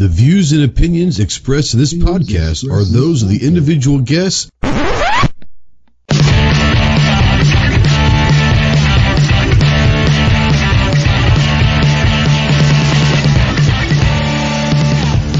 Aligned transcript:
The 0.00 0.08
views 0.08 0.52
and 0.52 0.64
opinions 0.64 1.20
expressed 1.20 1.74
in 1.74 1.80
this 1.80 1.92
podcast 1.92 2.64
are 2.72 2.82
those 2.84 3.22
of 3.22 3.28
the 3.28 3.46
individual 3.46 4.00
guests. 4.00 4.48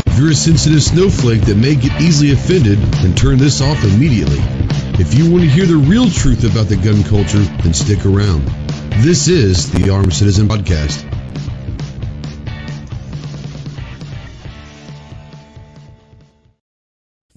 If 0.05 0.19
you're 0.19 0.33
a 0.33 0.35
sensitive 0.35 0.83
snowflake 0.83 1.41
that 1.47 1.57
may 1.57 1.75
get 1.75 1.99
easily 1.99 2.33
offended, 2.33 2.77
then 3.01 3.15
turn 3.15 3.39
this 3.39 3.63
off 3.63 3.83
immediately. 3.83 4.41
If 5.01 5.15
you 5.15 5.31
want 5.31 5.45
to 5.45 5.49
hear 5.49 5.65
the 5.65 5.77
real 5.77 6.11
truth 6.11 6.45
about 6.45 6.67
the 6.67 6.77
gun 6.77 7.03
culture, 7.05 7.43
then 7.63 7.73
stick 7.73 8.05
around. 8.05 8.45
This 9.03 9.27
is 9.27 9.71
the 9.73 9.89
Armed 9.89 10.13
Citizen 10.13 10.49
Podcast. 10.49 11.10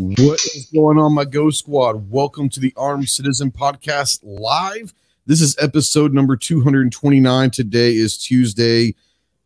What 0.05 0.43
is 0.43 0.69
going 0.73 0.97
on, 0.97 1.13
my 1.13 1.23
Ghost 1.23 1.59
Squad? 1.59 2.11
Welcome 2.11 2.49
to 2.49 2.59
the 2.59 2.73
Armed 2.75 3.07
Citizen 3.07 3.51
Podcast 3.51 4.19
live. 4.21 4.93
This 5.27 5.39
is 5.39 5.55
episode 5.61 6.13
number 6.13 6.35
229. 6.35 7.51
Today 7.51 7.95
is 7.95 8.17
Tuesday, 8.17 8.95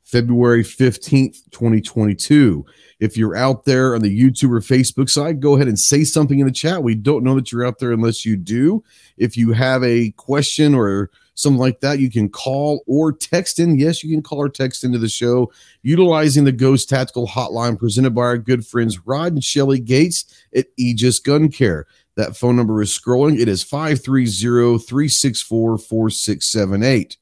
February 0.03 0.63
15th, 0.63 1.43
2022. 1.51 2.65
If 2.99 3.15
you're 3.15 3.35
out 3.35 3.65
there 3.65 3.93
on 3.93 4.01
the 4.01 4.19
YouTube 4.19 4.49
or 4.49 4.59
Facebook 4.61 5.11
side, 5.11 5.41
go 5.41 5.53
ahead 5.53 5.67
and 5.67 5.77
say 5.77 6.03
something 6.03 6.39
in 6.39 6.47
the 6.47 6.51
chat. 6.51 6.81
We 6.81 6.95
don't 6.95 7.23
know 7.23 7.35
that 7.35 7.51
you're 7.51 7.65
out 7.65 7.77
there 7.77 7.91
unless 7.91 8.25
you 8.25 8.35
do. 8.35 8.83
If 9.15 9.37
you 9.37 9.53
have 9.53 9.83
a 9.83 10.09
question 10.17 10.73
or 10.73 11.11
something 11.37 11.59
like 11.59 11.79
that, 11.81 11.99
you 11.99 12.09
can 12.09 12.29
call 12.29 12.83
or 12.87 13.13
text 13.13 13.59
in. 13.59 13.77
Yes, 13.77 14.03
you 14.03 14.13
can 14.13 14.23
call 14.23 14.39
or 14.39 14.49
text 14.49 14.83
into 14.83 14.97
the 14.97 15.07
show 15.07 15.51
utilizing 15.83 16.43
the 16.43 16.51
Ghost 16.51 16.89
Tactical 16.89 17.27
Hotline 17.27 17.77
presented 17.77 18.15
by 18.15 18.23
our 18.23 18.37
good 18.37 18.65
friends 18.65 19.05
Rod 19.05 19.33
and 19.33 19.43
Shelly 19.43 19.79
Gates 19.79 20.25
at 20.55 20.67
Aegis 20.77 21.19
Gun 21.19 21.49
Care. 21.49 21.85
That 22.15 22.35
phone 22.35 22.55
number 22.55 22.81
is 22.81 22.89
scrolling. 22.89 23.39
It 23.39 23.47
is 23.47 23.61
530 23.63 24.79
364 24.79 25.77
4678 25.77 27.17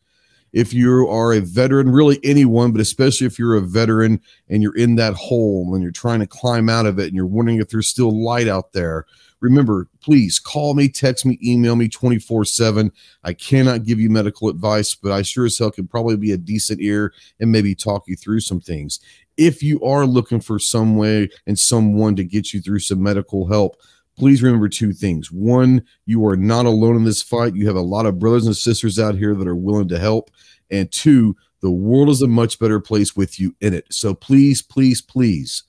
if 0.56 0.74
you 0.74 1.06
are 1.10 1.34
a 1.34 1.42
veteran, 1.42 1.92
really 1.92 2.18
anyone, 2.24 2.72
but 2.72 2.80
especially 2.80 3.28
if 3.28 3.38
you're 3.38 3.56
a 3.56 3.62
veteran 3.62 4.22
and 4.48 4.64
you're 4.64 4.78
in 4.78 4.96
that 4.96 5.14
hole 5.14 5.74
and 5.74 5.84
you're 5.84 5.92
trying 5.92 6.22
to 6.22 6.28
climb 6.28 6.70
out 6.70 6.86
of 6.86 6.98
it 6.98 7.08
and 7.08 7.14
you're 7.14 7.26
wondering 7.26 7.60
if 7.60 7.68
there's 7.68 7.90
still 7.90 8.24
light 8.24 8.48
out 8.48 8.72
there, 8.72 9.06
remember, 9.42 9.90
please 10.06 10.38
call 10.38 10.76
me, 10.76 10.88
text 10.88 11.26
me, 11.26 11.40
email 11.44 11.76
me 11.76 11.90
24 11.90 12.46
7. 12.46 12.92
I 13.24 13.34
cannot 13.34 13.84
give 13.84 14.00
you 14.00 14.12
medical 14.12 14.50
advice, 14.50 14.94
but 14.94 15.12
I 15.12 15.24
sure 15.24 15.46
as 15.46 15.58
hell 15.58 15.72
can 15.72 15.88
probably 15.88 16.16
be 16.16 16.32
a 16.32 16.38
decent 16.38 16.80
ear 16.80 17.12
and 17.40 17.52
maybe 17.52 17.74
talk 17.74 18.04
you 18.08 18.16
through 18.16 18.42
some 18.42 18.62
things. 18.62 19.00
If 19.36 19.64
you 19.64 19.82
are 19.84 20.06
looking 20.06 20.42
for 20.42 20.60
some 20.60 20.96
way 20.96 21.30
and 21.48 21.58
someone 21.58 22.16
to 22.18 22.24
get 22.24 22.54
you 22.54 22.62
through 22.62 22.80
some 22.80 23.02
medical 23.02 23.48
help, 23.48 23.82
please 24.16 24.44
remember 24.44 24.70
two 24.70 24.94
things. 24.94 25.32
One, 25.32 25.84
you 26.06 26.24
are 26.28 26.38
not 26.38 26.68
alone 26.68 26.98
in 26.98 27.04
this 27.04 27.24
fight. 27.24 27.56
You 27.56 27.66
have 27.66 27.76
a 27.76 27.82
lot 27.82 28.06
of 28.06 28.20
brothers 28.20 28.46
and 28.46 28.56
sisters 28.56 29.00
out 29.00 29.16
here 29.16 29.34
that 29.34 29.48
are 29.48 29.56
willing 29.56 29.88
to 29.88 29.98
help. 29.98 30.30
And 30.70 30.92
two, 30.92 31.36
the 31.62 31.72
world 31.72 32.10
is 32.10 32.22
a 32.22 32.28
much 32.28 32.60
better 32.60 32.80
place 32.80 33.16
with 33.16 33.40
you 33.40 33.56
in 33.60 33.74
it. 33.74 33.88
So 33.90 34.14
please, 34.14 34.62
please, 34.62 35.02
please 35.02 35.64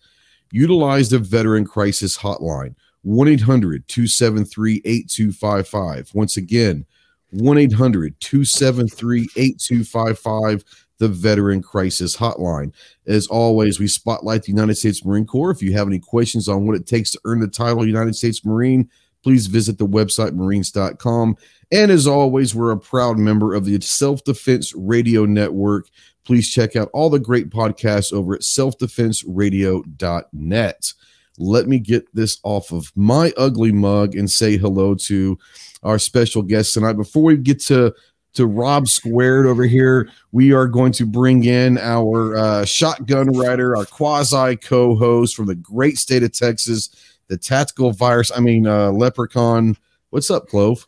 utilize 0.53 1.09
the 1.09 1.19
Veteran 1.19 1.65
Crisis 1.65 2.19
Hotline 2.19 2.75
1 3.07 3.29
800 3.29 3.87
273 3.87 4.83
8255. 4.85 6.11
Once 6.13 6.37
again, 6.37 6.85
1 7.31 7.57
800 7.57 8.19
273 8.19 9.29
8255 9.37 10.65
the 10.99 11.09
Veteran 11.09 11.63
Crisis 11.63 12.17
Hotline. 12.17 12.73
As 13.07 13.29
always, 13.29 13.79
we 13.79 13.87
spotlight 13.87 14.43
the 14.43 14.51
United 14.51 14.75
States 14.75 15.05
Marine 15.05 15.27
Corps. 15.27 15.53
If 15.53 15.63
you 15.63 15.73
have 15.75 15.87
any 15.87 16.01
questions 16.01 16.49
on 16.49 16.67
what 16.67 16.75
it 16.75 16.87
takes 16.87 17.13
to 17.13 17.21
earn 17.25 17.39
the 17.39 17.47
title 17.47 17.87
United 17.87 18.17
States 18.17 18.45
Marine, 18.45 18.91
please 19.23 19.47
visit 19.47 19.79
the 19.79 19.87
website 19.87 20.35
marines.com. 20.35 21.37
And 21.71 21.93
as 21.93 22.09
always, 22.09 22.57
we're 22.57 22.73
a 22.73 22.81
proud 22.81 23.19
member 23.19 23.55
of 23.55 23.67
the 23.67 23.81
Self 23.83 24.25
Defense 24.25 24.75
Radio 24.75 25.27
Network. 25.27 25.87
Please 26.25 26.51
check 26.51 26.75
out 26.75 26.91
all 26.93 27.11
the 27.11 27.21
great 27.21 27.51
podcasts 27.51 28.13
over 28.13 28.35
at 28.35 28.41
selfdefenseradio.net. 28.41 30.93
Let 31.39 31.67
me 31.67 31.79
get 31.79 32.13
this 32.15 32.39
off 32.43 32.73
of 32.73 32.93
my 32.97 33.33
ugly 33.37 33.73
mug 33.73 34.15
and 34.15 34.31
say 34.31 34.57
hello 34.57 34.95
to 34.95 35.39
our 35.83 35.99
special 35.99 36.43
guest 36.43 36.75
tonight. 36.75 36.95
Before 36.95 37.23
we 37.23 37.37
get 37.37 37.61
to 37.63 37.95
to 38.37 38.47
Rob 38.47 38.87
Squared 38.87 39.47
over 39.47 39.65
here. 39.65 40.11
We 40.31 40.53
are 40.53 40.67
going 40.67 40.93
to 40.93 41.07
bring 41.07 41.45
in 41.45 41.79
our 41.79 42.37
uh, 42.37 42.65
shotgun 42.67 43.29
writer, 43.29 43.77
our 43.77 43.87
quasi 43.87 44.57
co 44.57 44.95
host 44.95 45.35
from 45.35 45.47
the 45.47 45.55
great 45.55 45.97
state 45.97 46.23
of 46.23 46.33
Texas, 46.33 46.91
the 47.29 47.39
tactical 47.39 47.93
virus, 47.93 48.31
I 48.35 48.41
mean, 48.41 48.67
uh, 48.67 48.91
leprechaun. 48.93 49.77
What's 50.11 50.31
up, 50.31 50.49
Clove? 50.49 50.87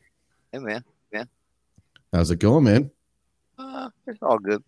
Hey, 0.52 0.58
man. 0.58 0.84
Yeah. 1.10 1.24
How's 2.12 2.30
it 2.30 2.38
going, 2.38 2.64
man? 2.64 2.90
Uh, 3.58 3.88
it's 4.06 4.22
all 4.22 4.38
good. 4.38 4.62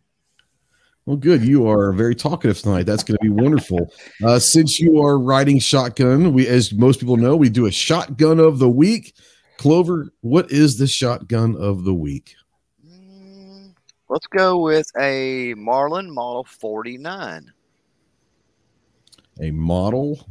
Well, 1.10 1.16
good. 1.16 1.42
You 1.42 1.68
are 1.68 1.90
very 1.92 2.14
talkative 2.14 2.60
tonight. 2.60 2.84
That's 2.86 3.02
going 3.02 3.18
to 3.18 3.24
be 3.24 3.30
wonderful. 3.30 3.92
Uh, 4.24 4.38
since 4.38 4.78
you 4.78 5.02
are 5.02 5.18
riding 5.18 5.58
shotgun, 5.58 6.32
we, 6.32 6.46
as 6.46 6.72
most 6.72 7.00
people 7.00 7.16
know, 7.16 7.34
we 7.34 7.48
do 7.48 7.66
a 7.66 7.72
shotgun 7.72 8.38
of 8.38 8.60
the 8.60 8.68
week. 8.68 9.16
Clover, 9.58 10.12
what 10.20 10.52
is 10.52 10.78
the 10.78 10.86
shotgun 10.86 11.56
of 11.56 11.82
the 11.82 11.92
week? 11.92 12.36
Let's 14.08 14.28
go 14.28 14.58
with 14.58 14.86
a 15.00 15.54
Marlin 15.54 16.14
Model 16.14 16.44
49. 16.44 17.52
A 19.42 19.50
model, 19.50 20.28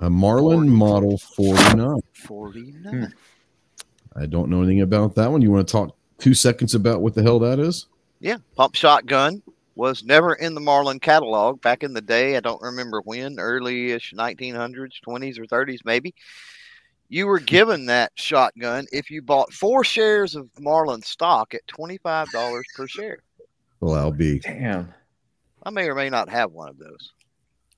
a 0.00 0.10
Marlin 0.10 0.66
49. 0.66 0.76
Model 0.76 1.18
49. 1.18 2.00
49. 2.14 2.92
Hmm. 2.92 4.20
I 4.20 4.26
don't 4.26 4.50
know 4.50 4.62
anything 4.62 4.80
about 4.80 5.14
that 5.14 5.30
one. 5.30 5.42
You 5.42 5.52
want 5.52 5.68
to 5.68 5.70
talk 5.70 5.96
two 6.18 6.34
seconds 6.34 6.74
about 6.74 7.02
what 7.02 7.14
the 7.14 7.22
hell 7.22 7.38
that 7.38 7.60
is? 7.60 7.86
Yeah, 8.18 8.38
pump 8.56 8.74
shotgun 8.74 9.42
was 9.82 10.04
never 10.04 10.34
in 10.34 10.54
the 10.54 10.60
Marlin 10.60 11.00
catalog 11.00 11.60
back 11.60 11.82
in 11.82 11.92
the 11.92 12.00
day. 12.00 12.36
I 12.36 12.40
don't 12.40 12.62
remember 12.62 13.00
when, 13.00 13.40
early-ish 13.40 14.14
1900s, 14.16 15.00
20s 15.04 15.40
or 15.40 15.44
30s 15.44 15.80
maybe 15.84 16.14
you 17.08 17.26
were 17.26 17.40
hmm. 17.40 17.44
given 17.44 17.86
that 17.86 18.12
shotgun 18.14 18.86
if 18.92 19.10
you 19.10 19.20
bought 19.22 19.52
four 19.52 19.82
shares 19.82 20.36
of 20.36 20.48
Marlin 20.58 21.02
stock 21.02 21.52
at 21.52 21.66
$25 21.66 22.62
per 22.76 22.86
share. 22.86 23.18
Well, 23.80 23.94
I'll 23.94 24.12
be. 24.12 24.38
Damn. 24.38 24.94
I 25.64 25.70
may 25.70 25.88
or 25.88 25.96
may 25.96 26.08
not 26.08 26.28
have 26.28 26.52
one 26.52 26.68
of 26.68 26.78
those. 26.78 27.12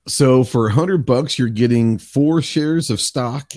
So 0.07 0.43
for 0.43 0.67
a 0.67 0.71
hundred 0.71 1.05
bucks, 1.05 1.39
you're 1.39 1.49
getting 1.49 1.97
four 1.97 2.41
shares 2.41 2.91
of 2.91 3.01
stock, 3.01 3.53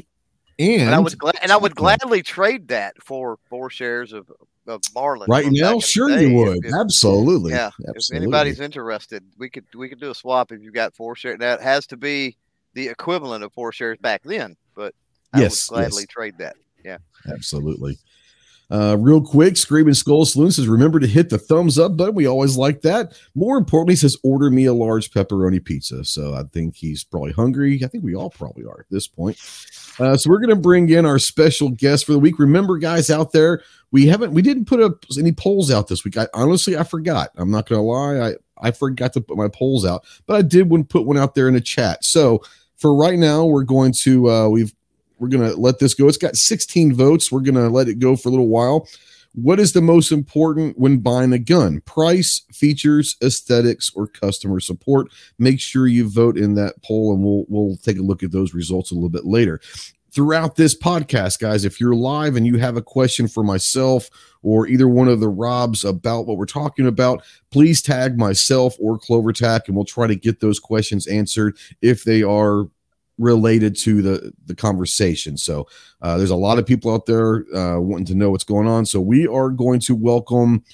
and, 0.59 0.83
and 0.83 0.95
I 0.95 0.99
would 0.99 1.19
gla- 1.19 1.35
and 1.43 1.53
I 1.53 1.59
would 1.59 1.77
gladly 1.77 2.23
trade 2.23 2.69
that 2.69 2.95
for 3.03 3.39
four 3.51 3.69
shares 3.69 4.15
of, 4.15 4.33
of 4.69 4.83
Marlin. 4.95 5.27
Right 5.29 5.47
now, 5.51 5.81
sure 5.81 6.11
you 6.11 6.35
would. 6.35 6.65
If, 6.65 6.75
Absolutely. 6.75 7.53
Yeah. 7.53 7.71
Absolutely. 7.89 8.17
If 8.17 8.23
anybody's 8.23 8.61
interested, 8.61 9.25
we 9.39 9.49
could 9.51 9.65
we 9.75 9.89
could 9.89 10.01
do 10.01 10.11
a 10.11 10.15
swap 10.15 10.53
if 10.53 10.63
you 10.63 10.71
got 10.71 10.95
four 10.95 11.17
shares. 11.17 11.39
That 11.39 11.61
has 11.61 11.87
to 11.89 11.97
be 11.97 12.37
the 12.75 12.89
equivalent 12.89 13.43
of 13.43 13.53
four 13.53 13.73
shares 13.73 13.99
back 13.99 14.23
then, 14.25 14.57
but 14.75 14.95
I 15.33 15.41
yes, 15.41 15.71
would 15.71 15.77
gladly 15.77 16.03
yes. 16.03 16.09
trade 16.09 16.35
that. 16.39 16.57
Yeah, 16.85 16.99
absolutely. 17.33 17.99
Uh, 18.71 18.97
real 19.01 19.23
quick, 19.23 19.57
Screaming 19.57 19.95
Skull 19.95 20.27
Saloon 20.27 20.51
says, 20.51 20.69
remember 20.69 21.01
to 21.01 21.07
hit 21.07 21.31
the 21.31 21.39
thumbs 21.39 21.79
up 21.79 21.97
button. 21.97 22.15
We 22.15 22.27
always 22.27 22.57
like 22.57 22.83
that. 22.83 23.19
More 23.35 23.57
importantly, 23.57 23.97
says, 23.97 24.17
order 24.23 24.51
me 24.51 24.67
a 24.67 24.75
large 24.75 25.11
pepperoni 25.11 25.65
pizza. 25.65 26.05
So 26.05 26.35
I 26.35 26.43
think 26.53 26.77
he's 26.77 27.03
probably 27.03 27.33
hungry. 27.33 27.81
I 27.83 27.87
think 27.87 28.05
we 28.05 28.15
all 28.15 28.29
probably 28.29 28.65
are 28.65 28.81
at 28.81 28.91
this 28.91 29.09
point. 29.09 29.39
Uh, 29.99 30.17
so 30.17 30.31
we're 30.31 30.39
going 30.39 30.49
to 30.51 30.57
bring 30.57 30.89
in 30.89 31.05
our 31.05 31.19
special 31.19 31.71
guest 31.71 32.07
for 32.07 32.13
the 32.13 32.19
week. 32.19 32.39
Remember, 32.39 32.79
guys 32.79 33.11
out 33.11 33.33
there, 33.33 33.63
we 33.91 34.07
haven't, 34.07 34.33
we 34.33 34.43
didn't 34.43 34.67
put 34.67 34.81
up 34.81 35.05
any 35.19 35.33
polls 35.33 35.71
out 35.71 35.89
this 35.89 36.05
week. 36.05 36.17
I 36.17 36.29
honestly, 36.35 36.77
I 36.77 36.85
forgot. 36.85 37.31
I'm 37.37 37.51
not 37.51 37.69
going 37.69 37.79
to 37.79 37.83
lie. 37.83 38.31
I, 38.31 38.35
I 38.61 38.71
forgot 38.71 39.13
to 39.15 39.21
put 39.21 39.37
my 39.37 39.49
polls 39.49 39.85
out, 39.85 40.05
but 40.27 40.37
I 40.37 40.43
did 40.43 40.71
one, 40.71 40.85
put 40.85 41.07
one 41.07 41.19
out 41.19 41.35
there 41.35 41.49
in 41.49 41.55
the 41.55 41.61
chat. 41.61 42.05
So 42.05 42.43
for 42.77 42.95
right 42.95 43.19
now, 43.19 43.45
we're 43.45 43.65
going 43.65 43.93
to, 44.01 44.31
uh, 44.31 44.49
we've, 44.49 44.75
we're 45.19 45.29
going 45.29 45.49
to 45.49 45.57
let 45.57 45.79
this 45.79 45.95
go. 45.95 46.07
It's 46.07 46.17
got 46.17 46.37
16 46.37 46.95
votes. 46.95 47.33
We're 47.33 47.41
going 47.41 47.57
to 47.57 47.69
let 47.69 47.89
it 47.89 47.99
go 47.99 48.15
for 48.15 48.29
a 48.29 48.33
little 48.33 48.49
while. 48.49 48.89
What 49.35 49.61
is 49.61 49.73
the 49.73 49.83
most 49.83 50.11
important 50.11 50.79
when 50.79 50.99
buying 50.99 51.33
a 51.33 51.39
gun? 51.39 51.81
Price, 51.83 52.43
features, 52.53 53.17
aesthetics, 53.23 53.91
or 53.95 54.07
customer 54.07 54.59
support? 54.59 55.09
Make 55.39 55.61
sure 55.61 55.87
you 55.87 56.09
vote 56.09 56.39
in 56.39 56.55
that 56.55 56.83
poll, 56.83 57.13
and 57.13 57.23
we'll 57.23 57.45
we'll 57.49 57.77
take 57.77 57.99
a 57.99 58.03
look 58.03 58.23
at 58.23 58.33
those 58.33 58.55
results 58.55 58.91
a 58.91 58.95
little 58.95 59.11
bit 59.11 59.27
later. 59.27 59.61
Throughout 60.11 60.57
this 60.57 60.77
podcast, 60.77 61.39
guys, 61.39 61.65
if 61.65 61.79
you're 61.79 61.95
live 61.95 62.35
and 62.35 62.47
you 62.47 62.57
have 62.59 62.77
a 62.77 62.83
question 62.83 63.29
for 63.29 63.45
myself 63.45 64.09
or 64.43 64.67
either 64.67 64.89
one 64.89 65.07
of 65.07 65.21
the 65.21 65.29
Robs 65.29 65.85
about 65.85 66.27
what 66.27 66.39
we're 66.39 66.47
talking 66.47 66.87
about, 66.87 67.23
please 67.51 67.83
tag 67.83 68.17
myself 68.19 68.75
or 68.81 68.99
Clover 68.99 69.33
Tack, 69.33 69.69
and 69.69 69.77
we'll 69.77 69.85
try 69.85 70.07
to 70.07 70.17
get 70.17 70.41
those 70.41 70.59
questions 70.59 71.07
answered 71.07 71.57
if 71.83 72.05
they 72.05 72.23
are 72.23 72.69
related 73.19 73.77
to 73.77 74.01
the 74.03 74.33
the 74.47 74.55
conversation. 74.55 75.37
So 75.37 75.69
uh, 76.01 76.17
there's 76.17 76.31
a 76.31 76.37
lot 76.37 76.59
of 76.59 76.67
people 76.67 76.93
out 76.93 77.07
there 77.07 77.45
uh, 77.55 77.81
wanting 77.81 78.07
to 78.07 78.15
know 78.15 78.31
what's 78.31 78.45
going 78.45 78.69
on. 78.69 78.87
So 78.87 79.01
we 79.01 79.27
are 79.27 79.51
going 79.51 79.81
to 79.81 79.95
welcome 79.95 80.65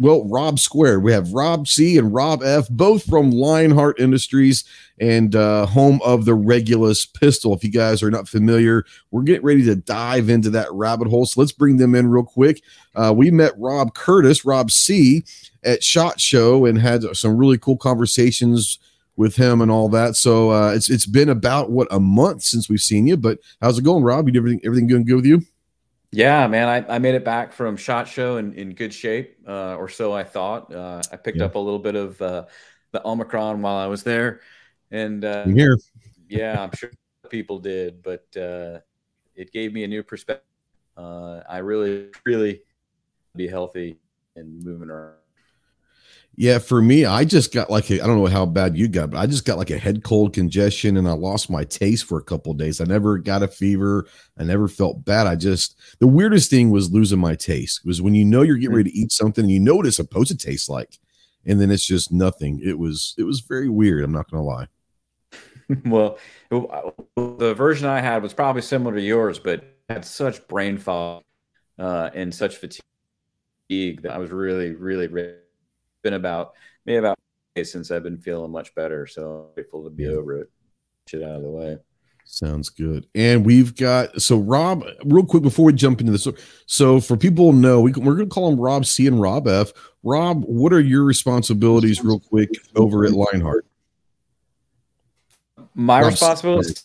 well, 0.00 0.26
Rob 0.26 0.58
Squared. 0.58 1.02
We 1.02 1.12
have 1.12 1.34
Rob 1.34 1.68
C 1.68 1.98
and 1.98 2.12
Rob 2.14 2.42
F, 2.42 2.70
both 2.70 3.04
from 3.04 3.30
Lionheart 3.30 4.00
Industries 4.00 4.64
and 4.98 5.36
uh, 5.36 5.66
home 5.66 6.00
of 6.02 6.24
the 6.24 6.32
Regulus 6.32 7.04
pistol. 7.04 7.54
If 7.54 7.62
you 7.62 7.70
guys 7.70 8.02
are 8.02 8.10
not 8.10 8.26
familiar, 8.26 8.86
we're 9.10 9.24
getting 9.24 9.44
ready 9.44 9.62
to 9.64 9.76
dive 9.76 10.30
into 10.30 10.48
that 10.50 10.72
rabbit 10.72 11.08
hole. 11.08 11.26
So 11.26 11.38
let's 11.38 11.52
bring 11.52 11.76
them 11.76 11.94
in 11.94 12.08
real 12.08 12.24
quick. 12.24 12.62
Uh, 12.94 13.12
we 13.14 13.30
met 13.30 13.52
Rob 13.58 13.92
Curtis, 13.92 14.42
Rob 14.42 14.70
C, 14.70 15.22
at 15.64 15.84
Shot 15.84 16.18
Show 16.18 16.64
and 16.64 16.78
had 16.78 17.04
some 17.14 17.36
really 17.36 17.58
cool 17.58 17.76
conversations 17.76 18.78
with 19.20 19.36
him 19.36 19.60
and 19.60 19.70
all 19.70 19.90
that. 19.90 20.16
So 20.16 20.50
uh, 20.50 20.72
it's 20.72 20.88
it's 20.88 21.04
been 21.04 21.28
about 21.28 21.70
what 21.70 21.86
a 21.90 22.00
month 22.00 22.42
since 22.42 22.70
we've 22.70 22.80
seen 22.80 23.06
you. 23.06 23.18
But 23.18 23.38
how's 23.60 23.78
it 23.78 23.82
going, 23.82 24.02
Rob? 24.02 24.26
You 24.26 24.40
everything 24.40 24.62
everything 24.64 24.86
going 24.88 25.04
good 25.04 25.16
with 25.16 25.26
you? 25.26 25.42
Yeah, 26.10 26.48
man, 26.48 26.68
I, 26.68 26.94
I 26.94 26.98
made 26.98 27.14
it 27.14 27.24
back 27.24 27.52
from 27.52 27.76
Shot 27.76 28.08
Show 28.08 28.38
in, 28.38 28.54
in 28.54 28.74
good 28.74 28.92
shape, 28.92 29.36
uh, 29.46 29.76
or 29.76 29.88
so 29.90 30.12
I 30.12 30.24
thought. 30.24 30.72
Uh, 30.72 31.02
I 31.12 31.16
picked 31.16 31.38
yeah. 31.38 31.44
up 31.44 31.54
a 31.54 31.58
little 31.58 31.78
bit 31.78 31.94
of 31.94 32.20
uh, 32.20 32.46
the 32.92 33.06
Omicron 33.06 33.60
while 33.60 33.76
I 33.76 33.86
was 33.86 34.02
there, 34.02 34.40
and 34.90 35.22
uh, 35.22 35.44
here, 35.44 35.78
yeah, 36.28 36.60
I'm 36.60 36.72
sure 36.74 36.90
people 37.28 37.58
did, 37.58 38.02
but 38.02 38.24
uh, 38.36 38.80
it 39.36 39.52
gave 39.52 39.72
me 39.74 39.84
a 39.84 39.88
new 39.88 40.02
perspective. 40.02 40.46
Uh, 40.96 41.42
I 41.48 41.58
really, 41.58 42.08
really 42.24 42.62
be 43.36 43.46
healthy 43.46 43.98
and 44.34 44.64
moving 44.64 44.90
around. 44.90 45.19
Yeah, 46.40 46.58
for 46.58 46.80
me, 46.80 47.04
I 47.04 47.26
just 47.26 47.52
got 47.52 47.68
like 47.68 47.90
I 47.90 47.98
don't 47.98 48.16
know 48.16 48.24
how 48.24 48.46
bad 48.46 48.74
you 48.74 48.88
got, 48.88 49.10
but 49.10 49.18
I 49.18 49.26
just 49.26 49.44
got 49.44 49.58
like 49.58 49.68
a 49.68 49.76
head 49.76 50.02
cold 50.04 50.32
congestion 50.32 50.96
and 50.96 51.06
I 51.06 51.12
lost 51.12 51.50
my 51.50 51.64
taste 51.64 52.06
for 52.06 52.18
a 52.18 52.22
couple 52.22 52.54
days. 52.54 52.80
I 52.80 52.84
never 52.84 53.18
got 53.18 53.42
a 53.42 53.46
fever. 53.46 54.06
I 54.38 54.44
never 54.44 54.66
felt 54.66 55.04
bad. 55.04 55.26
I 55.26 55.36
just 55.36 55.78
the 55.98 56.06
weirdest 56.06 56.48
thing 56.48 56.70
was 56.70 56.90
losing 56.90 57.18
my 57.18 57.34
taste. 57.34 57.82
It 57.84 57.86
was 57.86 58.00
when 58.00 58.14
you 58.14 58.24
know 58.24 58.40
you're 58.40 58.56
getting 58.56 58.74
ready 58.74 58.90
to 58.90 58.96
eat 58.96 59.12
something 59.12 59.44
and 59.44 59.50
you 59.52 59.60
know 59.60 59.76
what 59.76 59.86
it's 59.86 59.96
supposed 59.96 60.30
to 60.30 60.34
taste 60.34 60.70
like, 60.70 60.98
and 61.44 61.60
then 61.60 61.70
it's 61.70 61.84
just 61.84 62.10
nothing. 62.10 62.58
It 62.64 62.78
was 62.78 63.14
it 63.18 63.24
was 63.24 63.40
very 63.40 63.68
weird. 63.68 64.02
I'm 64.02 64.10
not 64.10 64.30
gonna 64.30 64.42
lie. 64.42 64.68
well, 65.84 66.16
the 66.48 67.52
version 67.54 67.86
I 67.86 68.00
had 68.00 68.22
was 68.22 68.32
probably 68.32 68.62
similar 68.62 68.94
to 68.94 69.02
yours, 69.02 69.38
but 69.38 69.62
had 69.90 70.06
such 70.06 70.48
brain 70.48 70.78
fog 70.78 71.22
uh, 71.78 72.08
and 72.14 72.34
such 72.34 72.56
fatigue 72.56 72.80
that 74.00 74.12
I 74.12 74.16
was 74.16 74.30
really, 74.30 74.70
really, 74.70 75.06
really 75.06 75.34
been 76.02 76.14
about 76.14 76.52
maybe 76.86 76.98
about 76.98 77.18
since 77.62 77.90
I've 77.90 78.02
been 78.02 78.18
feeling 78.18 78.50
much 78.50 78.74
better. 78.74 79.06
So 79.06 79.48
I'm 79.48 79.54
grateful 79.54 79.84
to 79.84 79.90
be 79.90 80.04
yeah. 80.04 80.10
over 80.10 80.40
it. 80.40 80.50
Shit 81.08 81.22
out 81.22 81.36
of 81.36 81.42
the 81.42 81.50
way. 81.50 81.78
Sounds 82.24 82.68
good. 82.68 83.06
And 83.14 83.44
we've 83.44 83.74
got 83.74 84.22
so 84.22 84.38
Rob, 84.38 84.84
real 85.04 85.26
quick 85.26 85.42
before 85.42 85.64
we 85.64 85.72
jump 85.72 86.00
into 86.00 86.12
this. 86.12 86.22
So, 86.22 86.34
so 86.66 87.00
for 87.00 87.16
people 87.16 87.52
know, 87.52 87.80
we, 87.80 87.90
we're 87.92 88.14
going 88.14 88.28
to 88.28 88.32
call 88.32 88.50
them 88.50 88.60
Rob 88.60 88.86
C 88.86 89.08
and 89.08 89.20
Rob 89.20 89.48
F. 89.48 89.72
Rob, 90.04 90.44
what 90.44 90.72
are 90.72 90.80
your 90.80 91.02
responsibilities, 91.02 92.04
real 92.04 92.20
quick, 92.20 92.50
over 92.76 93.04
at 93.04 93.10
Lionheart? 93.10 93.66
My 95.74 96.00
Rob 96.00 96.12
responsibilities, 96.12 96.84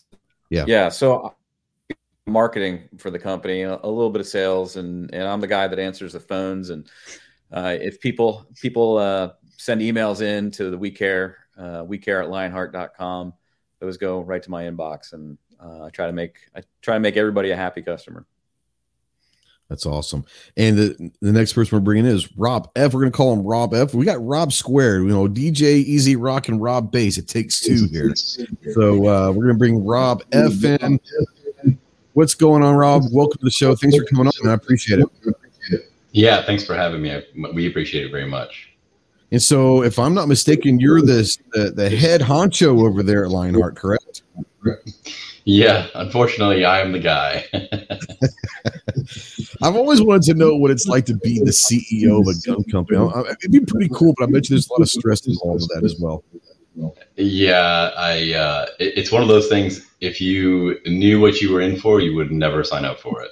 yeah, 0.50 0.64
yeah. 0.66 0.88
So 0.88 1.34
marketing 2.26 2.88
for 2.98 3.10
the 3.10 3.18
company, 3.18 3.62
a, 3.62 3.74
a 3.74 3.88
little 3.88 4.10
bit 4.10 4.20
of 4.20 4.26
sales, 4.26 4.76
and 4.76 5.12
and 5.14 5.22
I'm 5.22 5.40
the 5.40 5.46
guy 5.46 5.68
that 5.68 5.78
answers 5.78 6.14
the 6.14 6.20
phones 6.20 6.70
and 6.70 6.88
uh, 7.52 7.76
if 7.80 8.00
people 8.00 8.46
people 8.60 8.98
uh, 8.98 9.30
send 9.56 9.80
emails 9.80 10.20
in 10.20 10.50
to 10.52 10.70
the 10.70 10.78
we 10.78 10.90
care 10.90 11.38
uh, 11.58 11.84
we 11.86 11.98
care 11.98 12.22
at 12.22 12.30
lionheart.com 12.30 13.32
those 13.80 13.96
go 13.96 14.20
right 14.20 14.42
to 14.42 14.50
my 14.50 14.64
inbox 14.64 15.12
and 15.12 15.38
uh, 15.60 15.84
i 15.84 15.90
try 15.90 16.06
to 16.06 16.12
make 16.12 16.38
i 16.54 16.62
try 16.82 16.94
to 16.94 17.00
make 17.00 17.16
everybody 17.16 17.50
a 17.50 17.56
happy 17.56 17.82
customer 17.82 18.26
that's 19.68 19.84
awesome. 19.84 20.24
And 20.56 20.78
the, 20.78 21.12
the 21.20 21.32
next 21.32 21.52
person 21.52 21.76
we're 21.76 21.82
bringing 21.82 22.06
is 22.06 22.36
Rob 22.36 22.70
F. 22.76 22.94
We're 22.94 23.00
going 23.00 23.10
to 23.10 23.16
call 23.16 23.32
him 23.32 23.42
Rob 23.42 23.74
F. 23.74 23.94
We 23.94 24.04
got 24.04 24.24
Rob 24.24 24.52
Squared, 24.52 25.02
you 25.02 25.08
know, 25.08 25.26
DJ 25.26 25.82
E-Z 25.82 26.14
Rock 26.16 26.48
and 26.48 26.62
Rob 26.62 26.92
Base. 26.92 27.18
It 27.18 27.26
takes 27.26 27.60
two 27.60 27.88
here. 27.90 28.14
So 28.14 29.08
uh, 29.08 29.32
we're 29.32 29.44
going 29.44 29.54
to 29.54 29.58
bring 29.58 29.84
Rob 29.84 30.22
F 30.30 30.62
in. 30.62 31.00
What's 32.12 32.34
going 32.34 32.62
on, 32.62 32.76
Rob? 32.76 33.02
Welcome 33.10 33.38
to 33.38 33.44
the 33.44 33.50
show. 33.50 33.74
Thanks 33.74 33.96
for 33.96 34.04
coming 34.04 34.28
on, 34.28 34.32
and 34.40 34.50
I 34.50 34.54
appreciate 34.54 35.00
it. 35.00 35.06
Yeah, 36.16 36.40
thanks 36.40 36.64
for 36.64 36.74
having 36.74 37.02
me. 37.02 37.12
I, 37.12 37.22
we 37.52 37.66
appreciate 37.66 38.06
it 38.06 38.10
very 38.10 38.26
much. 38.26 38.70
And 39.32 39.42
so, 39.42 39.82
if 39.82 39.98
I'm 39.98 40.14
not 40.14 40.28
mistaken, 40.28 40.80
you're 40.80 41.02
the, 41.02 41.36
the, 41.52 41.72
the 41.72 41.90
head 41.90 42.22
honcho 42.22 42.82
over 42.88 43.02
there 43.02 43.26
at 43.26 43.30
Lionheart, 43.30 43.76
correct? 43.76 44.22
Yeah, 45.44 45.88
unfortunately, 45.94 46.64
I 46.64 46.80
am 46.80 46.92
the 46.92 47.00
guy. 47.00 47.44
I've 49.62 49.76
always 49.76 50.00
wanted 50.00 50.22
to 50.22 50.34
know 50.34 50.56
what 50.56 50.70
it's 50.70 50.86
like 50.86 51.04
to 51.06 51.14
be 51.16 51.38
the 51.38 51.50
CEO 51.50 52.20
of 52.20 52.28
a 52.28 52.34
gun 52.46 52.64
company. 52.64 52.98
It'd 53.42 53.52
be 53.52 53.60
pretty 53.60 53.90
cool, 53.92 54.14
but 54.16 54.30
I 54.30 54.32
bet 54.32 54.48
you 54.48 54.54
there's 54.54 54.70
a 54.70 54.72
lot 54.72 54.80
of 54.80 54.88
stress 54.88 55.26
involved 55.26 55.60
with 55.62 55.70
that 55.74 55.84
as 55.84 56.00
well. 56.00 56.24
Yeah, 57.16 57.90
I. 57.96 58.32
Uh, 58.32 58.66
it, 58.78 58.98
it's 58.98 59.12
one 59.12 59.22
of 59.22 59.28
those 59.28 59.48
things. 59.48 59.86
If 60.00 60.20
you 60.20 60.78
knew 60.86 61.20
what 61.20 61.40
you 61.40 61.52
were 61.52 61.60
in 61.62 61.78
for, 61.78 62.00
you 62.00 62.14
would 62.16 62.30
never 62.30 62.62
sign 62.62 62.84
up 62.84 63.00
for 63.00 63.22
it. 63.22 63.30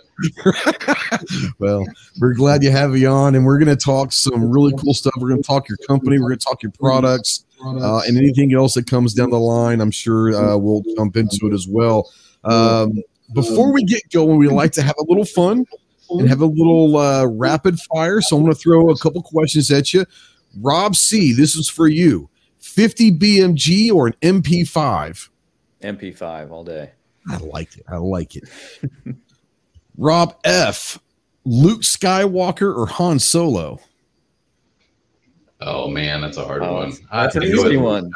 well, 1.58 1.84
we're 2.20 2.34
glad 2.34 2.62
you 2.62 2.70
have 2.70 2.96
you 2.96 3.08
on, 3.08 3.34
and 3.34 3.44
we're 3.44 3.58
going 3.58 3.76
to 3.76 3.76
talk 3.76 4.12
some 4.12 4.50
really 4.50 4.72
cool 4.78 4.94
stuff. 4.94 5.12
We're 5.18 5.28
going 5.28 5.42
to 5.42 5.46
talk 5.46 5.68
your 5.68 5.78
company. 5.86 6.18
We're 6.18 6.28
going 6.28 6.38
to 6.38 6.44
talk 6.44 6.62
your 6.62 6.72
products, 6.72 7.44
uh, 7.64 8.00
and 8.06 8.16
anything 8.16 8.54
else 8.54 8.74
that 8.74 8.86
comes 8.86 9.12
down 9.12 9.30
the 9.30 9.38
line. 9.38 9.80
I'm 9.80 9.90
sure 9.90 10.34
uh, 10.34 10.56
we'll 10.56 10.82
jump 10.96 11.16
into 11.16 11.46
it 11.46 11.52
as 11.52 11.68
well. 11.68 12.10
Um, 12.44 13.02
before 13.34 13.72
we 13.72 13.84
get 13.84 14.02
going, 14.10 14.38
we 14.38 14.48
like 14.48 14.72
to 14.72 14.82
have 14.82 14.96
a 14.98 15.04
little 15.04 15.24
fun 15.24 15.66
and 16.10 16.28
have 16.28 16.40
a 16.40 16.46
little 16.46 16.96
uh, 16.96 17.26
rapid 17.26 17.78
fire. 17.80 18.20
So 18.20 18.36
I'm 18.36 18.42
going 18.42 18.54
to 18.54 18.58
throw 18.58 18.90
a 18.90 18.98
couple 18.98 19.22
questions 19.22 19.70
at 19.70 19.92
you. 19.92 20.06
Rob 20.60 20.94
C, 20.96 21.32
this 21.32 21.56
is 21.56 21.68
for 21.68 21.88
you. 21.88 22.28
50 22.64 23.12
BMG 23.12 23.92
or 23.92 24.08
an 24.08 24.14
MP5? 24.22 25.28
MP5 25.82 26.50
all 26.50 26.64
day. 26.64 26.90
I 27.28 27.36
like 27.36 27.76
it. 27.76 27.84
I 27.86 27.96
like 27.98 28.36
it. 28.36 28.44
Rob 29.98 30.36
F. 30.44 30.98
Luke 31.44 31.82
Skywalker 31.82 32.74
or 32.74 32.86
Han 32.86 33.18
Solo? 33.18 33.78
Oh 35.60 35.88
man, 35.88 36.22
that's 36.22 36.38
a 36.38 36.44
hard 36.44 36.62
oh, 36.62 36.74
one. 36.74 36.92
That's 37.12 37.36
an 37.36 37.44
easy 37.44 37.76
one. 37.76 38.10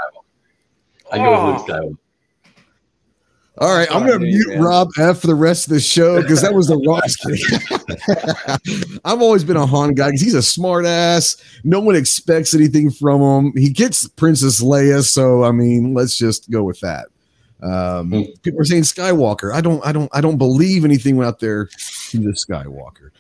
I 1.13 1.19
go 1.19 1.31
with 1.31 1.61
Luke 1.61 1.67
oh. 1.69 1.73
Skywalker. 1.73 1.99
All 3.61 3.75
right, 3.75 3.89
I'm 3.91 4.07
going 4.07 4.21
to 4.21 4.27
mute 4.27 4.49
man. 4.49 4.63
Rob 4.63 4.89
F 4.99 5.21
for 5.21 5.27
the 5.27 5.35
rest 5.35 5.67
of 5.67 5.73
the 5.73 5.81
show 5.81 6.23
because 6.23 6.43
that 6.43 6.55
was 6.55 6.69
the 6.69 6.77
wrong 6.87 7.01
I've 9.05 9.21
always 9.21 9.43
been 9.43 9.57
a 9.57 9.67
Han 9.67 9.95
guy 9.95 10.09
because 10.09 10.21
he's 10.21 10.35
a 10.35 10.43
smart 10.43 10.87
ass. 10.87 11.37
No 11.65 11.81
one 11.81 11.97
expects 11.97 12.55
anything 12.55 12.91
from 12.91 13.21
him. 13.21 13.53
He 13.57 13.71
gets 13.71 14.07
Princess 14.07 14.63
Leia, 14.63 15.03
so 15.05 15.43
I 15.43 15.51
mean, 15.51 15.93
let's 15.93 16.17
just 16.17 16.51
go 16.51 16.63
with 16.63 16.79
that. 16.81 17.07
Um, 17.61 18.11
hmm. 18.11 18.23
people 18.43 18.61
are 18.61 18.65
saying 18.65 18.85
Skywalker. 18.85 19.53
I 19.53 19.61
don't, 19.61 19.85
I 19.85 19.91
don't, 19.91 20.09
I 20.15 20.21
don't 20.21 20.39
believe 20.39 20.85
anything 20.85 21.21
out 21.21 21.41
there 21.41 21.67
to 22.11 22.19
the 22.19 22.31
Skywalker. 22.31 23.11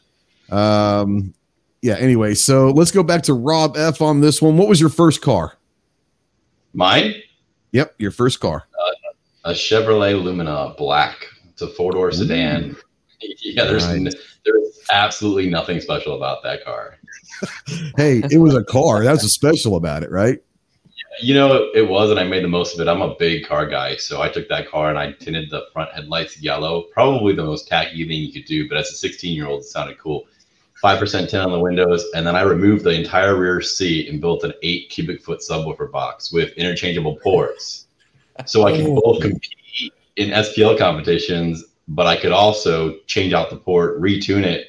Um, 0.55 1.35
yeah. 1.83 1.97
Anyway, 1.97 2.35
so 2.35 2.71
let's 2.71 2.93
go 2.93 3.03
back 3.03 3.25
to 3.25 3.35
Rob 3.35 3.77
F 3.77 4.01
on 4.01 4.21
this 4.21 4.41
one. 4.41 4.57
What 4.57 4.69
was 4.69 4.81
your 4.81 4.91
first 4.91 5.21
car? 5.21 5.59
Mine. 6.75 7.15
Yep, 7.73 7.97
your 7.99 8.13
first 8.13 8.39
car. 8.39 8.68
A 9.45 9.53
Chevrolet 9.53 10.23
Lumina 10.23 10.75
Black. 10.77 11.27
It's 11.51 11.63
a 11.63 11.69
four 11.69 11.93
door 11.93 12.13
sedan. 12.13 12.77
Yeah, 13.41 13.65
there's 13.65 13.85
right. 13.85 14.15
there's 14.45 14.79
absolutely 14.93 15.51
nothing 15.51 15.81
special 15.81 16.15
about 16.15 16.45
that 16.45 16.65
car. 16.65 16.99
hey, 17.97 18.23
it 18.31 18.39
was 18.39 18.55
a 18.55 18.63
car. 18.63 19.03
That's 19.03 19.25
what's 19.25 19.35
special 19.35 19.75
about 19.75 20.05
it, 20.05 20.11
right? 20.13 20.39
You 21.21 21.35
know, 21.35 21.69
it 21.75 21.89
was, 21.89 22.13
and 22.13 22.21
I 22.21 22.23
made 22.23 22.45
the 22.45 22.49
most 22.49 22.75
of 22.75 22.81
it. 22.81 22.89
I'm 22.89 23.03
a 23.03 23.17
big 23.17 23.45
car 23.45 23.67
guy, 23.67 23.97
so 23.97 24.23
I 24.23 24.29
took 24.29 24.49
that 24.51 24.71
car 24.71 24.89
and 24.89 24.97
I 24.97 25.13
tinted 25.13 25.51
the 25.51 25.67
front 25.73 25.91
headlights 25.93 26.41
yellow. 26.41 26.83
Probably 26.93 27.35
the 27.35 27.43
most 27.43 27.67
tacky 27.67 28.07
thing 28.07 28.19
you 28.23 28.33
could 28.33 28.45
do, 28.45 28.69
but 28.69 28.79
as 28.79 28.89
a 28.91 28.95
16 28.95 29.35
year 29.35 29.49
old, 29.49 29.63
it 29.63 29.65
sounded 29.65 29.99
cool. 29.99 30.29
5% 30.83 31.29
tint 31.29 31.35
on 31.35 31.51
the 31.51 31.59
windows, 31.59 32.05
and 32.15 32.25
then 32.25 32.37
I 32.37 32.43
removed 32.43 32.85
the 32.85 32.91
entire 32.91 33.37
rear 33.37 33.61
seat 33.61 34.09
and 34.09 34.21
built 34.21 34.45
an 34.45 34.53
eight 34.63 34.91
cubic 34.91 35.25
foot 35.25 35.41
subwoofer 35.41 35.91
box 35.91 36.33
with 36.33 36.53
interchangeable 36.53 37.17
ports. 37.17 37.88
So 38.47 38.67
I 38.67 38.73
can 38.73 38.95
both 38.95 39.21
compete 39.21 39.93
in 40.17 40.31
SPL 40.31 40.79
competitions, 40.79 41.65
but 41.89 42.07
I 42.07 42.17
could 42.17 42.33
also 42.33 42.99
change 43.07 43.33
out 43.33 43.51
the 43.51 43.57
port, 43.57 44.01
retune 44.01 44.45
it 44.45 44.69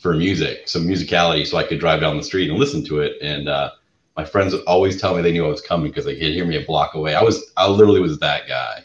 for 0.00 0.14
music, 0.14 0.68
some 0.68 0.86
musicality, 0.86 1.46
so 1.46 1.56
I 1.56 1.64
could 1.64 1.80
drive 1.80 2.00
down 2.00 2.16
the 2.16 2.22
street 2.22 2.50
and 2.50 2.58
listen 2.58 2.84
to 2.86 3.00
it. 3.00 3.20
And 3.22 3.48
uh, 3.48 3.70
my 4.16 4.24
friends 4.24 4.52
would 4.52 4.64
always 4.64 5.00
tell 5.00 5.14
me 5.14 5.22
they 5.22 5.32
knew 5.32 5.44
I 5.44 5.48
was 5.48 5.60
coming 5.60 5.90
because 5.90 6.04
they 6.04 6.14
could 6.14 6.32
hear 6.32 6.44
me 6.44 6.56
a 6.56 6.64
block 6.64 6.94
away. 6.94 7.14
I 7.14 7.22
was, 7.22 7.52
I 7.56 7.68
literally 7.68 8.00
was 8.00 8.18
that 8.20 8.48
guy. 8.48 8.84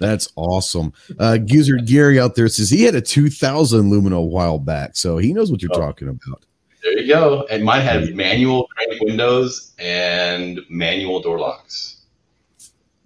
That's 0.00 0.28
awesome. 0.36 0.92
Uh, 1.18 1.38
Gizzard 1.38 1.86
Gary 1.86 2.20
out 2.20 2.36
there 2.36 2.48
says 2.48 2.70
he 2.70 2.84
had 2.84 2.94
a 2.94 3.00
2000 3.00 3.90
Lumina 3.90 4.16
a 4.16 4.22
while 4.22 4.58
back, 4.58 4.96
so 4.96 5.18
he 5.18 5.32
knows 5.32 5.50
what 5.50 5.62
you're 5.62 5.74
oh. 5.74 5.80
talking 5.80 6.08
about. 6.08 6.44
There 6.82 6.98
you 6.98 7.08
go. 7.08 7.44
And 7.50 7.64
mine 7.64 7.82
had 7.82 8.14
manual 8.14 8.68
windows 9.00 9.72
and 9.78 10.60
manual 10.68 11.20
door 11.20 11.38
locks. 11.38 11.87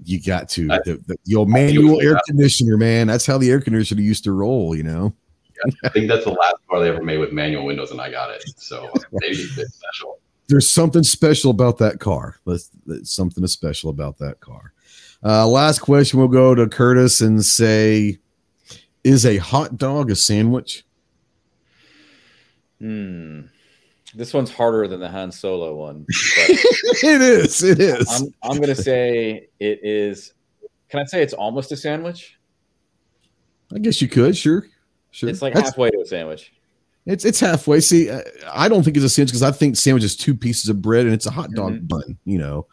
You 0.04 0.20
got 0.20 0.48
to 0.50 0.70
I, 0.70 0.78
the, 0.84 1.02
the, 1.06 1.16
your 1.24 1.46
manual 1.46 2.00
air 2.00 2.20
conditioner, 2.26 2.76
man. 2.76 3.06
That's 3.06 3.26
how 3.26 3.38
the 3.38 3.50
air 3.50 3.60
conditioner 3.60 4.02
used 4.02 4.24
to 4.24 4.32
roll. 4.32 4.74
You 4.74 4.82
know. 4.82 5.14
Yeah, 5.54 5.72
I 5.84 5.88
think 5.90 6.08
that's 6.08 6.24
the 6.24 6.32
last 6.32 6.56
car 6.68 6.80
they 6.80 6.88
ever 6.88 7.02
made 7.02 7.18
with 7.18 7.32
manual 7.32 7.64
windows, 7.64 7.90
and 7.90 8.00
I 8.00 8.10
got 8.10 8.30
it. 8.30 8.42
So 8.56 8.90
maybe 9.12 9.36
it's 9.36 9.74
special 9.74 10.18
there's 10.52 10.70
something 10.70 11.02
special 11.02 11.50
about 11.50 11.78
that 11.78 11.98
car. 11.98 12.36
Let's, 12.44 12.70
there's 12.84 13.10
something 13.10 13.46
special 13.46 13.90
about 13.90 14.18
that 14.18 14.40
car. 14.40 14.72
Uh, 15.24 15.46
last 15.46 15.78
question. 15.78 16.18
We'll 16.18 16.28
go 16.28 16.54
to 16.54 16.68
Curtis 16.68 17.20
and 17.20 17.44
say, 17.44 18.18
"Is 19.04 19.24
a 19.24 19.38
hot 19.38 19.78
dog 19.78 20.10
a 20.10 20.16
sandwich?" 20.16 20.84
Hmm. 22.80 23.42
This 24.14 24.34
one's 24.34 24.52
harder 24.52 24.86
than 24.88 25.00
the 25.00 25.08
Han 25.08 25.32
Solo 25.32 25.74
one. 25.74 26.04
it 26.08 27.22
is. 27.22 27.62
It 27.62 27.80
is. 27.80 28.06
I'm, 28.10 28.34
I'm 28.42 28.56
going 28.58 28.74
to 28.74 28.82
say 28.82 29.48
it 29.58 29.80
is. 29.82 30.34
Can 30.90 31.00
I 31.00 31.04
say 31.04 31.22
it's 31.22 31.32
almost 31.32 31.72
a 31.72 31.76
sandwich? 31.76 32.38
I 33.74 33.78
guess 33.78 34.02
you 34.02 34.08
could. 34.08 34.36
Sure. 34.36 34.66
Sure. 35.10 35.28
It's 35.30 35.40
like 35.42 35.54
That's- 35.54 35.70
halfway 35.70 35.90
to 35.90 36.00
a 36.00 36.06
sandwich. 36.06 36.52
It's 37.04 37.24
it's 37.24 37.40
halfway. 37.40 37.80
See, 37.80 38.08
I 38.52 38.68
don't 38.68 38.84
think 38.84 38.96
it's 38.96 39.04
a 39.04 39.08
sandwich 39.08 39.30
because 39.30 39.42
I 39.42 39.50
think 39.50 39.76
sandwich 39.76 40.04
is 40.04 40.14
two 40.16 40.36
pieces 40.36 40.68
of 40.68 40.80
bread 40.80 41.04
and 41.04 41.12
it's 41.12 41.26
a 41.26 41.32
hot 41.32 41.50
dog 41.50 41.72
Mhm. 41.72 41.88
bun. 41.88 42.18
You 42.24 42.38
know, 42.38 42.66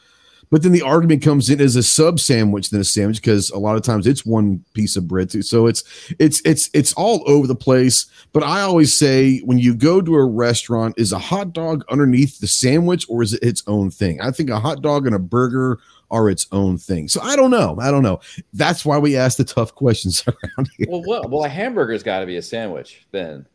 but 0.51 0.63
then 0.63 0.71
the 0.71 0.81
argument 0.81 1.21
comes 1.21 1.49
in 1.49 1.61
as 1.61 1.75
a 1.75 1.83
sub 1.83 2.19
sandwich 2.19 2.69
than 2.69 2.81
a 2.81 2.83
sandwich 2.83 3.21
because 3.21 3.49
a 3.51 3.57
lot 3.59 3.75
of 3.75 3.83
times 3.83 4.07
it's 4.07 4.25
one 4.25 4.63
piece 4.73 4.95
of 4.95 5.07
bread 5.07 5.29
too. 5.29 5.41
So 5.41 5.67
it's 5.67 5.83
it's 6.19 6.41
it's 6.45 6.69
it's 6.73 6.93
all 6.93 7.23
over 7.29 7.45
the 7.47 7.55
place. 7.55 8.07
But 8.33 8.43
I 8.43 8.61
always 8.61 8.93
say 8.93 9.39
when 9.39 9.59
you 9.59 9.75
go 9.75 10.01
to 10.01 10.15
a 10.15 10.25
restaurant, 10.25 10.95
is 10.97 11.11
a 11.13 11.19
hot 11.19 11.53
dog 11.53 11.83
underneath 11.89 12.39
the 12.39 12.47
sandwich 12.47 13.05
or 13.09 13.21
is 13.21 13.33
it 13.33 13.43
its 13.43 13.63
own 13.67 13.91
thing? 13.91 14.21
I 14.21 14.31
think 14.31 14.49
a 14.49 14.59
hot 14.59 14.81
dog 14.81 15.05
and 15.05 15.15
a 15.15 15.19
burger 15.19 15.79
are 16.11 16.27
its 16.29 16.47
own 16.51 16.77
thing. 16.79 17.07
So 17.07 17.21
I 17.21 17.35
don't 17.35 17.51
know. 17.51 17.77
I 17.79 17.91
don't 17.91 18.01
know. 18.01 18.19
That's 18.53 18.83
why 18.83 18.97
we 18.97 19.15
ask 19.15 19.37
the 19.37 19.43
tough 19.43 19.75
questions 19.75 20.23
around 20.27 20.69
here 20.77 20.87
Well, 20.89 21.03
what? 21.03 21.29
Well, 21.29 21.45
a 21.45 21.49
hamburger's 21.49 22.01
got 22.01 22.21
to 22.21 22.25
be 22.25 22.37
a 22.37 22.41
sandwich 22.41 23.05
then, 23.11 23.45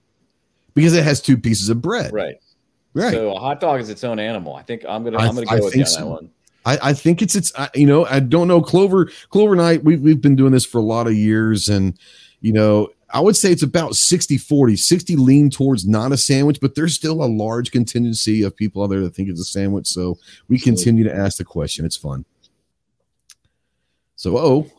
because 0.74 0.94
it 0.94 1.02
has 1.02 1.20
two 1.20 1.36
pieces 1.36 1.68
of 1.68 1.82
bread. 1.82 2.12
right? 2.12 2.36
Right. 2.94 3.12
So 3.12 3.34
a 3.34 3.40
hot 3.40 3.58
dog 3.58 3.80
is 3.80 3.90
its 3.90 4.04
own 4.04 4.20
animal. 4.20 4.54
I 4.54 4.62
think 4.62 4.84
I'm 4.88 5.02
gonna 5.02 5.18
I- 5.18 5.26
I'm 5.26 5.34
gonna 5.34 5.50
I 5.50 5.58
go 5.58 5.64
with 5.64 5.74
you 5.74 5.82
on 5.82 5.86
think 5.88 5.98
that 5.98 6.06
one. 6.06 6.30
I, 6.64 6.78
I 6.82 6.92
think 6.92 7.22
it's 7.22 7.34
it's 7.34 7.52
I- 7.56 7.70
you 7.74 7.86
know 7.86 8.04
I 8.06 8.20
don't 8.20 8.48
know. 8.48 8.60
Clover 8.62 9.10
Clover 9.30 9.54
Night 9.56 9.84
we've 9.84 10.00
we've 10.00 10.20
been 10.20 10.36
doing 10.36 10.52
this 10.52 10.64
for 10.64 10.78
a 10.78 10.82
lot 10.82 11.06
of 11.06 11.14
years 11.14 11.68
and 11.68 11.98
you 12.40 12.52
know 12.52 12.88
I 13.10 13.20
would 13.20 13.36
say 13.36 13.52
it's 13.52 13.62
about 13.62 13.94
60 13.94 14.38
40 14.38 14.76
60 14.76 15.16
lean 15.16 15.50
towards 15.50 15.86
not 15.86 16.12
a 16.12 16.16
sandwich 16.16 16.58
but 16.60 16.74
there's 16.74 16.94
still 16.94 17.22
a 17.22 17.26
large 17.26 17.70
contingency 17.70 18.42
of 18.42 18.56
people 18.56 18.82
out 18.82 18.88
there 18.88 19.00
that 19.00 19.14
think 19.14 19.28
it's 19.28 19.40
a 19.40 19.44
sandwich. 19.44 19.86
So 19.86 20.18
we 20.48 20.58
continue 20.58 21.04
to 21.04 21.14
ask 21.14 21.38
the 21.38 21.44
question. 21.44 21.84
It's 21.84 21.96
fun. 21.96 22.24
So 24.16 24.38
oh 24.38 24.70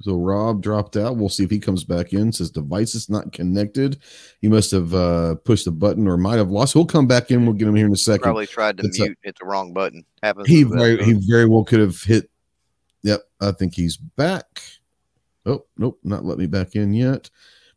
so 0.00 0.16
Rob 0.16 0.62
dropped 0.62 0.96
out 0.96 1.16
we'll 1.16 1.28
see 1.28 1.44
if 1.44 1.50
he 1.50 1.58
comes 1.58 1.84
back 1.84 2.12
in 2.12 2.32
says 2.32 2.50
device 2.50 2.94
is 2.94 3.08
not 3.10 3.32
connected 3.32 3.98
he 4.40 4.48
must 4.48 4.70
have 4.70 4.94
uh 4.94 5.34
pushed 5.44 5.64
the 5.66 5.70
button 5.70 6.06
or 6.08 6.16
might 6.16 6.36
have 6.36 6.50
lost 6.50 6.72
he'll 6.72 6.84
come 6.86 7.06
back 7.06 7.30
in 7.30 7.44
we'll 7.44 7.54
get 7.54 7.68
him 7.68 7.74
here 7.74 7.86
in 7.86 7.92
a 7.92 7.96
second 7.96 8.22
Probably 8.22 8.46
tried 8.46 8.76
to 8.78 8.86
It's 8.86 8.98
a- 8.98 9.02
mute, 9.04 9.18
hit 9.22 9.36
the 9.38 9.46
wrong 9.46 9.72
button. 9.72 10.04
Happens. 10.22 10.48
he 10.48 10.62
very 10.64 11.02
he 11.04 11.12
very 11.28 11.46
well 11.46 11.64
could 11.64 11.80
have 11.80 12.00
hit. 12.02 12.30
Yep, 13.02 13.20
I 13.40 13.52
think 13.52 13.74
he's 13.74 13.96
back. 13.96 14.60
Oh 15.46 15.64
nope, 15.78 15.98
not 16.04 16.24
let 16.24 16.36
me 16.38 16.46
back 16.46 16.76
in 16.76 16.92
yet, 16.92 17.30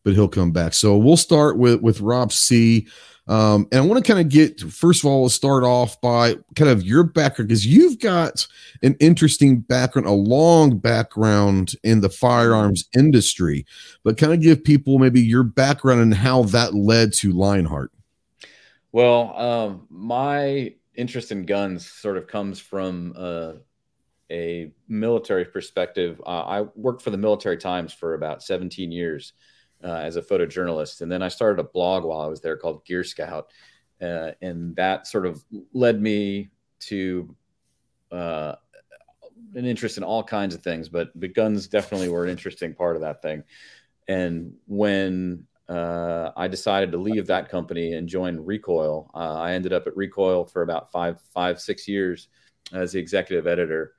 but 0.03 0.13
he'll 0.13 0.27
come 0.27 0.51
back. 0.51 0.74
So 0.74 0.98
we'll 0.98 1.17
start 1.17 1.57
with 1.57 1.81
with 1.81 2.01
Rob 2.01 2.31
C. 2.31 2.88
Um, 3.25 3.67
and 3.72 3.81
I 3.81 3.86
want 3.86 4.03
to 4.03 4.13
kind 4.13 4.24
of 4.24 4.29
get 4.29 4.60
first 4.60 5.03
of 5.03 5.10
all, 5.10 5.24
let's 5.24 5.33
start 5.33 5.63
off 5.63 6.00
by 6.01 6.36
kind 6.55 6.69
of 6.69 6.83
your 6.83 7.03
background 7.03 7.48
because 7.48 7.65
you've 7.65 8.00
got 8.00 8.45
an 8.81 8.98
interesting 9.00 9.60
background, 9.60 10.07
a 10.07 10.12
long 10.12 10.77
background 10.77 11.74
in 11.83 12.01
the 12.01 12.10
firearms 12.10 12.89
industry, 12.93 13.65
but 14.03 14.17
kind 14.17 14.33
of 14.33 14.41
give 14.41 14.63
people 14.63 15.00
maybe 15.00 15.22
your 15.22 15.43
background 15.43 16.01
and 16.01 16.13
how 16.13 16.43
that 16.43 16.74
led 16.74 17.13
to 17.13 17.31
Lionheart. 17.31 17.91
Well, 18.91 19.38
um, 19.38 19.88
my 19.89 20.74
interest 20.95 21.31
in 21.31 21.45
guns 21.45 21.89
sort 21.89 22.17
of 22.17 22.27
comes 22.27 22.60
from 22.60 23.13
uh, 23.17 23.53
a 24.29 24.72
military 24.89 25.45
perspective. 25.45 26.22
Uh, 26.25 26.43
I 26.43 26.62
worked 26.75 27.01
for 27.01 27.10
the 27.10 27.17
Military 27.17 27.57
Times 27.57 27.93
for 27.93 28.15
about 28.15 28.43
17 28.43 28.91
years 28.91 29.33
uh, 29.83 29.97
as 29.97 30.15
a 30.15 30.21
photojournalist, 30.21 31.01
and 31.01 31.11
then 31.11 31.21
I 31.21 31.27
started 31.27 31.59
a 31.59 31.67
blog 31.67 32.03
while 32.03 32.21
I 32.21 32.27
was 32.27 32.41
there 32.41 32.57
called 32.57 32.85
Gear 32.85 33.03
Scout, 33.03 33.51
uh, 34.01 34.31
and 34.41 34.75
that 34.75 35.07
sort 35.07 35.25
of 35.25 35.43
led 35.73 36.01
me 36.01 36.51
to 36.81 37.35
uh, 38.11 38.55
an 39.55 39.65
interest 39.65 39.97
in 39.97 40.03
all 40.03 40.23
kinds 40.23 40.55
of 40.55 40.63
things. 40.63 40.89
But 40.89 41.11
the 41.15 41.27
guns 41.27 41.67
definitely 41.67 42.09
were 42.09 42.23
an 42.23 42.29
interesting 42.29 42.73
part 42.73 42.95
of 42.95 43.01
that 43.01 43.21
thing. 43.21 43.43
And 44.07 44.53
when 44.67 45.45
uh, 45.69 46.31
I 46.35 46.47
decided 46.47 46.91
to 46.91 46.97
leave 46.97 47.27
that 47.27 47.49
company 47.49 47.93
and 47.93 48.07
join 48.07 48.37
Recoil. 48.37 49.09
Uh, 49.13 49.35
I 49.35 49.53
ended 49.53 49.73
up 49.73 49.87
at 49.87 49.95
Recoil 49.95 50.45
for 50.45 50.61
about 50.61 50.91
five, 50.91 51.21
five, 51.33 51.59
six 51.59 51.87
years 51.87 52.27
as 52.73 52.91
the 52.91 52.99
executive 52.99 53.47
editor. 53.47 53.93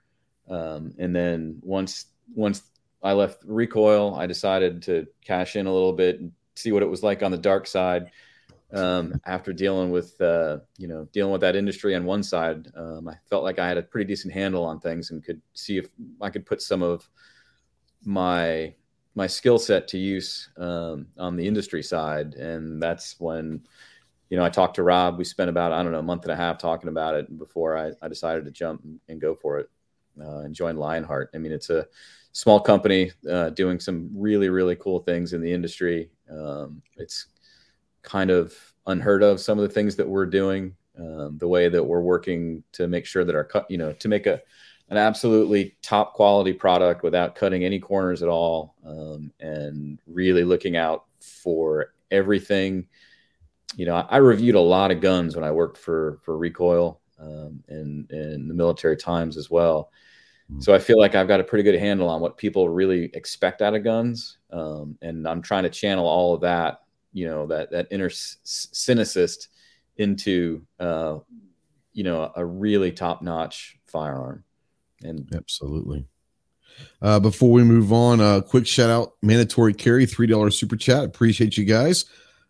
Um, 0.48 0.92
and 0.98 1.16
then 1.16 1.58
once, 1.62 2.06
once 2.34 2.62
I 3.04 3.12
left 3.12 3.42
Recoil, 3.44 4.14
I 4.14 4.26
decided 4.26 4.82
to 4.82 5.06
cash 5.22 5.56
in 5.56 5.66
a 5.66 5.72
little 5.72 5.92
bit 5.92 6.20
and 6.20 6.32
see 6.56 6.72
what 6.72 6.82
it 6.82 6.88
was 6.88 7.02
like 7.02 7.22
on 7.22 7.30
the 7.30 7.38
dark 7.38 7.66
side. 7.66 8.10
Um, 8.72 9.20
after 9.24 9.52
dealing 9.52 9.90
with, 9.90 10.20
uh, 10.20 10.58
you 10.78 10.88
know, 10.88 11.06
dealing 11.12 11.30
with 11.30 11.42
that 11.42 11.54
industry 11.54 11.94
on 11.94 12.06
one 12.06 12.24
side, 12.24 12.72
um, 12.74 13.06
I 13.06 13.14
felt 13.30 13.44
like 13.44 13.60
I 13.60 13.68
had 13.68 13.78
a 13.78 13.82
pretty 13.82 14.08
decent 14.08 14.32
handle 14.32 14.64
on 14.64 14.80
things 14.80 15.10
and 15.10 15.22
could 15.22 15.40
see 15.52 15.76
if 15.78 15.86
I 16.20 16.30
could 16.30 16.44
put 16.44 16.60
some 16.60 16.82
of 16.82 17.08
my 18.02 18.74
my 19.14 19.26
skill 19.28 19.58
set 19.58 19.86
to 19.88 19.98
use 19.98 20.50
um, 20.56 21.06
on 21.18 21.36
the 21.36 21.46
industry 21.46 21.82
side, 21.82 22.34
and 22.34 22.82
that's 22.82 23.14
when 23.20 23.62
you 24.28 24.36
know 24.36 24.44
I 24.44 24.50
talked 24.50 24.76
to 24.76 24.82
Rob. 24.82 25.18
We 25.18 25.24
spent 25.24 25.50
about 25.50 25.72
I 25.72 25.82
don't 25.82 25.92
know 25.92 26.00
a 26.00 26.02
month 26.02 26.24
and 26.24 26.32
a 26.32 26.36
half 26.36 26.58
talking 26.58 26.88
about 26.88 27.14
it 27.14 27.38
before 27.38 27.76
I, 27.78 27.92
I 28.02 28.08
decided 28.08 28.44
to 28.46 28.50
jump 28.50 28.82
and 29.08 29.20
go 29.20 29.36
for 29.36 29.58
it 29.60 29.70
uh, 30.20 30.38
and 30.38 30.54
join 30.54 30.76
Lionheart. 30.76 31.30
I 31.34 31.38
mean, 31.38 31.52
it's 31.52 31.70
a 31.70 31.86
small 32.34 32.60
company 32.60 33.12
uh, 33.30 33.48
doing 33.50 33.80
some 33.80 34.10
really 34.14 34.50
really 34.50 34.76
cool 34.76 35.00
things 35.00 35.32
in 35.32 35.40
the 35.40 35.50
industry. 35.52 36.10
Um, 36.30 36.82
it's 36.96 37.28
kind 38.02 38.30
of 38.30 38.54
unheard 38.86 39.22
of 39.22 39.40
some 39.40 39.58
of 39.58 39.66
the 39.66 39.72
things 39.72 39.96
that 39.96 40.06
we're 40.06 40.26
doing, 40.26 40.74
um, 40.98 41.38
the 41.38 41.48
way 41.48 41.70
that 41.70 41.82
we're 41.82 42.02
working 42.02 42.62
to 42.72 42.86
make 42.86 43.06
sure 43.06 43.24
that 43.24 43.34
our 43.34 43.44
cut, 43.44 43.70
you 43.70 43.78
know, 43.78 43.92
to 43.94 44.08
make 44.08 44.26
a 44.26 44.42
an 44.90 44.98
absolutely 44.98 45.76
top 45.80 46.12
quality 46.12 46.52
product 46.52 47.02
without 47.02 47.34
cutting 47.34 47.64
any 47.64 47.78
corners 47.78 48.22
at 48.22 48.28
all 48.28 48.74
um, 48.84 49.32
and 49.40 49.98
really 50.06 50.44
looking 50.44 50.76
out 50.76 51.04
for 51.20 51.94
everything 52.10 52.86
you 53.76 53.86
know 53.86 53.94
I, 53.94 54.02
I 54.10 54.16
reviewed 54.18 54.56
a 54.56 54.60
lot 54.60 54.90
of 54.90 55.00
guns 55.00 55.34
when 55.34 55.44
i 55.44 55.50
worked 55.50 55.78
for 55.78 56.18
for 56.22 56.36
recoil 56.36 57.00
um, 57.18 57.64
and 57.68 58.10
and 58.10 58.48
the 58.48 58.54
military 58.54 58.96
times 58.96 59.38
as 59.38 59.50
well 59.50 59.90
so 60.60 60.74
i 60.74 60.78
feel 60.78 60.98
like 60.98 61.14
i've 61.14 61.28
got 61.28 61.40
a 61.40 61.44
pretty 61.44 61.62
good 61.62 61.78
handle 61.78 62.08
on 62.08 62.20
what 62.20 62.36
people 62.36 62.68
really 62.68 63.10
expect 63.14 63.62
out 63.62 63.74
of 63.74 63.84
guns 63.84 64.38
um, 64.50 64.96
and 65.02 65.26
i'm 65.28 65.42
trying 65.42 65.62
to 65.62 65.70
channel 65.70 66.06
all 66.06 66.34
of 66.34 66.40
that 66.40 66.82
you 67.12 67.26
know 67.26 67.46
that 67.46 67.70
that 67.70 67.86
inner 67.90 68.10
c- 68.10 68.38
cynicist 68.44 69.48
into 69.96 70.62
uh, 70.80 71.18
you 71.92 72.02
know 72.04 72.32
a 72.36 72.44
really 72.44 72.90
top 72.90 73.22
notch 73.22 73.78
firearm 73.86 74.44
and 75.04 75.28
Absolutely. 75.34 76.06
Uh, 77.00 77.20
before 77.20 77.52
we 77.52 77.62
move 77.62 77.92
on, 77.92 78.20
a 78.20 78.24
uh, 78.24 78.40
quick 78.40 78.66
shout 78.66 78.90
out 78.90 79.12
mandatory 79.22 79.72
carry 79.72 80.06
$3 80.06 80.52
super 80.52 80.76
chat. 80.76 81.04
Appreciate 81.04 81.56
you 81.56 81.64
guys. 81.64 82.04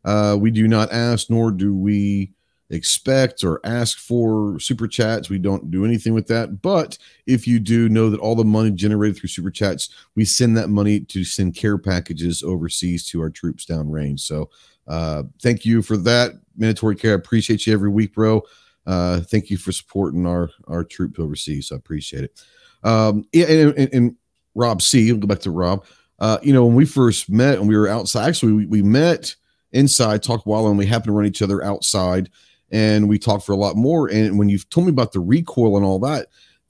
Uh, 0.04 0.36
we 0.38 0.50
do 0.50 0.66
not 0.66 0.92
ask, 0.92 1.28
nor 1.28 1.50
do 1.50 1.76
we 1.76 2.32
expect 2.74 3.44
or 3.44 3.60
ask 3.64 3.98
for 3.98 4.58
super 4.60 4.88
chats. 4.88 5.30
We 5.30 5.38
don't 5.38 5.70
do 5.70 5.84
anything 5.84 6.14
with 6.14 6.26
that. 6.28 6.62
But 6.62 6.98
if 7.26 7.46
you 7.46 7.58
do 7.58 7.88
know 7.88 8.10
that 8.10 8.20
all 8.20 8.34
the 8.34 8.44
money 8.44 8.70
generated 8.70 9.18
through 9.18 9.28
super 9.28 9.50
chats, 9.50 9.88
we 10.14 10.24
send 10.24 10.56
that 10.56 10.68
money 10.68 11.00
to 11.00 11.24
send 11.24 11.54
care 11.54 11.78
packages 11.78 12.42
overseas 12.42 13.06
to 13.08 13.20
our 13.20 13.30
troops 13.30 13.66
downrange. 13.66 14.20
So 14.20 14.50
uh, 14.86 15.24
thank 15.40 15.64
you 15.64 15.82
for 15.82 15.96
that. 15.98 16.32
Mandatory 16.56 16.96
carry. 16.96 17.12
I 17.12 17.16
appreciate 17.16 17.66
you 17.66 17.72
every 17.72 17.90
week, 17.90 18.14
bro. 18.14 18.42
Uh, 18.86 19.20
thank 19.20 19.48
you 19.48 19.56
for 19.56 19.72
supporting 19.72 20.26
our 20.26 20.50
our 20.68 20.84
troops 20.84 21.18
overseas. 21.18 21.72
I 21.72 21.76
appreciate 21.76 22.24
it. 22.24 22.42
Um, 22.82 23.24
and, 23.32 23.74
and, 23.78 23.94
and 23.94 24.16
Rob 24.54 24.82
C. 24.82 25.10
We'll 25.10 25.20
go 25.20 25.26
back 25.26 25.40
to 25.40 25.50
Rob. 25.50 25.84
Uh, 26.18 26.38
you 26.42 26.52
know, 26.52 26.64
when 26.64 26.76
we 26.76 26.84
first 26.84 27.28
met 27.30 27.58
and 27.58 27.68
we 27.68 27.76
were 27.76 27.88
outside, 27.88 28.28
actually, 28.28 28.52
we, 28.52 28.66
we 28.66 28.82
met 28.82 29.34
inside, 29.72 30.22
talked 30.22 30.46
a 30.46 30.48
while, 30.48 30.68
and 30.68 30.78
we 30.78 30.86
happened 30.86 31.06
to 31.06 31.12
run 31.12 31.26
each 31.26 31.42
other 31.42 31.64
outside, 31.64 32.30
and 32.70 33.08
we 33.08 33.18
talked 33.18 33.46
for 33.46 33.52
a 33.52 33.56
lot 33.56 33.76
more. 33.76 34.10
And 34.10 34.38
when 34.38 34.48
you've 34.48 34.68
told 34.70 34.86
me 34.86 34.90
about 34.90 35.12
the 35.12 35.20
recoil 35.20 35.76
and 35.76 35.84
all 35.84 35.98
that, 36.00 36.28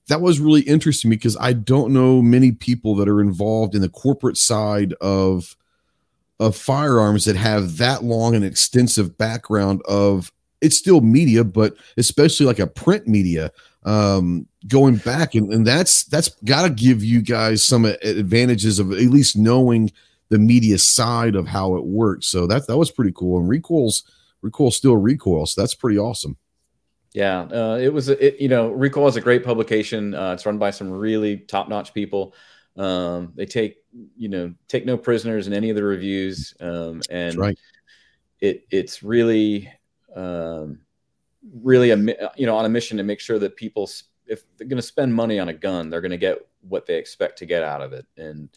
that 0.08 0.20
was 0.20 0.40
really 0.40 0.62
interesting 0.62 1.10
because 1.10 1.36
I 1.40 1.52
don't 1.52 1.92
know 1.92 2.20
many 2.20 2.52
people 2.52 2.94
that 2.96 3.08
are 3.08 3.20
involved 3.20 3.74
in 3.74 3.80
the 3.80 3.88
corporate 3.88 4.36
side 4.36 4.92
of 5.00 5.56
of 6.40 6.56
firearms 6.56 7.24
that 7.24 7.36
have 7.36 7.78
that 7.78 8.02
long 8.02 8.34
and 8.34 8.44
extensive 8.44 9.16
background 9.16 9.80
of 9.88 10.32
it's 10.60 10.76
still 10.76 11.00
media, 11.00 11.44
but 11.44 11.74
especially 11.96 12.44
like 12.44 12.58
a 12.58 12.66
print 12.66 13.06
media 13.06 13.50
um 13.84 14.46
going 14.66 14.96
back. 14.96 15.34
And, 15.34 15.52
and 15.52 15.66
that's 15.66 16.04
that's 16.04 16.28
got 16.44 16.62
to 16.62 16.70
give 16.70 17.04
you 17.04 17.22
guys 17.22 17.66
some 17.66 17.84
advantages 17.84 18.78
of 18.78 18.92
at 18.92 18.98
least 18.98 19.36
knowing 19.36 19.90
the 20.30 20.38
media 20.38 20.78
side 20.78 21.34
of 21.34 21.46
how 21.46 21.76
it 21.76 21.84
works. 21.84 22.26
So 22.26 22.46
that 22.46 22.66
that 22.66 22.76
was 22.76 22.90
pretty 22.90 23.12
cool. 23.14 23.38
And 23.38 23.48
recoils 23.48 24.02
recoil 24.44 24.70
still 24.70 24.96
recoil 24.96 25.46
so 25.46 25.60
that's 25.60 25.74
pretty 25.74 25.98
awesome 25.98 26.36
Yeah, 27.14 27.42
uh, 27.42 27.78
it 27.80 27.92
was. 27.92 28.08
It, 28.08 28.40
you 28.40 28.48
know, 28.48 28.70
Recoil 28.70 29.06
is 29.06 29.14
a 29.14 29.20
great 29.20 29.44
publication. 29.44 30.14
Uh, 30.14 30.32
it's 30.32 30.44
run 30.44 30.58
by 30.58 30.72
some 30.72 30.90
really 30.90 31.36
top-notch 31.36 31.94
people. 31.94 32.34
Um, 32.76 33.32
they 33.36 33.46
take 33.46 33.76
you 34.16 34.28
know 34.28 34.52
take 34.66 34.84
no 34.84 34.96
prisoners 34.96 35.46
in 35.46 35.52
any 35.52 35.70
of 35.70 35.76
the 35.76 35.84
reviews, 35.84 36.54
um, 36.58 37.02
and 37.10 37.36
right. 37.36 37.58
it 38.40 38.66
it's 38.72 39.04
really 39.04 39.72
um, 40.16 40.80
really 41.62 41.90
a 41.90 41.96
you 42.36 42.46
know 42.46 42.56
on 42.56 42.64
a 42.64 42.68
mission 42.68 42.96
to 42.96 43.04
make 43.04 43.20
sure 43.20 43.38
that 43.38 43.54
people 43.54 43.88
if 44.26 44.42
they're 44.56 44.66
going 44.66 44.76
to 44.76 44.82
spend 44.82 45.14
money 45.14 45.38
on 45.38 45.50
a 45.50 45.54
gun, 45.54 45.90
they're 45.90 46.00
going 46.00 46.10
to 46.10 46.16
get 46.16 46.44
what 46.68 46.84
they 46.84 46.96
expect 46.96 47.38
to 47.38 47.46
get 47.46 47.62
out 47.62 47.80
of 47.80 47.92
it, 47.92 48.06
and 48.16 48.48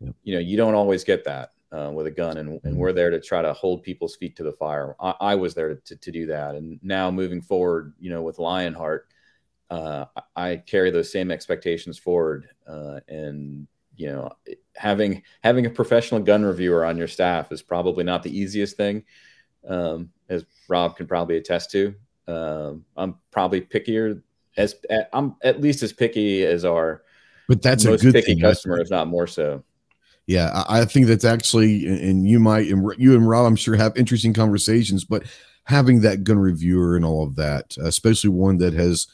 Yep. 0.00 0.14
you 0.22 0.34
know 0.34 0.40
you 0.40 0.56
don't 0.56 0.74
always 0.74 1.04
get 1.04 1.24
that 1.24 1.52
uh, 1.72 1.90
with 1.92 2.06
a 2.06 2.10
gun, 2.10 2.38
and, 2.38 2.60
and 2.64 2.76
we're 2.76 2.92
there 2.92 3.10
to 3.10 3.20
try 3.20 3.42
to 3.42 3.52
hold 3.52 3.82
people's 3.82 4.16
feet 4.16 4.36
to 4.36 4.42
the 4.42 4.52
fire. 4.52 4.94
I, 5.00 5.14
I 5.20 5.34
was 5.34 5.54
there 5.54 5.74
to, 5.74 5.96
to 5.96 6.10
do 6.10 6.26
that, 6.26 6.54
and 6.54 6.78
now 6.82 7.10
moving 7.10 7.42
forward, 7.42 7.94
you 7.98 8.10
know, 8.10 8.22
with 8.22 8.38
Lionheart, 8.38 9.08
uh, 9.70 10.06
I 10.36 10.50
I 10.50 10.56
carry 10.56 10.90
those 10.90 11.12
same 11.12 11.30
expectations 11.30 11.98
forward, 11.98 12.48
uh, 12.66 13.00
and 13.08 13.66
you 13.96 14.08
know, 14.08 14.30
having 14.76 15.22
having 15.42 15.66
a 15.66 15.70
professional 15.70 16.20
gun 16.20 16.44
reviewer 16.44 16.84
on 16.84 16.96
your 16.96 17.08
staff 17.08 17.52
is 17.52 17.62
probably 17.62 18.04
not 18.04 18.22
the 18.22 18.36
easiest 18.36 18.76
thing, 18.76 19.04
um, 19.68 20.10
as 20.28 20.46
Rob 20.68 20.96
can 20.96 21.06
probably 21.06 21.36
attest 21.36 21.70
to. 21.72 21.94
Um, 22.26 22.84
I'm 22.96 23.16
probably 23.30 23.60
pickier 23.60 24.22
as 24.56 24.74
I'm 25.12 25.36
at 25.42 25.60
least 25.60 25.82
as 25.82 25.92
picky 25.92 26.44
as 26.44 26.64
our 26.64 27.02
But 27.48 27.62
that's 27.62 27.84
most 27.84 28.02
a 28.02 28.06
good 28.06 28.14
picky 28.14 28.34
thing. 28.34 28.40
customer, 28.40 28.80
if 28.80 28.90
not 28.90 29.08
more 29.08 29.26
so. 29.26 29.64
Yeah, 30.28 30.62
I 30.68 30.84
think 30.84 31.06
that's 31.06 31.24
actually, 31.24 31.86
and- 31.86 31.98
and 32.00 32.28
you 32.28 32.38
might, 32.38 32.68
and 32.70 32.86
you 32.98 33.14
and 33.14 33.26
Rob, 33.26 33.46
I'm 33.46 33.56
sure, 33.56 33.76
have 33.76 33.96
interesting 33.96 34.34
conversations. 34.34 35.02
But 35.04 35.22
having 35.64 36.02
that 36.02 36.22
gun 36.22 36.38
reviewer 36.38 36.96
and 36.96 37.04
all 37.04 37.24
of 37.24 37.34
that, 37.36 37.78
especially 37.78 38.28
one 38.30 38.58
that 38.58 38.74
has 38.74 39.06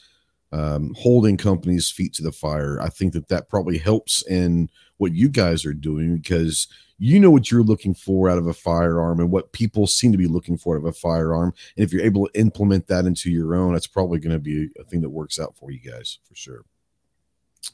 um, 0.51 0.93
holding 0.97 1.37
companies' 1.37 1.89
feet 1.89 2.13
to 2.15 2.23
the 2.23 2.33
fire, 2.33 2.81
I 2.81 2.89
think 2.89 3.13
that 3.13 3.29
that 3.29 3.47
probably 3.47 3.77
helps 3.77 4.23
in 4.27 4.69
what 4.97 5.13
you 5.13 5.29
guys 5.29 5.65
are 5.65 5.73
doing 5.73 6.17
because 6.17 6.67
you 6.97 7.17
know 7.19 7.31
what 7.31 7.49
you're 7.49 7.63
looking 7.63 7.93
for 7.93 8.29
out 8.29 8.37
of 8.37 8.47
a 8.47 8.53
firearm 8.53 9.19
and 9.21 9.31
what 9.31 9.53
people 9.53 9.87
seem 9.87 10.11
to 10.11 10.17
be 10.17 10.27
looking 10.27 10.57
for 10.57 10.75
out 10.75 10.79
of 10.79 10.85
a 10.85 10.93
firearm. 10.93 11.53
And 11.77 11.85
if 11.85 11.93
you're 11.93 12.03
able 12.05 12.27
to 12.27 12.39
implement 12.39 12.87
that 12.87 13.05
into 13.05 13.31
your 13.31 13.55
own, 13.55 13.71
that's 13.73 13.87
probably 13.87 14.19
going 14.19 14.33
to 14.33 14.39
be 14.39 14.67
a 14.79 14.83
thing 14.83 14.99
that 15.01 15.09
works 15.09 15.39
out 15.39 15.55
for 15.57 15.71
you 15.71 15.79
guys 15.79 16.19
for 16.27 16.35
sure. 16.35 16.65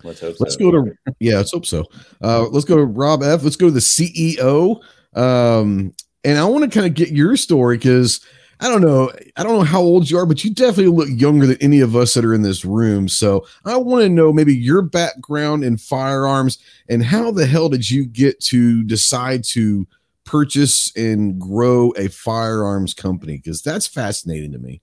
Let's 0.04 0.20
hope. 0.20 0.36
Let's 0.40 0.56
so. 0.56 0.60
go 0.60 0.72
to 0.72 0.92
yeah, 1.20 1.38
let's 1.38 1.52
hope 1.52 1.66
so. 1.66 1.86
Uh, 2.22 2.48
let's 2.50 2.66
go 2.66 2.78
to 2.78 2.86
Rob 2.86 3.24
F. 3.24 3.44
Let's 3.44 3.56
go 3.56 3.68
to 3.68 3.72
the 3.72 3.80
CEO. 3.80 4.82
Um, 5.14 5.94
and 6.24 6.38
I 6.38 6.46
want 6.46 6.64
to 6.64 6.70
kind 6.70 6.88
of 6.88 6.94
get 6.94 7.10
your 7.10 7.36
story 7.36 7.78
because 7.78 8.22
I 8.60 8.70
don't 8.70 8.82
know, 8.82 9.12
I 9.38 9.44
don't 9.44 9.58
know 9.58 9.64
how 9.64 9.82
old 9.82 10.10
you 10.10 10.20
are, 10.20 10.26
but 10.28 10.44
you 10.44 10.54
definitely 10.54 10.94
look 10.94 11.10
younger 11.10 11.48
than 11.48 11.58
any 11.62 11.80
of 11.80 11.96
us 11.96 12.14
that 12.14 12.24
are 12.24 12.34
in 12.34 12.44
this 12.44 12.64
room. 12.64 13.10
So 13.10 13.48
I 13.66 13.76
want 13.78 14.04
to 14.04 14.10
know 14.10 14.32
maybe 14.32 14.56
your 14.56 14.84
background 14.84 15.64
in 15.64 15.78
firearms 15.78 16.60
and 16.88 17.04
how 17.04 17.32
the 17.32 17.48
hell 17.48 17.70
did 17.70 17.90
you 17.90 18.06
get 18.06 18.40
to 18.42 18.84
decide 18.84 19.44
to 19.46 19.88
purchase 20.26 20.96
and 20.96 21.42
grow 21.42 21.92
a 21.98 22.08
firearms 22.08 22.94
company? 22.94 23.38
Because 23.38 23.64
that's 23.64 23.88
fascinating 23.88 24.52
to 24.52 24.60
me. 24.60 24.82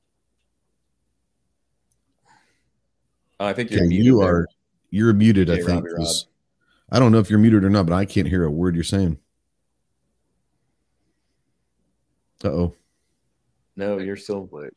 I 3.39 3.53
think 3.53 3.71
you're 3.71 3.85
you 3.85 4.21
are 4.23 4.49
you're 4.91 5.13
muted, 5.13 5.51
I 5.51 5.57
think. 5.57 5.85
Robbie, 5.85 5.97
'cause 5.97 6.27
I 6.91 6.99
don't 6.99 7.13
know 7.13 7.19
if 7.19 7.29
you're 7.31 7.39
muted 7.39 7.65
or 7.65 7.71
not, 7.71 7.87
but 7.87 7.95
I 7.95 8.05
can't 8.05 8.27
hear 8.29 8.45
a 8.45 8.51
word 8.51 8.75
you're 8.75 8.85
saying. 8.85 9.19
Uh 12.45 12.49
oh. 12.49 12.75
No, 13.77 13.99
you're 13.99 14.17
still. 14.17 14.47
Glitch. 14.47 14.71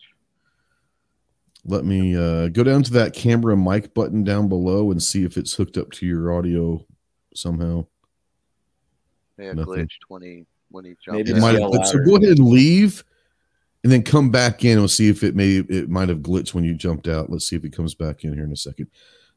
Let 1.65 1.85
me 1.85 2.15
uh, 2.15 2.47
go 2.47 2.63
down 2.63 2.81
to 2.83 2.93
that 2.93 3.13
camera 3.13 3.55
mic 3.55 3.93
button 3.93 4.23
down 4.23 4.49
below 4.49 4.89
and 4.91 5.01
see 5.01 5.23
if 5.23 5.37
it's 5.37 5.53
hooked 5.53 5.77
up 5.77 5.91
to 5.91 6.05
your 6.07 6.33
audio 6.33 6.83
somehow. 7.35 7.85
Yeah, 9.37 9.53
Nothing. 9.53 9.73
glitched 9.85 9.99
when 10.07 10.21
he 10.23 10.45
when 10.69 10.85
he 10.85 10.95
jumped. 11.03 11.17
Maybe 11.27 11.31
It 11.31 11.41
might 11.41 11.59
yell 11.59 11.71
have, 11.73 11.85
so 11.87 11.99
go 11.99 12.15
ahead 12.15 12.37
and 12.37 12.47
leave 12.47 13.03
and 13.83 13.91
then 13.91 14.01
come 14.03 14.31
back 14.31 14.65
in. 14.65 14.79
We'll 14.79 14.87
see 14.87 15.09
if 15.09 15.23
it 15.23 15.35
may 15.35 15.57
it 15.57 15.87
might 15.89 16.09
have 16.09 16.19
glitched 16.19 16.53
when 16.55 16.63
you 16.63 16.73
jumped 16.73 17.07
out. 17.07 17.29
Let's 17.29 17.47
see 17.47 17.55
if 17.55 17.63
it 17.63 17.73
comes 17.73 17.93
back 17.93 18.23
in 18.23 18.33
here 18.33 18.43
in 18.43 18.51
a 18.51 18.57
second. 18.57 18.87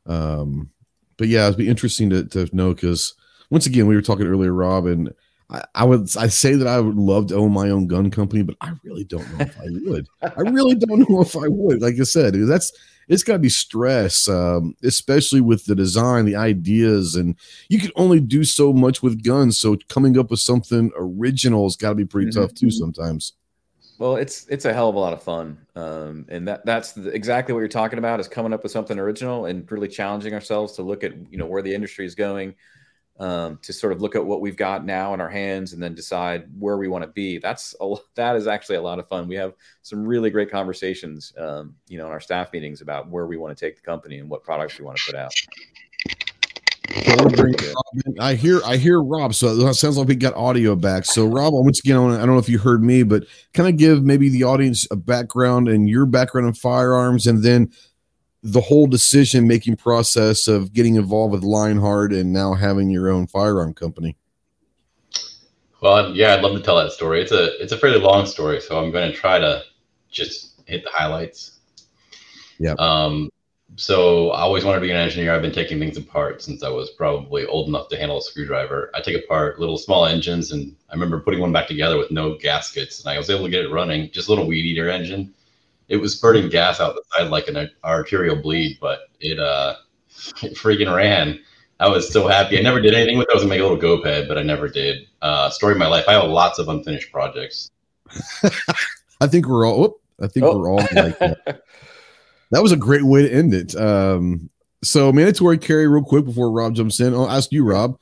Um, 0.06 0.70
but 1.16 1.28
yeah, 1.28 1.46
it'd 1.46 1.58
be 1.58 1.68
interesting 1.68 2.10
to, 2.10 2.24
to 2.26 2.48
know 2.54 2.74
because 2.74 3.14
once 3.50 3.66
again, 3.66 3.86
we 3.86 3.94
were 3.94 4.02
talking 4.02 4.26
earlier, 4.26 4.52
Rob, 4.52 4.86
and 4.86 5.12
I, 5.50 5.62
I 5.74 5.84
would 5.84 6.14
I 6.16 6.26
say 6.28 6.54
that 6.54 6.66
I 6.66 6.80
would 6.80 6.96
love 6.96 7.28
to 7.28 7.36
own 7.36 7.52
my 7.52 7.70
own 7.70 7.86
gun 7.86 8.10
company, 8.10 8.42
but 8.42 8.56
I 8.60 8.72
really 8.82 9.04
don't 9.04 9.30
know 9.32 9.44
if 9.44 9.56
I 9.58 9.66
would. 9.88 10.06
I 10.22 10.40
really 10.40 10.74
don't 10.74 11.08
know 11.08 11.20
if 11.20 11.36
I 11.36 11.48
would. 11.48 11.82
Like 11.82 12.00
I 12.00 12.04
said, 12.04 12.34
that's 12.34 12.72
it's 13.06 13.22
got 13.22 13.34
to 13.34 13.38
be 13.38 13.50
stress, 13.50 14.28
um, 14.28 14.74
especially 14.82 15.42
with 15.42 15.66
the 15.66 15.74
design, 15.74 16.24
the 16.24 16.36
ideas, 16.36 17.14
and 17.16 17.36
you 17.68 17.78
can 17.78 17.90
only 17.96 18.18
do 18.18 18.44
so 18.44 18.72
much 18.72 19.02
with 19.02 19.22
guns. 19.22 19.58
So 19.58 19.76
coming 19.88 20.18
up 20.18 20.30
with 20.30 20.40
something 20.40 20.90
original 20.96 21.64
has 21.64 21.76
got 21.76 21.90
to 21.90 21.94
be 21.94 22.06
pretty 22.06 22.30
Mhm. 22.30 22.34
tough 22.34 22.54
too 22.54 22.70
sometimes. 22.70 23.34
Well, 23.98 24.16
it's 24.16 24.46
it's 24.48 24.64
a 24.64 24.72
hell 24.72 24.88
of 24.88 24.96
a 24.96 24.98
lot 24.98 25.12
of 25.12 25.22
fun, 25.22 25.58
um, 25.76 26.26
and 26.28 26.48
that 26.48 26.66
that's 26.66 26.92
the, 26.92 27.10
exactly 27.10 27.52
what 27.52 27.60
you're 27.60 27.68
talking 27.68 27.98
about 27.98 28.18
is 28.18 28.26
coming 28.26 28.52
up 28.52 28.64
with 28.64 28.72
something 28.72 28.98
original 28.98 29.46
and 29.46 29.70
really 29.70 29.86
challenging 29.86 30.34
ourselves 30.34 30.72
to 30.74 30.82
look 30.82 31.04
at 31.04 31.12
you 31.30 31.38
know 31.38 31.46
where 31.46 31.62
the 31.62 31.72
industry 31.72 32.04
is 32.04 32.16
going, 32.16 32.56
um, 33.20 33.58
to 33.62 33.72
sort 33.72 33.92
of 33.92 34.02
look 34.02 34.16
at 34.16 34.24
what 34.24 34.40
we've 34.40 34.56
got 34.56 34.84
now 34.84 35.14
in 35.14 35.20
our 35.20 35.28
hands 35.28 35.72
and 35.72 35.82
then 35.82 35.94
decide 35.94 36.48
where 36.58 36.76
we 36.76 36.88
want 36.88 37.04
to 37.04 37.08
be. 37.08 37.38
That's 37.38 37.76
a, 37.80 37.94
that 38.16 38.34
is 38.34 38.48
actually 38.48 38.76
a 38.76 38.82
lot 38.82 38.98
of 38.98 39.06
fun. 39.06 39.28
We 39.28 39.36
have 39.36 39.54
some 39.82 40.04
really 40.04 40.30
great 40.30 40.50
conversations, 40.50 41.32
um, 41.38 41.76
you 41.86 41.96
know, 41.96 42.06
in 42.06 42.12
our 42.12 42.20
staff 42.20 42.52
meetings 42.52 42.80
about 42.80 43.08
where 43.08 43.26
we 43.26 43.36
want 43.36 43.56
to 43.56 43.64
take 43.64 43.76
the 43.76 43.82
company 43.82 44.18
and 44.18 44.28
what 44.28 44.42
products 44.42 44.78
we 44.78 44.84
want 44.84 44.98
to 44.98 45.04
put 45.06 45.14
out. 45.14 45.32
So 45.32 45.46
we're 45.46 45.52
bringing 46.08 46.82
Rob 46.82 46.83
in. 46.83 46.83
I 48.20 48.34
hear 48.34 48.60
I 48.64 48.76
hear 48.76 49.02
Rob. 49.02 49.34
So 49.34 49.68
it 49.68 49.74
sounds 49.74 49.96
like 49.96 50.08
we 50.08 50.14
got 50.14 50.34
audio 50.34 50.76
back. 50.76 51.04
So 51.04 51.26
Rob, 51.26 51.54
once 51.54 51.80
again, 51.80 51.96
I 51.96 52.18
don't 52.18 52.28
know 52.28 52.38
if 52.38 52.48
you 52.48 52.58
heard 52.58 52.82
me, 52.82 53.02
but 53.02 53.24
kind 53.52 53.68
of 53.68 53.76
give 53.76 54.02
maybe 54.02 54.28
the 54.28 54.44
audience 54.44 54.86
a 54.90 54.96
background 54.96 55.68
and 55.68 55.88
your 55.88 56.06
background 56.06 56.46
in 56.48 56.54
firearms, 56.54 57.26
and 57.26 57.42
then 57.42 57.70
the 58.42 58.60
whole 58.60 58.86
decision 58.86 59.48
making 59.48 59.76
process 59.76 60.48
of 60.48 60.72
getting 60.72 60.96
involved 60.96 61.32
with 61.32 61.42
Lionheart 61.42 62.12
and 62.12 62.32
now 62.32 62.52
having 62.52 62.90
your 62.90 63.08
own 63.08 63.26
firearm 63.26 63.72
company. 63.72 64.16
Well, 65.80 66.14
yeah, 66.14 66.34
I'd 66.34 66.42
love 66.42 66.56
to 66.56 66.62
tell 66.62 66.76
that 66.76 66.92
story. 66.92 67.20
It's 67.20 67.32
a 67.32 67.60
it's 67.62 67.72
a 67.72 67.78
fairly 67.78 68.00
long 68.00 68.26
story, 68.26 68.60
so 68.60 68.82
I'm 68.82 68.90
going 68.90 69.10
to 69.10 69.16
try 69.16 69.38
to 69.38 69.62
just 70.10 70.60
hit 70.66 70.84
the 70.84 70.90
highlights. 70.90 71.58
Yeah. 72.58 72.74
Um. 72.78 73.30
So 73.76 74.30
I 74.30 74.40
always 74.42 74.64
wanted 74.64 74.78
to 74.80 74.86
be 74.86 74.90
an 74.92 74.96
engineer. 74.96 75.34
I've 75.34 75.42
been 75.42 75.52
taking 75.52 75.78
things 75.80 75.96
apart 75.96 76.42
since 76.42 76.62
I 76.62 76.68
was 76.68 76.90
probably 76.90 77.44
old 77.46 77.68
enough 77.68 77.88
to 77.88 77.96
handle 77.96 78.18
a 78.18 78.22
screwdriver. 78.22 78.90
I 78.94 79.00
take 79.00 79.16
apart 79.24 79.58
little 79.58 79.78
small 79.78 80.06
engines, 80.06 80.52
and 80.52 80.76
I 80.90 80.94
remember 80.94 81.18
putting 81.20 81.40
one 81.40 81.52
back 81.52 81.66
together 81.66 81.98
with 81.98 82.10
no 82.12 82.36
gaskets, 82.36 83.00
and 83.04 83.12
I 83.12 83.18
was 83.18 83.30
able 83.30 83.44
to 83.44 83.50
get 83.50 83.64
it 83.64 83.72
running. 83.72 84.10
Just 84.12 84.28
a 84.28 84.30
little 84.30 84.46
weed 84.46 84.64
eater 84.64 84.88
engine. 84.88 85.34
It 85.88 85.96
was 85.96 86.14
spurting 86.16 86.48
gas 86.50 86.78
out 86.80 86.94
the 86.94 87.02
side 87.16 87.30
like 87.30 87.48
an 87.48 87.68
arterial 87.84 88.36
bleed, 88.36 88.78
but 88.80 89.00
it 89.20 89.38
uh, 89.40 89.74
it 90.42 90.54
freaking 90.54 90.94
ran. 90.94 91.40
I 91.80 91.88
was 91.88 92.08
so 92.12 92.28
happy. 92.28 92.56
I 92.58 92.62
never 92.62 92.80
did 92.80 92.94
anything 92.94 93.18
with 93.18 93.26
it. 93.28 93.32
I 93.32 93.34
was 93.34 93.42
gonna 93.42 93.50
make 93.54 93.60
a 93.60 93.64
little 93.64 93.76
go 93.76 94.00
ped, 94.00 94.28
but 94.28 94.38
I 94.38 94.42
never 94.42 94.68
did. 94.68 95.08
Uh, 95.20 95.50
story 95.50 95.72
of 95.72 95.78
my 95.78 95.88
life. 95.88 96.04
I 96.06 96.12
have 96.12 96.24
lots 96.30 96.60
of 96.60 96.68
unfinished 96.68 97.10
projects. 97.10 97.70
I 99.20 99.26
think 99.26 99.48
we're 99.48 99.66
all. 99.66 99.80
whoop, 99.80 100.00
I 100.22 100.28
think 100.28 100.46
Oh. 100.46 100.56
we're 100.58 100.70
all 100.70 100.76
like 100.94 101.18
that. 101.18 101.62
that 102.54 102.62
was 102.62 102.70
a 102.70 102.76
great 102.76 103.02
way 103.02 103.22
to 103.22 103.34
end 103.34 103.52
it. 103.52 103.74
Um, 103.74 104.48
so 104.84 105.12
mandatory 105.12 105.58
carry 105.58 105.88
real 105.88 106.04
quick 106.04 106.24
before 106.24 106.52
Rob 106.52 106.76
jumps 106.76 107.00
in. 107.00 107.12
I'll 107.12 107.28
ask 107.28 107.50
you, 107.50 107.64
Rob, 107.64 107.98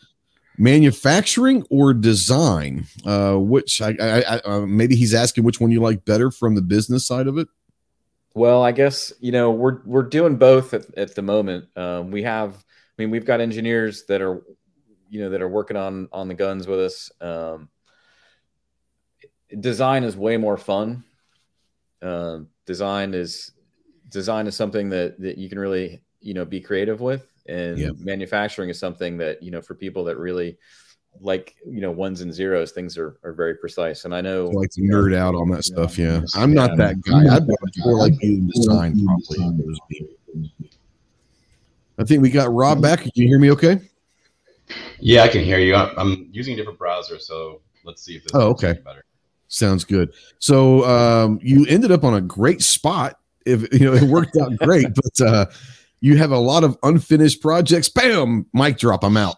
manufacturing 0.58 1.64
or 1.70 1.94
design? 1.94 2.84
Uh, 3.06 3.36
which 3.36 3.80
I, 3.80 3.96
I, 3.98 4.20
I 4.20 4.40
uh, 4.44 4.66
maybe 4.66 4.94
he's 4.94 5.14
asking 5.14 5.44
which 5.44 5.58
one 5.58 5.70
you 5.70 5.80
like 5.80 6.04
better 6.04 6.30
from 6.30 6.54
the 6.54 6.60
business 6.60 7.06
side 7.06 7.28
of 7.28 7.38
it. 7.38 7.48
Well, 8.34 8.62
I 8.62 8.72
guess 8.72 9.10
you 9.20 9.32
know 9.32 9.50
we're 9.50 9.80
we're 9.86 10.02
doing 10.02 10.36
both 10.36 10.74
at, 10.74 10.82
at 10.98 11.14
the 11.14 11.22
moment. 11.22 11.66
Um, 11.74 12.10
we 12.10 12.22
have, 12.24 12.54
I 12.54 13.02
mean, 13.02 13.10
we've 13.10 13.24
got 13.24 13.40
engineers 13.40 14.04
that 14.08 14.20
are, 14.20 14.42
you 15.08 15.20
know, 15.20 15.30
that 15.30 15.40
are 15.40 15.48
working 15.48 15.78
on 15.78 16.10
on 16.12 16.28
the 16.28 16.34
guns 16.34 16.66
with 16.66 16.80
us. 16.80 17.10
Um, 17.22 17.70
design 19.58 20.04
is 20.04 20.14
way 20.14 20.36
more 20.36 20.58
fun. 20.58 21.04
Um 22.02 22.48
design 22.66 23.14
is 23.14 23.52
design 24.12 24.46
is 24.46 24.54
something 24.54 24.88
that 24.90 25.18
that 25.20 25.38
you 25.38 25.48
can 25.48 25.58
really 25.58 26.02
you 26.20 26.34
know 26.34 26.44
be 26.44 26.60
creative 26.60 27.00
with, 27.00 27.26
and 27.46 27.78
Yeah. 27.78 27.90
manufacturing 27.98 28.70
is 28.70 28.78
something 28.78 29.16
that 29.18 29.42
you 29.42 29.50
know 29.50 29.60
for 29.60 29.74
people 29.74 30.04
that 30.04 30.16
really 30.18 30.58
like 31.20 31.56
you 31.66 31.80
know 31.80 31.90
ones 31.90 32.20
and 32.20 32.32
zeros, 32.32 32.72
things 32.72 32.96
are 32.96 33.18
are 33.24 33.32
very 33.32 33.56
precise. 33.56 34.04
And 34.04 34.14
I 34.14 34.20
know 34.20 34.50
I 34.50 34.52
like 34.52 34.70
to 34.70 34.82
nerd 34.82 35.14
out 35.14 35.34
on 35.34 35.50
that 35.50 35.64
stuff. 35.64 35.98
Yeah, 35.98 36.22
I'm 36.34 36.52
not 36.54 36.76
that 36.76 37.00
guy. 37.02 37.34
I'd 37.34 37.46
more 37.84 37.98
like 37.98 38.14
you 38.22 38.48
design 38.54 39.04
probably. 39.04 39.56
I 41.98 42.04
think 42.04 42.22
we 42.22 42.30
got 42.30 42.52
Rob 42.52 42.80
back. 42.80 43.00
Can 43.00 43.12
you 43.14 43.28
hear 43.28 43.38
me? 43.38 43.50
Okay. 43.50 43.78
Yeah, 44.98 45.22
I 45.24 45.28
can 45.28 45.44
hear 45.44 45.58
you. 45.58 45.74
I'm, 45.74 45.90
I'm 45.98 46.28
using 46.32 46.54
a 46.54 46.56
different 46.56 46.78
browser, 46.78 47.18
so 47.18 47.60
let's 47.84 48.02
see 48.02 48.16
if 48.16 48.22
this 48.24 48.32
Oh, 48.34 48.48
okay. 48.50 48.74
better. 48.84 49.04
Sounds 49.48 49.84
good. 49.84 50.14
So 50.38 50.84
um, 50.84 51.38
you 51.42 51.66
ended 51.66 51.92
up 51.92 52.04
on 52.04 52.14
a 52.14 52.20
great 52.20 52.62
spot 52.62 53.18
if 53.46 53.72
you 53.72 53.86
know 53.86 53.94
it 53.94 54.04
worked 54.04 54.36
out 54.36 54.56
great, 54.56 54.86
but 54.94 55.26
uh, 55.26 55.46
you 56.00 56.16
have 56.16 56.30
a 56.30 56.38
lot 56.38 56.64
of 56.64 56.76
unfinished 56.82 57.40
projects. 57.40 57.88
Bam, 57.88 58.46
mic 58.52 58.78
drop. 58.78 59.04
I'm 59.04 59.16
out. 59.16 59.36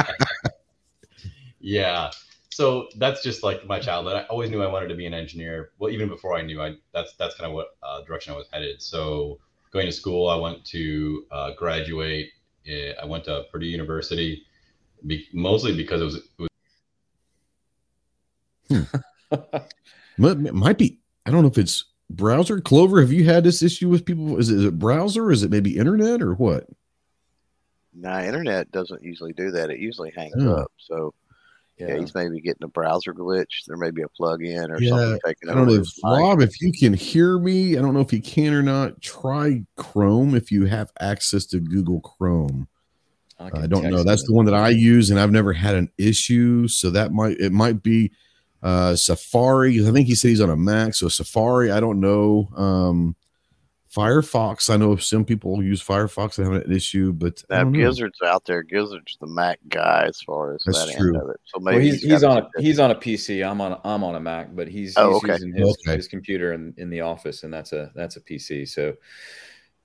yeah. 1.60 2.10
So 2.52 2.88
that's 2.96 3.22
just 3.22 3.42
like 3.42 3.64
my 3.66 3.78
childhood. 3.78 4.16
I 4.16 4.22
always 4.24 4.50
knew 4.50 4.62
I 4.62 4.66
wanted 4.66 4.88
to 4.88 4.94
be 4.94 5.06
an 5.06 5.14
engineer. 5.14 5.70
Well, 5.78 5.90
even 5.90 6.08
before 6.08 6.36
I 6.36 6.42
knew, 6.42 6.60
I 6.60 6.74
that's 6.92 7.14
that's 7.14 7.36
kind 7.36 7.48
of 7.48 7.54
what 7.54 7.76
uh, 7.82 8.02
direction 8.02 8.34
I 8.34 8.36
was 8.36 8.46
headed. 8.52 8.82
So 8.82 9.38
going 9.72 9.86
to 9.86 9.92
school, 9.92 10.28
I 10.28 10.36
went 10.36 10.64
to 10.66 11.24
uh, 11.30 11.52
graduate. 11.52 12.30
I 12.68 13.04
went 13.04 13.24
to 13.24 13.46
Purdue 13.50 13.66
University, 13.66 14.44
be, 15.06 15.26
mostly 15.32 15.74
because 15.74 16.00
it 16.00 16.04
was, 16.04 16.16
it 16.16 16.50
was 19.30 19.70
Might, 20.18 20.54
might 20.54 20.78
be. 20.78 20.98
I 21.26 21.30
don't 21.30 21.42
know 21.42 21.48
if 21.48 21.58
it's 21.58 21.84
browser. 22.10 22.60
Clover, 22.60 23.00
have 23.00 23.12
you 23.12 23.24
had 23.24 23.44
this 23.44 23.62
issue 23.62 23.88
with 23.88 24.04
people? 24.04 24.38
Is 24.38 24.50
it, 24.50 24.58
is 24.58 24.64
it 24.66 24.78
browser? 24.78 25.30
Is 25.30 25.42
it 25.42 25.50
maybe 25.50 25.76
internet 25.76 26.22
or 26.22 26.34
what? 26.34 26.66
Nah, 27.94 28.20
internet 28.22 28.70
doesn't 28.70 29.02
usually 29.02 29.32
do 29.32 29.50
that. 29.52 29.70
It 29.70 29.78
usually 29.78 30.12
hangs 30.16 30.34
Oh. 30.38 30.52
up. 30.54 30.72
So 30.78 31.14
yeah. 31.78 31.98
he's 31.98 32.14
maybe 32.14 32.40
getting 32.40 32.62
a 32.64 32.68
browser 32.68 33.12
glitch. 33.12 33.64
There 33.66 33.76
may 33.76 33.90
be 33.90 34.02
a 34.02 34.08
plug-in 34.08 34.70
or 34.70 34.80
Yeah, 34.80 34.90
something 34.90 35.20
taking 35.24 35.48
I 35.50 35.54
don't 35.54 35.68
over 35.68 35.76
know 35.76 35.82
if. 35.82 35.88
Rob, 36.04 36.40
if 36.40 36.60
you 36.60 36.72
can 36.72 36.92
hear 36.94 37.38
me. 37.38 37.76
I 37.76 37.82
don't 37.82 37.94
know 37.94 38.00
if 38.00 38.12
you 38.12 38.22
can 38.22 38.52
or 38.54 38.62
not. 38.62 39.00
Try 39.00 39.64
Chrome 39.76 40.34
if 40.34 40.52
you 40.52 40.66
have 40.66 40.92
access 41.00 41.46
to 41.46 41.60
Google 41.60 42.00
Chrome. 42.00 42.68
I, 43.38 43.48
can 43.50 43.70
don't 43.70 43.90
know. 43.90 44.02
That's 44.04 44.22
him. 44.22 44.26
the 44.28 44.34
one 44.34 44.44
that 44.44 44.54
I 44.54 44.68
use, 44.68 45.10
and 45.10 45.18
I've 45.18 45.32
never 45.32 45.54
had 45.54 45.74
an 45.74 45.90
issue. 45.96 46.68
So 46.68 46.90
that 46.90 47.12
might 47.12 47.38
it 47.38 47.52
might 47.52 47.82
be 47.82 48.12
uh 48.62 48.94
Safari. 48.96 49.86
I 49.86 49.90
think 49.90 50.06
he 50.06 50.14
said 50.14 50.28
he's 50.28 50.40
on 50.40 50.50
a 50.50 50.56
Mac. 50.56 50.94
So 50.94 51.08
Safari, 51.08 51.70
I 51.70 51.80
don't 51.80 52.00
know. 52.00 52.48
Um 52.56 53.16
Firefox. 53.94 54.70
I 54.70 54.76
know 54.76 54.94
some 54.94 55.24
people 55.24 55.60
use 55.64 55.82
Firefox 55.84 56.38
and 56.38 56.46
have 56.52 56.62
an 56.64 56.72
issue, 56.72 57.12
but 57.12 57.42
I 57.50 57.56
Now, 57.56 57.62
don't 57.64 57.72
know. 57.72 57.88
Gizzard's 57.90 58.22
out 58.24 58.44
there. 58.44 58.62
Gizzard's 58.62 59.16
the 59.20 59.26
Mac 59.26 59.58
guy 59.68 60.04
as 60.08 60.20
far 60.22 60.54
as 60.54 60.62
That's 60.64 60.86
that 60.86 60.96
true. 60.96 61.08
end 61.14 61.16
of 61.24 61.30
it. 61.30 61.40
So 61.46 61.58
maybe 61.58 61.76
Well, 61.76 61.84
he's, 61.84 62.04
got 62.04 62.10
he's 62.12 62.22
on 62.24 62.38
a 62.38 62.40
some- 62.42 62.50
he's 62.64 62.78
on 62.78 62.90
a 62.92 62.94
PC. 62.94 63.42
I'm 63.50 63.60
on 63.60 63.80
I'm 63.84 64.04
on 64.04 64.14
a 64.14 64.20
Mac, 64.20 64.54
but 64.54 64.68
he's, 64.68 64.94
Oh, 64.96 65.14
he's 65.14 65.24
okay. 65.24 65.32
using 65.32 65.54
his, 65.54 65.76
Okay. 65.86 65.96
his 65.96 66.06
computer 66.06 66.52
in, 66.52 66.72
in 66.76 66.88
the 66.88 67.00
office, 67.00 67.42
and 67.42 67.52
that's 67.52 67.72
a 67.72 67.90
that's 67.96 68.14
a 68.16 68.20
PC. 68.20 68.68
So, 68.68 68.90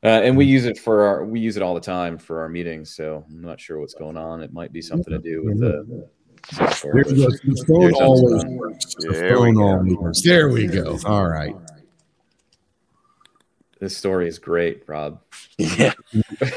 uh, 0.03 0.07
and 0.23 0.37
we 0.37 0.45
use 0.45 0.65
it 0.65 0.77
for 0.77 1.01
our 1.01 1.25
we 1.25 1.39
use 1.39 1.57
it 1.57 1.63
all 1.63 1.73
the 1.73 1.81
time 1.81 2.19
for 2.19 2.41
our 2.41 2.49
meetings. 2.49 2.93
So 2.95 3.25
I'm 3.27 3.41
not 3.41 3.59
sure 3.59 3.79
what's 3.79 3.95
going 3.95 4.17
on. 4.17 4.43
It 4.43 4.53
might 4.53 4.71
be 4.71 4.83
something 4.83 5.11
to 5.13 5.17
do 5.19 5.43
with 5.45 5.59
the 5.59 5.83
software. 5.87 6.09
There 6.51 6.93
we 6.93 7.03
go. 7.03 7.29
The 7.29 7.63
phone 7.67 7.81
Here's 7.81 7.93
always 7.95 8.45
works. 8.45 8.95
The 8.99 9.09
There 9.11 9.39
we 9.41 9.47
phone 9.47 9.53
go. 9.55 9.61
always 9.63 9.95
works. 9.95 10.21
There 10.21 10.49
we 10.49 10.67
go. 10.67 10.97
All 11.05 11.27
right. 11.27 11.55
This 13.79 13.95
story 13.97 14.27
is 14.27 14.39
great, 14.39 14.83
Rob. 14.87 15.19
Yeah. 15.57 15.91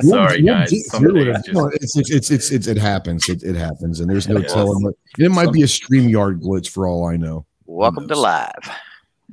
Sorry, 0.00 0.42
we'll 0.42 0.54
guys. 0.54 0.70
get 0.70 0.80
Some 0.86 1.02
through 1.02 1.24
days 1.24 1.36
it. 1.36 1.44
just 1.44 1.52
No, 1.52 1.66
it's, 1.68 1.96
it's, 1.96 2.10
it's, 2.10 2.30
it's, 2.30 2.50
it's, 2.50 2.66
it 2.66 2.78
happens. 2.78 3.28
It, 3.28 3.42
it 3.42 3.54
happens. 3.54 4.00
And 4.00 4.08
there's 4.08 4.28
no 4.28 4.38
Yes. 4.40 4.52
telling 4.52 4.82
what 4.82 4.94
it 5.18 5.30
might 5.30 5.52
be 5.52 5.62
a 5.62 5.66
StreamYard 5.66 6.40
glitch 6.42 6.70
for 6.70 6.86
all 6.88 7.06
I 7.06 7.16
know. 7.16 7.44
Welcome 7.66 8.08
to 8.08 8.18
live. 8.18 8.50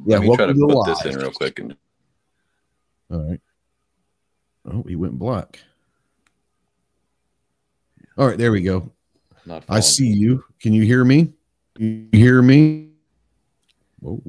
Yeah, 0.05 0.17
Let 0.17 0.21
me 0.27 0.35
try 0.35 0.45
to 0.47 0.53
welcome 0.53 0.75
put 0.83 0.97
to 0.97 1.03
this 1.03 1.15
in 1.15 1.21
real 1.21 1.31
quick. 1.31 1.59
And 1.59 1.75
All 3.11 3.29
right. 3.29 3.39
Oh, 4.71 4.83
he 4.87 4.95
went 4.95 5.17
black. 5.17 5.59
All 8.17 8.27
right, 8.27 8.37
there 8.37 8.51
we 8.51 8.61
go. 8.61 8.91
Not 9.45 9.63
I 9.69 9.79
see 9.79 10.07
you. 10.07 10.43
Can 10.59 10.73
you 10.73 10.83
hear 10.83 11.03
me? 11.03 11.33
You 11.77 12.07
hear 12.11 12.41
me? 12.41 12.89
Whoa. 13.99 14.21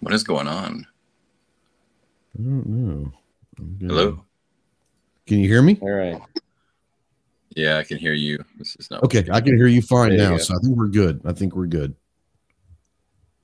what 0.00 0.14
is 0.14 0.22
going 0.22 0.46
on? 0.46 0.86
I 2.38 2.42
don't 2.42 2.66
know. 2.66 3.12
Gonna- 3.58 3.92
Hello? 3.94 4.24
Can 5.26 5.38
you 5.38 5.48
hear 5.48 5.62
me? 5.62 5.78
All 5.80 5.90
right. 5.90 6.20
Yeah, 7.56 7.78
I 7.78 7.82
can 7.84 7.96
hear 7.98 8.12
you. 8.12 8.38
This 8.58 8.76
is 8.76 8.90
not 8.90 9.02
Okay, 9.02 9.24
I 9.32 9.40
can 9.40 9.56
hear 9.56 9.66
you 9.66 9.80
fine 9.82 10.10
There 10.10 10.18
now. 10.30 10.36
go. 10.36 10.38
So 10.38 10.54
I 10.54 10.58
think 10.62 10.76
we're 10.76 10.88
good. 10.88 11.20
I 11.24 11.32
think 11.32 11.56
we're 11.56 11.66
good. 11.66 11.94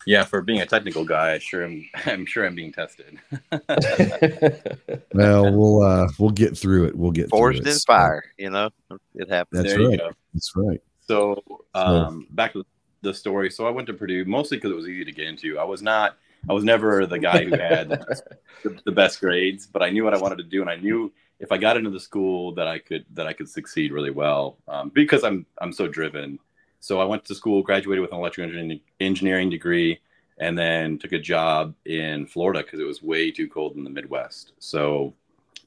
Yeah, 0.06 0.24
for 0.24 0.42
being 0.42 0.60
a 0.60 0.66
technical 0.66 1.04
guy, 1.04 1.32
I 1.34 1.38
sure 1.38 1.64
am. 1.64 1.88
I'm 2.06 2.26
sure 2.26 2.44
I'm 2.46 2.54
being 2.54 2.72
tested. 2.72 3.18
Well, 5.14 5.52
we'll 5.52 5.82
uh 5.82 6.08
we'll 6.18 6.30
get 6.30 6.56
through 6.56 6.86
it. 6.86 6.96
We'll 6.96 7.10
get 7.12 7.28
Forged 7.30 7.62
through 7.62 7.70
it. 7.70 7.74
in 7.74 7.78
So, 7.78 7.84
fire. 7.86 8.24
You 8.38 8.50
know, 8.50 8.70
it 9.14 9.28
happens. 9.28 9.62
That's 9.62 9.74
there 9.74 9.82
right. 9.82 9.92
you 9.92 9.98
go. 9.98 10.10
That's 10.32 10.52
right. 10.56 10.80
So, 11.06 11.42
um, 11.74 12.26
back 12.30 12.54
to 12.54 12.64
the 13.02 13.12
story. 13.12 13.50
So 13.50 13.66
I 13.66 13.70
went 13.70 13.86
to 13.88 13.92
Purdue 13.94 14.24
mostly 14.24 14.56
because 14.56 14.70
it 14.70 14.76
was 14.76 14.88
easy 14.88 15.04
to 15.04 15.12
get 15.12 15.26
into. 15.26 15.58
I 15.58 15.64
was 15.64 15.82
not. 15.82 16.16
I 16.48 16.54
was 16.54 16.64
never 16.64 17.06
the 17.06 17.18
guy 17.18 17.44
who 17.44 17.56
had 17.56 17.90
the, 17.90 18.80
the 18.84 18.90
best 18.92 19.20
grades, 19.20 19.66
but 19.66 19.82
I 19.82 19.90
knew 19.90 20.02
what 20.02 20.14
I 20.14 20.18
wanted 20.18 20.38
to 20.38 20.44
do, 20.44 20.60
and 20.60 20.68
I 20.70 20.76
knew 20.76 21.12
if 21.38 21.52
I 21.52 21.58
got 21.58 21.76
into 21.76 21.90
the 21.90 22.00
school 22.00 22.52
that 22.54 22.66
I 22.66 22.78
could 22.78 23.04
that 23.12 23.26
I 23.26 23.32
could 23.32 23.48
succeed 23.48 23.92
really 23.92 24.10
well 24.10 24.58
um, 24.66 24.88
because 24.88 25.24
I'm 25.24 25.46
I'm 25.60 25.72
so 25.72 25.86
driven. 25.86 26.38
So 26.82 27.00
I 27.00 27.04
went 27.04 27.24
to 27.26 27.34
school, 27.36 27.62
graduated 27.62 28.02
with 28.02 28.10
an 28.10 28.18
electrical 28.18 28.76
engineering, 28.98 29.50
degree, 29.50 30.00
and 30.38 30.58
then 30.58 30.98
took 30.98 31.12
a 31.12 31.18
job 31.18 31.76
in 31.84 32.26
Florida 32.26 32.64
because 32.64 32.80
it 32.80 32.84
was 32.84 33.00
way 33.00 33.30
too 33.30 33.48
cold 33.48 33.76
in 33.76 33.84
the 33.84 33.90
Midwest. 33.90 34.52
So 34.58 35.14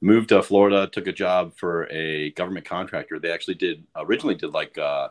moved 0.01 0.29
to 0.29 0.43
Florida, 0.43 0.87
took 0.87 1.07
a 1.07 1.13
job 1.13 1.53
for 1.55 1.87
a 1.89 2.31
government 2.31 2.65
contractor. 2.65 3.17
They 3.17 3.31
actually 3.31 3.53
did 3.53 3.85
originally 3.95 4.35
did 4.35 4.51
like 4.51 4.77
uh, 4.77 5.07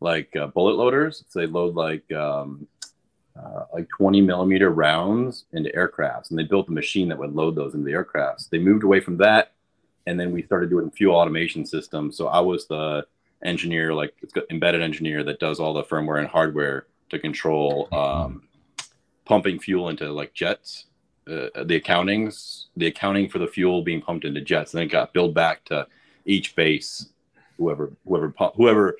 like 0.00 0.36
uh, 0.36 0.48
bullet 0.48 0.74
loaders. 0.74 1.24
So 1.28 1.40
they 1.40 1.46
load 1.46 1.76
like 1.76 2.12
um, 2.12 2.66
uh, 3.34 3.64
like 3.72 3.88
20 3.96 4.20
millimeter 4.20 4.68
rounds 4.68 5.46
into 5.54 5.70
aircrafts, 5.70 6.28
and 6.28 6.38
they 6.38 6.44
built 6.44 6.68
a 6.68 6.72
machine 6.72 7.08
that 7.08 7.18
would 7.18 7.34
load 7.34 7.56
those 7.56 7.72
into 7.72 7.86
the 7.86 7.92
aircrafts. 7.92 8.50
They 8.50 8.58
moved 8.58 8.84
away 8.84 9.00
from 9.00 9.16
that, 9.16 9.52
and 10.06 10.20
then 10.20 10.30
we 10.30 10.42
started 10.42 10.68
doing 10.68 10.90
fuel 10.90 11.16
automation 11.16 11.64
systems. 11.64 12.18
So 12.18 12.28
I 12.28 12.40
was 12.40 12.66
the 12.66 13.06
engineer, 13.42 13.94
like 13.94 14.14
embedded 14.50 14.82
engineer 14.82 15.22
that 15.24 15.40
does 15.40 15.60
all 15.60 15.74
the 15.74 15.82
firmware 15.82 16.18
and 16.18 16.28
hardware 16.28 16.86
to 17.10 17.18
control 17.18 17.88
um, 17.92 18.42
pumping 19.24 19.58
fuel 19.58 19.88
into 19.88 20.10
like 20.12 20.32
jets. 20.34 20.86
Uh, 21.24 21.62
the 21.64 21.80
accountings, 21.80 22.64
the 22.76 22.86
accounting 22.86 23.28
for 23.28 23.38
the 23.38 23.46
fuel 23.46 23.82
being 23.82 24.02
pumped 24.02 24.24
into 24.24 24.40
jets, 24.40 24.74
and 24.74 24.80
then 24.80 24.86
it 24.88 24.90
got 24.90 25.12
billed 25.12 25.32
back 25.32 25.64
to 25.64 25.86
each 26.24 26.56
base, 26.56 27.10
whoever 27.58 27.92
whoever 28.04 28.34
whoever 28.56 28.96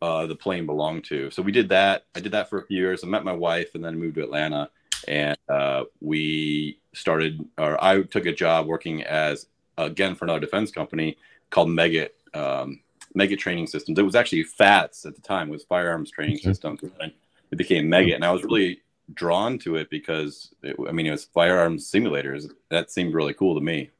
uh, 0.00 0.26
the 0.26 0.34
plane 0.34 0.64
belonged 0.64 1.04
to. 1.04 1.30
So 1.30 1.42
we 1.42 1.52
did 1.52 1.68
that. 1.68 2.06
I 2.14 2.20
did 2.20 2.32
that 2.32 2.48
for 2.48 2.60
a 2.60 2.66
few 2.66 2.78
years. 2.78 3.04
I 3.04 3.08
met 3.08 3.24
my 3.24 3.34
wife, 3.34 3.74
and 3.74 3.84
then 3.84 3.98
moved 3.98 4.14
to 4.14 4.22
Atlanta, 4.22 4.70
and 5.06 5.36
uh, 5.50 5.84
we 6.00 6.78
started. 6.94 7.46
Or 7.58 7.82
I 7.84 8.02
took 8.02 8.24
a 8.24 8.32
job 8.32 8.66
working 8.66 9.02
as 9.02 9.46
again 9.76 10.14
for 10.14 10.24
another 10.24 10.40
defense 10.40 10.70
company 10.70 11.18
called 11.50 11.68
Meggitt. 11.68 12.12
um, 12.32 12.80
Meggitt 13.18 13.38
Training 13.38 13.66
Systems. 13.66 13.98
It 13.98 14.02
was 14.02 14.14
actually 14.14 14.44
FATS 14.44 15.04
at 15.04 15.14
the 15.14 15.20
time. 15.22 15.48
It 15.48 15.52
was 15.52 15.64
Firearms 15.64 16.10
Training 16.10 16.36
Okay. 16.36 16.44
Systems. 16.50 16.80
And 17.00 17.12
it 17.50 17.56
became 17.56 17.86
Meggitt, 17.86 18.14
and 18.14 18.24
I 18.24 18.30
was 18.32 18.44
really 18.44 18.82
drawn 19.14 19.58
to 19.58 19.74
it 19.76 19.90
because 19.90 20.54
it, 20.62 20.76
I 20.88 20.92
mean 20.92 21.06
it 21.06 21.10
was 21.10 21.24
firearms 21.24 21.90
simulators. 21.90 22.48
That 22.68 22.90
seemed 22.92 23.12
really 23.14 23.34
cool 23.34 23.56
to 23.56 23.60
me. 23.60 23.90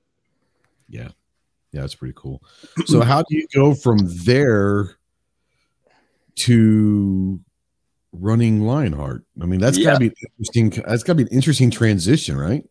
Yeah. 0.89 1.09
Yeah, 1.73 1.85
it's 1.85 1.95
pretty 1.95 2.15
cool. 2.17 2.43
So 2.87 3.01
how 3.01 3.23
do 3.29 3.37
you 3.37 3.47
go 3.55 3.75
from 3.75 3.99
there 4.25 4.97
to 6.37 7.41
running 8.13 8.63
Lionheart? 8.63 9.25
I 9.41 9.47
mean, 9.47 9.61
that's 9.61 9.79
Yeah. 9.79 9.93
gotta 9.93 10.01
be 10.01 10.15
interesting 10.39 10.71
that's 10.87 11.03
gotta 11.03 11.17
be 11.17 11.23
an 11.23 11.29
interesting 11.29 11.71
transition, 11.71 12.37
right? 12.37 12.65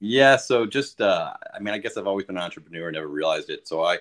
Yeah, 0.00 0.36
so 0.36 0.66
just 0.66 1.00
uh, 1.00 1.32
I 1.54 1.58
mean, 1.60 1.74
I 1.74 1.78
guess 1.78 1.96
I've 1.96 2.06
always 2.06 2.26
been 2.26 2.36
an 2.36 2.42
entrepreneur, 2.42 2.90
never 2.90 3.08
realized 3.08 3.50
it. 3.50 3.66
So 3.66 3.82
I 3.84 3.98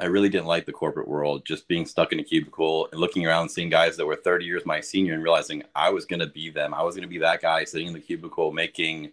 I 0.00 0.06
really 0.06 0.28
didn't 0.28 0.46
like 0.46 0.66
the 0.66 0.72
corporate 0.72 1.08
world, 1.08 1.44
just 1.44 1.68
being 1.68 1.84
stuck 1.84 2.12
in 2.12 2.20
a 2.20 2.24
cubicle 2.24 2.88
and 2.90 3.00
looking 3.00 3.26
around, 3.26 3.48
seeing 3.50 3.68
guys 3.68 3.96
that 3.96 4.06
were 4.06 4.16
30 4.16 4.44
years 4.44 4.64
my 4.64 4.80
senior, 4.80 5.14
and 5.14 5.22
realizing 5.22 5.62
I 5.74 5.90
was 5.90 6.06
going 6.06 6.20
to 6.20 6.26
be 6.26 6.50
them. 6.50 6.72
I 6.72 6.82
was 6.82 6.94
going 6.94 7.02
to 7.02 7.08
be 7.08 7.18
that 7.18 7.42
guy 7.42 7.64
sitting 7.64 7.88
in 7.88 7.92
the 7.92 8.00
cubicle 8.00 8.50
making 8.52 9.12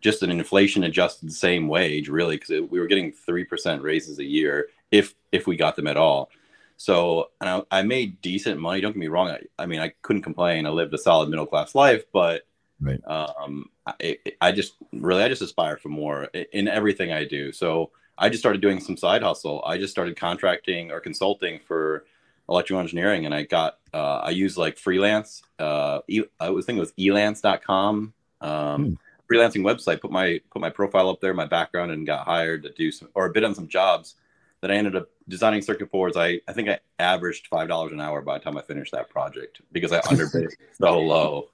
just 0.00 0.22
an 0.22 0.30
inflation 0.30 0.84
adjusted 0.84 1.32
same 1.32 1.68
wage, 1.68 2.08
really, 2.08 2.36
because 2.36 2.68
we 2.70 2.78
were 2.78 2.86
getting 2.86 3.12
three 3.12 3.44
percent 3.44 3.82
raises 3.82 4.18
a 4.18 4.24
year 4.24 4.68
if 4.90 5.14
if 5.32 5.46
we 5.46 5.56
got 5.56 5.74
them 5.76 5.86
at 5.86 5.96
all. 5.96 6.30
So 6.76 7.30
and 7.40 7.48
I, 7.48 7.78
I 7.78 7.82
made 7.82 8.20
decent 8.20 8.60
money. 8.60 8.80
Don't 8.80 8.92
get 8.92 8.98
me 8.98 9.08
wrong. 9.08 9.30
I, 9.30 9.40
I 9.58 9.66
mean, 9.66 9.80
I 9.80 9.92
couldn't 10.02 10.22
complain. 10.22 10.66
I 10.66 10.70
lived 10.70 10.92
a 10.92 10.98
solid 10.98 11.30
middle 11.30 11.46
class 11.46 11.74
life, 11.74 12.04
but 12.12 12.42
Right. 12.78 13.00
um, 13.06 13.70
I, 13.86 14.18
I 14.40 14.52
just 14.52 14.74
really 14.92 15.22
I 15.22 15.28
just 15.28 15.40
aspire 15.42 15.76
for 15.78 15.88
more 15.88 16.24
in 16.52 16.68
everything 16.68 17.10
I 17.12 17.24
do. 17.24 17.52
So 17.52 17.90
I 18.18 18.28
just 18.28 18.40
started 18.40 18.60
doing 18.62 18.80
some 18.80 18.96
side 18.96 19.22
hustle. 19.22 19.62
I 19.66 19.78
just 19.78 19.92
started 19.92 20.16
contracting 20.16 20.90
or 20.90 21.00
consulting 21.00 21.60
for 21.66 22.04
electrical 22.48 22.80
engineering, 22.80 23.26
and 23.26 23.34
I 23.34 23.42
got 23.42 23.78
uh, 23.92 24.20
I 24.24 24.30
use 24.30 24.56
like 24.56 24.78
freelance. 24.78 25.42
Uh, 25.58 26.00
e- 26.08 26.22
I 26.40 26.50
was 26.50 26.64
thinking 26.66 26.78
it 26.78 26.80
was 26.80 26.92
elance.com. 26.98 28.12
Um, 28.40 28.98
Freelancing 29.30 29.62
website. 29.62 30.00
Put 30.00 30.12
my 30.12 30.40
put 30.52 30.60
my 30.62 30.70
profile 30.70 31.08
up 31.10 31.20
there, 31.20 31.34
my 31.34 31.46
background, 31.46 31.90
and 31.90 32.06
got 32.06 32.24
hired 32.26 32.62
to 32.62 32.70
do 32.72 32.92
some 32.92 33.08
or 33.14 33.28
bid 33.30 33.42
on 33.44 33.54
some 33.54 33.66
jobs. 33.68 34.14
That 34.62 34.70
I 34.70 34.74
ended 34.74 34.96
up 34.96 35.08
designing 35.28 35.62
circuit 35.62 35.90
boards. 35.90 36.16
I 36.16 36.40
I 36.48 36.52
think 36.52 36.68
I 36.68 36.78
averaged 37.00 37.48
five 37.48 37.66
dollars 37.68 37.92
an 37.92 38.00
hour 38.00 38.22
by 38.22 38.38
the 38.38 38.44
time 38.44 38.56
I 38.56 38.62
finished 38.62 38.92
that 38.92 39.10
project 39.10 39.60
because 39.72 39.92
I 39.92 40.00
underbid 40.08 40.50
so 40.80 40.98
low. 41.00 41.48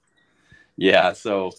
yeah. 0.77 1.13
So 1.15 1.53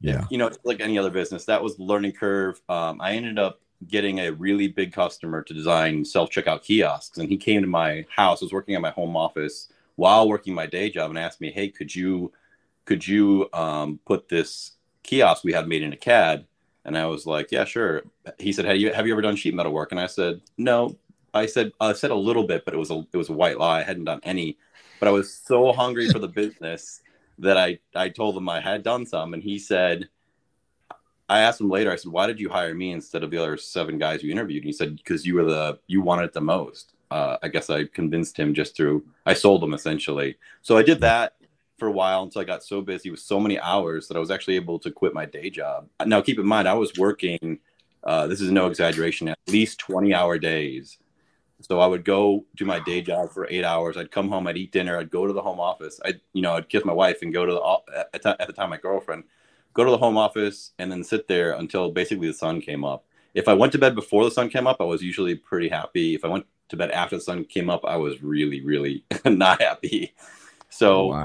Yeah. 0.00 0.26
you 0.28 0.38
know, 0.38 0.50
like 0.64 0.80
any 0.80 0.98
other 0.98 1.10
business, 1.10 1.44
that 1.46 1.62
was 1.62 1.78
learning 1.78 2.12
curve. 2.12 2.60
Um, 2.68 3.00
I 3.00 3.12
ended 3.12 3.38
up 3.38 3.60
getting 3.88 4.20
a 4.20 4.32
really 4.32 4.68
big 4.68 4.92
customer 4.92 5.42
to 5.42 5.54
design 5.54 6.04
self 6.04 6.30
checkout 6.30 6.62
kiosks, 6.62 7.18
and 7.18 7.28
he 7.28 7.36
came 7.36 7.62
to 7.62 7.66
my 7.66 8.04
house. 8.14 8.42
I 8.42 8.46
was 8.46 8.52
working 8.52 8.74
at 8.74 8.80
my 8.80 8.90
home 8.90 9.16
office 9.16 9.68
while 9.96 10.28
working 10.28 10.54
my 10.54 10.66
day 10.66 10.90
job, 10.90 11.10
and 11.10 11.18
asked 11.18 11.40
me, 11.40 11.50
"Hey, 11.50 11.68
could 11.68 11.94
you 11.94 12.32
could 12.84 13.06
you 13.06 13.48
um, 13.52 14.00
put 14.06 14.28
this 14.28 14.72
kiosk 15.02 15.44
we 15.44 15.52
had 15.52 15.68
made 15.68 15.82
in 15.82 15.92
a 15.92 15.96
CAD?" 15.96 16.46
And 16.84 16.96
I 16.96 17.06
was 17.06 17.26
like, 17.26 17.50
"Yeah, 17.50 17.64
sure." 17.64 18.02
He 18.38 18.52
said, 18.52 18.64
"Have 18.64 18.76
you 18.76 18.92
have 18.92 19.06
you 19.06 19.12
ever 19.12 19.22
done 19.22 19.36
sheet 19.36 19.54
metal 19.54 19.72
work?" 19.72 19.92
And 19.92 20.00
I 20.00 20.06
said, 20.06 20.40
"No." 20.58 20.96
I 21.32 21.46
said 21.46 21.72
I 21.80 21.92
said 21.92 22.10
a 22.10 22.16
little 22.16 22.44
bit, 22.46 22.64
but 22.64 22.74
it 22.74 22.78
was 22.78 22.90
a 22.90 23.06
it 23.12 23.16
was 23.16 23.28
a 23.28 23.32
white 23.34 23.58
lie. 23.58 23.80
I 23.80 23.82
hadn't 23.84 24.04
done 24.04 24.20
any, 24.24 24.58
but 24.98 25.08
I 25.08 25.12
was 25.12 25.32
so 25.32 25.72
hungry 25.72 26.10
for 26.10 26.18
the 26.18 26.28
business 26.42 27.02
that 27.38 27.56
I 27.56 27.78
I 27.94 28.08
told 28.08 28.36
him 28.36 28.48
I 28.48 28.60
had 28.60 28.82
done 28.82 29.06
some, 29.06 29.34
and 29.34 29.42
he 29.42 29.58
said, 29.58 30.08
I 31.30 31.40
asked 31.40 31.60
him 31.60 31.70
later. 31.70 31.92
I 31.92 31.96
said, 31.96 32.10
"Why 32.10 32.26
did 32.26 32.40
you 32.40 32.48
hire 32.50 32.74
me 32.74 32.90
instead 32.90 33.22
of 33.22 33.30
the 33.30 33.38
other 33.38 33.56
seven 33.56 33.98
guys 33.98 34.22
you 34.24 34.32
interviewed?" 34.32 34.64
And 34.64 34.66
he 34.66 34.72
said, 34.72 34.96
"Because 34.96 35.24
you 35.24 35.36
were 35.36 35.44
the 35.44 35.78
you 35.86 36.02
wanted 36.02 36.24
it 36.24 36.32
the 36.32 36.40
most." 36.40 36.92
Uh, 37.10 37.36
I 37.40 37.48
guess 37.48 37.70
I 37.70 37.84
convinced 37.84 38.36
him 38.36 38.52
just 38.52 38.76
through 38.76 39.04
I 39.24 39.34
sold 39.34 39.62
him 39.62 39.72
essentially. 39.72 40.36
So 40.62 40.76
I 40.76 40.82
did 40.82 41.00
that 41.00 41.36
for 41.78 41.86
a 41.86 41.92
while 41.92 42.24
until 42.24 42.42
I 42.42 42.44
got 42.44 42.64
so 42.64 42.82
busy 42.82 43.10
with 43.10 43.20
so 43.20 43.38
many 43.38 43.58
hours 43.60 44.08
that 44.08 44.16
I 44.16 44.20
was 44.20 44.30
actually 44.30 44.56
able 44.56 44.78
to 44.80 44.90
quit 44.90 45.14
my 45.14 45.24
day 45.24 45.50
job. 45.50 45.88
Now, 46.04 46.20
keep 46.20 46.38
in 46.38 46.46
mind, 46.46 46.68
I 46.68 46.74
was 46.74 46.92
working. 46.98 47.60
Uh, 48.02 48.26
this 48.26 48.40
is 48.40 48.50
no 48.50 48.66
exaggeration. 48.66 49.28
At 49.28 49.38
least 49.46 49.78
twenty 49.78 50.12
hour 50.12 50.36
days. 50.36 50.98
So 51.60 51.78
I 51.78 51.86
would 51.86 52.04
go 52.04 52.44
do 52.56 52.64
my 52.64 52.80
day 52.80 53.02
job 53.02 53.30
for 53.30 53.46
eight 53.48 53.64
hours. 53.64 53.96
I'd 53.96 54.10
come 54.10 54.30
home. 54.30 54.48
I'd 54.48 54.56
eat 54.56 54.72
dinner. 54.72 54.98
I'd 54.98 55.10
go 55.10 55.26
to 55.28 55.32
the 55.32 55.42
home 55.42 55.60
office. 55.60 56.00
I'd 56.04 56.20
you 56.32 56.42
know 56.42 56.54
I'd 56.54 56.68
kiss 56.68 56.84
my 56.84 56.92
wife 56.92 57.18
and 57.22 57.32
go 57.32 57.46
to 57.46 57.52
the 57.52 58.14
at 58.14 58.46
the 58.46 58.52
time 58.52 58.70
my 58.70 58.78
girlfriend 58.78 59.24
go 59.74 59.84
to 59.84 59.90
the 59.90 59.98
home 59.98 60.16
office 60.16 60.72
and 60.78 60.90
then 60.90 61.04
sit 61.04 61.28
there 61.28 61.52
until 61.52 61.90
basically 61.90 62.28
the 62.28 62.34
sun 62.34 62.60
came 62.60 62.84
up. 62.84 63.04
If 63.34 63.48
I 63.48 63.54
went 63.54 63.72
to 63.72 63.78
bed 63.78 63.94
before 63.94 64.24
the 64.24 64.30
sun 64.30 64.48
came 64.48 64.66
up, 64.66 64.78
I 64.80 64.84
was 64.84 65.02
usually 65.02 65.36
pretty 65.36 65.68
happy. 65.68 66.14
If 66.14 66.24
I 66.24 66.28
went 66.28 66.46
to 66.70 66.76
bed 66.76 66.90
after 66.90 67.16
the 67.16 67.22
sun 67.22 67.44
came 67.44 67.70
up, 67.70 67.84
I 67.84 67.96
was 67.96 68.22
really, 68.22 68.60
really 68.60 69.04
not 69.24 69.62
happy. 69.62 70.14
So 70.70 71.06
Wow. 71.08 71.24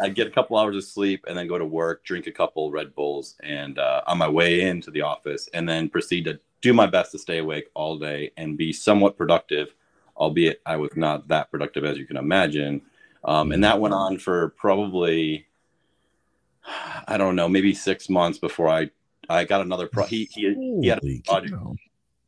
I'd 0.00 0.14
get 0.14 0.26
a 0.26 0.30
couple 0.30 0.58
hours 0.58 0.76
of 0.76 0.84
sleep 0.84 1.24
and 1.28 1.36
then 1.36 1.48
go 1.48 1.58
to 1.58 1.64
work, 1.66 2.04
drink 2.04 2.26
a 2.26 2.32
couple 2.32 2.70
Red 2.70 2.94
Bulls, 2.94 3.36
and 3.42 3.78
uh, 3.78 4.02
on 4.06 4.18
my 4.18 4.28
way 4.28 4.62
into 4.62 4.90
the 4.90 5.02
office, 5.02 5.48
and 5.54 5.68
then 5.68 5.90
proceed 5.90 6.24
to 6.26 6.40
do 6.60 6.74
my 6.74 6.86
best 6.86 7.12
to 7.12 7.18
stay 7.18 7.38
awake 7.38 7.68
all 7.74 7.98
day 7.98 8.32
and 8.36 8.58
be 8.58 8.72
somewhat 8.72 9.16
productive, 9.18 9.74
albeit 10.16 10.60
I 10.66 10.76
was 10.76 10.90
not 10.96 11.28
that 11.28 11.50
productive 11.50 11.84
as 11.84 11.98
you 11.98 12.06
can 12.06 12.16
imagine. 12.16 12.82
Um, 13.24 13.52
and 13.52 13.64
that 13.64 13.80
went 13.80 13.94
on 13.94 14.18
for 14.18 14.50
probably 14.50 15.47
I 17.06 17.16
don't 17.16 17.36
know, 17.36 17.48
maybe 17.48 17.74
six 17.74 18.08
months 18.08 18.38
before 18.38 18.68
I 18.68 18.90
I 19.28 19.44
got 19.44 19.60
another 19.60 19.88
pro. 19.88 20.04
He 20.04 20.28
he, 20.32 20.78
he 20.82 20.88
had 20.88 21.00
a 21.02 21.20
project, 21.20 21.54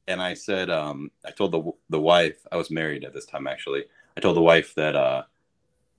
and 0.08 0.20
I 0.20 0.34
said, 0.34 0.70
um, 0.70 1.10
I 1.24 1.30
told 1.30 1.52
the 1.52 1.70
the 1.88 2.00
wife 2.00 2.36
I 2.50 2.56
was 2.56 2.70
married 2.70 3.04
at 3.04 3.14
this 3.14 3.26
time 3.26 3.46
actually. 3.46 3.84
I 4.16 4.20
told 4.20 4.36
the 4.36 4.42
wife 4.42 4.74
that 4.74 4.96
uh, 4.96 5.22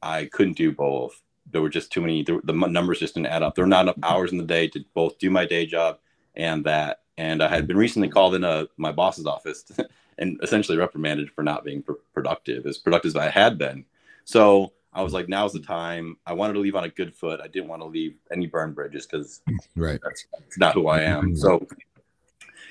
I 0.01 0.25
couldn't 0.25 0.57
do 0.57 0.71
both. 0.71 1.21
There 1.49 1.61
were 1.61 1.69
just 1.69 1.91
too 1.91 2.01
many. 2.01 2.23
The, 2.23 2.39
the 2.43 2.53
numbers 2.53 2.99
just 2.99 3.15
didn't 3.15 3.27
add 3.27 3.43
up. 3.43 3.55
There 3.55 3.63
were 3.63 3.69
not 3.69 3.85
enough 3.85 3.97
hours 4.03 4.31
in 4.31 4.37
the 4.37 4.43
day 4.43 4.67
to 4.69 4.83
both 4.93 5.17
do 5.17 5.29
my 5.29 5.45
day 5.45 5.65
job 5.65 5.99
and 6.35 6.63
that. 6.65 7.01
And 7.17 7.43
I 7.43 7.49
had 7.49 7.67
been 7.67 7.77
recently 7.77 8.09
called 8.09 8.35
into 8.35 8.69
my 8.77 8.91
boss's 8.91 9.25
office 9.25 9.65
and 10.17 10.39
essentially 10.43 10.77
reprimanded 10.77 11.31
for 11.31 11.43
not 11.43 11.63
being 11.63 11.83
pr- 11.83 11.93
productive, 12.13 12.65
as 12.65 12.77
productive 12.77 13.09
as 13.09 13.15
I 13.15 13.29
had 13.29 13.57
been. 13.57 13.85
So 14.23 14.71
I 14.93 15.01
was 15.01 15.13
like, 15.13 15.29
now's 15.29 15.53
the 15.53 15.59
time. 15.59 16.17
I 16.25 16.33
wanted 16.33 16.53
to 16.53 16.59
leave 16.59 16.75
on 16.75 16.83
a 16.83 16.89
good 16.89 17.13
foot. 17.15 17.39
I 17.41 17.47
didn't 17.47 17.69
want 17.69 17.81
to 17.81 17.85
leave 17.87 18.15
any 18.31 18.47
burn 18.47 18.73
bridges 18.73 19.05
because 19.05 19.41
Right. 19.75 19.99
that's, 20.03 20.25
that's 20.33 20.57
not 20.57 20.73
who 20.73 20.87
I 20.87 21.01
am. 21.01 21.35
So, 21.35 21.65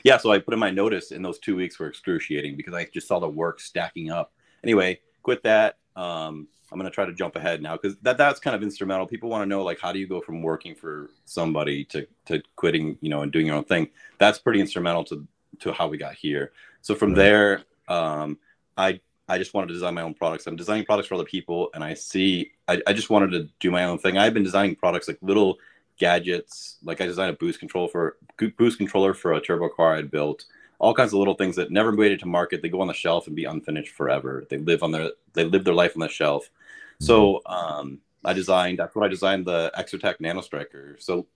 yeah, 0.04 0.18
so 0.18 0.30
I 0.30 0.38
put 0.38 0.54
in 0.54 0.60
my 0.60 0.70
notice, 0.70 1.12
and 1.12 1.24
those 1.24 1.38
two 1.38 1.56
weeks 1.56 1.78
were 1.78 1.86
excruciating 1.86 2.56
because 2.56 2.74
I 2.74 2.84
just 2.86 3.08
saw 3.08 3.20
the 3.20 3.28
work 3.28 3.60
stacking 3.60 4.10
up. 4.10 4.32
Anyway, 4.62 5.00
quit 5.22 5.42
that. 5.44 5.78
Um, 5.96 6.48
I'm 6.72 6.78
gonna 6.78 6.90
try 6.90 7.04
to 7.04 7.12
jump 7.12 7.36
ahead 7.36 7.62
now 7.62 7.76
because 7.76 7.96
that 8.02 8.16
that's 8.16 8.38
kind 8.38 8.54
of 8.54 8.62
instrumental. 8.62 9.06
People 9.06 9.28
want 9.28 9.42
to 9.42 9.46
know 9.46 9.64
like 9.64 9.80
how 9.80 9.92
do 9.92 9.98
you 9.98 10.06
go 10.06 10.20
from 10.20 10.40
working 10.42 10.74
for 10.74 11.10
somebody 11.24 11.84
to 11.86 12.06
to 12.26 12.42
quitting, 12.56 12.96
you 13.00 13.10
know, 13.10 13.22
and 13.22 13.32
doing 13.32 13.46
your 13.46 13.56
own 13.56 13.64
thing. 13.64 13.88
That's 14.18 14.38
pretty 14.38 14.60
instrumental 14.60 15.04
to 15.04 15.26
to 15.60 15.72
how 15.72 15.88
we 15.88 15.98
got 15.98 16.14
here. 16.14 16.52
So 16.82 16.94
from 16.94 17.14
there, 17.14 17.64
um, 17.88 18.38
I 18.76 19.00
I 19.30 19.38
just 19.38 19.54
wanted 19.54 19.68
to 19.68 19.74
design 19.74 19.94
my 19.94 20.02
own 20.02 20.14
products. 20.14 20.46
I'm 20.46 20.56
designing 20.56 20.84
products 20.84 21.08
for 21.08 21.14
other 21.14 21.24
people, 21.24 21.70
and 21.72 21.84
I 21.84 21.94
see 21.94 22.52
I, 22.66 22.82
I 22.86 22.92
just 22.92 23.10
wanted 23.10 23.30
to 23.30 23.48
do 23.60 23.70
my 23.70 23.84
own 23.84 23.98
thing. 23.98 24.18
I've 24.18 24.34
been 24.34 24.42
designing 24.42 24.74
products 24.74 25.06
like 25.06 25.18
little 25.22 25.58
gadgets. 25.98 26.78
Like 26.82 27.00
I 27.00 27.06
designed 27.06 27.30
a 27.30 27.36
boost 27.36 27.60
control 27.60 27.86
for 27.86 28.16
boost 28.58 28.78
controller 28.78 29.14
for 29.14 29.32
a 29.32 29.40
turbo 29.40 29.68
car 29.68 29.94
I'd 29.94 30.10
built. 30.10 30.46
All 30.80 30.94
kinds 30.94 31.12
of 31.12 31.18
little 31.18 31.34
things 31.34 31.56
that 31.56 31.70
never 31.70 31.92
made 31.92 32.10
it 32.10 32.20
to 32.20 32.26
market. 32.26 32.60
They 32.60 32.70
go 32.70 32.80
on 32.80 32.88
the 32.88 32.94
shelf 32.94 33.26
and 33.26 33.36
be 33.36 33.44
unfinished 33.44 33.94
forever. 33.94 34.44
They 34.50 34.58
live 34.58 34.82
on 34.82 34.90
their 34.90 35.10
they 35.34 35.44
live 35.44 35.64
their 35.64 35.74
life 35.74 35.92
on 35.94 36.00
the 36.00 36.08
shelf. 36.08 36.50
So 36.98 37.40
um, 37.46 38.00
I 38.24 38.32
designed. 38.32 38.78
That's 38.80 38.94
what 38.96 39.04
I 39.04 39.08
designed 39.08 39.46
the 39.46 39.70
Exotac 39.78 40.20
Nano 40.20 40.40
Striker. 40.40 40.96
So 40.98 41.26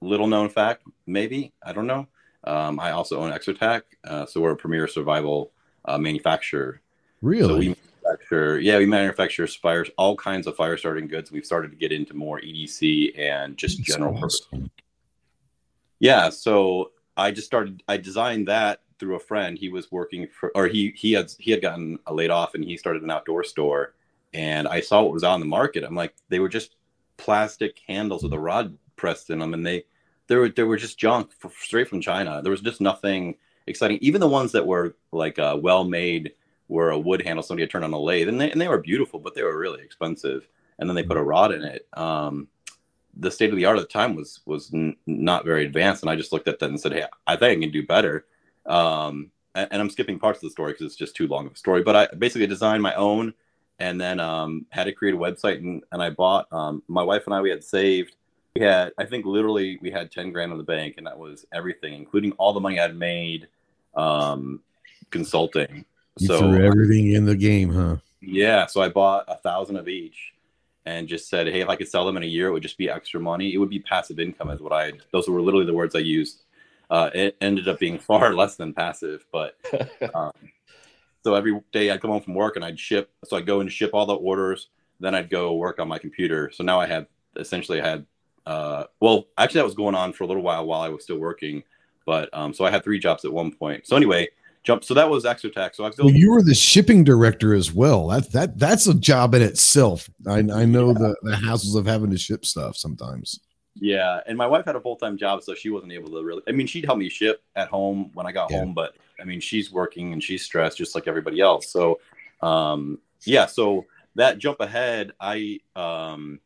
little 0.00 0.26
known 0.26 0.50
fact, 0.50 0.84
maybe 1.06 1.52
I 1.62 1.72
don't 1.72 1.86
know. 1.86 2.06
Um, 2.44 2.78
I 2.78 2.92
also 2.92 3.20
own 3.20 3.32
Exotac, 3.32 3.82
uh, 4.04 4.26
so 4.26 4.40
we're 4.40 4.52
a 4.52 4.56
premier 4.56 4.86
survival 4.86 5.50
uh, 5.84 5.98
manufacturer. 5.98 6.80
So 7.20 7.26
Really? 7.26 7.58
we 7.70 7.76
manufacture, 8.04 8.60
yeah, 8.60 8.78
we 8.78 8.86
manufacture 8.86 9.46
fire, 9.46 9.84
all 9.96 10.16
kinds 10.16 10.46
of 10.46 10.54
fire 10.54 10.76
starting 10.76 11.08
goods. 11.08 11.32
We've 11.32 11.44
started 11.44 11.72
to 11.72 11.76
get 11.76 11.90
into 11.90 12.14
more 12.14 12.40
EDC 12.40 13.18
and 13.18 13.56
just 13.56 13.78
That's 13.78 13.88
general 13.88 14.14
purpose. 14.14 14.46
Yeah, 15.98 16.30
so 16.30 16.92
I 17.16 17.32
just 17.32 17.48
started. 17.48 17.82
I 17.88 17.96
designed 17.96 18.46
that 18.46 18.82
through 19.00 19.16
a 19.16 19.20
friend. 19.20 19.58
He 19.58 19.68
was 19.68 19.90
working 19.90 20.28
for, 20.28 20.52
or 20.54 20.68
he 20.68 20.92
he 20.96 21.12
had 21.12 21.32
he 21.38 21.50
had 21.50 21.60
gotten 21.60 21.98
laid 22.08 22.30
off, 22.30 22.54
and 22.54 22.62
he 22.62 22.76
started 22.76 23.02
an 23.02 23.10
outdoor 23.10 23.42
store. 23.42 23.94
And 24.32 24.68
I 24.68 24.80
saw 24.80 25.02
what 25.02 25.12
was 25.12 25.24
on 25.24 25.40
the 25.40 25.46
market. 25.46 25.82
I'm 25.82 25.96
like, 25.96 26.14
they 26.28 26.38
were 26.38 26.48
just 26.48 26.76
plastic 27.16 27.80
handles 27.88 28.22
with 28.22 28.32
a 28.32 28.38
rod 28.38 28.76
pressed 28.94 29.30
in 29.30 29.40
them, 29.40 29.54
and 29.54 29.66
they 29.66 29.84
they 30.28 30.36
were 30.36 30.50
they 30.50 30.62
were 30.62 30.76
just 30.76 30.98
junk 30.98 31.32
f 31.44 31.52
straight 31.60 31.88
from 31.88 32.00
China. 32.00 32.40
There 32.42 32.52
was 32.52 32.60
just 32.60 32.80
nothing 32.80 33.34
exciting. 33.66 33.98
Even 34.00 34.20
the 34.20 34.28
ones 34.28 34.52
that 34.52 34.64
were 34.66 34.94
like 35.10 35.40
uh, 35.40 35.58
well 35.60 35.82
made 35.82 36.34
were 36.68 36.90
a 36.90 36.98
wood 36.98 37.22
handle 37.22 37.42
somebody 37.42 37.64
had 37.64 37.70
turned 37.70 37.84
on 37.84 37.92
a 37.92 37.98
lathe, 37.98 38.28
and 38.28 38.40
they 38.40 38.50
and 38.50 38.60
they 38.60 38.68
were 38.68 38.78
beautiful, 38.78 39.18
but 39.18 39.34
they 39.34 39.42
were 39.42 39.58
really 39.58 39.82
expensive. 39.82 40.48
And 40.78 40.88
then 40.88 40.94
they 40.94 41.02
put 41.02 41.16
a 41.16 41.22
rod 41.22 41.52
in 41.52 41.64
it. 41.64 41.88
Um, 41.94 42.46
the 43.16 43.32
state 43.32 43.50
of 43.50 43.56
the 43.56 43.64
art 43.64 43.78
at 43.78 43.82
the 43.82 43.92
time 43.92 44.14
was 44.14 44.40
was 44.46 44.72
n- 44.72 44.96
not 45.06 45.44
very 45.44 45.64
advanced, 45.64 46.02
and 46.02 46.10
I 46.10 46.16
just 46.16 46.32
looked 46.32 46.48
at 46.48 46.58
that 46.60 46.70
and 46.70 46.80
said, 46.80 46.92
"Hey, 46.92 47.04
I 47.26 47.36
think 47.36 47.58
I 47.58 47.60
can 47.60 47.72
do 47.72 47.86
better." 47.86 48.26
Um, 48.66 49.30
and, 49.54 49.68
and 49.72 49.82
I'm 49.82 49.90
skipping 49.90 50.18
parts 50.18 50.38
of 50.38 50.42
the 50.42 50.50
story 50.50 50.72
because 50.72 50.86
it's 50.86 50.96
just 50.96 51.16
too 51.16 51.26
long 51.26 51.46
of 51.46 51.52
a 51.52 51.56
story. 51.56 51.82
But 51.82 51.96
I 51.96 52.14
basically 52.16 52.46
designed 52.46 52.82
my 52.82 52.94
own, 52.94 53.34
and 53.78 54.00
then 54.00 54.20
um, 54.20 54.66
had 54.70 54.84
to 54.84 54.92
create 54.92 55.14
a 55.14 55.18
website, 55.18 55.58
and, 55.58 55.82
and 55.90 56.02
I 56.02 56.10
bought. 56.10 56.46
Um, 56.52 56.82
my 56.86 57.02
wife 57.02 57.24
and 57.26 57.34
I 57.34 57.40
we 57.40 57.50
had 57.50 57.64
saved. 57.64 58.14
We 58.54 58.62
had, 58.64 58.92
I 58.98 59.04
think, 59.04 59.26
literally, 59.26 59.78
we 59.82 59.90
had 59.90 60.10
ten 60.12 60.32
grand 60.32 60.52
in 60.52 60.58
the 60.58 60.64
bank, 60.64 60.94
and 60.96 61.06
that 61.06 61.18
was 61.18 61.44
everything, 61.52 61.94
including 61.94 62.32
all 62.32 62.52
the 62.52 62.60
money 62.60 62.78
I'd 62.78 62.96
made 62.96 63.48
um, 63.94 64.60
consulting. 65.10 65.84
You 66.18 66.26
so 66.26 66.38
threw 66.38 66.64
everything 66.64 67.12
in 67.12 67.24
the 67.24 67.36
game, 67.36 67.72
huh? 67.72 67.96
yeah, 68.20 68.66
so 68.66 68.82
I 68.82 68.88
bought 68.88 69.24
a 69.28 69.36
thousand 69.36 69.76
of 69.76 69.88
each 69.88 70.34
and 70.86 71.06
just 71.06 71.28
said, 71.28 71.46
hey, 71.48 71.60
if 71.60 71.68
I 71.68 71.76
could 71.76 71.88
sell 71.88 72.06
them 72.06 72.16
in 72.16 72.22
a 72.22 72.26
year, 72.26 72.48
it 72.48 72.52
would 72.52 72.62
just 72.62 72.78
be 72.78 72.88
extra 72.88 73.20
money. 73.20 73.52
It 73.52 73.58
would 73.58 73.70
be 73.70 73.78
passive 73.78 74.18
income, 74.18 74.50
is 74.50 74.60
what 74.60 74.72
I. 74.72 74.92
Those 75.12 75.28
were 75.28 75.40
literally 75.40 75.66
the 75.66 75.74
words 75.74 75.94
I 75.94 76.00
used. 76.00 76.44
Uh, 76.90 77.10
it 77.14 77.36
ended 77.40 77.68
up 77.68 77.78
being 77.78 77.98
far 78.10 78.34
less 78.34 78.56
than 78.56 78.72
passive, 78.72 79.26
but 79.32 79.56
um, 80.14 80.32
so 81.24 81.34
every 81.34 81.60
day 81.72 81.90
I'd 81.90 82.00
come 82.00 82.10
home 82.10 82.22
from 82.22 82.34
work 82.34 82.56
and 82.56 82.64
I'd 82.64 82.78
ship. 82.78 83.10
So 83.24 83.36
I'd 83.36 83.46
go 83.46 83.60
and 83.60 83.70
ship 83.70 83.90
all 83.92 84.06
the 84.06 84.14
orders. 84.14 84.68
Then 85.00 85.14
I'd 85.14 85.30
go 85.30 85.54
work 85.54 85.78
on 85.78 85.88
my 85.88 85.98
computer. 85.98 86.50
So 86.52 86.64
now 86.64 86.80
I 86.80 86.86
had 86.86 87.06
essentially 87.36 87.80
I 87.80 87.88
had. 87.88 88.06
Uh, 88.46 88.84
well, 88.98 89.26
actually, 89.36 89.58
that 89.58 89.66
was 89.66 89.74
going 89.74 89.94
on 89.94 90.14
for 90.14 90.24
a 90.24 90.26
little 90.26 90.42
while 90.42 90.64
while 90.64 90.80
I 90.80 90.88
was 90.88 91.04
still 91.04 91.18
working, 91.18 91.62
but 92.06 92.30
um, 92.32 92.54
so 92.54 92.64
I 92.64 92.70
had 92.70 92.82
three 92.82 92.98
jobs 92.98 93.26
at 93.26 93.32
one 93.32 93.52
point. 93.52 93.86
So 93.86 93.94
anyway, 93.94 94.28
jump. 94.68 94.84
So 94.84 94.94
that 94.94 95.08
was 95.10 95.24
Exotac. 95.24 95.74
So 95.74 95.84
I 95.84 95.88
built. 95.88 95.98
Well, 95.98 96.10
you 96.14 96.30
were 96.30 96.42
the 96.42 96.54
shipping 96.54 97.02
director 97.02 97.54
as 97.54 97.72
well. 97.72 98.06
That 98.08 98.30
that 98.32 98.58
that's 98.58 98.86
a 98.86 98.94
job 98.94 99.34
in 99.34 99.42
itself. 99.42 100.08
I 100.26 100.38
I 100.38 100.64
know 100.64 100.92
the 100.92 101.16
the 101.22 101.32
hassles 101.32 101.74
of 101.76 101.86
having 101.86 102.10
to 102.10 102.18
ship 102.18 102.44
stuff 102.44 102.76
sometimes. 102.76 103.40
Yeah, 103.80 104.20
and 104.26 104.36
my 104.36 104.46
wife 104.46 104.64
had 104.66 104.76
a 104.76 104.80
full 104.80 104.96
time 104.96 105.16
job, 105.16 105.42
so 105.42 105.54
she 105.54 105.70
wasn't 105.70 105.92
able 105.92 106.10
to 106.10 106.22
really. 106.22 106.42
I 106.48 106.52
mean, 106.52 106.66
she'd 106.66 106.84
help 106.84 106.98
me 106.98 107.08
ship 107.08 107.42
at 107.56 107.68
home 107.68 108.10
when 108.14 108.26
I 108.26 108.32
got 108.32 108.50
Yeah. 108.50 108.58
home, 108.58 108.74
but 108.74 108.94
I 109.20 109.24
mean, 109.24 109.40
she's 109.40 109.72
working 109.72 110.12
and 110.12 110.22
she's 110.22 110.44
stressed 110.44 110.78
just 110.78 110.94
like 110.94 111.08
everybody 111.08 111.40
else. 111.40 111.72
So, 111.72 111.98
um, 112.42 112.98
yeah, 113.24 113.46
so 113.46 113.86
that 114.16 114.38
jump 114.38 114.60
ahead, 114.60 115.12
I 115.20 115.60
um, 115.76 116.40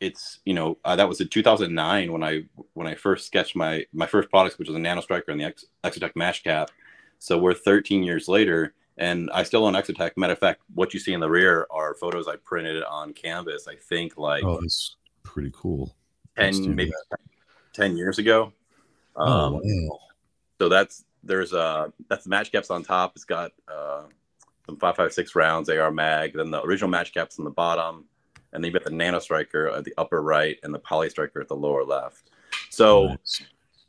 it's 0.00 0.38
you 0.44 0.54
know 0.54 0.78
uh, 0.84 0.94
that 0.96 1.08
was 1.08 1.20
in 1.20 1.28
2009 1.28 2.12
when 2.12 2.22
I 2.22 2.42
when 2.74 2.86
I 2.86 2.94
first 2.94 3.26
sketched 3.26 3.56
my 3.56 3.84
my 3.92 4.06
first 4.06 4.30
products, 4.30 4.58
which 4.58 4.68
was 4.68 4.76
a 4.76 4.80
Nano 4.80 5.00
Striker 5.00 5.32
and 5.32 5.40
the 5.40 5.46
Ex- 5.46 5.64
Exotac 5.82 6.14
Match 6.14 6.44
Cap. 6.44 6.70
So 7.18 7.38
we're 7.38 7.54
13 7.54 8.02
years 8.02 8.28
later, 8.28 8.74
and 8.96 9.30
I 9.32 9.42
still 9.42 9.64
own 9.66 9.74
Exotac. 9.74 10.12
Matter 10.16 10.32
of 10.32 10.38
fact, 10.38 10.60
what 10.74 10.94
you 10.94 11.00
see 11.00 11.12
in 11.12 11.20
the 11.20 11.28
rear 11.28 11.66
are 11.70 11.94
photos 11.94 12.28
I 12.28 12.36
printed 12.36 12.82
on 12.84 13.12
canvas. 13.12 13.66
I 13.68 13.74
think 13.76 14.16
like 14.16 14.44
Oh, 14.44 14.60
that's 14.60 14.96
pretty 15.22 15.52
cool. 15.54 15.94
Ten 16.36 16.74
maybe 16.76 16.92
ten 17.72 17.96
years 17.96 18.18
ago. 18.18 18.52
Oh, 19.16 19.22
Um, 19.26 19.52
wow. 19.62 19.98
So 20.60 20.68
that's 20.68 21.04
there's 21.24 21.52
uh 21.52 21.88
that's 22.08 22.24
the 22.24 22.30
match 22.30 22.52
caps 22.52 22.70
on 22.70 22.82
top. 22.84 23.12
It's 23.16 23.24
got 23.24 23.50
uh 23.66 24.04
some 24.66 24.76
five 24.76 24.96
five 24.96 25.12
six 25.12 25.34
rounds 25.34 25.68
AR 25.68 25.90
mag. 25.90 26.32
Then 26.34 26.50
the 26.50 26.62
original 26.62 26.90
match 26.90 27.12
caps 27.12 27.38
on 27.38 27.44
the 27.44 27.50
bottom, 27.50 28.04
and 28.52 28.62
then 28.62 28.70
you've 28.70 28.80
got 28.80 28.88
the 28.88 28.96
Nano 28.96 29.18
Striker 29.18 29.68
at 29.68 29.84
the 29.84 29.94
upper 29.98 30.22
right 30.22 30.58
and 30.62 30.72
the 30.72 30.78
Poly 30.78 31.10
Striker 31.10 31.40
at 31.40 31.48
the 31.48 31.56
lower 31.56 31.84
left. 31.84 32.30
So 32.70 33.08
Nice. 33.08 33.42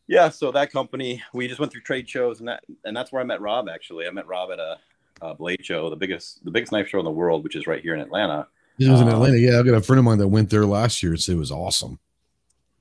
Yeah, 0.09 0.29
so 0.29 0.51
that 0.51 0.71
company 0.71 1.21
we 1.33 1.47
just 1.47 1.59
went 1.59 1.71
through 1.71 1.81
trade 1.81 2.09
shows 2.09 2.39
and 2.39 2.47
that 2.49 2.63
and 2.83 2.97
that's 2.97 3.11
where 3.11 3.21
I 3.21 3.25
met 3.25 3.41
Rob. 3.41 3.69
Actually, 3.69 4.07
I 4.07 4.11
met 4.11 4.25
Rob 4.25 4.49
at 4.51 4.59
a, 4.59 4.77
a 5.21 5.35
Blade 5.35 5.63
show, 5.63 5.87
the 5.89 5.95
biggest 5.95 6.43
the 6.43 6.49
biggest 6.49 6.71
knife 6.71 6.87
show 6.87 6.97
in 6.97 7.05
the 7.05 7.11
world, 7.11 7.43
which 7.43 7.55
is 7.55 7.67
right 7.67 7.81
here 7.81 7.93
in 7.93 8.01
Atlanta. 8.01 8.47
It 8.79 8.89
was 8.89 9.01
in 9.01 9.07
Um, 9.07 9.13
Atlanta. 9.13 9.37
Yeah, 9.37 9.59
I 9.59 9.63
got 9.63 9.75
a 9.75 9.81
friend 9.81 9.99
of 9.99 10.05
mine 10.05 10.17
that 10.17 10.27
went 10.27 10.49
there 10.49 10.65
last 10.65 11.03
year 11.03 11.11
and 11.11 11.21
said 11.21 11.35
it 11.35 11.37
was 11.39 11.51
awesome. 11.51 11.99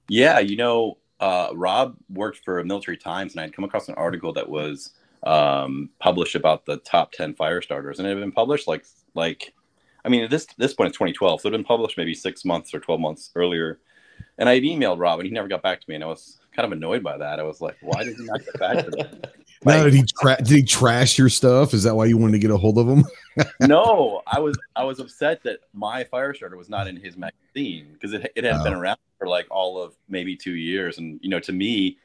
Yeah, 0.09 0.39
you 0.39 0.57
know, 0.57 0.97
uh, 1.21 1.51
Rob 1.53 1.97
worked 2.09 2.39
for 2.45 2.65
Military 2.65 2.97
Times, 2.97 3.33
and 3.35 3.43
I'd 3.43 3.53
come 3.53 3.65
across 3.67 3.89
an 3.89 3.95
article 3.97 4.33
that 4.33 4.49
was 4.49 4.95
um, 5.25 5.91
published 5.99 6.35
about 6.35 6.65
the 6.65 6.79
top 6.79 7.13
ten 7.13 7.35
fire 7.35 7.61
starters, 7.61 7.99
and 7.99 8.09
it 8.09 8.13
had 8.13 8.21
been 8.21 8.33
published 8.33 8.67
like 8.67 8.87
like, 9.15 9.53
I 10.03 10.09
mean, 10.09 10.25
at 10.25 10.31
this 10.31 10.47
this 10.57 10.73
point 10.73 10.89
it's 10.89 10.97
2012, 10.97 11.43
so 11.43 11.49
it 11.49 11.53
had 11.53 11.59
been 11.59 11.65
published 11.65 11.99
maybe 11.99 12.15
six 12.15 12.43
months 12.47 12.73
or 12.73 12.81
12 12.81 13.01
months 13.01 13.31
earlier. 13.35 13.81
And 14.39 14.49
I 14.49 14.55
had 14.55 14.63
emailed 14.63 14.99
Rob, 14.99 15.19
and 15.19 15.27
he 15.27 15.35
never 15.35 15.49
got 15.49 15.63
back 15.63 15.81
to 15.81 15.87
me, 15.89 15.97
and 15.97 16.05
I 16.05 16.07
was 16.07 16.39
kind 16.59 16.73
of 16.73 16.77
annoyed 16.77 17.05
by 17.05 17.17
that. 17.17 17.39
I 17.39 17.45
was 17.45 17.61
like, 17.61 17.77
why 17.83 18.03
did 18.03 18.17
he 18.17 18.25
not 18.25 18.45
get 18.45 18.59
back 18.59 18.85
to 18.85 18.91
me? 18.91 19.05
Now, 19.65 19.83
did 19.83 19.93
he 19.95 20.05
tra- 20.21 20.37
did 20.37 20.49
he 20.57 20.63
trash 20.63 21.19
your 21.19 21.29
stuff? 21.29 21.75
Is 21.75 21.83
that 21.83 21.97
why 21.97 22.05
you 22.05 22.17
wanted 22.17 22.35
to 22.35 22.39
get 22.39 22.53
a 22.53 22.57
hold 22.57 22.79
of 22.79 22.87
him? 22.87 23.05
no, 23.61 24.23
I 24.25 24.39
was 24.39 24.57
I 24.77 24.85
was 24.85 25.01
upset 25.01 25.43
that 25.43 25.59
my 25.75 26.05
fire 26.05 26.33
starter 26.33 26.57
was 26.57 26.69
not 26.69 26.87
in 26.87 26.95
his 26.95 27.17
magazine 27.17 27.89
because 27.93 28.13
it 28.13 28.31
it 28.37 28.45
had 28.45 28.63
been 28.63 28.75
Oh. 28.75 28.79
around 28.79 28.99
for 29.19 29.27
like 29.27 29.49
all 29.51 29.83
of 29.83 29.95
maybe 30.09 30.37
two 30.37 30.53
years, 30.55 30.99
and 30.99 31.19
you 31.25 31.29
know, 31.29 31.41
to 31.41 31.51
me, 31.51 31.99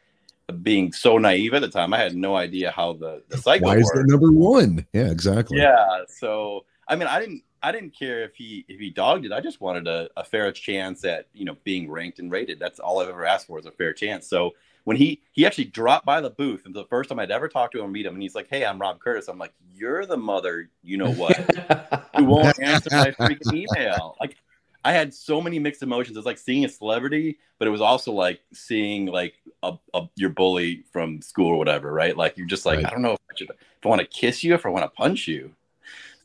being 0.63 0.91
so 0.93 1.19
naive 1.19 1.53
at 1.53 1.61
the 1.61 1.67
time, 1.69 1.93
I 1.93 1.99
had 1.99 2.15
no 2.15 2.35
idea 2.35 2.71
how 2.71 2.93
the 2.93 3.21
the 3.29 3.37
cycle 3.37 3.67
Why 3.67 3.77
is 3.77 3.87
that 3.89 4.05
number 4.07 4.31
one? 4.31 4.83
Yeah, 4.91 5.11
exactly. 5.11 5.59
Yeah, 5.59 6.01
so 6.07 6.65
I 6.87 6.95
mean, 6.95 7.07
I 7.07 7.19
didn't 7.19 7.43
I 7.63 7.71
didn't 7.71 7.91
care 7.97 8.23
if 8.23 8.35
he 8.35 8.65
if 8.67 8.79
he 8.79 8.89
dogged 8.89 9.25
it. 9.25 9.31
I 9.31 9.39
just 9.39 9.61
wanted 9.61 9.87
a, 9.87 10.09
a 10.17 10.23
fair 10.23 10.51
chance 10.51 11.05
at 11.05 11.27
you 11.33 11.45
know 11.45 11.55
being 11.63 11.89
ranked 11.89 12.19
and 12.19 12.29
rated. 12.29 12.59
That's 12.59 12.79
all 12.79 12.99
I've 12.99 13.09
ever 13.09 13.25
asked 13.25 13.47
for 13.47 13.57
is 13.57 13.65
a 13.65 13.71
fair 13.71 13.93
chance. 13.93 14.27
So 14.27 14.51
when 14.83 14.97
he 14.97 15.21
he 15.31 15.45
actually 15.45 15.65
dropped 15.65 16.05
by 16.05 16.19
the 16.19 16.29
booth, 16.29 16.65
and 16.65 16.75
the 16.75 16.85
first 16.85 17.09
time 17.09 17.19
I'd 17.19 17.31
ever 17.31 17.47
talked 17.47 17.73
to 17.73 17.81
him 17.81 17.91
meet 17.91 18.05
him, 18.05 18.13
and 18.13 18.21
he's 18.21 18.35
like, 18.35 18.49
"Hey, 18.49 18.65
I'm 18.65 18.79
Rob 18.79 18.99
Curtis." 18.99 19.29
I'm 19.29 19.37
like, 19.37 19.53
"You're 19.73 20.05
the 20.05 20.17
mother, 20.17 20.69
you 20.83 20.97
know 20.97 21.11
what, 21.11 21.37
who 22.17 22.25
won't 22.25 22.61
answer 22.61 22.89
my 22.91 23.11
freaking 23.11 23.53
email." 23.53 24.17
Like, 24.19 24.35
I 24.83 24.91
had 24.91 25.13
so 25.13 25.39
many 25.39 25.57
mixed 25.57 25.81
emotions. 25.81 26.17
It's 26.17 26.25
like 26.25 26.37
seeing 26.37 26.65
a 26.65 26.69
celebrity, 26.69 27.39
but 27.59 27.67
it 27.69 27.71
was 27.71 27.79
also 27.81 28.11
like 28.11 28.41
seeing 28.51 29.05
like 29.05 29.35
a, 29.63 29.77
a 29.93 30.09
your 30.15 30.31
bully 30.31 30.83
from 30.91 31.21
school 31.21 31.47
or 31.47 31.57
whatever, 31.57 31.93
right? 31.93 32.17
Like 32.17 32.37
you're 32.37 32.47
just 32.47 32.65
like, 32.65 32.79
Right. 32.79 32.87
I 32.87 32.89
don't 32.89 33.01
know 33.01 33.13
if 33.13 33.19
I 33.31 33.37
should 33.37 33.49
if 33.51 33.85
I 33.85 33.87
want 33.87 34.01
to 34.01 34.07
kiss 34.07 34.43
you, 34.43 34.53
if 34.53 34.65
I 34.65 34.69
want 34.69 34.83
to 34.83 34.89
punch 34.89 35.29
you. 35.29 35.53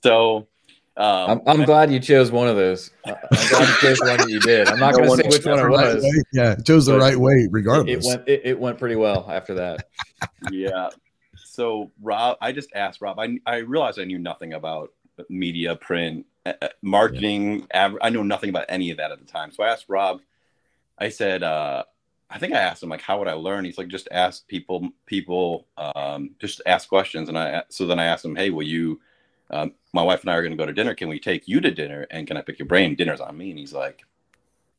So 0.02 0.48
um, 0.98 1.40
I'm, 1.46 1.60
I'm 1.60 1.64
glad 1.64 1.90
you 1.92 2.00
chose 2.00 2.30
one 2.30 2.48
of 2.48 2.56
those. 2.56 2.90
I- 3.06 3.12
I'm 3.12 3.48
glad 3.48 3.68
you 3.68 3.74
chose 3.80 4.00
one 4.00 4.16
that 4.18 4.28
you 4.28 4.40
did. 4.40 4.68
I'm 4.68 4.78
not 4.78 4.92
No 4.92 4.98
going 4.98 5.08
one 5.10 5.18
to 5.18 5.24
say 5.24 5.36
which 5.38 5.46
one 5.46 5.58
it 5.58 5.62
The 5.62 5.68
right 5.68 5.94
was. 5.94 6.24
Yeah, 6.32 6.52
it 6.52 6.66
chose 6.66 6.86
the 6.86 6.98
right 6.98 7.16
way, 7.16 7.48
regardless. 7.50 8.04
it 8.04 8.08
went. 8.08 8.28
It, 8.28 8.40
it 8.44 8.58
went 8.58 8.78
pretty 8.78 8.96
well 8.96 9.26
after 9.30 9.54
that. 9.54 9.88
yeah. 10.50 10.90
So 11.36 11.90
Rob, 12.02 12.36
I 12.40 12.52
just 12.52 12.70
asked 12.74 13.00
Rob. 13.00 13.18
I 13.18 13.38
I 13.46 13.58
realized 13.58 13.98
I 13.98 14.04
knew 14.04 14.18
nothing 14.18 14.52
about 14.52 14.92
media, 15.28 15.74
print, 15.76 16.26
uh, 16.46 16.52
uh, 16.62 16.68
marketing. 16.82 17.66
Adver- 17.72 17.98
I 18.02 18.10
know 18.10 18.22
nothing 18.22 18.50
about 18.50 18.66
any 18.68 18.90
of 18.90 18.98
that 18.98 19.10
at 19.12 19.18
the 19.18 19.24
time. 19.26 19.50
So 19.52 19.62
I 19.62 19.68
asked 19.72 19.86
Rob. 19.88 20.20
I 20.98 21.08
said, 21.10 21.42
uh, 21.42 21.84
I 22.30 22.38
think 22.38 22.52
I 22.52 22.58
asked 22.58 22.82
him 22.82 22.88
like, 22.88 23.00
how 23.00 23.18
would 23.18 23.28
I 23.28 23.32
learn? 23.34 23.64
He's 23.64 23.78
like, 23.78 23.88
just 23.88 24.08
ask 24.10 24.46
people. 24.48 24.88
People, 25.06 25.66
um, 25.76 26.30
just 26.38 26.60
ask 26.66 26.88
questions. 26.88 27.28
And 27.28 27.38
I 27.38 27.62
so 27.68 27.86
then 27.86 27.98
I 27.98 28.04
asked 28.06 28.24
him, 28.24 28.36
hey, 28.36 28.50
will 28.50 28.62
you? 28.66 29.00
Um, 29.50 29.72
my 29.92 30.02
wife 30.02 30.20
and 30.22 30.30
I 30.30 30.34
are 30.34 30.42
going 30.42 30.52
to 30.52 30.56
go 30.56 30.66
to 30.66 30.72
dinner. 30.72 30.94
Can 30.94 31.08
we 31.08 31.18
take 31.18 31.48
you 31.48 31.60
to 31.60 31.70
dinner? 31.70 32.06
And 32.10 32.26
can 32.26 32.36
I 32.36 32.42
pick 32.42 32.58
your 32.58 32.66
brain? 32.66 32.94
Dinner's 32.94 33.20
on 33.20 33.36
me. 33.36 33.50
And 33.50 33.58
he's 33.58 33.72
like, 33.72 34.02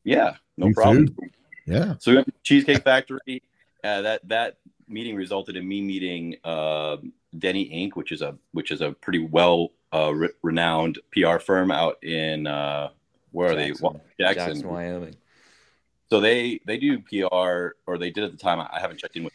yeah, 0.04 0.34
no 0.56 0.66
Free 0.66 0.74
problem. 0.74 1.06
food. 1.08 1.30
yeah. 1.66 1.94
So 1.98 2.10
we 2.12 2.16
went 2.16 2.28
to 2.28 2.32
Cheesecake 2.42 2.84
Factory. 2.84 3.42
Uh, 3.82 4.02
that 4.02 4.28
that 4.28 4.58
meeting 4.88 5.16
resulted 5.16 5.56
in 5.56 5.66
me 5.66 5.80
meeting 5.80 6.36
uh, 6.44 6.98
Denny 7.38 7.68
Inc., 7.70 7.96
which 7.96 8.12
is 8.12 8.22
a 8.22 8.36
which 8.52 8.70
is 8.70 8.80
a 8.80 8.92
pretty 8.92 9.20
well 9.20 9.70
uh, 9.92 10.12
re- 10.14 10.28
renowned 10.42 10.98
PR 11.12 11.38
firm 11.38 11.70
out 11.70 12.02
in 12.04 12.46
uh, 12.46 12.90
where 13.32 13.50
are 13.50 13.54
they? 13.56 13.68
Jackson. 13.68 14.00
Jackson. 14.18 14.46
Jackson, 14.54 14.68
Wyoming. 14.68 15.16
So 16.10 16.20
they 16.20 16.60
they 16.66 16.76
do 16.76 16.98
PR, 17.00 17.76
or 17.86 17.98
they 17.98 18.10
did 18.10 18.24
at 18.24 18.32
the 18.32 18.38
time. 18.38 18.60
I 18.60 18.80
haven't 18.80 18.98
checked 18.98 19.16
in 19.16 19.24
with 19.24 19.32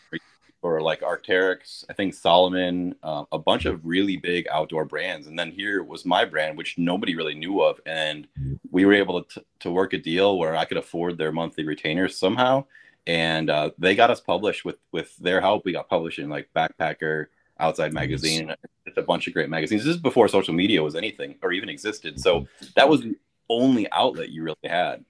for 0.65 0.82
like 0.82 1.01
Arcteryx, 1.01 1.86
I 1.91 1.93
think 1.93 2.15
Salomon, 2.15 2.95
uh, 3.04 3.25
a 3.32 3.38
bunch 3.38 3.65
of 3.65 3.86
really 3.86 4.17
big 4.17 4.47
outdoor 4.51 4.84
brands, 4.84 5.28
and 5.28 5.38
then 5.38 5.51
here 5.51 5.84
was 5.84 6.06
my 6.06 6.25
brand, 6.25 6.58
which 6.58 6.75
nobody 6.80 7.15
really 7.15 7.36
knew 7.36 7.62
of, 7.62 7.80
and 7.86 8.28
we 8.71 8.84
were 8.84 8.93
able 8.93 9.21
to 9.25 9.45
to 9.60 9.69
work 9.69 9.93
a 9.93 9.99
deal 9.99 10.39
where 10.39 10.56
I 10.56 10.65
could 10.65 10.78
afford 10.78 11.19
their 11.19 11.32
monthly 11.32 11.65
retainers 11.65 12.17
somehow, 12.17 12.65
and 13.06 13.47
uh, 13.51 13.69
they 13.78 13.93
got 13.93 14.10
us 14.10 14.19
published 14.19 14.65
with 14.65 14.78
with 14.91 15.15
their 15.17 15.39
help. 15.39 15.65
We 15.65 15.71
got 15.71 15.88
published 15.88 16.17
in 16.17 16.32
like 16.32 16.49
Backpacker, 16.56 17.28
Outside 17.60 17.93
Magazine, 17.93 18.51
just 18.88 18.97
a 18.97 19.04
bunch 19.04 19.28
of 19.28 19.34
great 19.34 19.49
magazines. 19.49 19.84
This 19.84 19.97
is 19.97 20.01
before 20.01 20.28
social 20.28 20.56
media 20.56 20.82
was 20.82 20.95
anything 20.95 21.36
or 21.43 21.51
even 21.51 21.69
existed, 21.69 22.19
so 22.19 22.47
that 22.75 22.89
was 22.89 23.01
the 23.01 23.15
only 23.51 23.88
outlet 23.91 24.30
you 24.30 24.41
really 24.41 24.58
had. 24.63 25.06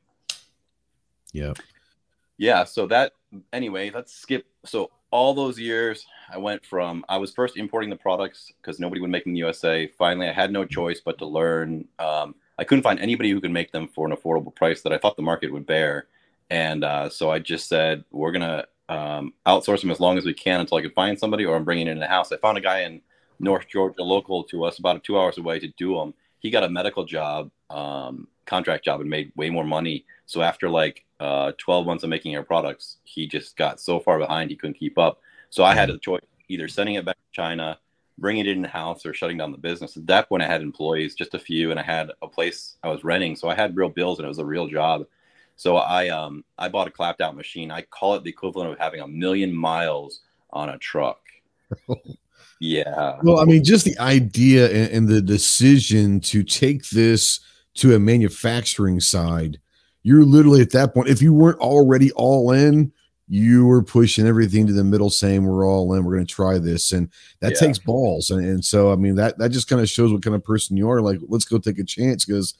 Yeah. 1.31 1.53
yeah 2.37 2.65
so 2.65 2.87
that 2.87 3.13
anyway 3.53 3.89
let's 3.89 4.13
skip. 4.13 4.47
So 4.65 4.91
all 5.15 5.33
those 5.33 5.57
years 5.57 6.05
i 6.29 6.37
went 6.37 6.65
from 6.65 7.05
i 7.07 7.15
was 7.15 7.31
first 7.31 7.55
importing 7.55 7.89
the 7.89 7.95
products 7.95 8.51
because 8.61 8.81
nobody 8.81 8.99
would 8.99 9.09
make 9.09 9.23
them 9.23 9.31
in 9.31 9.35
the 9.35 9.39
usa 9.39 9.87
finally 9.97 10.27
i 10.27 10.33
had 10.33 10.51
no 10.51 10.65
choice 10.65 10.99
but 10.99 11.17
to 11.17 11.25
learn 11.25 11.85
um, 11.99 12.35
i 12.59 12.65
couldn't 12.65 12.83
find 12.83 12.99
anybody 12.99 13.31
who 13.31 13.39
could 13.39 13.51
make 13.51 13.71
them 13.71 13.87
for 13.87 14.05
an 14.05 14.15
affordable 14.15 14.53
price 14.53 14.81
that 14.81 14.91
i 14.91 14.97
thought 14.97 15.15
the 15.15 15.21
market 15.21 15.51
would 15.51 15.65
bear. 15.65 16.07
And 16.49 16.83
uh, 16.83 17.09
so 17.09 17.31
i 17.31 17.39
just 17.39 17.69
said 17.69 18.03
we're 18.11 18.33
going 18.33 18.41
to 18.41 18.67
um, 18.93 19.33
outsource 19.47 19.81
them 19.81 19.89
as 19.89 20.01
long 20.01 20.17
as 20.17 20.25
we 20.25 20.33
can 20.33 20.59
until 20.59 20.77
i 20.77 20.81
can 20.81 20.91
find 20.91 21.17
somebody 21.17 21.45
or 21.45 21.55
i'm 21.55 21.63
bringing 21.63 21.87
it 21.87 21.91
in 21.91 21.99
the 21.99 22.07
house. 22.07 22.31
I 22.31 22.37
found 22.37 22.57
a 22.57 22.61
guy 22.61 22.81
in 22.81 23.01
north 23.39 23.67
georgia 23.67 24.03
local 24.03 24.43
to 24.43 24.65
us 24.65 24.79
about 24.79 25.03
two 25.03 25.17
hours 25.17 25.37
away 25.37 25.59
to 25.59 25.69
do 25.77 25.95
them 25.95 26.13
he 26.39 26.51
got 26.51 26.63
a 26.63 26.69
medical 26.69 27.05
job 27.05 27.49
um, 27.69 28.27
contract 28.45 28.85
job 28.85 29.01
and 29.01 29.09
made 29.09 29.31
way 29.35 29.49
more 29.49 29.63
money. 29.63 30.05
So 30.25 30.41
after 30.41 30.69
like 30.69 31.04
uh, 31.19 31.51
12 31.57 31.85
months 31.85 32.03
of 32.03 32.09
making 32.09 32.35
air 32.35 32.43
products, 32.43 32.97
he 33.03 33.27
just 33.27 33.55
got 33.57 33.79
so 33.79 33.99
far 33.99 34.19
behind 34.19 34.49
he 34.49 34.55
couldn't 34.55 34.77
keep 34.77 34.97
up. 34.97 35.21
So 35.49 35.63
I 35.63 35.73
had 35.73 35.89
a 35.89 35.97
choice 35.97 36.21
either 36.49 36.67
sending 36.67 36.95
it 36.95 37.05
back 37.05 37.15
to 37.15 37.31
China, 37.31 37.79
bringing 38.17 38.45
it 38.45 38.57
in 38.57 38.63
house, 38.63 39.05
or 39.05 39.13
shutting 39.13 39.37
down 39.37 39.51
the 39.51 39.57
business. 39.57 39.97
At 39.97 40.07
that 40.07 40.29
point, 40.29 40.43
I 40.43 40.47
had 40.47 40.61
employees, 40.61 41.15
just 41.15 41.33
a 41.33 41.39
few, 41.39 41.71
and 41.71 41.79
I 41.79 41.83
had 41.83 42.11
a 42.21 42.27
place 42.27 42.75
I 42.83 42.89
was 42.89 43.03
renting, 43.03 43.35
so 43.35 43.49
I 43.49 43.55
had 43.55 43.75
real 43.75 43.89
bills 43.89 44.19
and 44.19 44.25
it 44.25 44.29
was 44.29 44.39
a 44.39 44.45
real 44.45 44.67
job. 44.67 45.05
So 45.57 45.77
I 45.77 46.09
um 46.09 46.43
I 46.57 46.67
bought 46.67 46.87
a 46.87 46.91
clapped 46.91 47.21
out 47.21 47.35
machine. 47.35 47.71
I 47.71 47.83
call 47.83 48.15
it 48.15 48.23
the 48.23 48.29
equivalent 48.29 48.71
of 48.71 48.77
having 48.77 48.99
a 48.99 49.07
million 49.07 49.53
miles 49.53 50.21
on 50.51 50.69
a 50.69 50.77
truck. 50.77 51.21
Yeah. 52.59 53.19
Well, 53.21 53.39
I 53.39 53.45
mean, 53.45 53.63
just 53.63 53.85
the 53.85 53.97
idea 53.99 54.69
and, 54.71 54.91
and 54.91 55.07
the 55.07 55.21
decision 55.21 56.19
to 56.21 56.43
take 56.43 56.89
this 56.89 57.39
to 57.75 57.95
a 57.95 57.99
manufacturing 57.99 58.99
side, 58.99 59.59
you're 60.05 60.23
literally 60.23 60.61
at 60.61 60.69
that 60.69 60.93
point. 60.93 61.09
If 61.09 61.19
you 61.19 61.33
weren't 61.33 61.57
already 61.57 62.11
all 62.11 62.51
in, 62.51 62.91
you 63.27 63.65
were 63.65 63.81
pushing 63.81 64.27
everything 64.27 64.67
to 64.67 64.73
the 64.73 64.83
middle, 64.83 65.09
saying 65.09 65.43
we're 65.43 65.65
all 65.67 65.91
in, 65.95 66.03
we're 66.05 66.13
going 66.13 66.27
to 66.27 66.31
try 66.31 66.59
this, 66.59 66.91
and 66.91 67.09
that 67.39 67.53
Yeah. 67.53 67.57
takes 67.57 67.79
balls. 67.79 68.29
And, 68.29 68.45
and 68.45 68.63
so, 68.63 68.91
I 68.91 68.97
mean, 68.97 69.15
that 69.15 69.39
that 69.39 69.49
just 69.49 69.67
kind 69.67 69.81
of 69.81 69.89
shows 69.89 70.13
what 70.13 70.21
kind 70.21 70.35
of 70.35 70.43
person 70.43 70.77
you 70.77 70.87
are. 70.91 71.01
Like, 71.01 71.17
let's 71.27 71.45
go 71.45 71.57
take 71.57 71.79
a 71.79 71.83
chance 71.83 72.23
because 72.23 72.53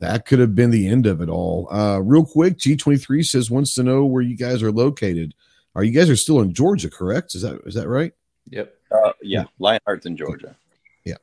that 0.00 0.26
could 0.26 0.40
have 0.40 0.56
been 0.56 0.70
the 0.70 0.88
end 0.88 1.06
of 1.06 1.20
it 1.20 1.28
all. 1.28 1.68
Uh, 1.72 2.00
real 2.00 2.24
quick, 2.24 2.58
G23 2.58 3.24
says 3.24 3.48
wants 3.48 3.74
to 3.74 3.84
know 3.84 4.04
where 4.04 4.22
you 4.22 4.36
guys 4.36 4.60
are 4.64 4.72
located. 4.72 5.34
Are 5.76 5.84
you 5.84 5.92
guys 5.92 6.10
are 6.10 6.16
still 6.16 6.40
in 6.40 6.52
Georgia? 6.52 6.90
Correct? 6.90 7.36
Is 7.36 7.42
that 7.42 7.60
is 7.64 7.74
that 7.74 7.86
right? 7.88 8.12
Yep. 8.50 8.74
Uh, 8.90 9.12
yeah. 9.22 9.44
Lionheart's 9.60 10.06
in 10.06 10.16
Georgia. 10.16 10.56
Yeah. 11.04 11.18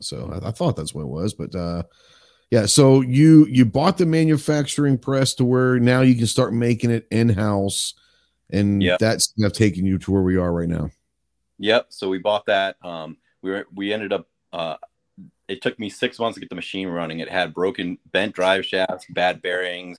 So 0.00 0.30
I, 0.42 0.48
I 0.48 0.50
thought 0.50 0.76
that's 0.76 0.92
what 0.94 1.02
it 1.02 1.08
was, 1.08 1.32
but 1.32 1.54
uh 1.54 1.84
yeah, 2.50 2.66
so 2.66 3.00
you 3.00 3.46
you 3.46 3.64
bought 3.64 3.98
the 3.98 4.06
manufacturing 4.06 4.98
press 4.98 5.34
to 5.34 5.44
where 5.44 5.78
now 5.78 6.00
you 6.02 6.14
can 6.14 6.26
start 6.26 6.52
making 6.52 6.90
it 6.90 7.06
in 7.10 7.28
house, 7.30 7.94
and 8.50 8.82
Yeah. 8.82 8.96
that's 9.00 9.32
kind 9.32 9.46
of 9.46 9.52
taking 9.52 9.84
you 9.84 9.98
to 9.98 10.10
where 10.12 10.22
we 10.22 10.36
are 10.36 10.52
right 10.52 10.68
now. 10.68 10.90
Yep. 11.58 11.86
So 11.88 12.08
we 12.08 12.18
bought 12.18 12.46
that. 12.46 12.76
Um, 12.84 13.16
we 13.42 13.50
were 13.50 13.66
we 13.74 13.92
ended 13.92 14.12
up. 14.12 14.28
Uh, 14.52 14.76
it 15.48 15.62
took 15.62 15.78
me 15.78 15.88
six 15.88 16.18
months 16.18 16.34
to 16.34 16.40
get 16.40 16.48
the 16.48 16.56
machine 16.56 16.88
running. 16.88 17.20
It 17.20 17.28
had 17.28 17.54
broken, 17.54 17.98
bent 18.12 18.34
drive 18.34 18.66
shafts, 18.66 19.06
bad 19.10 19.40
bearings, 19.42 19.96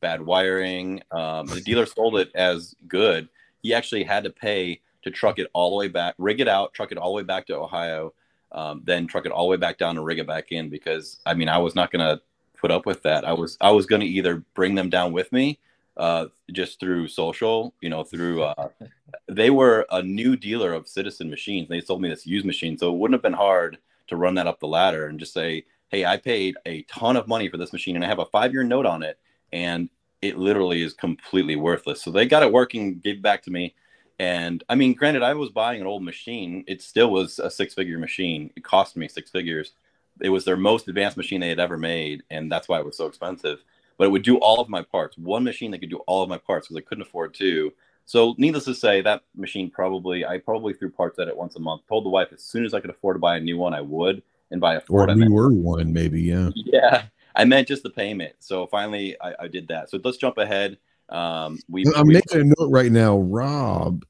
bad 0.00 0.20
wiring. 0.20 1.02
Um, 1.10 1.46
the 1.46 1.60
dealer 1.60 1.86
sold 1.86 2.16
it 2.16 2.30
as 2.34 2.74
good. 2.86 3.28
He 3.62 3.72
actually 3.74 4.04
had 4.04 4.24
to 4.24 4.30
pay 4.30 4.80
to 5.02 5.10
truck 5.10 5.38
it 5.38 5.48
all 5.54 5.70
the 5.70 5.76
way 5.76 5.88
back, 5.88 6.14
rig 6.18 6.40
it 6.40 6.48
out, 6.48 6.74
truck 6.74 6.92
it 6.92 6.98
all 6.98 7.12
the 7.12 7.16
way 7.16 7.22
back 7.22 7.46
to 7.46 7.56
Ohio, 7.56 8.12
um, 8.52 8.82
then 8.84 9.06
truck 9.06 9.26
it 9.26 9.32
all 9.32 9.44
the 9.46 9.50
way 9.50 9.56
back 9.56 9.78
down 9.78 9.96
and 9.96 10.04
rig 10.04 10.18
it 10.18 10.26
back 10.26 10.52
in. 10.52 10.68
Because 10.68 11.18
I 11.26 11.34
mean, 11.34 11.48
I 11.48 11.58
was 11.58 11.74
not 11.74 11.90
going 11.90 12.06
to 12.06 12.22
put 12.60 12.70
up 12.70 12.86
with 12.86 13.02
that. 13.02 13.24
I 13.24 13.32
was 13.32 13.56
I 13.60 13.70
was 13.70 13.86
going 13.86 14.00
to 14.00 14.06
either 14.06 14.44
bring 14.54 14.74
them 14.74 14.90
down 14.90 15.12
with 15.12 15.32
me 15.32 15.58
uh, 15.96 16.26
just 16.52 16.80
through 16.80 17.08
social, 17.08 17.74
you 17.80 17.88
know, 17.88 18.04
through 18.04 18.42
uh, 18.42 18.68
they 19.28 19.50
were 19.50 19.86
a 19.90 20.02
new 20.02 20.36
dealer 20.36 20.72
of 20.72 20.88
Citizen 20.88 21.30
machines. 21.30 21.68
They 21.68 21.80
sold 21.80 22.00
me 22.00 22.08
this 22.08 22.26
used 22.26 22.46
machine, 22.46 22.78
so 22.78 22.92
it 22.92 22.98
wouldn't 22.98 23.14
have 23.14 23.22
been 23.22 23.32
hard 23.32 23.78
to 24.08 24.16
run 24.16 24.34
that 24.34 24.46
up 24.46 24.60
the 24.60 24.66
ladder 24.66 25.06
and 25.06 25.18
just 25.18 25.32
say, 25.32 25.64
"Hey, 25.88 26.04
I 26.04 26.16
paid 26.16 26.56
a 26.66 26.82
ton 26.82 27.16
of 27.16 27.28
money 27.28 27.48
for 27.48 27.56
this 27.56 27.72
machine, 27.72 27.96
and 27.96 28.04
I 28.04 28.08
have 28.08 28.18
a 28.18 28.26
five-year 28.26 28.64
note 28.64 28.86
on 28.86 29.02
it, 29.02 29.18
and 29.52 29.88
it 30.22 30.38
literally 30.38 30.82
is 30.82 30.92
completely 30.92 31.56
worthless." 31.56 32.02
So 32.02 32.10
they 32.10 32.26
got 32.26 32.42
it 32.42 32.52
working, 32.52 32.98
gave 32.98 33.16
it 33.16 33.22
back 33.22 33.42
to 33.44 33.50
me, 33.50 33.74
and 34.20 34.62
I 34.68 34.74
mean, 34.74 34.94
granted, 34.94 35.22
I 35.22 35.34
was 35.34 35.50
buying 35.50 35.80
an 35.80 35.86
old 35.86 36.04
machine. 36.04 36.64
It 36.68 36.82
still 36.82 37.10
was 37.10 37.38
a 37.38 37.50
six-figure 37.50 37.98
machine. 37.98 38.50
It 38.56 38.62
cost 38.62 38.96
me 38.96 39.08
six 39.08 39.30
figures. 39.30 39.72
It 40.20 40.28
was 40.28 40.44
their 40.44 40.56
most 40.56 40.86
advanced 40.88 41.16
machine 41.16 41.40
they 41.40 41.48
had 41.48 41.60
ever 41.60 41.78
made, 41.78 42.22
and 42.30 42.52
that's 42.52 42.68
why 42.68 42.78
it 42.78 42.84
was 42.84 42.96
so 42.96 43.06
expensive 43.06 43.64
but 44.00 44.06
it 44.06 44.12
would 44.12 44.22
do 44.22 44.38
all 44.38 44.62
of 44.62 44.70
my 44.70 44.80
parts. 44.80 45.18
One 45.18 45.44
machine 45.44 45.72
that 45.72 45.80
could 45.80 45.90
do 45.90 45.98
all 46.06 46.22
of 46.22 46.28
my 46.30 46.38
parts 46.38 46.66
because 46.66 46.82
I 46.82 46.88
couldn't 46.88 47.02
afford 47.02 47.34
two. 47.34 47.74
So, 48.06 48.34
needless 48.38 48.64
to 48.64 48.74
say, 48.74 49.02
that 49.02 49.24
machine 49.36 49.68
probably 49.68 50.24
I 50.24 50.38
probably 50.38 50.72
threw 50.72 50.90
parts 50.90 51.18
at 51.18 51.28
it 51.28 51.36
once 51.36 51.54
a 51.56 51.60
month. 51.60 51.82
Told 51.86 52.06
the 52.06 52.08
wife 52.08 52.28
as 52.32 52.42
soon 52.42 52.64
as 52.64 52.72
I 52.72 52.80
could 52.80 52.88
afford 52.88 53.16
to 53.16 53.18
buy 53.18 53.36
a 53.36 53.40
new 53.40 53.58
one, 53.58 53.74
I 53.74 53.82
would, 53.82 54.22
and 54.50 54.58
buy 54.58 54.76
a. 54.76 54.80
Or 54.88 55.06
a 55.06 55.14
newer 55.14 55.52
one, 55.52 55.92
maybe. 55.92 56.22
Yeah. 56.22 56.48
Yeah, 56.54 57.02
I 57.36 57.44
meant 57.44 57.68
just 57.68 57.82
the 57.82 57.90
payment. 57.90 58.36
So 58.38 58.66
finally, 58.68 59.20
I, 59.20 59.34
I 59.40 59.48
did 59.48 59.68
that. 59.68 59.90
So 59.90 60.00
let's 60.02 60.16
jump 60.16 60.38
ahead. 60.38 60.78
Um, 61.10 61.58
we. 61.68 61.84
I'm 61.94 62.06
we, 62.06 62.14
making 62.14 62.40
a 62.40 62.44
note 62.44 62.70
right 62.70 62.90
now, 62.90 63.18
Rob. 63.18 64.06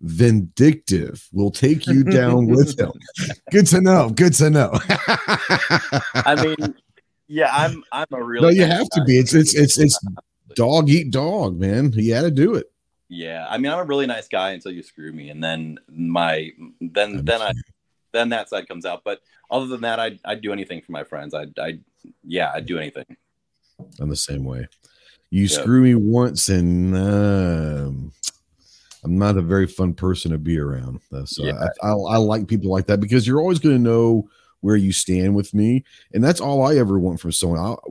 Vindictive 0.00 1.28
will 1.32 1.50
take 1.50 1.86
you 1.86 2.02
down 2.04 2.46
with 2.46 2.78
him. 2.78 2.92
Good 3.50 3.66
to 3.68 3.80
know. 3.80 4.10
Good 4.10 4.32
to 4.34 4.48
know. 4.48 4.70
I 6.14 6.42
mean, 6.42 6.74
yeah, 7.28 7.50
I'm 7.52 7.84
I'm 7.92 8.06
a 8.12 8.22
real. 8.22 8.42
No, 8.42 8.48
you 8.48 8.64
have 8.64 8.88
guy. 8.90 9.00
to 9.00 9.04
be. 9.04 9.18
It's 9.18 9.34
it's 9.34 9.54
it's 9.54 9.78
it's 9.78 9.98
dog 10.54 10.88
eat 10.88 11.10
dog, 11.10 11.58
man. 11.58 11.92
You 11.92 12.14
had 12.14 12.22
to 12.22 12.30
do 12.30 12.54
it. 12.54 12.70
Yeah, 13.08 13.46
I 13.50 13.58
mean, 13.58 13.72
I'm 13.72 13.80
a 13.80 13.84
really 13.84 14.06
nice 14.06 14.28
guy 14.28 14.50
until 14.50 14.72
you 14.72 14.82
screw 14.82 15.12
me, 15.12 15.30
and 15.30 15.42
then 15.42 15.78
my 15.88 16.50
then 16.80 17.18
I'm 17.18 17.24
then 17.24 17.40
sure. 17.40 17.48
I 17.48 17.52
then 18.12 18.28
that 18.30 18.48
side 18.48 18.68
comes 18.68 18.86
out. 18.86 19.02
But 19.04 19.20
other 19.50 19.66
than 19.66 19.82
that, 19.82 19.98
I'd 20.00 20.18
I'd 20.24 20.40
do 20.40 20.52
anything 20.52 20.80
for 20.80 20.92
my 20.92 21.04
friends. 21.04 21.34
I'd 21.34 21.58
I 21.58 21.78
yeah, 22.24 22.52
I'd 22.54 22.66
do 22.66 22.78
anything. 22.78 23.16
I'm 23.98 24.08
the 24.08 24.16
same 24.16 24.44
way. 24.44 24.68
You 25.30 25.42
yep. 25.42 25.50
screw 25.50 25.82
me 25.82 25.94
once, 25.94 26.48
and 26.48 26.96
uh, 26.96 27.90
I'm 29.02 29.18
not 29.18 29.36
a 29.36 29.42
very 29.42 29.66
fun 29.66 29.94
person 29.94 30.30
to 30.32 30.38
be 30.38 30.58
around. 30.58 31.00
So 31.24 31.44
yeah. 31.44 31.68
I, 31.82 31.86
I, 31.86 31.90
I 31.90 32.16
like 32.16 32.46
people 32.46 32.70
like 32.70 32.86
that 32.86 33.00
because 33.00 33.26
you're 33.26 33.40
always 33.40 33.58
going 33.58 33.76
to 33.76 33.82
know 33.82 34.28
where 34.60 34.76
you 34.76 34.92
stand 34.92 35.34
with 35.34 35.54
me. 35.54 35.84
And 36.12 36.22
that's 36.22 36.40
all 36.40 36.66
I 36.66 36.76
ever 36.76 36.98
want 36.98 37.18
from 37.18 37.32
someone. 37.32 37.58
I'll, 37.58 37.82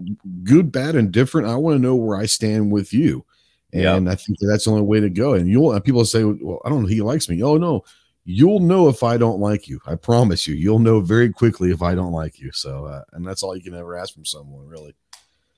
good, 0.43 0.71
bad, 0.71 0.95
and 0.95 1.11
different. 1.11 1.47
I 1.47 1.55
want 1.55 1.75
to 1.77 1.81
know 1.81 1.95
where 1.95 2.17
I 2.17 2.27
stand 2.27 2.71
with 2.71 2.93
you. 2.93 3.25
And. 3.73 4.09
I 4.09 4.15
think 4.15 4.37
that 4.39 4.47
that's 4.47 4.65
the 4.65 4.71
only 4.71 4.83
way 4.83 4.99
to 4.99 5.09
go. 5.09 5.33
And 5.33 5.47
you'll 5.47 5.79
people 5.81 6.05
say, 6.05 6.23
well, 6.23 6.61
I 6.63 6.69
don't 6.69 6.83
know, 6.83 6.87
he 6.87 7.01
likes 7.01 7.27
me. 7.27 7.41
Oh, 7.41 7.57
no, 7.57 7.83
you'll 8.25 8.59
know 8.59 8.87
if 8.87 9.01
I 9.01 9.17
don't 9.17 9.39
like 9.39 9.67
you. 9.67 9.79
I 9.87 9.95
promise 9.95 10.47
you, 10.47 10.53
you'll 10.53 10.77
know 10.77 11.01
very 11.01 11.31
quickly 11.31 11.71
if 11.71 11.81
I 11.81 11.95
don't 11.95 12.11
like 12.11 12.39
you. 12.39 12.51
So, 12.51 12.85
uh, 12.85 13.03
and 13.13 13.25
that's 13.25 13.41
all 13.41 13.55
you 13.55 13.63
can 13.63 13.73
ever 13.73 13.97
ask 13.97 14.13
from 14.13 14.25
someone, 14.25 14.67
really. 14.67 14.93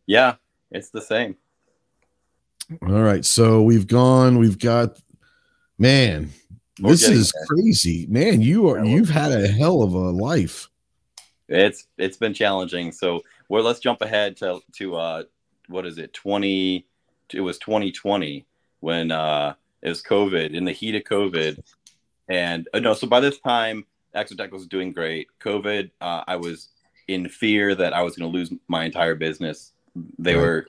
Yeah, 0.05 0.35
it's 0.71 0.89
the 0.89 1.01
same. 1.01 1.35
All 2.81 3.01
right. 3.01 3.25
So 3.25 3.61
we've 3.61 3.87
gone, 3.87 4.37
we've 4.37 4.59
got, 4.59 5.01
man, 5.81 6.29
We're 6.79 6.91
this 6.91 7.07
is 7.07 7.31
there. 7.31 7.45
crazy. 7.47 8.07
Man, 8.09 8.41
you 8.41 8.69
are 8.69 8.83
you've 8.83 9.09
had 9.09 9.31
a 9.31 9.47
hell 9.47 9.81
of 9.81 9.93
a 9.93 10.09
life 10.11 10.69
it's 11.51 11.87
it's 11.97 12.17
been 12.17 12.33
challenging. 12.33 12.91
So 12.91 13.21
well, 13.49 13.63
let's 13.63 13.79
jump 13.79 14.01
ahead 14.01 14.37
to 14.37 14.61
to 14.77 14.95
uh, 14.95 15.23
what 15.67 15.85
is 15.85 15.97
it? 15.97 16.13
Twenty. 16.13 16.87
It 17.33 17.41
was 17.41 17.57
2020 17.59 18.45
when 18.81 19.09
uh, 19.09 19.53
it 19.81 19.87
was 19.87 20.03
COVID 20.03 20.51
in 20.53 20.65
the 20.65 20.73
heat 20.73 20.95
of 20.95 21.03
COVID, 21.03 21.61
and 22.27 22.67
uh, 22.73 22.79
no. 22.79 22.93
So 22.93 23.07
by 23.07 23.21
this 23.21 23.39
time, 23.39 23.85
Exotac 24.15 24.51
was 24.51 24.67
doing 24.67 24.91
great. 24.91 25.27
COVID, 25.39 25.91
uh, 26.01 26.23
I 26.27 26.35
was 26.35 26.69
in 27.07 27.29
fear 27.29 27.73
that 27.75 27.93
I 27.93 28.01
was 28.01 28.17
going 28.17 28.29
to 28.29 28.37
lose 28.37 28.51
my 28.67 28.83
entire 28.83 29.15
business. 29.15 29.71
They 30.19 30.35
right. 30.35 30.41
were, 30.41 30.67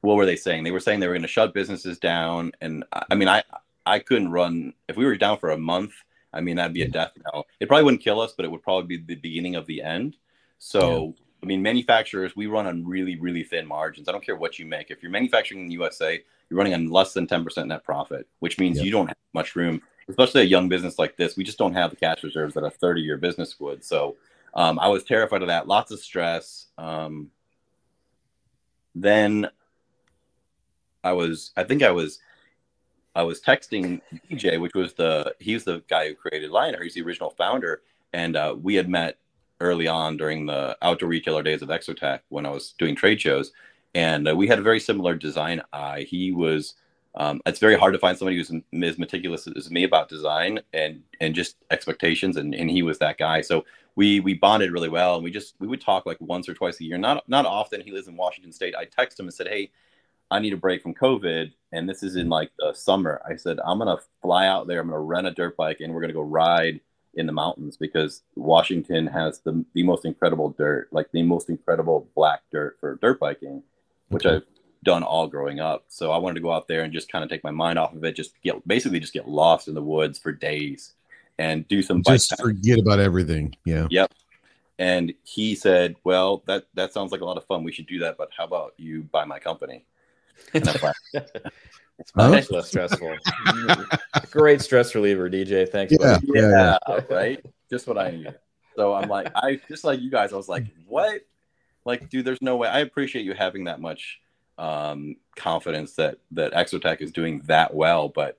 what 0.00 0.16
were 0.16 0.26
they 0.26 0.34
saying? 0.34 0.64
They 0.64 0.72
were 0.72 0.80
saying 0.80 0.98
they 0.98 1.06
were 1.06 1.14
going 1.14 1.22
to 1.22 1.28
shut 1.28 1.54
businesses 1.54 2.00
down, 2.00 2.50
and 2.60 2.84
I 2.92 3.14
mean, 3.14 3.28
I 3.28 3.44
I 3.90 3.98
couldn't 3.98 4.30
run 4.30 4.74
if 4.88 4.96
we 4.96 5.04
were 5.04 5.16
down 5.16 5.38
for 5.38 5.50
a 5.50 5.58
month. 5.58 5.92
I 6.32 6.40
mean, 6.40 6.56
that'd 6.56 6.72
be 6.72 6.82
a 6.82 6.88
death 6.88 7.12
knell. 7.24 7.46
It 7.58 7.66
probably 7.66 7.82
wouldn't 7.84 8.04
kill 8.04 8.20
us, 8.20 8.32
but 8.36 8.44
it 8.44 8.50
would 8.50 8.62
probably 8.62 8.96
be 8.96 9.02
the 9.02 9.20
beginning 9.20 9.56
of 9.56 9.66
the 9.66 9.82
end. 9.82 10.16
So, 10.58 11.14
yeah. 11.18 11.24
I 11.42 11.46
mean, 11.46 11.60
manufacturers, 11.60 12.36
we 12.36 12.46
run 12.46 12.68
on 12.68 12.86
really, 12.86 13.18
really 13.18 13.42
thin 13.42 13.66
margins. 13.66 14.08
I 14.08 14.12
don't 14.12 14.24
care 14.24 14.36
what 14.36 14.58
you 14.58 14.64
make. 14.64 14.90
If 14.90 15.02
you're 15.02 15.10
manufacturing 15.10 15.62
in 15.62 15.66
the 15.66 15.72
USA, 15.74 16.22
you're 16.48 16.56
running 16.56 16.74
on 16.74 16.88
less 16.88 17.14
than 17.14 17.26
10% 17.26 17.66
net 17.66 17.82
profit, 17.82 18.28
which 18.38 18.60
means 18.60 18.78
yeah. 18.78 18.84
you 18.84 18.92
don't 18.92 19.08
have 19.08 19.16
much 19.34 19.56
room, 19.56 19.82
especially 20.08 20.42
a 20.42 20.44
young 20.44 20.68
business 20.68 20.98
like 20.98 21.16
this. 21.16 21.36
We 21.36 21.42
just 21.42 21.58
don't 21.58 21.74
have 21.74 21.90
the 21.90 21.96
cash 21.96 22.22
reserves 22.22 22.54
that 22.54 22.62
a 22.62 22.70
30 22.70 23.00
year 23.00 23.16
business 23.16 23.58
would. 23.58 23.82
So, 23.82 24.16
um, 24.54 24.78
I 24.78 24.86
was 24.86 25.02
terrified 25.02 25.42
of 25.42 25.48
that. 25.48 25.66
Lots 25.66 25.90
of 25.90 25.98
stress. 25.98 26.66
Um, 26.78 27.30
then 28.94 29.48
I 31.02 31.12
was, 31.12 31.50
I 31.56 31.64
think 31.64 31.82
I 31.82 31.90
was 31.90 32.20
I 33.14 33.22
was 33.22 33.40
texting 33.40 34.00
DJ, 34.30 34.60
which 34.60 34.74
was 34.74 34.94
the 34.94 35.34
he's 35.38 35.64
the 35.64 35.82
guy 35.88 36.08
who 36.08 36.14
created 36.14 36.50
Lionheart. 36.50 36.84
He's 36.84 36.94
the 36.94 37.02
original 37.02 37.30
founder, 37.30 37.82
and 38.12 38.36
uh, 38.36 38.54
we 38.60 38.74
had 38.74 38.88
met 38.88 39.18
early 39.60 39.88
on 39.88 40.16
during 40.16 40.46
the 40.46 40.76
outdoor 40.82 41.08
retailer 41.08 41.42
days 41.42 41.62
of 41.62 41.68
Exotac 41.68 42.20
when 42.28 42.46
I 42.46 42.50
was 42.50 42.74
doing 42.78 42.94
trade 42.94 43.20
shows, 43.20 43.52
and 43.94 44.28
uh, 44.28 44.36
we 44.36 44.46
had 44.46 44.58
a 44.58 44.62
very 44.62 44.80
similar 44.80 45.14
design 45.14 45.62
eye. 45.72 46.06
He 46.08 46.32
was. 46.32 46.74
Um, 47.16 47.40
it's 47.44 47.58
very 47.58 47.76
hard 47.76 47.92
to 47.92 47.98
find 47.98 48.16
somebody 48.16 48.36
who's 48.36 48.52
as 48.84 48.96
meticulous 48.96 49.48
as 49.48 49.68
me 49.68 49.82
about 49.82 50.08
design 50.08 50.60
and 50.72 51.02
and 51.20 51.34
just 51.34 51.56
expectations, 51.72 52.36
and, 52.36 52.54
and 52.54 52.70
he 52.70 52.82
was 52.82 53.00
that 53.00 53.18
guy. 53.18 53.40
So 53.40 53.64
we 53.96 54.20
we 54.20 54.34
bonded 54.34 54.70
really 54.70 54.88
well, 54.88 55.16
and 55.16 55.24
we 55.24 55.32
just 55.32 55.56
we 55.58 55.66
would 55.66 55.80
talk 55.80 56.06
like 56.06 56.18
once 56.20 56.48
or 56.48 56.54
twice 56.54 56.80
a 56.80 56.84
year. 56.84 56.98
Not 56.98 57.28
not 57.28 57.46
often. 57.46 57.80
He 57.80 57.90
lives 57.90 58.06
in 58.06 58.16
Washington 58.16 58.52
State. 58.52 58.76
I 58.76 58.84
text 58.84 59.18
him 59.18 59.26
and 59.26 59.34
said, 59.34 59.48
"Hey, 59.48 59.72
I 60.30 60.38
need 60.38 60.52
a 60.52 60.56
break 60.56 60.82
from 60.82 60.94
COVID, 60.94 61.52
and 61.72 61.88
this 61.88 62.02
is 62.02 62.16
in 62.16 62.28
like 62.28 62.50
the 62.58 62.72
summer. 62.72 63.20
I 63.28 63.36
said, 63.36 63.58
I'm 63.64 63.78
gonna 63.78 63.98
fly 64.22 64.46
out 64.46 64.66
there. 64.66 64.80
I'm 64.80 64.88
gonna 64.88 65.00
rent 65.00 65.26
a 65.26 65.32
dirt 65.32 65.56
bike, 65.56 65.80
and 65.80 65.92
we're 65.92 66.00
gonna 66.00 66.12
go 66.12 66.22
ride 66.22 66.80
in 67.14 67.26
the 67.26 67.32
mountains 67.32 67.76
because 67.76 68.22
Washington 68.36 69.06
has 69.06 69.40
the 69.40 69.64
the 69.74 69.82
most 69.82 70.04
incredible 70.04 70.50
dirt, 70.50 70.88
like 70.92 71.10
the 71.12 71.22
most 71.22 71.48
incredible 71.48 72.08
black 72.14 72.42
dirt 72.52 72.76
for 72.80 72.98
dirt 73.02 73.18
biking, 73.18 73.62
which 74.08 74.26
okay. 74.26 74.36
I've 74.36 74.44
done 74.84 75.02
all 75.02 75.26
growing 75.26 75.60
up. 75.60 75.84
So 75.88 76.12
I 76.12 76.18
wanted 76.18 76.34
to 76.34 76.40
go 76.40 76.52
out 76.52 76.68
there 76.68 76.82
and 76.82 76.92
just 76.92 77.10
kind 77.10 77.24
of 77.24 77.30
take 77.30 77.44
my 77.44 77.50
mind 77.50 77.78
off 77.78 77.94
of 77.94 78.04
it, 78.04 78.12
just 78.12 78.40
get 78.42 78.66
basically 78.66 79.00
just 79.00 79.12
get 79.12 79.28
lost 79.28 79.68
in 79.68 79.74
the 79.74 79.82
woods 79.82 80.18
for 80.18 80.32
days 80.32 80.94
and 81.38 81.66
do 81.68 81.82
some 81.82 82.02
just 82.02 82.38
forget 82.40 82.78
about 82.78 83.00
everything. 83.00 83.54
Yeah. 83.64 83.88
Yep. 83.90 84.12
And 84.78 85.12
he 85.24 85.54
said, 85.54 85.96
"Well, 86.04 86.42
that 86.46 86.66
that 86.74 86.92
sounds 86.92 87.12
like 87.12 87.20
a 87.20 87.24
lot 87.24 87.36
of 87.36 87.44
fun. 87.44 87.64
We 87.64 87.72
should 87.72 87.86
do 87.86 87.98
that. 87.98 88.16
But 88.16 88.30
how 88.36 88.44
about 88.44 88.74
you 88.78 89.02
buy 89.02 89.24
my 89.24 89.38
company?" 89.38 89.84
It's 92.00 92.16
much 92.16 92.50
less 92.50 92.68
stressful. 92.68 93.14
Great 94.30 94.62
stress 94.62 94.94
reliever, 94.94 95.28
DJ. 95.28 95.68
Thanks. 95.68 95.94
Yeah, 96.00 96.18
yeah, 96.24 96.78
yeah, 96.88 97.00
right. 97.10 97.44
Just 97.68 97.86
what 97.86 97.98
I 97.98 98.10
need. 98.10 98.34
So 98.74 98.94
I'm 98.94 99.08
like, 99.08 99.30
I 99.36 99.60
just 99.68 99.84
like 99.84 100.00
you 100.00 100.10
guys. 100.10 100.32
I 100.32 100.36
was 100.36 100.48
like, 100.48 100.64
what? 100.86 101.20
Like, 101.84 102.08
dude, 102.08 102.24
there's 102.24 102.40
no 102.40 102.56
way. 102.56 102.68
I 102.68 102.80
appreciate 102.80 103.26
you 103.26 103.34
having 103.34 103.64
that 103.64 103.80
much 103.80 104.20
um, 104.56 105.16
confidence 105.36 105.94
that 105.96 106.18
that 106.30 106.52
Exotac 106.52 107.02
is 107.02 107.12
doing 107.12 107.42
that 107.44 107.74
well, 107.74 108.08
but 108.08 108.38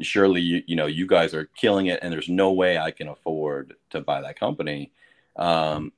surely 0.00 0.42
you 0.42 0.62
you 0.66 0.76
know 0.76 0.86
you 0.86 1.06
guys 1.06 1.32
are 1.32 1.46
killing 1.46 1.86
it, 1.86 2.00
and 2.02 2.12
there's 2.12 2.28
no 2.28 2.52
way 2.52 2.76
I 2.76 2.90
can 2.90 3.08
afford 3.08 3.74
to 3.90 4.02
buy 4.02 4.20
that 4.20 4.38
company. 4.38 4.92
Um, 5.36 5.92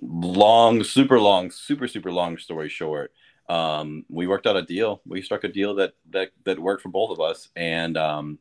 long, 0.00 0.82
super 0.82 1.20
long, 1.20 1.50
super 1.50 1.86
super 1.86 2.10
long 2.10 2.38
story 2.38 2.70
short 2.70 3.12
um, 3.48 4.04
we 4.08 4.26
worked 4.26 4.46
out 4.46 4.56
a 4.56 4.62
deal. 4.62 5.00
We 5.06 5.22
struck 5.22 5.44
a 5.44 5.48
deal 5.48 5.74
that 5.76 5.94
that 6.10 6.30
that 6.44 6.58
worked 6.58 6.82
for 6.82 6.88
both 6.88 7.10
of 7.10 7.20
us, 7.20 7.48
and 7.56 7.96
um, 7.96 8.38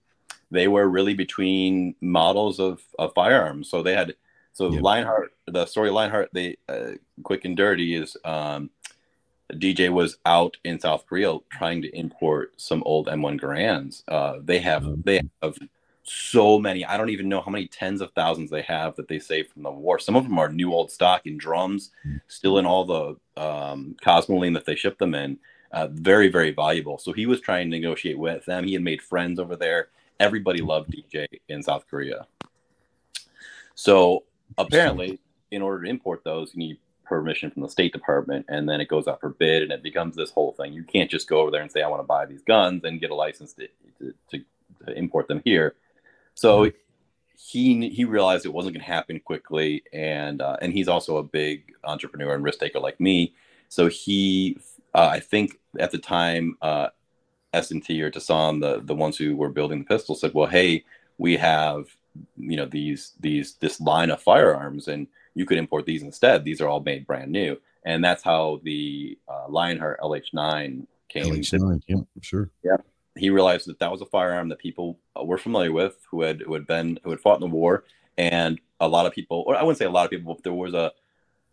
they 0.51 0.67
were 0.67 0.87
really 0.87 1.13
between 1.13 1.95
models 1.99 2.59
of, 2.59 2.81
of 2.99 3.13
firearms. 3.13 3.69
So 3.69 3.83
they 3.83 3.93
had 3.93 4.15
so 4.53 4.71
yep. 4.71 4.83
Lionheart, 4.83 5.33
the 5.47 5.65
story 5.65 5.89
Lionheart, 5.89 6.29
they 6.31 6.57
uh, 6.69 6.91
quick 7.23 7.43
and 7.43 7.57
dirty 7.57 7.95
is 7.95 8.15
um, 8.23 8.69
DJ 9.51 9.89
was 9.91 10.17
out 10.25 10.57
in 10.63 10.79
South 10.79 11.05
Korea 11.07 11.37
trying 11.51 11.81
to 11.81 11.97
import 11.97 12.53
some 12.57 12.83
old 12.85 13.07
M1 13.07 13.39
Garands. 13.39 14.03
Uh, 14.07 14.35
they 14.41 14.59
have 14.59 14.85
oh, 14.85 14.95
they 15.03 15.21
have 15.41 15.57
so 16.03 16.59
many. 16.59 16.85
I 16.85 16.97
don't 16.97 17.09
even 17.09 17.29
know 17.29 17.41
how 17.41 17.51
many 17.51 17.67
tens 17.67 18.01
of 18.01 18.11
thousands 18.11 18.49
they 18.49 18.61
have 18.63 18.95
that 18.97 19.07
they 19.07 19.19
saved 19.19 19.51
from 19.51 19.63
the 19.63 19.71
war. 19.71 19.99
Some 19.99 20.15
of 20.15 20.23
them 20.23 20.37
are 20.37 20.49
new 20.49 20.73
old 20.73 20.91
stock 20.91 21.25
in 21.25 21.37
drums, 21.37 21.91
still 22.27 22.57
in 22.57 22.65
all 22.65 22.85
the 22.85 23.41
um, 23.41 23.95
Cosmoline 24.03 24.53
that 24.53 24.65
they 24.65 24.75
ship 24.75 24.97
them 24.97 25.15
in. 25.15 25.39
Uh, 25.71 25.87
very, 25.91 26.27
very 26.27 26.51
valuable. 26.51 26.97
So 26.99 27.13
he 27.13 27.25
was 27.25 27.41
trying 27.41 27.71
to 27.71 27.77
negotiate 27.77 28.19
with 28.19 28.45
them. 28.45 28.65
He 28.65 28.73
had 28.73 28.83
made 28.83 29.01
friends 29.01 29.39
over 29.39 29.55
there. 29.55 29.89
Everybody 30.19 30.61
loved 30.61 30.91
DJ 30.91 31.25
in 31.49 31.63
South 31.63 31.87
Korea. 31.89 32.27
So 33.73 34.23
apparently, 34.57 35.19
in 35.51 35.61
order 35.61 35.83
to 35.83 35.89
import 35.89 36.23
those, 36.23 36.53
you 36.53 36.59
need 36.59 36.77
permission 37.03 37.49
from 37.51 37.63
the 37.63 37.69
State 37.69 37.93
Department, 37.93 38.45
and 38.49 38.67
then 38.67 38.81
it 38.81 38.87
goes 38.87 39.07
out 39.07 39.19
for 39.19 39.29
bid, 39.29 39.63
and 39.63 39.71
it 39.71 39.83
becomes 39.83 40.15
this 40.15 40.31
whole 40.31 40.51
thing. 40.53 40.73
You 40.73 40.83
can't 40.83 41.09
just 41.09 41.27
go 41.27 41.39
over 41.39 41.51
there 41.51 41.61
and 41.61 41.71
say, 41.71 41.81
"I 41.81 41.87
want 41.87 42.01
to 42.01 42.07
buy 42.07 42.25
these 42.25 42.43
guns," 42.43 42.83
and 42.83 42.99
get 42.99 43.11
a 43.11 43.15
license 43.15 43.53
to, 43.53 43.67
to, 43.99 44.43
to 44.85 44.97
import 44.97 45.27
them 45.27 45.41
here. 45.43 45.75
So 46.35 46.71
he 47.35 47.89
he 47.89 48.05
realized 48.05 48.45
it 48.45 48.53
wasn't 48.53 48.75
going 48.75 48.85
to 48.85 48.91
happen 48.91 49.19
quickly, 49.19 49.83
and 49.91 50.41
uh, 50.41 50.57
and 50.61 50.73
he's 50.73 50.87
also 50.87 51.17
a 51.17 51.23
big 51.23 51.73
entrepreneur 51.83 52.33
and 52.33 52.43
risk 52.43 52.59
taker 52.59 52.79
like 52.79 52.99
me. 52.99 53.33
So 53.69 53.87
he, 53.87 54.57
uh, 54.93 55.09
I 55.11 55.19
think 55.19 55.59
at 55.79 55.91
the 55.91 55.97
time, 55.97 56.57
uh, 56.61 56.89
S&T 57.53 58.01
or 58.01 58.09
Daewoo, 58.09 58.61
the 58.61 58.81
the 58.83 58.95
ones 58.95 59.17
who 59.17 59.35
were 59.35 59.49
building 59.49 59.79
the 59.79 59.85
pistol, 59.85 60.15
said, 60.15 60.33
"Well, 60.33 60.47
hey, 60.47 60.85
we 61.17 61.37
have 61.37 61.95
you 62.37 62.57
know 62.57 62.65
these 62.65 63.13
these 63.19 63.55
this 63.55 63.81
line 63.81 64.09
of 64.09 64.21
firearms, 64.21 64.87
and 64.87 65.07
you 65.35 65.45
could 65.45 65.57
import 65.57 65.85
these 65.85 66.03
instead. 66.03 66.43
These 66.45 66.61
are 66.61 66.67
all 66.67 66.79
made 66.79 67.05
brand 67.05 67.31
new." 67.31 67.57
And 67.85 68.03
that's 68.03 68.23
how 68.23 68.61
the 68.63 69.17
uh, 69.27 69.47
Lionheart 69.49 69.99
LH9 69.99 70.87
came. 71.09 71.25
LH9, 71.25 71.81
yeah, 71.87 71.97
sure. 72.21 72.49
Yeah, 72.63 72.77
he 73.15 73.29
realized 73.29 73.67
that 73.67 73.79
that 73.79 73.91
was 73.91 74.01
a 74.01 74.05
firearm 74.05 74.49
that 74.49 74.59
people 74.59 74.99
uh, 75.19 75.23
were 75.23 75.37
familiar 75.37 75.71
with, 75.71 75.97
who 76.09 76.21
had 76.21 76.41
who 76.41 76.53
had 76.53 76.67
been 76.67 76.99
who 77.03 77.11
had 77.11 77.19
fought 77.19 77.35
in 77.35 77.41
the 77.41 77.47
war, 77.47 77.83
and 78.17 78.59
a 78.79 78.87
lot 78.87 79.05
of 79.05 79.13
people, 79.13 79.43
or 79.47 79.55
I 79.55 79.63
wouldn't 79.63 79.77
say 79.77 79.85
a 79.85 79.91
lot 79.91 80.05
of 80.05 80.11
people, 80.11 80.33
but 80.33 80.43
there 80.43 80.53
was 80.53 80.73
a 80.73 80.91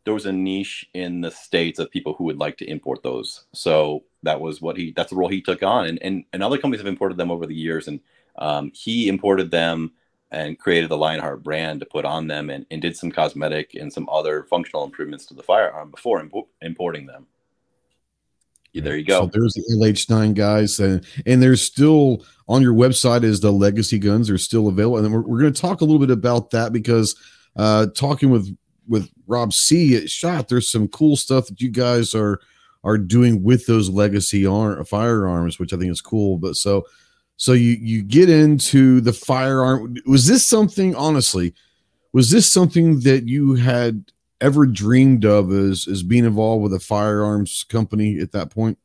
there 0.04 0.14
was 0.14 0.26
a 0.26 0.32
niche 0.32 0.88
in 0.94 1.20
the 1.20 1.30
states 1.30 1.78
of 1.78 1.90
people 1.90 2.14
who 2.14 2.24
would 2.24 2.38
like 2.38 2.56
to 2.58 2.70
import 2.70 3.02
those. 3.02 3.44
So 3.52 4.04
that 4.22 4.40
was 4.40 4.60
what 4.60 4.76
he 4.76 4.92
that's 4.92 5.10
the 5.10 5.16
role 5.16 5.28
he 5.28 5.42
took 5.42 5.62
on, 5.62 5.86
and 5.86 6.02
and, 6.02 6.24
and 6.32 6.42
other 6.42 6.58
companies 6.58 6.80
have 6.80 6.88
imported 6.88 7.18
them 7.18 7.30
over 7.30 7.46
the 7.46 7.54
years, 7.54 7.88
and 7.88 8.00
um, 8.38 8.72
he 8.74 9.08
imported 9.08 9.50
them 9.50 9.92
and 10.32 10.58
created 10.58 10.88
the 10.88 10.96
Lionheart 10.96 11.42
brand 11.42 11.80
to 11.80 11.86
put 11.86 12.04
on 12.04 12.28
them, 12.28 12.50
and, 12.50 12.64
and 12.70 12.80
did 12.80 12.96
some 12.96 13.10
cosmetic 13.10 13.74
and 13.74 13.92
some 13.92 14.08
other 14.08 14.44
functional 14.44 14.84
improvements 14.84 15.26
to 15.26 15.34
the 15.34 15.42
firearm 15.42 15.90
before 15.90 16.22
impo- 16.22 16.46
importing 16.62 17.06
them 17.06 17.26
there 18.74 18.96
you 18.96 19.04
go. 19.04 19.22
So 19.22 19.30
there's 19.32 19.54
the 19.54 19.64
LH9 19.78 20.34
guys, 20.34 20.78
and 20.78 21.04
and 21.26 21.42
there's 21.42 21.62
still 21.62 22.24
on 22.48 22.62
your 22.62 22.74
website 22.74 23.24
is 23.24 23.40
the 23.40 23.52
legacy 23.52 23.98
guns 23.98 24.30
are 24.30 24.38
still 24.38 24.68
available, 24.68 24.98
and 24.98 25.12
we're, 25.12 25.22
we're 25.22 25.40
going 25.40 25.52
to 25.52 25.60
talk 25.60 25.80
a 25.80 25.84
little 25.84 25.98
bit 25.98 26.10
about 26.10 26.50
that 26.50 26.72
because 26.72 27.16
uh, 27.56 27.86
talking 27.96 28.30
with 28.30 28.56
with 28.88 29.10
Rob 29.26 29.52
C 29.52 29.96
at 29.96 30.10
Shot, 30.10 30.48
there's 30.48 30.70
some 30.70 30.88
cool 30.88 31.16
stuff 31.16 31.46
that 31.46 31.60
you 31.60 31.70
guys 31.70 32.14
are 32.14 32.40
are 32.84 32.98
doing 32.98 33.42
with 33.42 33.66
those 33.66 33.90
legacy 33.90 34.46
arm, 34.46 34.84
firearms, 34.84 35.58
which 35.58 35.72
I 35.72 35.76
think 35.76 35.90
is 35.90 36.00
cool. 36.00 36.38
But 36.38 36.56
so 36.56 36.86
so 37.36 37.52
you 37.52 37.76
you 37.80 38.02
get 38.02 38.28
into 38.28 39.00
the 39.00 39.12
firearm. 39.12 39.96
Was 40.06 40.26
this 40.26 40.44
something 40.44 40.94
honestly? 40.94 41.54
Was 42.12 42.30
this 42.30 42.50
something 42.50 43.00
that 43.00 43.28
you 43.28 43.54
had 43.54 44.04
ever 44.40 44.66
dreamed 44.66 45.24
of 45.24 45.52
as 45.52 45.86
as 45.88 46.02
being 46.02 46.24
involved 46.24 46.62
with 46.62 46.74
a 46.74 46.80
firearms 46.80 47.64
company 47.68 48.18
at 48.18 48.32
that 48.32 48.50
point? 48.50 48.78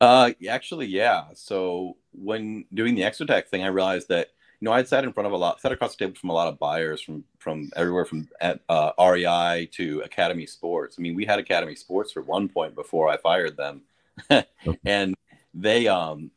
Uh, 0.00 0.30
actually, 0.48 0.86
yeah. 0.86 1.24
So 1.34 1.96
when 2.12 2.64
doing 2.72 2.94
the 2.94 3.02
Exotac 3.02 3.48
thing, 3.48 3.62
I 3.62 3.68
realized 3.68 4.08
that 4.08 4.28
you 4.60 4.66
know 4.66 4.72
I'd 4.72 4.88
sat 4.88 5.04
in 5.04 5.12
front 5.12 5.26
of 5.26 5.32
a 5.32 5.36
lot, 5.36 5.60
sat 5.60 5.72
across 5.72 5.96
the 5.96 6.04
table 6.04 6.16
from 6.18 6.30
a 6.30 6.34
lot 6.34 6.48
of 6.48 6.58
buyers 6.58 7.00
from 7.00 7.24
from 7.38 7.70
everywhere 7.76 8.04
from 8.04 8.28
at, 8.40 8.60
uh, 8.68 8.92
REI 8.98 9.68
to 9.72 10.00
Academy 10.04 10.46
Sports. 10.46 10.96
I 10.98 11.02
mean, 11.02 11.14
we 11.14 11.24
had 11.24 11.38
Academy 11.38 11.74
Sports 11.74 12.12
for 12.12 12.22
one 12.22 12.48
point 12.48 12.74
before 12.74 13.08
I 13.08 13.16
fired 13.16 13.56
them, 13.56 13.82
and 14.84 15.14
they 15.54 15.88
um 15.88 16.30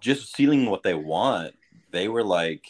just 0.00 0.34
seeing 0.34 0.70
what 0.70 0.82
they 0.82 0.94
want. 0.94 1.54
They 1.90 2.08
were 2.08 2.24
like, 2.24 2.66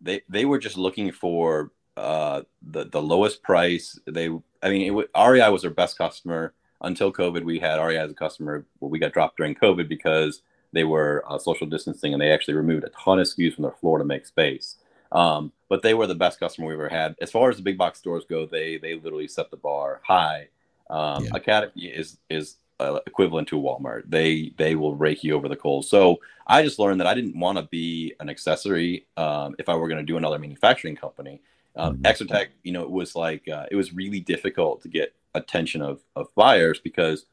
they 0.00 0.22
they 0.28 0.44
were 0.44 0.58
just 0.58 0.76
looking 0.76 1.12
for 1.12 1.72
uh, 1.96 2.42
the 2.62 2.84
the 2.84 3.02
lowest 3.02 3.42
price. 3.42 3.98
They, 4.06 4.28
I 4.62 4.70
mean, 4.70 4.98
it, 4.98 5.10
REI 5.16 5.48
was 5.50 5.64
our 5.64 5.70
best 5.70 5.98
customer 5.98 6.54
until 6.82 7.12
COVID. 7.12 7.44
We 7.44 7.58
had 7.58 7.82
REI 7.82 7.98
as 7.98 8.10
a 8.10 8.14
customer. 8.14 8.66
Well, 8.80 8.90
we 8.90 8.98
got 8.98 9.12
dropped 9.12 9.36
during 9.36 9.54
COVID 9.54 9.88
because 9.88 10.42
they 10.72 10.84
were 10.84 11.24
uh, 11.26 11.38
social 11.38 11.66
distancing 11.66 12.12
and 12.12 12.20
they 12.20 12.32
actually 12.32 12.54
removed 12.54 12.84
a 12.84 12.90
ton 12.90 13.18
of 13.18 13.26
SKUs 13.26 13.54
from 13.54 13.62
their 13.62 13.72
floor 13.72 13.98
to 13.98 14.04
make 14.04 14.26
space. 14.26 14.76
Um, 15.12 15.52
but 15.68 15.82
they 15.82 15.94
were 15.94 16.06
the 16.06 16.14
best 16.14 16.40
customer 16.40 16.66
we 16.66 16.74
ever 16.74 16.88
had. 16.88 17.14
As 17.20 17.30
far 17.30 17.48
as 17.48 17.56
the 17.56 17.62
big 17.62 17.78
box 17.78 17.98
stores 17.98 18.24
go, 18.28 18.46
they 18.46 18.76
they 18.76 18.94
literally 18.94 19.28
set 19.28 19.50
the 19.50 19.56
bar 19.56 20.00
high. 20.04 20.48
Um, 20.90 21.24
yeah. 21.24 21.30
Academy 21.34 21.86
is 21.86 22.18
is 22.28 22.56
uh, 22.78 23.00
equivalent 23.06 23.48
to 23.48 23.60
Walmart. 23.60 24.02
They 24.06 24.52
they 24.56 24.74
will 24.74 24.94
rake 24.94 25.24
you 25.24 25.34
over 25.34 25.48
the 25.48 25.56
coals. 25.56 25.88
So 25.88 26.20
I 26.46 26.62
just 26.62 26.78
learned 26.78 27.00
that 27.00 27.06
I 27.06 27.14
didn't 27.14 27.38
want 27.38 27.58
to 27.58 27.64
be 27.64 28.14
an 28.20 28.28
accessory 28.28 29.06
um, 29.16 29.54
if 29.58 29.68
I 29.68 29.74
were 29.74 29.88
going 29.88 30.04
to 30.04 30.12
do 30.12 30.16
another 30.16 30.38
manufacturing 30.38 30.96
company. 30.96 31.40
Um, 31.76 31.98
mm-hmm. 31.98 32.06
Exotac, 32.06 32.48
you 32.62 32.72
know, 32.72 32.82
it 32.82 32.90
was 32.90 33.14
like 33.14 33.48
uh, 33.48 33.66
it 33.70 33.76
was 33.76 33.92
really 33.92 34.20
difficult 34.20 34.82
to 34.82 34.88
get 34.88 35.14
attention 35.34 35.82
of 35.82 36.00
of 36.14 36.34
buyers 36.34 36.80
because 36.80 37.26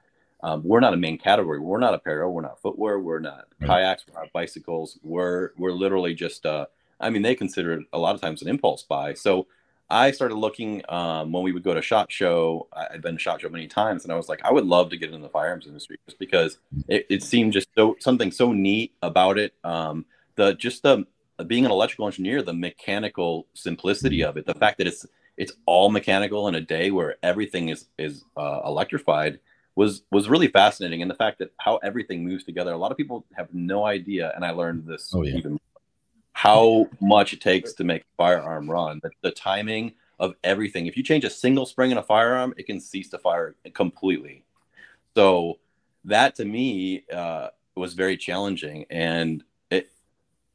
um, 0.43 0.61
we're 0.63 0.81
not 0.81 0.93
a 0.93 0.97
main 0.97 1.17
category. 1.17 1.59
We're 1.59 1.79
not 1.79 1.93
apparel. 1.93 2.33
We're 2.33 2.41
not 2.41 2.61
footwear. 2.61 2.99
We're 2.99 3.19
not 3.19 3.45
right. 3.61 3.67
kayaks. 3.67 4.05
We're 4.07 4.19
not 4.19 4.33
bicycles. 4.33 4.99
We're 5.03 5.51
we're 5.57 5.71
literally 5.71 6.13
just. 6.13 6.45
Uh, 6.45 6.65
I 6.99 7.09
mean, 7.09 7.21
they 7.21 7.35
consider 7.35 7.73
it 7.73 7.85
a 7.91 7.97
lot 7.97 8.15
of 8.15 8.21
times 8.21 8.41
an 8.41 8.47
impulse 8.47 8.83
buy. 8.83 9.13
So 9.13 9.47
I 9.89 10.11
started 10.11 10.35
looking 10.35 10.81
um, 10.89 11.31
when 11.31 11.43
we 11.43 11.51
would 11.51 11.63
go 11.63 11.73
to 11.73 11.81
Shot 11.81 12.11
Show. 12.11 12.67
I'd 12.73 13.01
been 13.01 13.15
to 13.15 13.19
Shot 13.19 13.41
Show 13.41 13.49
many 13.49 13.67
times, 13.67 14.03
and 14.03 14.13
I 14.13 14.15
was 14.15 14.29
like, 14.29 14.43
I 14.43 14.51
would 14.51 14.65
love 14.65 14.89
to 14.89 14.97
get 14.97 15.13
in 15.13 15.21
the 15.21 15.29
firearms 15.29 15.67
industry 15.67 15.97
just 16.05 16.19
because 16.19 16.57
mm. 16.75 16.83
it, 16.87 17.05
it 17.09 17.23
seemed 17.23 17.53
just 17.53 17.67
so 17.75 17.95
something 17.99 18.31
so 18.31 18.51
neat 18.51 18.93
about 19.01 19.37
it. 19.37 19.53
Um, 19.63 20.05
the 20.35 20.55
just 20.55 20.83
the 20.83 21.05
being 21.47 21.65
an 21.65 21.71
electrical 21.71 22.05
engineer, 22.05 22.41
the 22.41 22.53
mechanical 22.53 23.47
simplicity 23.53 24.23
of 24.23 24.37
it, 24.37 24.45
the 24.45 24.53
fact 24.53 24.77
that 24.77 24.87
it's 24.87 25.05
it's 25.35 25.53
all 25.65 25.89
mechanical 25.89 26.47
in 26.47 26.55
a 26.55 26.61
day 26.61 26.91
where 26.91 27.15
everything 27.23 27.69
is 27.69 27.87
is 27.97 28.23
uh, 28.37 28.61
electrified 28.65 29.39
was 29.75 30.03
was 30.11 30.29
really 30.29 30.47
fascinating. 30.47 31.01
And 31.01 31.09
the 31.09 31.15
fact 31.15 31.39
that 31.39 31.51
how 31.57 31.77
everything 31.77 32.23
moves 32.23 32.43
together 32.43 32.73
a 32.73 32.77
lot 32.77 32.91
of 32.91 32.97
people 32.97 33.25
have 33.33 33.53
no 33.53 33.85
idea 33.85 34.31
and 34.35 34.45
i 34.45 34.51
learned 34.51 34.85
this 34.85 35.11
oh, 35.15 35.23
yeah. 35.23 35.35
even 35.35 35.59
how 36.33 36.89
much 36.99 37.33
it 37.33 37.41
takes 37.41 37.73
to 37.73 37.83
make 37.83 38.01
a 38.01 38.15
firearm 38.17 38.69
run. 38.69 38.99
The, 39.01 39.11
the, 39.21 39.31
timing 39.31 39.93
of 40.19 40.35
everything 40.43 40.87
if 40.87 40.95
you 40.97 41.03
change 41.03 41.23
a 41.23 41.29
single 41.29 41.65
spring 41.65 41.91
in 41.91 41.97
a 41.97 42.03
firearm 42.03 42.53
it 42.57 42.65
can 42.65 42.79
cease 42.79 43.09
to 43.09 43.17
fire 43.17 43.55
completely. 43.73 44.43
So 45.15 45.59
that 46.05 46.35
to 46.35 46.45
me 46.45 47.05
uh, 47.13 47.49
was 47.75 47.93
very 47.93 48.17
challenging. 48.17 48.85
And 48.89 49.43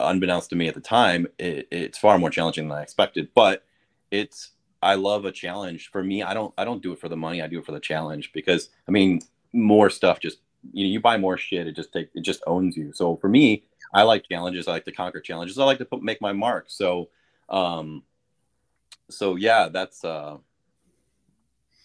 unbeknownst 0.01 0.51
to 0.51 0.57
me 0.57 0.69
at 0.69 0.75
the 0.75 0.81
time, 0.81 1.27
it, 1.39 1.69
it's 1.71 1.99
far 1.99 2.19
more 2.19 2.31
challenging 2.31 2.69
than 2.69 2.79
I 2.79 2.83
expected. 2.83 3.31
But 3.35 3.65
it's 4.11 4.51
I 4.83 4.95
love 4.95 5.25
a 5.25 5.33
challenge. 5.33 5.91
For 5.91 6.03
me, 6.03 6.23
I 6.23 6.35
don't 6.35 6.55
I 6.57 6.65
don't 6.65 6.83
do 6.83 6.93
it 6.93 7.01
for 7.01 7.09
the 7.09 7.17
money. 7.17 7.43
I 7.43 7.47
do 7.47 7.59
it 7.59 7.67
for 7.67 7.73
the 7.73 7.81
challenge 7.81 8.33
because 8.33 8.71
I 8.87 8.91
mean 8.91 9.21
more 9.53 9.91
stuff 9.91 10.21
just 10.21 10.39
you 10.73 10.85
know 10.85 10.91
you 10.91 11.01
buy 11.01 11.17
more 11.17 11.37
shit. 11.37 11.67
It 11.67 11.77
just 11.77 11.93
take 11.93 12.11
it 12.15 12.23
just 12.23 12.43
owns 12.47 12.77
you. 12.77 12.93
So 12.93 13.17
for 13.17 13.29
me, 13.29 13.65
I 13.93 14.03
like 14.03 14.29
challenges. 14.29 14.69
I 14.69 14.73
like 14.73 14.85
to 14.85 14.93
conquer 14.93 15.21
challenges. 15.21 15.59
I 15.59 15.65
like 15.65 15.79
to 15.79 15.85
put, 15.85 16.03
make 16.03 16.21
my 16.21 16.33
mark. 16.33 16.67
So 16.69 17.09
um 17.49 18.03
so 19.11 19.37
yeah, 19.37 19.69
that's 19.69 20.05
uh 20.05 20.37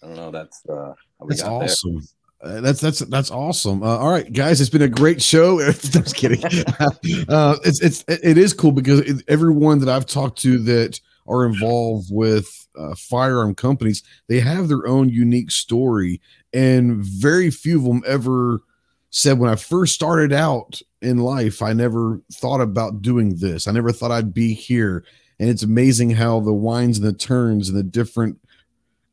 I 0.02 0.06
don't 0.06 0.16
know. 0.16 0.30
That's 0.30 0.64
uh 0.68 0.94
that's 1.26 1.42
awesome. 1.42 1.94
There. 1.94 2.02
Uh, 2.44 2.60
that's 2.60 2.80
that's 2.80 2.98
that's 2.98 3.30
awesome. 3.30 3.82
Uh, 3.82 3.96
all 3.96 4.10
right, 4.10 4.30
guys, 4.32 4.60
it's 4.60 4.68
been 4.68 4.82
a 4.82 4.88
great 4.88 5.22
show. 5.22 5.60
Just 5.72 6.14
kidding. 6.14 6.44
uh, 7.28 7.56
it's 7.64 7.80
it's 7.80 8.04
it 8.06 8.36
is 8.36 8.52
cool 8.52 8.72
because 8.72 9.00
it, 9.00 9.22
everyone 9.28 9.78
that 9.78 9.88
I've 9.88 10.04
talked 10.04 10.38
to 10.42 10.58
that 10.58 11.00
are 11.26 11.46
involved 11.46 12.08
with 12.10 12.68
uh, 12.78 12.94
firearm 12.96 13.54
companies, 13.54 14.02
they 14.28 14.40
have 14.40 14.68
their 14.68 14.86
own 14.86 15.08
unique 15.08 15.50
story, 15.50 16.20
and 16.52 17.02
very 17.02 17.50
few 17.50 17.78
of 17.78 17.84
them 17.84 18.02
ever 18.06 18.60
said 19.08 19.38
when 19.38 19.50
I 19.50 19.56
first 19.56 19.94
started 19.94 20.32
out 20.32 20.82
in 21.00 21.18
life, 21.18 21.62
I 21.62 21.72
never 21.72 22.20
thought 22.32 22.60
about 22.60 23.00
doing 23.00 23.36
this. 23.36 23.66
I 23.66 23.72
never 23.72 23.92
thought 23.92 24.10
I'd 24.10 24.34
be 24.34 24.52
here. 24.52 25.04
And 25.38 25.48
it's 25.48 25.62
amazing 25.62 26.10
how 26.10 26.40
the 26.40 26.52
winds 26.52 26.98
and 26.98 27.06
the 27.06 27.12
turns 27.12 27.68
and 27.68 27.78
the 27.78 27.84
different 27.84 28.38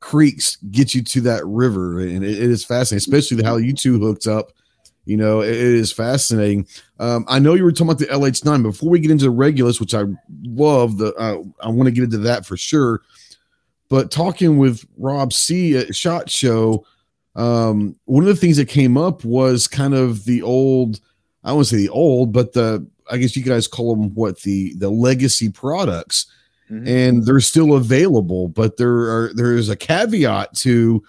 creeks 0.01 0.57
get 0.71 0.93
you 0.93 1.01
to 1.03 1.21
that 1.21 1.45
river 1.45 1.99
and 1.99 2.23
it, 2.23 2.31
it 2.31 2.49
is 2.49 2.65
fascinating 2.65 2.97
especially 2.97 3.37
the 3.37 3.45
how 3.45 3.55
you 3.55 3.71
two 3.71 3.99
hooked 3.99 4.27
up 4.27 4.51
you 5.05 5.15
know 5.15 5.41
it, 5.41 5.49
it 5.49 5.55
is 5.55 5.93
fascinating. 5.93 6.67
Um, 6.99 7.23
i 7.27 7.39
know 7.39 7.53
you 7.53 7.63
were 7.63 7.71
talking 7.71 7.87
about 7.89 7.99
the 7.99 8.07
lh9 8.07 8.63
before 8.63 8.89
we 8.89 8.99
get 8.99 9.11
into 9.11 9.25
the 9.25 9.29
regulus 9.29 9.79
which 9.79 9.93
i 9.93 10.03
love 10.43 10.97
the 10.97 11.13
uh, 11.15 11.37
i 11.61 11.69
want 11.69 11.85
to 11.87 11.91
get 11.91 12.03
into 12.03 12.17
that 12.17 12.45
for 12.45 12.57
sure 12.57 13.01
but 13.89 14.09
talking 14.11 14.57
with 14.57 14.83
rob 14.97 15.31
c 15.31 15.77
at 15.77 15.95
shot 15.95 16.29
show 16.29 16.85
um, 17.33 17.95
one 18.05 18.23
of 18.23 18.27
the 18.27 18.35
things 18.35 18.57
that 18.57 18.67
came 18.67 18.97
up 18.97 19.23
was 19.23 19.67
kind 19.67 19.93
of 19.93 20.25
the 20.25 20.41
old 20.41 20.99
i 21.43 21.49
don't 21.49 21.57
want 21.57 21.67
to 21.67 21.75
say 21.75 21.81
the 21.81 21.89
old 21.89 22.33
but 22.33 22.53
the 22.53 22.85
i 23.09 23.17
guess 23.17 23.35
you 23.35 23.43
guys 23.43 23.67
call 23.67 23.95
them 23.95 24.13
what 24.15 24.41
the 24.41 24.73
the 24.77 24.89
legacy 24.89 25.49
products 25.49 26.25
mm-hmm. 26.71 26.87
and 26.87 27.25
they're 27.25 27.39
still 27.39 27.75
available. 27.75 28.47
But 28.47 28.77
there 28.77 28.91
are 28.91 29.31
there 29.33 29.53
is 29.53 29.69
a 29.69 29.75
caveat 29.75 30.55
to 30.57 31.03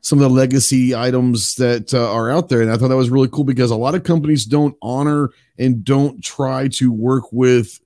some 0.00 0.18
of 0.18 0.22
the 0.22 0.28
legacy 0.28 0.94
items 0.94 1.54
that 1.56 1.94
uh, 1.94 2.12
are 2.12 2.30
out 2.30 2.48
there, 2.48 2.60
and 2.60 2.70
I 2.70 2.76
thought 2.76 2.88
that 2.88 2.96
was 2.96 3.10
really 3.10 3.28
cool 3.28 3.44
because 3.44 3.70
a 3.70 3.76
lot 3.76 3.94
of 3.94 4.04
companies 4.04 4.44
don't 4.44 4.76
honor 4.82 5.30
and 5.58 5.82
don't 5.84 6.22
try 6.22 6.68
to 6.68 6.92
work 6.92 7.24
with 7.32 7.80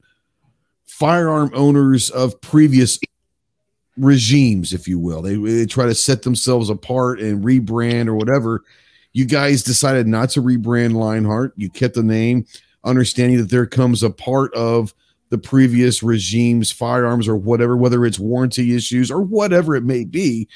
firearm 0.87 1.51
owners 1.55 2.11
of 2.11 2.41
previous 2.41 2.99
regimes, 3.97 4.73
if 4.73 4.89
you 4.89 4.99
will. 4.99 5.23
They, 5.23 5.37
they 5.37 5.67
try 5.67 5.87
to 5.87 5.95
set 5.95 6.23
themselves 6.23 6.71
apart 6.71 7.21
and 7.21 7.45
rebrand 7.45 8.09
or 8.09 8.15
whatever. 8.15 8.65
You 9.13 9.25
guys 9.25 9.63
decided 9.63 10.07
not 10.07 10.31
to 10.31 10.43
rebrand 10.43 10.95
Lionheart. 10.95 11.55
You 11.57 11.71
kept 11.71 11.95
the 11.95 12.03
name, 12.03 12.47
understanding 12.85 13.39
that 13.39 13.51
there 13.51 13.67
comes 13.67 14.03
a 14.03 14.11
part 14.11 14.53
of 14.55 14.95
the 15.31 15.39
previous 15.39 16.03
regime's 16.03 16.71
firearms 16.71 17.29
or 17.29 17.37
whatever, 17.37 17.77
whether 17.77 18.05
it's 18.05 18.19
warranty 18.19 18.75
issues 18.75 19.11
or 19.11 19.21
whatever 19.21 19.75
it 19.75 19.85
may 19.85 20.05
be, 20.05 20.49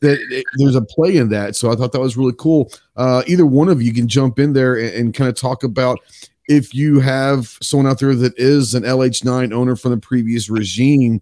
that 0.00 0.18
it, 0.30 0.44
there's 0.58 0.74
a 0.74 0.82
play 0.82 1.16
in 1.16 1.28
that. 1.30 1.56
So 1.56 1.70
I 1.70 1.76
thought 1.76 1.92
that 1.92 2.00
was 2.00 2.16
really 2.16 2.34
cool. 2.38 2.70
Uh, 2.96 3.22
either 3.26 3.46
one 3.46 3.68
of 3.68 3.80
you 3.80 3.92
can 3.94 4.08
jump 4.08 4.38
in 4.38 4.52
there 4.52 4.76
and, 4.76 4.94
and 4.94 5.14
kind 5.14 5.28
of 5.28 5.36
talk 5.36 5.62
about 5.64 6.00
if 6.48 6.74
you 6.74 7.00
have 7.00 7.58
someone 7.60 7.90
out 7.90 7.98
there 7.98 8.14
that 8.14 8.38
is 8.38 8.74
an 8.74 8.84
LH9 8.84 9.52
owner 9.52 9.76
from 9.76 9.92
the 9.92 9.98
previous 9.98 10.48
regime, 10.48 11.20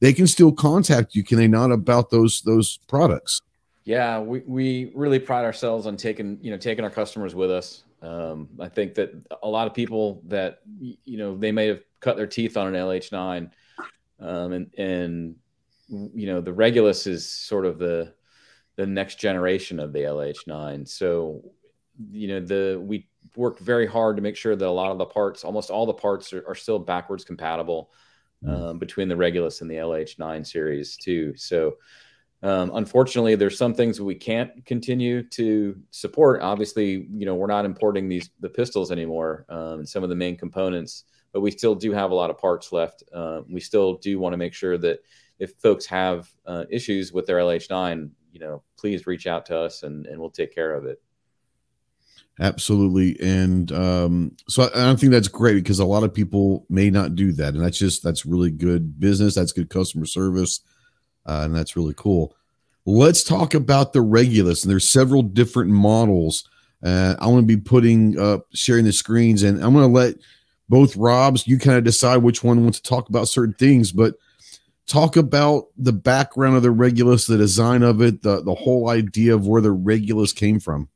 they 0.00 0.12
can 0.12 0.26
still 0.26 0.52
contact 0.52 1.14
you, 1.14 1.22
can 1.22 1.36
they 1.38 1.46
not, 1.46 1.70
about 1.70 2.10
those 2.10 2.42
those 2.42 2.78
products? 2.88 3.40
Yeah, 3.84 4.20
we, 4.20 4.40
we 4.46 4.92
really 4.94 5.18
pride 5.18 5.44
ourselves 5.44 5.86
on 5.86 5.96
taking 5.96 6.38
you 6.40 6.50
know 6.50 6.56
taking 6.56 6.84
our 6.84 6.90
customers 6.90 7.34
with 7.34 7.50
us. 7.50 7.84
Um, 8.00 8.48
I 8.58 8.68
think 8.68 8.94
that 8.94 9.12
a 9.42 9.48
lot 9.48 9.66
of 9.66 9.74
people 9.74 10.22
that 10.26 10.60
you 11.04 11.18
know 11.18 11.36
they 11.36 11.52
may 11.52 11.68
have 11.68 11.82
cut 12.02 12.16
their 12.16 12.26
teeth 12.26 12.56
on 12.56 12.66
an 12.66 12.74
LH9, 12.74 13.50
um, 14.20 14.52
and 14.52 14.74
and 14.76 15.36
you 15.88 16.26
know 16.26 16.40
the 16.40 16.52
Regulus 16.52 17.06
is 17.06 17.28
sort 17.28 17.64
of 17.64 17.78
the 17.78 18.12
the 18.76 18.86
next 18.86 19.18
generation 19.18 19.78
of 19.78 19.92
the 19.92 20.00
LH9. 20.00 20.86
So 20.88 21.42
you 22.10 22.28
know 22.28 22.40
the 22.40 22.78
we 22.82 23.08
worked 23.36 23.60
very 23.60 23.86
hard 23.86 24.16
to 24.16 24.22
make 24.22 24.36
sure 24.36 24.56
that 24.56 24.66
a 24.66 24.70
lot 24.70 24.90
of 24.90 24.98
the 24.98 25.06
parts, 25.06 25.44
almost 25.44 25.70
all 25.70 25.86
the 25.86 25.94
parts, 25.94 26.32
are, 26.32 26.46
are 26.46 26.54
still 26.54 26.78
backwards 26.78 27.24
compatible 27.24 27.90
mm. 28.44 28.70
um, 28.70 28.78
between 28.78 29.08
the 29.08 29.16
Regulus 29.16 29.60
and 29.60 29.70
the 29.70 29.76
LH9 29.76 30.46
series 30.46 30.96
too. 30.96 31.34
So 31.36 31.76
um, 32.42 32.72
unfortunately, 32.74 33.36
there's 33.36 33.56
some 33.56 33.72
things 33.72 34.00
we 34.00 34.16
can't 34.16 34.64
continue 34.66 35.22
to 35.30 35.80
support. 35.90 36.42
Obviously, 36.42 37.06
you 37.12 37.24
know 37.24 37.34
we're 37.34 37.46
not 37.46 37.64
importing 37.64 38.08
these 38.08 38.30
the 38.40 38.48
pistols 38.48 38.90
anymore 38.90 39.46
um, 39.48 39.80
and 39.80 39.88
some 39.88 40.02
of 40.02 40.08
the 40.08 40.16
main 40.16 40.36
components, 40.36 41.04
but 41.32 41.40
we 41.40 41.50
still 41.50 41.74
do 41.74 41.92
have 41.92 42.10
a 42.10 42.14
lot 42.14 42.30
of 42.30 42.38
parts 42.38 42.72
left. 42.72 43.02
Uh, 43.12 43.42
we 43.50 43.60
still 43.60 43.94
do 43.94 44.18
want 44.18 44.32
to 44.32 44.36
make 44.36 44.54
sure 44.54 44.78
that 44.78 45.00
if 45.38 45.54
folks 45.54 45.86
have 45.86 46.30
uh, 46.46 46.64
issues 46.70 47.12
with 47.12 47.26
their 47.26 47.38
LH9, 47.38 48.10
you 48.32 48.40
know, 48.40 48.62
please 48.78 49.06
reach 49.06 49.26
out 49.26 49.46
to 49.46 49.58
us 49.58 49.82
and, 49.82 50.06
and 50.06 50.20
we'll 50.20 50.30
take 50.30 50.54
care 50.54 50.74
of 50.74 50.84
it. 50.86 51.00
Absolutely, 52.40 53.20
and 53.20 53.70
um, 53.72 54.36
so 54.48 54.62
I, 54.74 54.90
I 54.90 54.96
think 54.96 55.12
that's 55.12 55.28
great 55.28 55.54
because 55.54 55.80
a 55.80 55.84
lot 55.84 56.02
of 56.02 56.14
people 56.14 56.64
may 56.70 56.88
not 56.88 57.14
do 57.14 57.30
that, 57.32 57.54
and 57.54 57.62
that's 57.62 57.78
just 57.78 58.02
that's 58.02 58.24
really 58.24 58.50
good 58.50 58.98
business. 58.98 59.34
That's 59.34 59.52
good 59.52 59.68
customer 59.68 60.06
service 60.06 60.60
uh, 61.26 61.42
and 61.44 61.54
that's 61.54 61.76
really 61.76 61.94
cool. 61.94 62.34
Let's 62.84 63.22
talk 63.22 63.54
about 63.54 63.92
the 63.92 64.00
Regulus. 64.00 64.64
And 64.64 64.70
there's 64.70 64.88
several 64.88 65.22
different 65.22 65.70
models. 65.70 66.48
Uh, 66.82 67.14
I 67.18 67.28
want 67.28 67.42
to 67.42 67.56
be 67.56 67.60
putting 67.60 68.18
up 68.18 68.46
sharing 68.52 68.84
the 68.84 68.92
screens, 68.92 69.42
and 69.44 69.62
I'm 69.62 69.72
going 69.72 69.88
to 69.88 69.94
let 69.94 70.16
both 70.72 70.96
Robs 70.96 71.46
you 71.46 71.58
kind 71.58 71.76
of 71.76 71.84
decide 71.84 72.22
which 72.22 72.42
one 72.42 72.62
wants 72.62 72.80
to 72.80 72.88
talk 72.88 73.10
about 73.10 73.28
certain 73.28 73.52
things, 73.52 73.92
but 73.92 74.14
talk 74.86 75.18
about 75.18 75.66
the 75.76 75.92
background 75.92 76.56
of 76.56 76.62
the 76.62 76.70
Regulus, 76.70 77.26
the 77.26 77.36
design 77.36 77.82
of 77.82 78.00
it, 78.00 78.22
the 78.22 78.42
the 78.42 78.54
whole 78.54 78.88
idea 78.88 79.34
of 79.34 79.46
where 79.46 79.60
the 79.60 79.70
Regulus 79.70 80.32
came 80.32 80.58
from. 80.58 80.88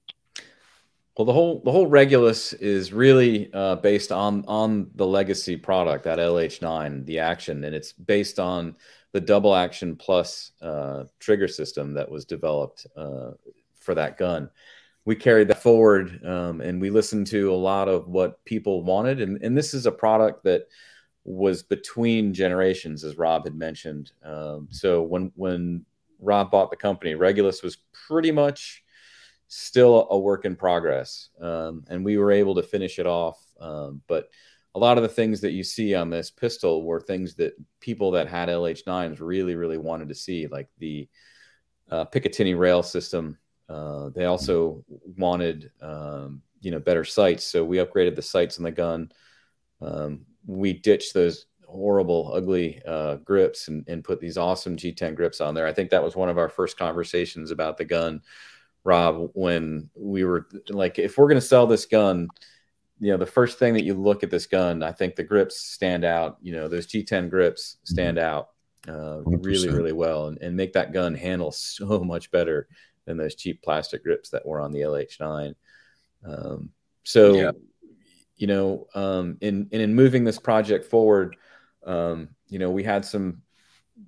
Well, 1.19 1.27
the 1.27 1.35
whole 1.35 1.61
the 1.63 1.71
whole 1.71 1.89
Regulus 1.89 2.55
is 2.55 2.91
really 2.91 3.53
uh, 3.53 3.77
based 3.77 4.13
on 4.13 4.47
on 4.49 4.91
the 4.95 5.07
legacy 5.07 5.59
product, 5.59 6.05
that 6.05 6.19
LH9, 6.19 7.05
the 7.05 7.19
action, 7.19 7.63
and 7.63 7.75
it's 7.75 7.93
based 7.93 8.39
on 8.39 8.77
the 9.13 9.21
double 9.21 9.55
action 9.55 9.95
plus 9.95 10.53
uh, 10.63 11.05
trigger 11.19 11.49
system 11.49 11.93
that 11.93 12.11
was 12.11 12.25
developed 12.25 12.87
uh, 12.97 13.33
for 13.79 13.95
that 13.95 14.17
gun. 14.17 14.49
We 15.07 15.17
carried 15.17 15.49
that 15.49 15.63
forward 15.63 16.21
um, 16.27 16.61
and 16.61 16.81
we 16.81 16.91
listened 16.91 17.29
to 17.29 17.51
a 17.53 17.57
lot 17.57 17.89
of 17.89 18.09
what 18.09 18.45
people 18.45 18.83
wanted. 18.83 19.23
And, 19.23 19.43
and 19.43 19.57
this 19.57 19.73
is 19.73 19.87
a 19.87 19.93
product 19.93 20.45
that 20.45 20.67
was 21.25 21.63
between 21.63 22.35
generations, 22.35 23.03
as 23.05 23.17
Rob 23.17 23.45
had 23.45 23.55
mentioned. 23.55 24.13
Um, 24.23 24.69
so 24.71 25.03
when, 25.03 25.33
when 25.35 25.87
Rob 26.21 26.51
bought 26.51 26.71
the 26.71 26.77
company, 26.77 27.15
Regulus 27.15 27.63
was 27.63 27.79
pretty 28.07 28.31
much 28.31 28.85
still 29.49 30.07
a 30.11 30.19
work 30.19 30.45
in 30.45 30.57
progress. 30.57 31.31
Um, 31.41 31.85
and 31.89 32.05
we 32.05 32.19
were 32.19 32.33
able 32.33 32.55
to 32.57 32.63
finish 32.63 32.99
it 32.99 33.07
off. 33.07 33.41
Um, 33.61 34.03
but 34.07 34.29
a 34.75 34.79
lot 34.79 34.99
of 34.99 35.03
the 35.03 35.09
things 35.09 35.41
that 35.41 35.53
you 35.53 35.65
see 35.65 35.95
on 35.95 36.11
this 36.11 36.31
pistol 36.31 36.85
were 36.85 37.01
things 37.01 37.35
that 37.37 37.55
people 37.81 38.11
that 38.11 38.29
had 38.29 38.51
LH9s 38.51 39.21
really, 39.21 39.55
really 39.57 39.79
wanted 39.79 40.09
to 40.11 40.15
see, 40.15 40.47
like 40.49 40.69
the 40.79 41.09
uh, 41.91 42.05
Picatinny 42.05 42.57
rail 42.59 42.83
system. 42.83 43.39
Uh, 43.69 44.11
they 44.11 44.25
also 44.25 44.85
wanted, 45.17 45.71
um, 45.81 46.43
you 46.61 46.71
know, 46.71 46.79
better 46.79 47.05
sights. 47.05 47.45
So 47.45 47.65
we 47.65 47.79
upgraded 47.79 48.15
the 48.15 48.23
sights 48.23 48.59
on 48.59 48.65
the 48.65 48.71
gun. 48.71 49.11
Um, 49.81 50.27
we 50.47 50.73
ditched 50.73 51.15
those 51.15 51.47
horrible, 51.67 52.31
ugly 52.33 52.81
uh, 52.87 53.17
grips 53.17 53.69
and, 53.69 53.85
and 53.89 54.05
put 54.05 54.21
these 54.21 54.39
awesome 54.39 54.77
G10 54.77 55.15
grips 55.15 55.41
on 55.41 55.55
there. 55.55 55.67
I 55.67 55.73
think 55.73 55.91
that 55.91 56.03
was 56.03 56.17
one 56.17 56.29
of 56.29 56.39
our 56.39 56.49
first 56.49 56.79
conversations 56.79 57.51
about 57.51 57.77
the 57.77 57.85
gun, 57.85 58.23
Rob, 58.85 59.31
when 59.35 59.91
we 59.97 60.25
were 60.25 60.49
like, 60.69 60.99
if 60.99 61.19
we're 61.19 61.29
going 61.29 61.41
to 61.41 61.47
sell 61.47 61.67
this 61.67 61.87
gun, 61.87 62.29
you 62.99 63.11
know 63.11 63.19
the 63.19 63.27
first 63.27 63.59
thing 63.59 63.75
that 63.75 63.85
you 63.85 63.95
look 63.95 64.23
at 64.23 64.31
this 64.31 64.47
gun 64.47 64.83
i 64.83 64.93
think 64.93 65.17
the 65.17 65.23
grips 65.23 65.61
stand 65.61 66.05
out 66.05 66.39
you 66.41 66.53
know 66.53 66.69
those 66.69 66.87
g10 66.87 67.29
grips 67.29 67.77
mm-hmm. 67.77 67.95
stand 67.95 68.19
out 68.19 68.51
uh, 68.89 69.21
really 69.25 69.69
really 69.69 69.93
well 69.93 70.29
and, 70.29 70.39
and 70.39 70.57
make 70.57 70.73
that 70.73 70.93
gun 70.93 71.15
handle 71.15 71.51
so 71.53 72.01
much 72.01 72.31
better 72.31 72.69
than 73.07 73.17
those 73.17 73.35
cheap 73.35 73.63
plastic 73.63 74.03
grips 74.03 74.31
that 74.31 74.45
were 74.45 74.61
on 74.61 74.73
the 74.73 74.81
lh9 74.81 75.55
um, 76.27 76.71
so 77.05 77.35
yeah. 77.35 77.51
you 78.37 78.47
know 78.47 78.87
um, 78.95 79.37
in, 79.41 79.69
in 79.71 79.95
moving 79.95 80.25
this 80.25 80.39
project 80.39 80.85
forward 80.85 81.37
um, 81.87 82.29
you 82.49 82.59
know 82.59 82.71
we 82.71 82.83
had 82.83 83.05
some 83.05 83.43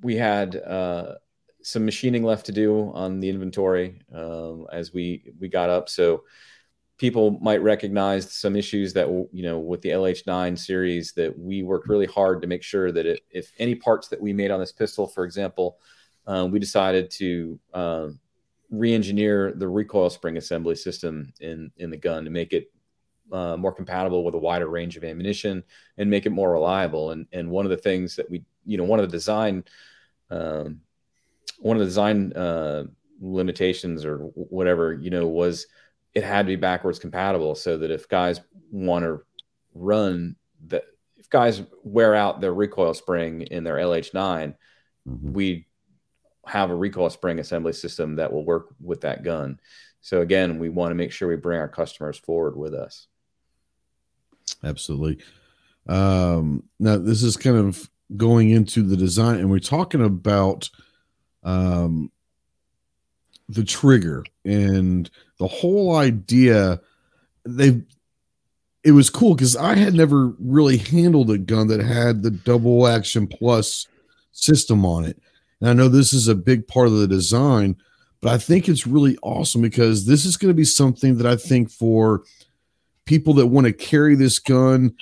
we 0.03 0.17
had 0.17 0.57
uh, 0.57 1.15
some 1.63 1.85
machining 1.85 2.23
left 2.23 2.47
to 2.47 2.53
do 2.53 2.91
on 2.95 3.21
the 3.21 3.29
inventory 3.29 4.01
um, 4.15 4.67
as 4.73 4.93
we 4.93 5.33
we 5.39 5.49
got 5.49 5.71
up 5.71 5.89
so 5.89 6.25
people 6.99 7.39
might 7.41 7.63
recognize 7.63 8.33
some 8.33 8.57
issues 8.57 8.93
that 8.93 9.09
you 9.33 9.43
know 9.43 9.59
with 9.59 9.81
the 9.81 9.91
LH9 9.91 10.59
series 10.59 11.13
that 11.13 11.37
we 11.39 11.63
worked 11.63 11.89
really 11.89 12.07
hard 12.07 12.43
to 12.43 12.49
make 12.49 12.63
sure 12.63 12.93
that 12.93 13.07
it, 13.07 13.21
if 13.31 13.53
any 13.59 13.75
parts 13.75 14.09
that 14.09 14.21
we 14.21 14.33
made 14.33 14.51
on 14.51 14.61
this 14.61 14.73
pistol, 14.73 15.07
for 15.07 15.25
example, 15.25 15.79
uh, 16.27 16.47
we 16.51 16.59
decided 16.59 17.11
to 17.13 17.59
uh, 17.73 18.09
re-engineer 18.71 19.53
the 19.53 19.69
recoil 19.69 20.11
spring 20.11 20.37
assembly 20.37 20.75
system 20.75 21.33
in 21.41 21.71
in 21.77 21.91
the 21.91 21.97
gun 21.97 22.25
to 22.25 22.31
make 22.31 22.53
it 22.53 22.71
uh, 23.33 23.57
more 23.57 23.73
compatible 23.73 24.25
with 24.25 24.35
a 24.35 24.39
wider 24.39 24.69
range 24.69 24.97
of 24.97 25.05
ammunition 25.05 25.63
and 25.97 26.11
make 26.11 26.27
it 26.27 26.31
more 26.31 26.53
reliable. 26.53 27.11
And 27.11 27.27
and 27.33 27.51
one 27.51 27.67
of 27.67 27.71
the 27.71 27.77
things 27.77 28.17
that 28.17 28.31
we 28.31 28.45
you 28.65 28.77
know 28.77 28.85
one 28.85 29.01
of 29.01 29.11
the 29.11 29.17
design 29.17 29.65
um, 30.31 30.81
one 31.59 31.77
of 31.77 31.81
the 31.81 31.87
design 31.87 32.33
uh, 32.35 32.85
limitations 33.21 34.05
or 34.05 34.19
whatever 34.35 34.93
you 34.93 35.11
know 35.11 35.27
was 35.27 35.67
it 36.15 36.25
had 36.25 36.47
to 36.47 36.53
be 36.53 36.57
backwards 36.57 36.99
compatible 36.99 37.55
so 37.55 37.79
that 37.79 37.91
if 37.91 38.09
guys 38.09 38.41
want 38.71 39.05
to 39.05 39.21
run 39.75 40.37
that 40.67 40.85
if 41.17 41.29
guys 41.31 41.63
wear 41.85 42.15
out 42.15 42.41
their 42.41 42.55
recoil 42.55 42.95
spring 42.95 43.43
in 43.43 43.65
their 43.65 43.77
LH9, 43.77 44.55
mm-hmm. 45.07 45.33
we 45.33 45.68
have 46.47 46.71
a 46.71 46.75
recoil 46.75 47.11
spring 47.11 47.39
assembly 47.39 47.73
system 47.73 48.17
that 48.17 48.33
will 48.33 48.45
work 48.45 48.69
with 48.81 49.03
that 49.03 49.23
gun. 49.23 49.61
So 50.01 50.21
again, 50.21 50.59
we 50.59 50.69
want 50.69 50.91
to 50.91 50.95
make 50.95 51.13
sure 51.13 51.29
we 51.29 51.37
bring 51.37 51.61
our 51.61 51.69
customers 51.69 52.19
forward 52.19 52.57
with 52.57 52.75
us. 52.75 53.09
Absolutely. 54.65 55.19
Um, 55.89 56.65
now 56.79 56.97
this 56.99 57.23
is 57.23 57.37
kind 57.37 57.57
of 57.57 57.89
going 58.17 58.51
into 58.51 58.83
the 58.83 58.97
design, 58.97 59.37
and 59.37 59.51
we're 59.51 59.59
talking 59.59 60.03
about 60.03 60.71
um, 61.43 62.11
the 63.49 63.65
trigger 63.65 64.25
and 64.45 65.11
the 65.39 65.47
whole 65.47 65.97
idea 65.97 66.81
they 67.45 67.83
it 68.85 68.93
was 68.93 69.11
cool 69.11 69.35
because 69.35 69.57
I 69.57 69.75
had 69.75 69.95
never 69.95 70.29
really 70.39 70.79
handled 70.79 71.31
a 71.31 71.39
gun 71.39 71.69
that 71.69 71.81
had 71.81 72.23
the 72.23 72.31
double 72.31 72.87
action 72.87 73.27
plus 73.27 73.87
system 74.33 74.87
on 74.87 75.05
it. 75.05 75.21
And 75.61 75.71
I 75.71 75.73
know 75.73 75.89
this 75.89 76.13
is 76.13 76.29
a 76.29 76.35
big 76.35 76.67
part 76.67 76.89
of 76.89 76.95
the 76.95 77.09
design, 77.09 77.77
but 78.21 78.33
I 78.33 78.39
think 78.39 78.69
it's 78.69 78.87
really 78.87 79.17
awesome 79.23 79.63
because 79.63 80.07
this 80.07 80.25
is 80.25 80.37
going 80.37 80.51
to 80.51 80.57
be 80.57 80.65
something 80.65 81.19
that 81.19 81.27
I 81.27 81.37
think 81.37 81.71
for 81.71 82.23
people 83.05 83.35
that 83.35 83.47
want 83.47 83.67
to 83.67 83.73
carry 83.73 84.15
this 84.15 84.39
gun, 84.39 84.95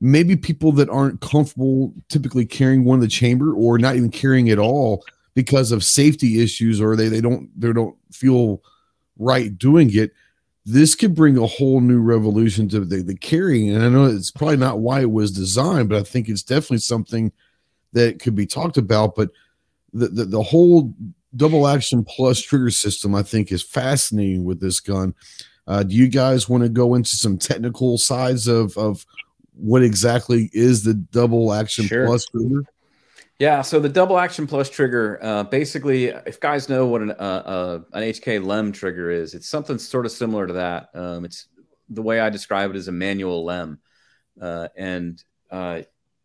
maybe 0.00 0.36
people 0.36 0.72
that 0.72 0.90
aren't 0.90 1.20
comfortable 1.20 1.94
typically 2.08 2.44
carrying 2.44 2.84
one 2.84 2.96
in 2.96 3.00
the 3.00 3.08
chamber 3.08 3.52
or 3.54 3.78
not 3.78 3.96
even 3.96 4.10
carrying 4.10 4.50
at 4.50 4.58
all 4.58 5.04
because 5.34 5.72
of 5.72 5.84
safety 5.84 6.42
issues 6.42 6.80
or 6.80 6.96
they, 6.96 7.08
they 7.08 7.20
don't 7.20 7.48
they 7.58 7.72
don't 7.72 7.96
feel 8.10 8.62
right 9.18 9.56
doing 9.58 9.94
it, 9.94 10.12
this 10.64 10.94
could 10.94 11.14
bring 11.14 11.38
a 11.38 11.46
whole 11.46 11.80
new 11.80 12.00
revolution 12.00 12.68
to 12.70 12.80
the, 12.80 13.02
the 13.02 13.14
carrying. 13.14 13.74
And 13.74 13.84
I 13.84 13.88
know 13.88 14.06
it's 14.06 14.30
probably 14.30 14.56
not 14.56 14.80
why 14.80 15.00
it 15.00 15.10
was 15.10 15.30
designed, 15.30 15.88
but 15.88 15.98
I 15.98 16.02
think 16.02 16.28
it's 16.28 16.42
definitely 16.42 16.78
something 16.78 17.32
that 17.92 18.20
could 18.20 18.34
be 18.34 18.46
talked 18.46 18.76
about. 18.76 19.14
But 19.14 19.30
the, 19.96 20.08
the 20.08 20.24
the 20.24 20.42
whole 20.42 20.94
double 21.34 21.66
action 21.66 22.04
plus 22.04 22.40
trigger 22.40 22.70
system 22.70 23.14
I 23.14 23.22
think 23.22 23.52
is 23.52 23.62
fascinating 23.62 24.44
with 24.44 24.60
this 24.60 24.80
gun. 24.80 25.14
Uh, 25.66 25.82
do 25.82 25.94
you 25.94 26.08
guys 26.08 26.48
want 26.48 26.62
to 26.62 26.68
go 26.68 26.94
into 26.94 27.16
some 27.16 27.38
technical 27.38 27.98
sides 27.98 28.46
of 28.46 28.76
of 28.76 29.04
what 29.54 29.82
exactly 29.82 30.50
is 30.52 30.84
the 30.84 30.94
double 30.94 31.52
action 31.52 31.86
Sure. 31.86 32.06
plus 32.06 32.26
trigger? 32.26 32.64
Yeah, 33.38 33.60
so 33.60 33.80
the 33.80 33.88
double 33.90 34.18
action 34.18 34.46
plus 34.46 34.70
trigger, 34.70 35.18
uh, 35.20 35.42
basically, 35.42 36.06
if 36.06 36.40
guys 36.40 36.70
know 36.70 36.86
what 36.86 37.02
an 37.02 37.10
uh, 37.10 37.12
uh, 37.12 37.80
an 37.92 38.02
HK 38.04 38.44
lem 38.44 38.72
trigger 38.72 39.10
is, 39.10 39.34
it's 39.34 39.48
something 39.48 39.78
sort 39.78 40.06
of 40.06 40.12
similar 40.12 40.46
to 40.46 40.54
that. 40.54 40.88
Um, 40.94 41.24
it's 41.26 41.46
the 41.90 42.00
way 42.00 42.18
I 42.18 42.30
describe 42.30 42.70
it 42.70 42.76
is 42.76 42.88
a 42.88 42.92
manual 42.92 43.44
lem, 43.44 43.78
uh, 44.40 44.68
and 44.74 45.22
uh, 45.50 45.82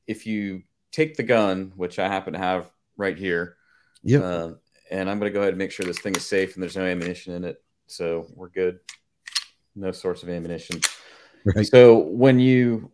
if 0.08 0.26
you 0.26 0.64
take 0.92 1.18
the 1.18 1.24
gun, 1.24 1.74
which 1.76 2.00
I 2.00 2.08
happen 2.08 2.32
to 2.32 2.40
have 2.40 2.72
right 2.96 3.18
here, 3.18 3.58
Yep. 4.04 4.24
uh, 4.24 4.50
and 4.90 5.10
I'm 5.10 5.20
going 5.20 5.32
to 5.32 5.34
go 5.34 5.42
ahead 5.42 5.54
and 5.54 5.58
make 5.58 5.72
sure 5.72 5.86
this 5.86 6.00
thing 6.00 6.16
is 6.16 6.26
safe 6.26 6.56
and 6.56 6.64
there's 6.64 6.76
no 6.76 6.86
ammunition 6.86 7.34
in 7.34 7.44
it, 7.44 7.64
so 7.88 8.28
we're 8.36 8.50
good. 8.50 8.80
No 9.76 9.92
source 9.92 10.24
of 10.24 10.30
ammunition. 10.30 10.82
right. 11.46 11.66
So 11.66 11.98
when 11.98 12.40
you 12.40 12.92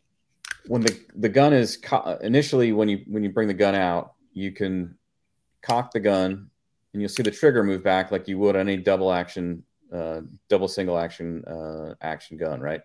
when 0.67 0.81
the 0.81 0.99
the 1.15 1.29
gun 1.29 1.53
is 1.53 1.77
co- 1.77 2.19
initially 2.21 2.71
when 2.71 2.87
you 2.87 3.03
when 3.07 3.23
you 3.23 3.31
bring 3.31 3.47
the 3.47 3.53
gun 3.53 3.73
out, 3.73 4.13
you 4.33 4.51
can 4.51 4.95
cock 5.61 5.91
the 5.91 5.99
gun 5.99 6.49
and 6.93 7.01
you'll 7.01 7.09
see 7.09 7.23
the 7.23 7.31
trigger 7.31 7.63
move 7.63 7.83
back 7.83 8.11
like 8.11 8.27
you 8.27 8.37
would 8.37 8.55
on 8.55 8.69
any 8.69 8.77
double 8.77 9.11
action 9.11 9.63
uh, 9.93 10.21
double 10.49 10.67
single 10.67 10.97
action 10.97 11.43
uh, 11.45 11.93
action 12.01 12.37
gun, 12.37 12.59
right? 12.59 12.81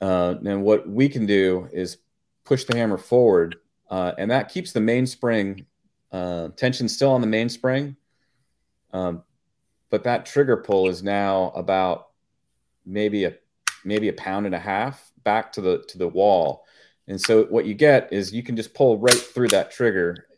Uh, 0.00 0.34
and 0.44 0.62
what 0.62 0.88
we 0.88 1.08
can 1.08 1.26
do 1.26 1.68
is 1.72 1.98
push 2.44 2.64
the 2.64 2.76
hammer 2.76 2.98
forward, 2.98 3.56
uh, 3.90 4.12
and 4.18 4.30
that 4.30 4.48
keeps 4.48 4.72
the 4.72 4.80
mainspring 4.80 5.66
uh, 6.12 6.48
tension 6.56 6.88
still 6.88 7.10
on 7.10 7.20
the 7.20 7.26
mainspring. 7.26 7.96
Um, 8.92 9.22
but 9.90 10.04
that 10.04 10.26
trigger 10.26 10.56
pull 10.56 10.88
is 10.88 11.02
now 11.02 11.52
about 11.54 12.08
maybe 12.84 13.24
a 13.24 13.34
maybe 13.84 14.08
a 14.08 14.12
pound 14.12 14.46
and 14.46 14.54
a 14.54 14.58
half 14.58 15.12
back 15.24 15.52
to 15.52 15.60
the 15.60 15.84
to 15.88 15.98
the 15.98 16.08
wall. 16.08 16.64
And 17.08 17.20
so 17.20 17.44
what 17.44 17.66
you 17.66 17.74
get 17.74 18.12
is 18.12 18.32
you 18.32 18.42
can 18.42 18.56
just 18.56 18.74
pull 18.74 18.98
right 18.98 19.14
through 19.14 19.48
that 19.48 19.70
trigger 19.70 20.28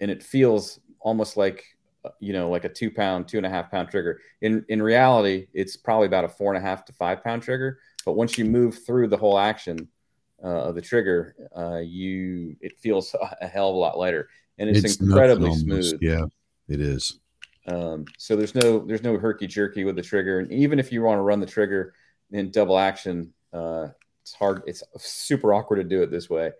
and 0.00 0.10
it 0.10 0.22
feels 0.22 0.80
almost 1.00 1.36
like 1.36 1.64
uh, 2.04 2.10
you 2.20 2.32
know 2.32 2.48
like 2.50 2.64
a 2.64 2.68
two 2.68 2.90
pound 2.90 3.28
two 3.28 3.38
and 3.38 3.46
a 3.46 3.50
half 3.50 3.70
pound 3.70 3.90
trigger. 3.90 4.20
In 4.40 4.64
in 4.68 4.82
reality 4.82 5.48
it's 5.52 5.76
probably 5.76 6.06
about 6.06 6.24
a 6.24 6.28
four 6.28 6.54
and 6.54 6.62
a 6.62 6.66
half 6.66 6.84
to 6.86 6.92
five 6.92 7.24
pound 7.24 7.42
trigger. 7.42 7.78
But 8.04 8.12
once 8.12 8.36
you 8.36 8.44
move 8.44 8.84
through 8.84 9.08
the 9.08 9.16
whole 9.16 9.38
action 9.38 9.88
uh, 10.42 10.68
of 10.68 10.74
the 10.74 10.82
trigger 10.82 11.34
uh, 11.56 11.78
you 11.78 12.56
it 12.60 12.78
feels 12.78 13.14
a 13.40 13.46
hell 13.46 13.70
of 13.70 13.74
a 13.76 13.78
lot 13.78 13.98
lighter 13.98 14.28
and 14.58 14.68
it's, 14.70 14.82
nothing 14.82 15.06
incredibly 15.06 15.48
almost. 15.48 15.90
smooth 15.90 15.98
Yeah, 16.00 16.24
it 16.68 16.80
is. 16.80 17.18
um, 17.66 18.04
so 18.18 18.36
there's 18.36 18.54
no 18.54 18.84
there's 18.84 19.02
no 19.02 19.18
herky 19.18 19.46
jerky 19.46 19.84
with 19.84 19.96
the 19.96 20.02
trigger, 20.02 20.40
and 20.40 20.52
even 20.52 20.78
if 20.78 20.92
you 20.92 21.02
want 21.02 21.18
to 21.18 21.22
run 21.22 21.40
the 21.40 21.46
trigger 21.46 21.94
in 22.30 22.50
double 22.50 22.78
action, 22.78 23.32
uh, 23.52 23.88
it's 24.22 24.34
hard. 24.34 24.62
It's 24.66 24.82
super 24.96 25.52
awkward 25.52 25.76
to 25.76 25.84
do 25.84 26.02
it 26.02 26.10
this 26.10 26.30
way. 26.30 26.52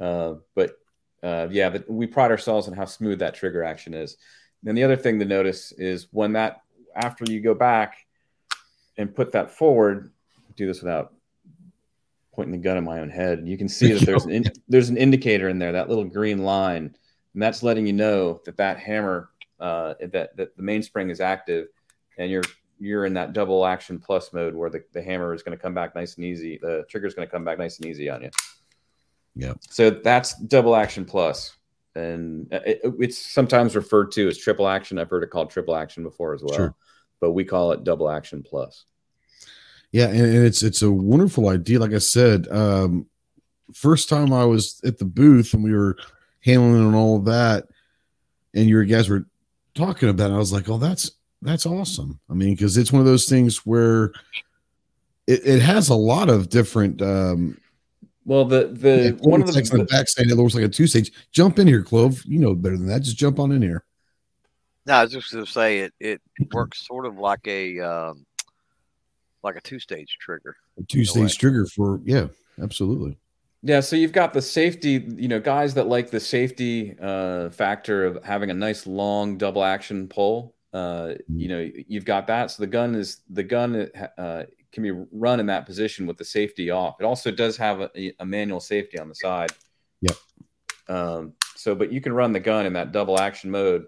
Uh, 0.00 0.34
but 0.54 0.78
uh, 1.22 1.48
yeah, 1.50 1.70
but 1.70 1.88
we 1.88 2.06
pride 2.06 2.30
ourselves 2.30 2.68
on 2.68 2.74
how 2.74 2.84
smooth 2.84 3.20
that 3.20 3.34
trigger 3.34 3.64
action 3.64 3.94
is. 3.94 4.16
And 4.66 4.76
the 4.76 4.84
other 4.84 4.96
thing 4.96 5.18
to 5.18 5.24
notice 5.24 5.72
is 5.72 6.08
when 6.10 6.32
that 6.34 6.62
after 6.94 7.24
you 7.30 7.40
go 7.40 7.54
back 7.54 8.06
and 8.96 9.14
put 9.14 9.32
that 9.32 9.50
forward, 9.50 10.12
do 10.56 10.66
this 10.66 10.82
without 10.82 11.12
pointing 12.34 12.52
the 12.52 12.58
gun 12.58 12.76
at 12.76 12.82
my 12.82 13.00
own 13.00 13.10
head. 13.10 13.42
You 13.46 13.58
can 13.58 13.68
see 13.68 13.92
that 13.92 14.02
there's 14.06 14.24
an 14.24 14.30
in, 14.32 14.44
there's 14.68 14.88
an 14.88 14.96
indicator 14.96 15.48
in 15.48 15.58
there, 15.58 15.72
that 15.72 15.88
little 15.88 16.04
green 16.04 16.44
line, 16.44 16.96
and 17.34 17.42
that's 17.42 17.62
letting 17.62 17.86
you 17.86 17.92
know 17.92 18.40
that 18.44 18.56
that 18.56 18.78
hammer 18.78 19.30
uh, 19.60 19.94
that 20.00 20.36
that 20.36 20.56
the 20.56 20.62
mainspring 20.62 21.10
is 21.10 21.20
active, 21.20 21.66
and 22.18 22.30
you're 22.30 22.44
you're 22.78 23.06
in 23.06 23.14
that 23.14 23.32
double 23.32 23.66
action 23.66 23.98
plus 23.98 24.32
mode 24.32 24.54
where 24.54 24.70
the, 24.70 24.82
the 24.92 25.02
hammer 25.02 25.32
is 25.34 25.42
going 25.42 25.56
to 25.56 25.62
come 25.62 25.74
back 25.74 25.94
nice 25.94 26.16
and 26.16 26.24
easy. 26.24 26.58
The 26.60 26.84
trigger 26.88 27.06
is 27.06 27.14
going 27.14 27.26
to 27.26 27.32
come 27.32 27.44
back 27.44 27.58
nice 27.58 27.78
and 27.78 27.86
easy 27.86 28.08
on 28.08 28.22
you. 28.22 28.30
Yeah. 29.36 29.54
So 29.60 29.90
that's 29.90 30.36
double 30.38 30.76
action 30.76 31.04
plus, 31.04 31.56
and 31.94 32.48
it, 32.52 32.80
it's 32.98 33.18
sometimes 33.18 33.76
referred 33.76 34.12
to 34.12 34.28
as 34.28 34.38
triple 34.38 34.68
action. 34.68 34.98
I've 34.98 35.10
heard 35.10 35.22
it 35.22 35.30
called 35.30 35.50
triple 35.50 35.76
action 35.76 36.02
before 36.02 36.34
as 36.34 36.42
well, 36.42 36.54
Sure. 36.54 36.74
but 37.20 37.32
we 37.32 37.44
call 37.44 37.72
it 37.72 37.84
double 37.84 38.08
action 38.08 38.42
plus. 38.42 38.84
Yeah, 39.90 40.08
and, 40.08 40.20
and 40.20 40.44
it's 40.44 40.62
it's 40.62 40.82
a 40.82 40.90
wonderful 40.90 41.48
idea. 41.48 41.78
Like 41.78 41.92
I 41.92 41.98
said, 41.98 42.48
um, 42.48 43.06
first 43.72 44.08
time 44.08 44.32
I 44.32 44.44
was 44.44 44.80
at 44.84 44.98
the 44.98 45.04
booth 45.04 45.54
and 45.54 45.62
we 45.62 45.72
were 45.72 45.96
handling 46.44 46.86
and 46.86 46.94
all 46.94 47.16
of 47.16 47.24
that, 47.24 47.64
and 48.54 48.68
your 48.68 48.84
guys 48.84 49.08
were 49.08 49.26
talking 49.74 50.08
about 50.08 50.30
it, 50.30 50.34
I 50.34 50.38
was 50.38 50.52
like, 50.52 50.68
"Oh, 50.68 50.78
that's 50.78 51.12
that's 51.42 51.66
awesome." 51.66 52.20
I 52.30 52.34
mean, 52.34 52.54
because 52.54 52.76
it's 52.76 52.92
one 52.92 53.00
of 53.00 53.06
those 53.06 53.26
things 53.26 53.66
where 53.66 54.12
it, 55.26 55.46
it 55.46 55.62
has 55.62 55.88
a 55.88 55.94
lot 55.94 56.28
of 56.28 56.48
different. 56.48 57.00
Um, 57.02 57.58
Well, 58.24 58.44
the 58.44 58.68
the 58.68 59.18
one 59.20 59.42
of 59.42 59.52
text 59.52 59.72
the 59.72 59.78
the 59.78 59.84
back 59.84 60.08
saying 60.08 60.30
it 60.30 60.36
looks 60.36 60.54
like 60.54 60.64
a 60.64 60.68
two 60.68 60.86
stage. 60.86 61.12
Jump 61.32 61.58
in 61.58 61.66
here, 61.66 61.82
Clove. 61.82 62.22
You 62.24 62.38
know 62.38 62.54
better 62.54 62.76
than 62.76 62.86
that. 62.88 63.02
Just 63.02 63.16
jump 63.16 63.38
on 63.38 63.52
in 63.52 63.62
here. 63.62 63.84
No, 64.86 64.94
I 64.94 65.02
was 65.04 65.12
just 65.12 65.32
going 65.32 65.44
to 65.44 65.50
say 65.50 65.78
it. 65.78 65.94
It 65.98 66.20
works 66.52 66.86
sort 66.86 67.06
of 67.06 67.16
like 67.16 67.46
a 67.46 67.80
um, 67.80 68.26
like 69.42 69.56
a 69.56 69.60
two 69.62 69.78
stage 69.78 70.18
trigger. 70.20 70.56
A 70.78 70.82
two 70.82 71.04
stage 71.04 71.38
trigger 71.38 71.66
for 71.66 72.00
yeah, 72.04 72.26
absolutely. 72.62 73.16
Yeah, 73.66 73.80
so 73.80 73.96
you've 73.96 74.12
got 74.12 74.34
the 74.34 74.42
safety, 74.42 75.02
you 75.16 75.26
know, 75.26 75.40
guys 75.40 75.72
that 75.74 75.86
like 75.86 76.10
the 76.10 76.20
safety 76.20 76.94
uh, 77.00 77.48
factor 77.48 78.04
of 78.04 78.22
having 78.22 78.50
a 78.50 78.54
nice 78.54 78.86
long 78.86 79.38
double 79.38 79.64
action 79.64 80.06
pull. 80.06 80.54
Uh, 80.74 81.14
you 81.28 81.48
know, 81.48 81.70
you've 81.88 82.04
got 82.04 82.26
that. 82.26 82.50
So 82.50 82.62
the 82.62 82.66
gun 82.66 82.94
is 82.94 83.22
the 83.30 83.42
gun 83.42 83.88
uh, 84.18 84.42
can 84.70 84.82
be 84.82 84.90
run 85.12 85.40
in 85.40 85.46
that 85.46 85.64
position 85.64 86.06
with 86.06 86.18
the 86.18 86.26
safety 86.26 86.70
off. 86.70 86.96
It 87.00 87.04
also 87.04 87.30
does 87.30 87.56
have 87.56 87.80
a, 87.80 88.12
a 88.20 88.26
manual 88.26 88.60
safety 88.60 88.98
on 88.98 89.08
the 89.08 89.14
side. 89.14 89.50
Yep. 90.02 90.16
Um, 90.90 91.32
so, 91.56 91.74
but 91.74 91.90
you 91.90 92.02
can 92.02 92.12
run 92.12 92.32
the 92.32 92.40
gun 92.40 92.66
in 92.66 92.74
that 92.74 92.92
double 92.92 93.18
action 93.18 93.50
mode 93.50 93.86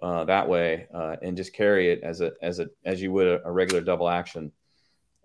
uh, 0.00 0.24
that 0.26 0.48
way 0.48 0.86
uh, 0.94 1.16
and 1.20 1.36
just 1.36 1.52
carry 1.52 1.90
it 1.90 2.04
as 2.04 2.20
a 2.20 2.32
as 2.42 2.60
a 2.60 2.68
as 2.84 3.02
you 3.02 3.10
would 3.10 3.26
a, 3.26 3.44
a 3.44 3.50
regular 3.50 3.80
double 3.80 4.08
action, 4.08 4.52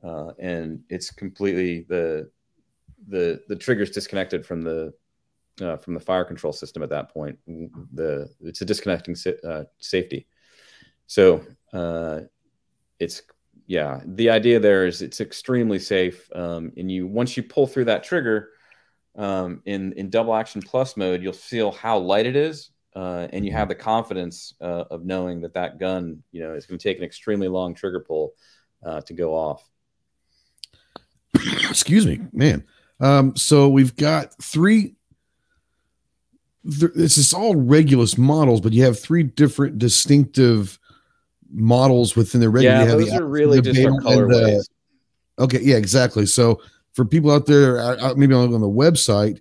uh, 0.03 0.31
and 0.39 0.81
it's 0.89 1.11
completely 1.11 1.85
the 1.87 2.31
the 3.07 3.41
the 3.47 3.55
trigger's 3.55 3.91
disconnected 3.91 4.45
from 4.45 4.61
the 4.61 4.93
uh, 5.61 5.77
from 5.77 5.93
the 5.93 5.99
fire 5.99 6.25
control 6.25 6.53
system 6.53 6.83
at 6.83 6.89
that 6.89 7.13
point. 7.13 7.37
The 7.93 8.29
it's 8.41 8.61
a 8.61 8.65
disconnecting 8.65 9.15
uh, 9.43 9.63
safety. 9.79 10.27
So 11.07 11.43
uh, 11.73 12.21
it's 12.99 13.21
yeah. 13.67 14.01
The 14.05 14.29
idea 14.29 14.59
there 14.59 14.85
is 14.85 15.01
it's 15.01 15.21
extremely 15.21 15.79
safe, 15.79 16.29
um, 16.35 16.71
and 16.77 16.91
you 16.91 17.07
once 17.07 17.37
you 17.37 17.43
pull 17.43 17.67
through 17.67 17.85
that 17.85 18.03
trigger 18.03 18.49
um, 19.15 19.61
in 19.65 19.93
in 19.93 20.09
double 20.09 20.35
action 20.35 20.61
plus 20.61 20.97
mode, 20.97 21.21
you'll 21.21 21.33
feel 21.33 21.71
how 21.71 21.97
light 21.97 22.25
it 22.25 22.35
is, 22.35 22.71
uh, 22.95 23.27
and 23.31 23.45
you 23.45 23.51
have 23.51 23.67
the 23.67 23.75
confidence 23.75 24.53
uh, 24.61 24.85
of 24.91 25.05
knowing 25.05 25.41
that 25.41 25.53
that 25.53 25.79
gun 25.79 26.23
you 26.31 26.41
know 26.41 26.53
is 26.53 26.65
going 26.65 26.77
to 26.77 26.83
take 26.83 26.97
an 26.97 27.03
extremely 27.03 27.47
long 27.47 27.73
trigger 27.73 27.99
pull 27.99 28.33
uh, 28.85 29.01
to 29.01 29.13
go 29.13 29.33
off. 29.33 29.67
excuse 31.69 32.05
me, 32.05 32.19
man. 32.31 32.65
Um, 32.99 33.35
so 33.35 33.69
we've 33.69 33.95
got 33.95 34.33
three. 34.41 34.95
Th- 36.79 36.91
this 36.93 37.17
is 37.17 37.33
all 37.33 37.55
Regulus 37.55 38.17
models, 38.17 38.61
but 38.61 38.73
you 38.73 38.83
have 38.83 38.99
three 38.99 39.23
different 39.23 39.79
distinctive 39.79 40.77
models 41.51 42.15
within 42.15 42.41
the 42.41 42.49
Regulus. 42.49 42.73
Yeah, 42.77 42.83
You 42.83 42.89
have 42.89 42.99
those 42.99 43.09
the 43.09 43.21
are 43.21 43.25
really 43.25 43.59
the 43.61 43.71
just 43.73 43.85
our 43.85 43.91
Beta 44.01 44.11
and 44.21 44.31
the- 44.31 44.35
colorways. 44.35 44.69
Okay, 45.39 45.59
yeah, 45.61 45.77
exactly. 45.77 46.25
So 46.25 46.61
for 46.93 47.05
people 47.05 47.31
out 47.31 47.45
there, 47.45 47.79
uh, 47.79 47.95
uh, 48.11 48.13
maybe 48.17 48.33
on 48.33 48.51
the 48.51 48.59
website, 48.59 49.39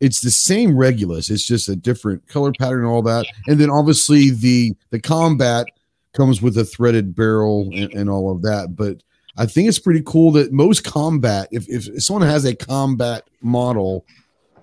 it's 0.00 0.20
the 0.20 0.30
same 0.32 0.76
Regulus. 0.76 1.30
It's 1.30 1.46
just 1.46 1.68
a 1.68 1.76
different 1.76 2.26
color 2.26 2.52
pattern 2.58 2.80
and 2.80 2.88
all 2.88 3.02
that. 3.02 3.26
And 3.46 3.60
then 3.60 3.70
obviously 3.70 4.30
the 4.30 4.74
the 4.90 5.00
combat 5.00 5.66
comes 6.14 6.42
with 6.42 6.58
a 6.58 6.64
threaded 6.64 7.14
barrel 7.14 7.70
and, 7.72 7.92
and 7.94 8.10
all 8.10 8.30
of 8.32 8.42
that. 8.42 8.74
But 8.76 9.02
I 9.36 9.46
think 9.46 9.68
it's 9.68 9.78
pretty 9.78 10.02
cool 10.04 10.30
that 10.32 10.52
most 10.52 10.84
combat, 10.84 11.48
if, 11.50 11.68
if 11.68 12.02
someone 12.02 12.26
has 12.28 12.44
a 12.44 12.54
combat 12.54 13.28
model, 13.42 14.06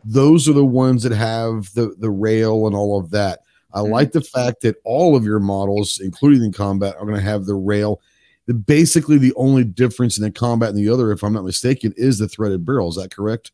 those 0.06 0.48
are 0.48 0.54
the 0.54 0.66
ones 0.66 1.04
that 1.04 1.12
have 1.12 1.74
the 1.74 1.94
the 2.00 2.10
rail 2.10 2.66
and 2.68 2.76
all 2.76 3.00
of 3.00 3.12
that. 3.12 3.42
I 3.74 3.80
Mhm. 3.82 3.90
like 3.92 4.12
the 4.12 4.22
fact 4.22 4.62
that 4.62 4.78
all 4.84 5.16
of 5.16 5.24
your 5.24 5.40
models, 5.40 6.00
including 6.04 6.42
the 6.42 6.52
combat, 6.58 6.96
are 6.96 7.06
going 7.06 7.16
to 7.16 7.22
have 7.22 7.46
the 7.46 7.56
rail. 7.56 8.02
The, 8.48 8.54
basically, 8.56 9.18
the 9.18 9.34
only 9.36 9.64
difference 9.64 10.18
in 10.18 10.24
the 10.24 10.32
combat 10.32 10.70
and 10.70 10.78
the 10.78 10.90
other, 10.90 11.12
if 11.12 11.24
I'm 11.24 11.32
not 11.34 11.46
mistaken, 11.46 11.94
is 11.96 12.18
the 12.18 12.28
threaded 12.28 12.66
barrel. 12.66 12.90
Is 12.90 12.96
that 12.96 13.14
correct? 13.14 13.52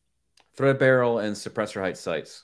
thread 0.55 0.79
barrel 0.79 1.19
and 1.19 1.35
suppressor 1.35 1.81
height 1.81 1.97
sights. 1.99 2.43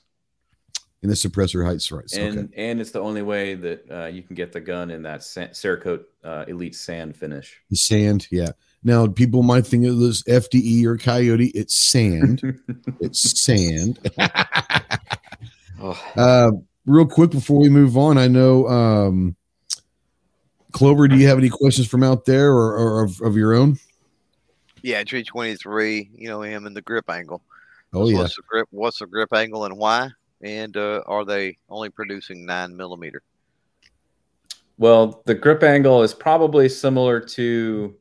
In 1.03 1.09
the 1.09 1.15
suppressor 1.15 1.65
heights, 1.65 1.91
right? 1.91 2.09
And 2.13 2.39
okay. 2.39 2.53
and 2.55 2.79
it's 2.79 2.91
the 2.91 3.01
only 3.01 3.21
way 3.23 3.55
that 3.55 3.91
uh, 3.91 4.05
you 4.05 4.23
can 4.23 4.35
get 4.35 4.53
the 4.53 4.61
gun 4.61 4.89
in 4.89 5.03
that 5.03 5.21
sa- 5.21 5.47
Cerakote 5.47 6.05
uh, 6.23 6.45
Elite 6.47 6.75
Sand 6.75 7.17
finish. 7.17 7.61
The 7.69 7.75
sand, 7.75 8.27
yeah. 8.31 8.51
Now 8.85 9.07
people 9.07 9.43
might 9.43 9.67
think 9.67 9.83
it 9.83 9.91
was 9.91 10.23
FDE 10.23 10.85
or 10.85 10.97
Coyote. 10.97 11.47
It's 11.47 11.75
sand. 11.75 12.41
it's 13.01 13.41
sand. 13.41 13.99
Oh, 15.85 16.01
Uh, 16.15 16.51
real 16.85 17.05
quick 17.05 17.31
before 17.31 17.59
we 17.59 17.67
move 17.67 17.97
on, 17.97 18.17
I 18.17 18.29
know 18.29 18.65
um, 18.69 19.35
Clover. 20.71 21.09
Do 21.09 21.17
you 21.17 21.27
have 21.27 21.37
any 21.37 21.49
questions 21.49 21.89
from 21.89 22.03
out 22.03 22.23
there 22.23 22.53
or, 22.53 22.77
or 22.77 23.03
of, 23.03 23.19
of 23.19 23.35
your 23.35 23.53
own? 23.53 23.77
Yeah, 24.81 25.03
G 25.03 25.23
twenty 25.23 25.55
three. 25.55 26.09
You 26.15 26.29
know 26.29 26.41
him 26.41 26.65
and 26.65 26.73
the 26.73 26.81
grip 26.81 27.09
angle. 27.09 27.41
Oh 27.93 28.07
yeah. 28.07 28.19
What's 28.19 28.37
the 28.37 28.43
grip? 28.47 28.67
What's 28.71 28.99
the 28.99 29.07
grip 29.07 29.33
angle 29.33 29.65
and 29.65 29.77
why? 29.77 30.11
And 30.43 30.75
uh, 30.75 31.01
are 31.05 31.23
they 31.25 31.57
only 31.69 31.89
producing 31.89 32.45
nine 32.45 32.75
millimeter? 32.75 33.23
Well, 34.77 35.21
the 35.25 35.35
grip 35.35 35.63
angle 35.63 36.03
is 36.03 36.13
probably 36.13 36.67
similar 36.67 37.19
to. 37.19 37.95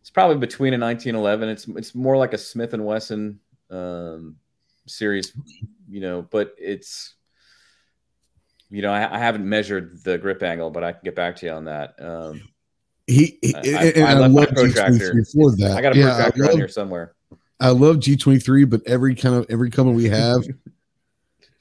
It's 0.00 0.10
probably 0.10 0.36
between 0.36 0.74
a 0.74 0.78
1911. 0.78 1.48
It's 1.48 1.68
it's 1.68 1.94
more 1.94 2.16
like 2.16 2.34
a 2.34 2.38
Smith 2.38 2.74
and 2.74 2.84
Wesson 2.84 3.40
um, 3.70 4.36
series, 4.86 5.32
you 5.88 6.00
know, 6.00 6.22
but 6.22 6.54
it's. 6.58 7.14
You 8.68 8.82
know, 8.82 8.92
I, 8.92 9.14
I, 9.14 9.18
haven't 9.20 9.48
measured 9.48 10.02
the 10.02 10.18
grip 10.18 10.42
angle, 10.42 10.70
but 10.70 10.82
I 10.82 10.90
can 10.90 11.00
get 11.04 11.14
back 11.14 11.36
to 11.36 11.46
you 11.46 11.52
on 11.52 11.66
that. 11.66 11.94
Um, 12.00 12.42
he, 13.06 13.38
he 13.40 13.54
I, 13.54 13.92
I, 14.04 14.10
I, 14.10 14.14
left 14.14 14.34
my 14.34 14.46
protractor. 14.46 15.14
That. 15.14 15.74
I 15.76 15.80
got 15.80 15.94
a 15.94 15.98
yeah, 15.98 16.14
protractor 16.14 16.50
on 16.50 16.56
here 16.56 16.68
somewhere. 16.68 17.14
I 17.60 17.70
love 17.70 17.98
G23, 17.98 18.68
but 18.68 18.82
every 18.86 19.14
kind 19.14 19.36
of 19.36 19.46
every 19.48 19.70
comment 19.70 19.96
we 19.96 20.08
have, 20.08 20.42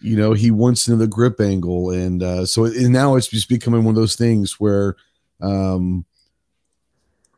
you 0.05 0.15
know, 0.15 0.33
he 0.33 0.51
wants 0.51 0.85
to 0.85 0.91
know 0.91 0.97
the 0.97 1.07
grip 1.07 1.41
angle, 1.41 1.89
and 1.89 2.21
uh, 2.21 2.45
so 2.45 2.65
and 2.65 2.93
now 2.93 3.15
it's 3.15 3.27
just 3.27 3.49
becoming 3.49 3.83
one 3.83 3.95
of 3.95 4.01
those 4.01 4.15
things 4.15 4.59
where 4.59 4.95
um, 5.41 6.05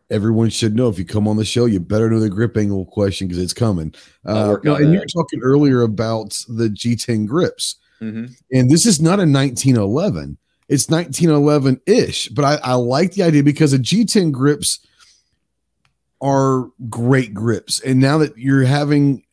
everyone 0.09 0.49
should 0.49 0.75
know 0.75 0.89
if 0.89 0.99
you 0.99 1.05
come 1.05 1.27
on 1.27 1.37
the 1.37 1.45
show, 1.45 1.65
you 1.65 1.79
better 1.79 2.09
know 2.09 2.19
the 2.19 2.29
grip 2.29 2.57
angle 2.57 2.85
question 2.85 3.27
because 3.27 3.41
it's 3.41 3.53
coming. 3.53 3.93
Uh, 4.25 4.57
no, 4.63 4.75
and 4.75 4.91
you 4.91 4.99
were 4.99 5.05
talking 5.05 5.41
earlier 5.41 5.81
about 5.81 6.37
the 6.49 6.69
G10 6.69 7.25
grips, 7.25 7.77
mm-hmm. 8.01 8.25
and 8.51 8.69
this 8.69 8.85
is 8.85 9.01
not 9.01 9.19
a 9.19 9.25
1911; 9.25 10.37
it's 10.67 10.89
1911 10.89 11.81
ish. 11.85 12.27
But 12.29 12.45
I, 12.45 12.71
I 12.71 12.73
like 12.73 13.13
the 13.13 13.23
idea 13.23 13.43
because 13.43 13.71
the 13.71 13.77
g10 13.77 14.31
grips 14.31 14.79
are 16.21 16.69
great 16.89 17.33
grips, 17.33 17.79
and 17.81 17.99
now 17.99 18.17
that 18.17 18.37
you're 18.37 18.65
having 18.65 19.23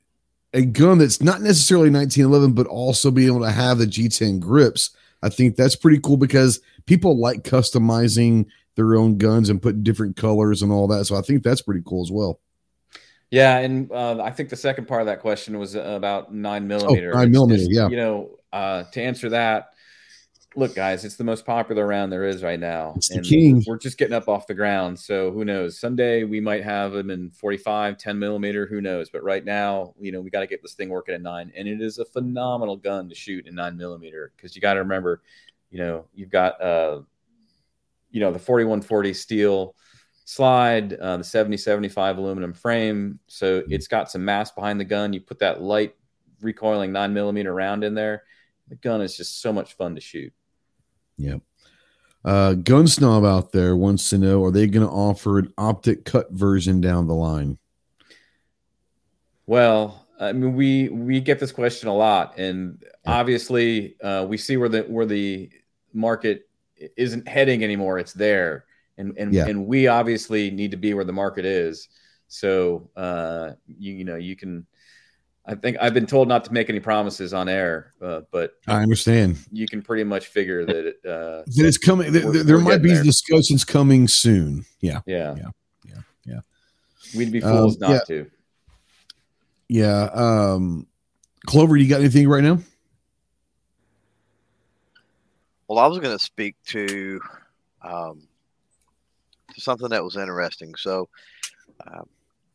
a 0.55 0.65
gun 0.65 0.99
that's 0.99 1.21
not 1.21 1.43
necessarily 1.43 1.91
1911, 1.91 2.53
but 2.53 2.67
also 2.67 3.11
being 3.11 3.29
able 3.29 3.41
to 3.41 3.51
have 3.51 3.79
the 3.79 3.87
G10 3.87 4.41
grips. 4.41 4.91
I 5.23 5.29
think 5.29 5.57
that's 5.57 5.77
pretty 5.77 5.99
cool 6.01 6.17
because 6.17 6.61
people 6.87 7.19
like 7.19 7.43
customizing 7.43 8.47
their 8.77 8.95
own 8.97 9.19
guns 9.19 9.51
and 9.51 9.61
putting 9.61 9.83
different 9.83 10.17
colors 10.17 10.63
and 10.63 10.73
all 10.73 10.87
that. 10.89 11.07
So 11.07 11.17
I 11.17 11.23
think 11.23 11.43
that's 11.43 11.63
pretty 11.63 11.83
cool 11.85 12.03
as 12.03 12.11
well. 12.11 12.41
Yeah, 13.31 13.59
and 13.59 13.91
uh, 13.91 14.23
I 14.23 14.31
think 14.31 14.49
the 14.49 14.57
second 14.57 14.87
part 14.87 15.01
of 15.01 15.07
that 15.07 15.21
question 15.21 15.59
was 15.59 15.75
about 15.75 16.33
nine 16.33 16.69
millimeter. 16.69 17.13
Oh, 17.13 17.19
nine 17.19 17.33
millimeter, 17.33 17.65
yeah. 17.69 17.89
You 17.89 17.97
know, 17.97 18.39
uh, 18.53 18.85
to 18.85 19.03
answer 19.03 19.29
that, 19.31 19.74
look, 20.57 20.75
guys, 20.75 21.05
it's 21.05 21.17
the 21.17 21.25
most 21.25 21.45
popular 21.45 21.87
round 21.87 22.13
there 22.13 22.25
is 22.25 22.43
right 22.43 22.59
now. 22.59 22.95
And 23.11 23.25
king. 23.25 23.63
We're 23.67 23.79
just 23.79 23.99
getting 23.99 24.15
up 24.15 24.29
off 24.29 24.47
the 24.47 24.55
ground. 24.55 24.99
So 24.99 25.31
who 25.31 25.45
knows? 25.45 25.79
Someday 25.79 26.25
we 26.25 26.41
might 26.41 26.65
have 26.65 26.93
them 26.93 27.11
in 27.11 27.31
45, 27.31 27.99
10 27.99 28.19
millimeter. 28.19 28.67
Who 28.67 28.81
knows? 28.81 29.11
But 29.11 29.23
right 29.23 29.45
now, 29.45 29.95
you 29.99 30.13
know, 30.13 30.21
we 30.21 30.31
got 30.31 30.41
to 30.41 30.47
get 30.47 30.63
this 30.63 30.75
thing 30.75 30.89
working 30.89 31.15
at 31.15 31.23
nine. 31.23 31.53
And 31.57 31.69
it 31.69 31.81
is 31.81 31.99
a 31.99 32.05
phenomenal 32.05 32.77
gun 32.77 33.09
to 33.09 33.15
shoot 33.15 33.47
in 33.47 33.55
nine 33.55 33.77
millimeter 33.77 34.33
because 34.37 34.55
you 34.55 34.63
got 34.63 34.75
to 34.75 34.81
remember, 34.81 35.23
you 35.71 35.79
know, 35.79 36.07
you've 36.15 36.31
got, 36.31 36.61
uh, 36.61 37.01
you 38.11 38.21
know, 38.21 38.33
the 38.33 38.39
4140 38.39 39.15
steel 39.15 39.75
slide, 40.25 40.95
uh, 40.95 41.19
the 41.19 41.25
7075 41.25 42.19
aluminum 42.19 42.53
frame. 42.53 43.19
So 43.27 43.63
it's 43.69 43.89
got 43.89 44.11
some 44.11 44.25
mass 44.25 44.51
behind 44.51 44.81
the 44.81 44.85
gun. 44.85 45.13
You 45.13 45.21
put 45.21 45.41
that 45.41 45.61
light 45.61 45.95
recoiling 46.41 46.93
nine 46.93 47.13
millimeter 47.13 47.53
round 47.53 47.85
in 47.85 47.95
there. 47.95 48.23
The 48.69 48.77
gun 48.77 49.03
is 49.03 49.17
just 49.17 49.43
so 49.43 49.53
much 49.53 49.75
fun 49.75 49.95
to 49.95 50.01
shoot. 50.01 50.33
Yep. 51.19 51.41
Uh, 52.25 52.55
Gun 52.55 52.87
Snob 52.87 53.25
out 53.25 53.53
there 53.53 53.77
wants 53.77 54.09
to 54.11 54.19
know: 54.19 54.43
Are 54.45 54.51
they 54.51 54.67
going 54.67 54.87
to 54.87 54.93
offer 54.93 55.39
an 55.39 55.53
optic 55.59 56.05
cut 56.05 56.31
version 56.33 56.81
down 56.81 57.07
the 57.07 57.15
line? 57.15 57.59
Well, 59.47 60.07
I 60.19 60.33
mean, 60.33 60.55
we 60.55 60.89
we 60.89 61.21
get 61.21 61.39
this 61.39 61.53
question 61.53 61.89
a 61.89 61.95
lot, 61.95 62.39
and 62.39 62.83
obviously, 63.07 64.01
uh, 64.01 64.25
we 64.29 64.39
see 64.39 64.57
where 64.57 64.69
the 64.69 64.83
where 64.83 65.07
the 65.07 65.51
market 65.93 66.49
isn't 66.97 67.29
heading 67.29 67.63
anymore. 67.63 67.99
It's 67.99 68.15
there, 68.15 68.65
and 68.97 69.17
and 69.19 69.33
yeah. 69.33 69.47
and 69.47 69.67
we 69.67 69.87
obviously 69.87 70.51
need 70.51 70.71
to 70.71 70.77
be 70.79 70.95
where 70.95 71.05
the 71.05 71.13
market 71.13 71.45
is. 71.45 71.89
So, 72.29 72.89
uh, 72.97 73.53
you 73.67 73.93
you 73.93 74.05
know, 74.05 74.17
you 74.17 74.35
can 74.35 74.67
I 75.47 75.55
think 75.55 75.77
I've 75.81 75.93
been 75.93 76.07
told 76.07 76.29
not 76.29 76.45
to 76.47 76.53
make 76.53 76.71
any 76.71 76.81
promises 76.81 77.35
on 77.35 77.49
air, 77.49 77.93
uh, 78.01 78.23
but 78.31 78.55
I 78.67 78.83
understand. 78.83 79.39
You 79.53 79.67
can 79.67 79.83
pretty 79.83 80.05
much 80.05 80.27
figure 80.27 80.65
that 80.65 80.87
it, 80.87 80.97
uh, 81.05 81.43
that 81.45 81.67
it's 81.67 81.77
coming. 81.77 82.13
There, 82.13 82.45
there 82.45 82.59
might 82.59 82.83
be 82.83 82.95
there. 82.95 83.03
discussions 83.03 83.63
coming 83.65 84.09
soon. 84.09 84.65
Yeah, 84.81 85.01
yeah, 85.07 85.35
yeah, 85.37 85.51
yeah, 85.85 86.01
yeah. 86.25 86.41
We'd 87.15 87.31
be 87.31 87.41
fools 87.41 87.75
um, 87.75 87.81
not 87.81 87.91
yeah. 87.91 88.01
to. 88.09 88.31
Yeah. 89.69 90.09
Um, 90.15 90.87
Clover, 91.47 91.77
you 91.77 91.89
got 91.89 92.01
anything 92.01 92.29
right 92.29 92.43
now? 92.43 92.59
Well, 95.69 95.79
I 95.79 95.87
was 95.87 95.99
going 95.99 96.17
to 96.17 96.25
speak 96.25 96.57
to 96.69 97.21
um, 97.83 98.29
to 99.55 99.61
something 99.61 99.89
that 99.91 100.03
was 100.03 100.17
interesting. 100.17 100.75
So, 100.77 101.09
uh, 101.87 102.03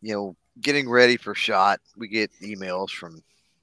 you 0.01 0.13
know, 0.13 0.35
getting 0.61 0.89
ready 0.89 1.17
for 1.17 1.35
shot, 1.35 1.79
we 1.97 2.07
get 2.07 2.31
emails 2.41 2.89
from 2.91 3.21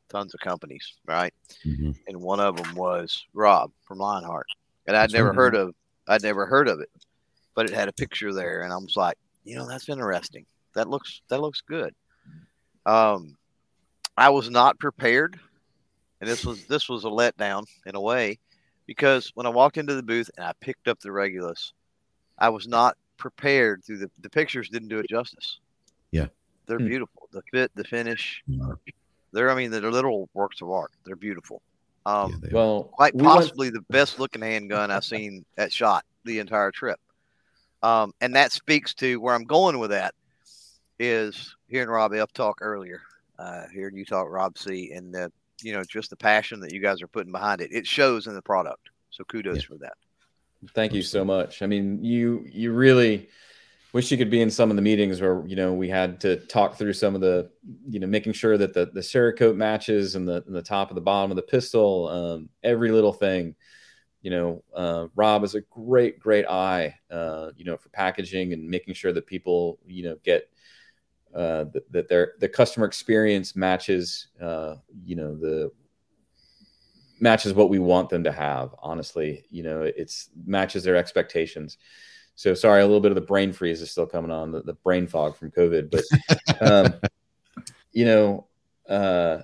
tons 0.08 0.34
of 0.34 0.40
companies, 0.40 0.94
right? 1.06 1.34
Mm-hmm. 1.64 1.92
And 2.06 2.20
one 2.20 2.40
of 2.40 2.56
them 2.56 2.74
was 2.74 3.26
Rob 3.34 3.70
from 3.84 3.98
Lionheart, 3.98 4.46
and 4.86 4.96
I'd 4.96 5.04
that's 5.04 5.14
never 5.14 5.28
right. 5.28 5.36
heard 5.36 5.54
of. 5.54 5.74
I'd 6.08 6.22
never 6.22 6.46
heard 6.46 6.68
of 6.68 6.80
it, 6.80 6.90
but 7.54 7.66
it 7.66 7.74
had 7.74 7.88
a 7.88 7.92
picture 7.92 8.32
there, 8.32 8.62
and 8.62 8.72
I 8.72 8.76
was 8.76 8.96
like, 8.96 9.18
you 9.44 9.56
know, 9.56 9.66
that's 9.66 9.88
interesting. 9.88 10.46
That 10.74 10.88
looks 10.88 11.22
that 11.28 11.40
looks 11.40 11.60
good. 11.60 11.94
Um, 12.84 13.36
I 14.16 14.30
was 14.30 14.48
not 14.50 14.78
prepared, 14.78 15.38
and 16.20 16.30
this 16.30 16.44
was 16.44 16.66
this 16.66 16.88
was 16.88 17.04
a 17.04 17.08
letdown 17.08 17.64
in 17.86 17.96
a 17.96 18.00
way, 18.00 18.38
because 18.86 19.32
when 19.34 19.46
I 19.46 19.50
walked 19.50 19.78
into 19.78 19.94
the 19.94 20.02
booth 20.02 20.30
and 20.36 20.46
I 20.46 20.52
picked 20.60 20.88
up 20.88 21.00
the 21.00 21.12
Regulus, 21.12 21.72
I 22.38 22.48
was 22.50 22.68
not 22.68 22.96
prepared. 23.16 23.84
Through 23.84 23.98
the 23.98 24.10
the 24.20 24.30
pictures 24.30 24.68
didn't 24.68 24.88
do 24.88 24.98
it 24.98 25.08
justice. 25.08 25.58
Yeah. 26.66 26.76
They're 26.76 26.78
hmm. 26.78 26.88
beautiful. 26.88 27.28
The 27.32 27.42
fit, 27.52 27.70
the 27.74 27.84
finish. 27.84 28.42
They're, 29.32 29.50
I 29.50 29.54
mean, 29.54 29.70
they're 29.70 29.90
literal 29.90 30.28
works 30.34 30.62
of 30.62 30.70
art. 30.70 30.92
They're 31.04 31.16
beautiful. 31.16 31.62
Um, 32.06 32.40
yeah, 32.42 32.50
well, 32.52 32.84
quite 32.84 33.14
we 33.14 33.24
possibly 33.24 33.66
went... 33.66 33.74
the 33.74 33.92
best 33.92 34.18
looking 34.18 34.42
handgun 34.42 34.90
I've 34.90 35.04
seen 35.04 35.44
at 35.58 35.72
shot 35.72 36.04
the 36.24 36.38
entire 36.38 36.70
trip. 36.70 36.98
Um, 37.82 38.12
and 38.20 38.34
that 38.36 38.52
speaks 38.52 38.94
to 38.94 39.20
where 39.20 39.34
I'm 39.34 39.44
going 39.44 39.78
with 39.78 39.90
that 39.90 40.14
is 40.98 41.54
hearing 41.68 41.88
Rob 41.88 42.14
F 42.14 42.32
talk 42.32 42.58
earlier, 42.60 43.02
uh, 43.38 43.64
hearing 43.72 43.96
you 43.96 44.04
talk 44.04 44.28
Rob 44.30 44.56
C, 44.56 44.92
and 44.92 45.12
the 45.12 45.30
you 45.62 45.72
know 45.72 45.82
just 45.84 46.10
the 46.10 46.16
passion 46.16 46.60
that 46.60 46.72
you 46.72 46.80
guys 46.80 47.02
are 47.02 47.08
putting 47.08 47.32
behind 47.32 47.60
it. 47.60 47.72
It 47.72 47.86
shows 47.86 48.26
in 48.26 48.34
the 48.34 48.42
product. 48.42 48.90
So 49.10 49.24
kudos 49.24 49.56
yeah. 49.56 49.66
for 49.68 49.74
that. 49.78 49.94
Thank 50.74 50.94
you 50.94 51.02
so 51.02 51.24
much. 51.24 51.62
I 51.62 51.66
mean, 51.66 52.02
you 52.02 52.44
you 52.48 52.72
really 52.72 53.28
wish 53.96 54.10
you 54.10 54.18
could 54.18 54.30
be 54.30 54.42
in 54.42 54.50
some 54.50 54.68
of 54.68 54.76
the 54.76 54.82
meetings 54.82 55.22
where 55.22 55.42
you 55.46 55.56
know 55.56 55.72
we 55.72 55.88
had 55.88 56.20
to 56.20 56.36
talk 56.36 56.76
through 56.76 56.92
some 56.92 57.14
of 57.14 57.22
the 57.22 57.50
you 57.88 57.98
know 57.98 58.06
making 58.06 58.34
sure 58.34 58.58
that 58.58 58.74
the 58.74 58.90
the 58.92 59.00
Cerakote 59.00 59.56
matches 59.56 60.16
and 60.16 60.28
the 60.28 60.44
and 60.46 60.54
the 60.54 60.62
top 60.62 60.90
of 60.90 60.96
the 60.96 61.00
bottom 61.00 61.30
of 61.30 61.36
the 61.36 61.42
pistol 61.42 62.06
um, 62.08 62.50
every 62.62 62.92
little 62.92 63.12
thing. 63.12 63.56
You 64.20 64.30
know 64.30 64.64
uh, 64.74 65.06
rob 65.14 65.44
is 65.44 65.54
a 65.54 65.62
great 65.62 66.20
great 66.20 66.46
eye 66.46 66.94
uh, 67.10 67.52
you 67.56 67.64
know 67.64 67.78
for 67.78 67.88
packaging 67.88 68.52
and 68.52 68.68
making 68.68 68.92
sure 68.92 69.14
that 69.14 69.26
people 69.26 69.78
you 69.86 70.02
know 70.02 70.16
get 70.22 70.50
uh, 71.34 71.64
that, 71.90 72.06
their 72.06 72.34
the 72.38 72.50
customer 72.50 72.84
experience 72.84 73.56
matches 73.56 74.28
uh, 74.42 74.74
you 75.04 75.16
know 75.16 75.34
the 75.34 75.70
matches 77.18 77.54
what 77.54 77.70
we 77.70 77.78
want 77.78 78.10
them 78.10 78.24
to 78.24 78.32
have 78.32 78.74
honestly. 78.82 79.46
You 79.48 79.62
know 79.62 79.80
it's 79.82 80.28
matches 80.44 80.84
their 80.84 80.96
expectations 80.96 81.78
so 82.36 82.52
sorry, 82.52 82.82
a 82.82 82.86
little 82.86 83.00
bit 83.00 83.10
of 83.10 83.16
the 83.16 83.22
brain 83.22 83.52
freeze 83.52 83.80
is 83.80 83.90
still 83.90 84.06
coming 84.06 84.30
on, 84.30 84.52
the, 84.52 84.62
the 84.62 84.74
brain 84.74 85.06
fog 85.06 85.36
from 85.36 85.50
COVID. 85.50 85.90
But 85.90 86.60
um, 86.60 86.94
you 87.92 88.04
know, 88.04 88.46
uh, 88.88 89.38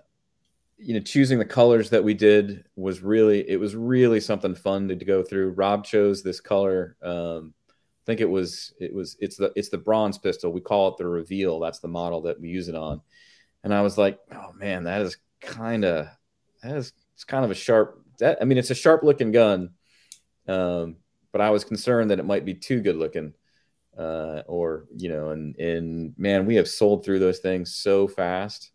you 0.76 0.94
know, 0.94 1.00
choosing 1.00 1.38
the 1.38 1.44
colors 1.44 1.88
that 1.90 2.04
we 2.04 2.12
did 2.12 2.64
was 2.76 3.00
really 3.00 3.48
it 3.48 3.58
was 3.58 3.74
really 3.74 4.20
something 4.20 4.54
fun 4.54 4.88
to, 4.88 4.96
to 4.96 5.04
go 5.06 5.22
through. 5.22 5.52
Rob 5.52 5.84
chose 5.84 6.22
this 6.22 6.40
color. 6.40 6.96
Um, 7.02 7.54
I 7.68 8.04
think 8.04 8.20
it 8.20 8.28
was 8.28 8.74
it 8.78 8.92
was 8.92 9.16
it's 9.20 9.36
the 9.36 9.52
it's 9.56 9.70
the 9.70 9.78
bronze 9.78 10.18
pistol. 10.18 10.52
We 10.52 10.60
call 10.60 10.88
it 10.88 10.98
the 10.98 11.06
reveal. 11.06 11.60
That's 11.60 11.78
the 11.78 11.88
model 11.88 12.20
that 12.22 12.40
we 12.40 12.50
use 12.50 12.68
it 12.68 12.74
on. 12.74 13.00
And 13.64 13.72
I 13.72 13.80
was 13.80 13.96
like, 13.96 14.18
oh 14.32 14.52
man, 14.52 14.84
that 14.84 15.00
is 15.00 15.16
kind 15.40 15.86
of 15.86 16.08
that 16.62 16.76
is 16.76 16.92
it's 17.14 17.24
kind 17.24 17.44
of 17.44 17.50
a 17.50 17.54
sharp. 17.54 18.04
That 18.18 18.38
I 18.42 18.44
mean, 18.44 18.58
it's 18.58 18.70
a 18.70 18.74
sharp 18.74 19.02
looking 19.02 19.32
gun. 19.32 19.70
Um, 20.46 20.96
but 21.32 21.40
I 21.40 21.50
was 21.50 21.64
concerned 21.64 22.10
that 22.10 22.18
it 22.18 22.26
might 22.26 22.44
be 22.44 22.54
too 22.54 22.80
good 22.80 22.96
looking. 22.96 23.34
Uh, 23.98 24.42
or 24.46 24.86
you 24.96 25.10
know, 25.10 25.30
and 25.30 25.54
and 25.56 26.14
man, 26.16 26.46
we 26.46 26.54
have 26.54 26.66
sold 26.66 27.04
through 27.04 27.18
those 27.18 27.40
things 27.40 27.74
so 27.74 28.08
fast, 28.08 28.70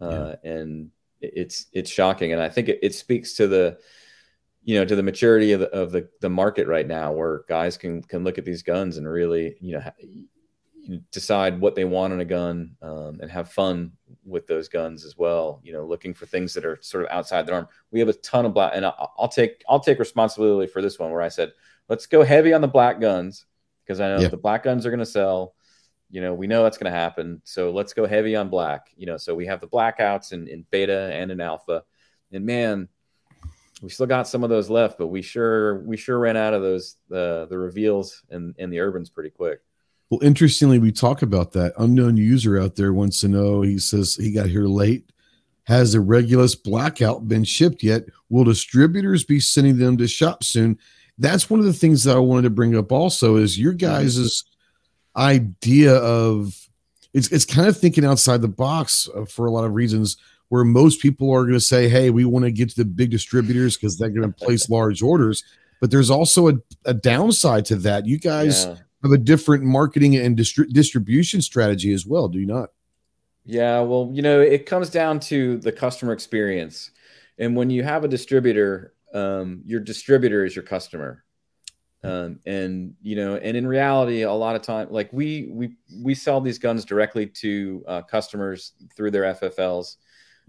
uh, 0.00 0.36
yeah. 0.44 0.50
and 0.50 0.90
it's 1.20 1.66
it's 1.72 1.90
shocking, 1.90 2.32
and 2.32 2.40
I 2.40 2.48
think 2.48 2.68
it, 2.68 2.78
it 2.80 2.94
speaks 2.94 3.34
to 3.34 3.48
the 3.48 3.78
you 4.64 4.78
know 4.78 4.84
to 4.84 4.96
the 4.96 5.02
maturity 5.02 5.52
of 5.52 5.60
the, 5.60 5.68
of 5.70 5.92
the 5.92 6.08
the 6.20 6.30
market 6.30 6.66
right 6.66 6.86
now 6.86 7.12
where 7.12 7.44
guys 7.48 7.76
can 7.76 8.02
can 8.02 8.24
look 8.24 8.38
at 8.38 8.44
these 8.44 8.62
guns 8.62 8.96
and 8.96 9.08
really 9.08 9.56
you 9.60 9.74
know 9.74 9.80
ha- 9.80 11.00
decide 11.12 11.60
what 11.60 11.74
they 11.74 11.84
want 11.84 12.12
in 12.12 12.20
a 12.20 12.24
gun 12.24 12.76
um, 12.82 13.18
and 13.20 13.30
have 13.30 13.50
fun 13.50 13.92
with 14.24 14.46
those 14.46 14.68
guns 14.68 15.04
as 15.04 15.16
well 15.16 15.60
you 15.62 15.72
know 15.72 15.84
looking 15.84 16.14
for 16.14 16.26
things 16.26 16.52
that 16.54 16.64
are 16.64 16.78
sort 16.80 17.04
of 17.04 17.10
outside 17.10 17.46
the 17.46 17.52
norm 17.52 17.68
we 17.90 18.00
have 18.00 18.08
a 18.08 18.14
ton 18.14 18.46
of 18.46 18.54
black 18.54 18.72
and 18.74 18.84
I'll, 18.84 19.14
I'll 19.18 19.28
take 19.28 19.62
i'll 19.68 19.80
take 19.80 19.98
responsibility 19.98 20.70
for 20.70 20.82
this 20.82 20.98
one 20.98 21.10
where 21.10 21.22
i 21.22 21.28
said 21.28 21.52
let's 21.88 22.06
go 22.06 22.22
heavy 22.22 22.52
on 22.52 22.60
the 22.60 22.68
black 22.68 23.00
guns 23.00 23.46
because 23.84 24.00
i 24.00 24.08
know 24.08 24.20
Yeah. 24.20 24.28
the 24.28 24.36
black 24.36 24.62
guns 24.62 24.86
are 24.86 24.90
going 24.90 24.98
to 25.00 25.06
sell 25.06 25.54
you 26.10 26.20
know 26.20 26.34
we 26.34 26.46
know 26.46 26.62
that's 26.62 26.78
going 26.78 26.92
to 26.92 26.98
happen 26.98 27.40
so 27.44 27.70
let's 27.70 27.92
go 27.92 28.06
heavy 28.06 28.36
on 28.36 28.48
black 28.48 28.86
you 28.96 29.06
know 29.06 29.16
so 29.16 29.34
we 29.34 29.46
have 29.46 29.60
the 29.60 29.68
blackouts 29.68 30.32
in, 30.32 30.48
in 30.48 30.64
beta 30.70 31.10
and 31.12 31.30
in 31.30 31.40
alpha 31.40 31.82
and 32.32 32.44
man 32.44 32.88
we 33.82 33.90
still 33.90 34.06
got 34.06 34.26
some 34.26 34.42
of 34.44 34.50
those 34.50 34.70
left, 34.70 34.98
but 34.98 35.08
we 35.08 35.20
sure 35.20 35.80
we 35.80 35.96
sure 35.96 36.18
ran 36.18 36.36
out 36.36 36.54
of 36.54 36.62
those 36.62 36.96
the 37.08 37.46
the 37.50 37.58
reveals 37.58 38.22
in 38.30 38.54
in 38.56 38.70
the 38.70 38.80
urbans 38.80 39.10
pretty 39.10 39.30
quick. 39.30 39.60
Well, 40.10 40.22
interestingly, 40.22 40.78
we 40.78 40.92
talk 40.92 41.22
about 41.22 41.52
that 41.52 41.74
unknown 41.78 42.16
user 42.16 42.58
out 42.58 42.76
there 42.76 42.94
wants 42.94 43.20
to 43.20 43.28
know. 43.28 43.62
He 43.62 43.78
says 43.78 44.14
he 44.14 44.32
got 44.32 44.46
here 44.46 44.66
late. 44.66 45.10
Has 45.64 45.92
the 45.92 46.00
Regulus 46.00 46.54
blackout 46.54 47.26
been 47.26 47.44
shipped 47.44 47.82
yet? 47.82 48.04
Will 48.28 48.44
distributors 48.44 49.24
be 49.24 49.40
sending 49.40 49.76
them 49.78 49.96
to 49.98 50.06
shop 50.06 50.44
soon? 50.44 50.78
That's 51.18 51.48
one 51.48 51.60
of 51.60 51.66
the 51.66 51.72
things 51.72 52.04
that 52.04 52.16
I 52.16 52.20
wanted 52.20 52.42
to 52.42 52.50
bring 52.50 52.76
up. 52.76 52.90
Also, 52.90 53.36
is 53.36 53.58
your 53.58 53.72
guys' 53.72 54.44
idea 55.16 55.94
of 55.96 56.68
it's 57.12 57.28
it's 57.30 57.44
kind 57.44 57.68
of 57.68 57.76
thinking 57.78 58.04
outside 58.04 58.42
the 58.42 58.48
box 58.48 59.08
uh, 59.14 59.24
for 59.24 59.46
a 59.46 59.50
lot 59.50 59.64
of 59.64 59.74
reasons. 59.74 60.16
Where 60.50 60.64
most 60.64 61.00
people 61.00 61.32
are 61.32 61.42
going 61.42 61.54
to 61.54 61.60
say, 61.60 61.88
"Hey, 61.88 62.10
we 62.10 62.24
want 62.24 62.44
to 62.44 62.50
get 62.52 62.68
to 62.70 62.76
the 62.76 62.84
big 62.84 63.10
distributors 63.10 63.76
because 63.76 63.96
they're 63.96 64.10
going 64.10 64.30
to 64.30 64.44
place 64.44 64.68
large 64.68 65.02
orders." 65.02 65.42
But 65.80 65.90
there's 65.90 66.10
also 66.10 66.48
a, 66.48 66.54
a 66.84 66.94
downside 66.94 67.64
to 67.66 67.76
that. 67.76 68.06
You 68.06 68.18
guys 68.18 68.64
Yeah. 68.64 68.76
have 69.02 69.12
a 69.12 69.18
different 69.18 69.64
marketing 69.64 70.16
and 70.16 70.36
distri- 70.36 70.72
distribution 70.72 71.42
strategy 71.42 71.92
as 71.92 72.06
well, 72.06 72.28
do 72.28 72.38
you 72.38 72.46
not? 72.46 72.70
Yeah, 73.44 73.80
well, 73.80 74.08
you 74.12 74.22
know, 74.22 74.40
it 74.40 74.64
comes 74.64 74.88
down 74.88 75.20
to 75.20 75.58
the 75.58 75.72
customer 75.72 76.12
experience. 76.12 76.90
And 77.38 77.54
when 77.56 77.68
you 77.68 77.82
have 77.82 78.04
a 78.04 78.08
distributor, 78.08 78.93
um, 79.14 79.62
your 79.64 79.80
distributor 79.80 80.44
is 80.44 80.54
your 80.54 80.64
customer. 80.64 81.24
Um, 82.02 82.40
and 82.44 82.94
you 83.00 83.16
know, 83.16 83.36
and 83.36 83.56
in 83.56 83.66
reality, 83.66 84.22
a 84.22 84.32
lot 84.32 84.56
of 84.56 84.62
time, 84.62 84.88
like 84.90 85.10
we 85.10 85.48
we 85.50 85.76
we 86.02 86.14
sell 86.14 86.40
these 86.40 86.58
guns 86.58 86.84
directly 86.84 87.26
to 87.26 87.82
uh, 87.88 88.02
customers 88.02 88.72
through 88.94 89.10
their 89.10 89.34
FFLs, 89.34 89.96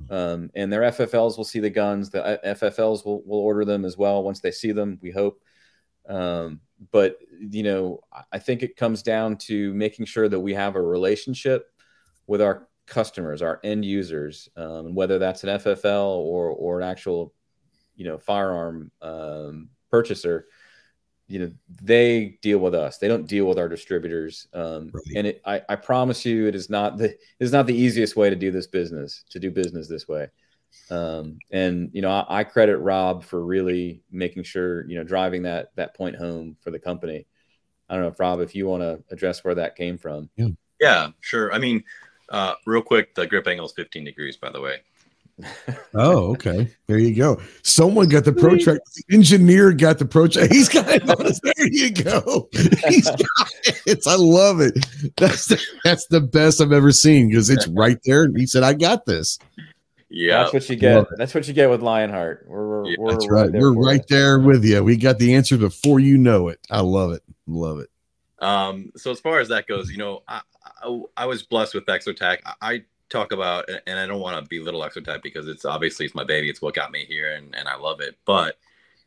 um, 0.09 0.51
and 0.53 0.72
their 0.72 0.82
FFLs 0.82 1.38
will 1.38 1.45
see 1.45 1.61
the 1.61 1.70
guns. 1.70 2.09
The 2.09 2.26
uh, 2.26 2.55
FFLs 2.55 3.05
will 3.05 3.24
will 3.26 3.39
order 3.39 3.63
them 3.63 3.86
as 3.86 3.97
well 3.97 4.22
once 4.22 4.41
they 4.41 4.51
see 4.51 4.74
them. 4.74 4.99
We 5.01 5.11
hope. 5.11 5.41
Um, 6.09 6.59
but 6.91 7.20
you 7.39 7.63
know, 7.63 8.01
I- 8.11 8.24
I 8.34 8.39
think 8.39 8.61
it 8.61 8.76
comes 8.76 9.01
down 9.01 9.38
to 9.38 9.74
making 9.74 10.07
sure 10.07 10.28
that 10.28 10.39
we 10.39 10.53
have 10.55 10.76
a 10.76 10.82
relationship 10.82 11.72
with 12.28 12.41
our 12.41 12.68
customers, 12.86 13.41
our 13.41 13.59
end 13.63 13.86
users, 13.86 14.49
um, 14.57 14.93
whether 14.93 15.20
that's 15.20 15.43
an 15.43 15.49
FFL 15.49 16.18
or 16.18 16.49
or 16.49 16.82
an 16.82 16.88
actual, 16.88 17.34
you 17.96 18.06
know, 18.06 18.18
firearm 18.18 18.91
um, 19.02 19.70
purchaser. 19.89 20.48
You 21.28 21.39
know, 21.39 21.52
they 21.82 22.38
deal 22.41 22.60
with 22.60 22.76
us. 22.76 23.00
They 23.00 23.08
don't 23.08 23.28
deal 23.28 23.46
with 23.46 23.58
our 23.58 23.68
distributors. 23.68 24.48
Um, 24.54 24.91
Right. 24.93 25.18
And 25.18 25.28
it, 25.28 25.41
I, 25.46 25.62
I 25.68 25.76
promise 25.76 26.24
you, 26.26 26.48
it 26.48 26.56
is 26.56 26.70
not 26.70 26.98
the 26.98 27.06
it 27.06 27.20
is 27.39 27.52
not 27.52 27.66
the 27.66 27.76
easiest 27.76 28.16
way 28.16 28.30
to 28.30 28.36
do 28.36 28.52
this 28.52 28.68
business. 28.68 29.24
To 29.32 29.39
do 29.39 29.50
business 29.50 29.88
this 29.88 30.08
way. 30.08 30.28
Um, 30.91 31.39
and 31.52 31.89
you 31.93 32.02
know, 32.02 32.12
I, 32.12 32.39
I 32.39 32.43
credit 32.43 32.78
Rob 32.78 33.24
for 33.24 33.43
really 33.43 34.04
making 34.12 34.43
sure 34.43 34.88
you 34.88 34.98
know 34.98 35.04
driving 35.04 35.43
that 35.43 35.72
that 35.76 35.96
point 35.96 36.16
home 36.16 36.58
for 36.62 36.72
the 36.72 36.80
company. 36.80 37.26
I 37.89 37.96
don't 37.96 38.04
know 38.04 38.10
if 38.10 38.20
Rob, 38.20 38.39
if 38.39 38.56
you 38.56 38.68
want 38.68 38.82
to 38.82 39.04
address 39.12 39.43
where 39.43 39.56
that 39.56 39.76
came 39.76 39.98
from. 39.98 40.30
Yeah, 40.36 40.48
yeah 40.80 41.10
sure. 41.22 41.54
I 41.54 41.60
mean, 41.60 41.84
uh, 42.30 42.56
real 42.66 42.82
quick, 42.82 43.14
the 43.16 43.28
grip 43.28 43.48
angle 43.48 43.66
is 43.66 43.74
15 43.74 44.04
degrees, 44.04 44.38
by 44.38 44.52
the 44.52 44.62
way. 44.62 44.82
Oh, 45.94 46.32
okay. 46.32 46.72
There 46.88 46.98
you 46.98 47.14
go. 47.16 47.42
Someone 47.64 48.08
got 48.08 48.24
the 48.26 48.32
protract. 48.34 48.82
The 49.08 49.16
engineer 49.16 49.74
got 49.74 50.00
the 50.00 50.06
protract. 50.06 50.54
He's 50.54 50.70
got 50.70 50.88
it. 50.90 51.10
on 51.10 51.26
his- 51.26 51.40
There 51.42 51.54
you 51.68 51.92
go. 51.92 52.48
He's 52.88 53.06
got 53.10 53.52
it. 53.86 54.08
I 54.08 54.16
love 54.16 54.62
it. 54.62 54.74
That's 55.18 55.48
the, 55.48 55.62
that's 55.84 56.08
the 56.08 56.22
best 56.22 56.62
I've 56.62 56.72
ever 56.72 56.92
seen 56.92 57.30
because 57.30 57.50
it's 57.50 57.68
right 57.68 57.98
there. 58.06 58.24
And 58.24 58.38
he 58.38 58.46
said, 58.46 58.64
"I 58.64 58.74
got 58.74 59.06
this." 59.06 59.38
Yeah, 60.10 60.44
That's 60.44 60.54
what 60.54 60.70
you 60.70 60.76
get. 60.78 61.06
That's 61.18 61.34
what 61.36 61.48
you 61.48 61.54
get 61.54 61.70
with 61.70 61.82
Lionheart. 61.82 62.46
We're, 62.48 62.68
we're, 62.68 62.86
Yeah, 62.90 62.96
we're 63.00 63.12
That's 63.12 63.28
right. 63.30 63.52
there 63.52 63.62
We're 63.62 63.74
right 63.74 64.04
you. 64.10 64.16
there 64.16 64.40
with 64.40 64.64
you. 64.64 64.84
We 64.84 64.96
got 64.98 65.18
the 65.20 65.34
answer 65.36 65.58
before 65.58 66.00
you 66.00 66.18
know 66.18 66.48
it. 66.50 66.60
I 66.70 66.80
love 66.82 67.12
it. 67.12 67.24
Love 67.48 67.80
it. 67.80 67.90
Um, 68.40 68.92
so 68.96 69.12
as 69.12 69.20
far 69.20 69.40
as 69.40 69.50
that 69.50 69.68
goes, 69.68 69.90
you 69.90 69.98
know, 69.98 70.22
I, 70.28 70.42
I, 70.84 71.02
I 71.18 71.26
was 71.26 71.44
blessed 71.44 71.74
with 71.74 71.86
Exotac. 71.88 72.38
I, 72.46 72.54
I 72.62 72.84
talk 73.16 73.32
about, 73.32 73.70
and 73.88 73.99
I 73.99 74.05
don't 74.05 74.20
want 74.20 74.43
to 74.43 74.49
belittle 74.49 74.82
Exotac 74.82 75.24
because 75.24 75.47
it's 75.47 75.66
obviously 75.66 76.05
it's 76.05 76.16
my 76.16 76.24
baby. 76.24 76.49
It's 76.49 76.61
what 76.61 76.76
got 76.76 76.91
me 76.91 77.05
here, 77.05 77.36
and, 77.36 77.55
and 77.55 77.68
I 77.68 77.76
love 77.76 78.01
it. 78.01 78.18
But 78.26 78.57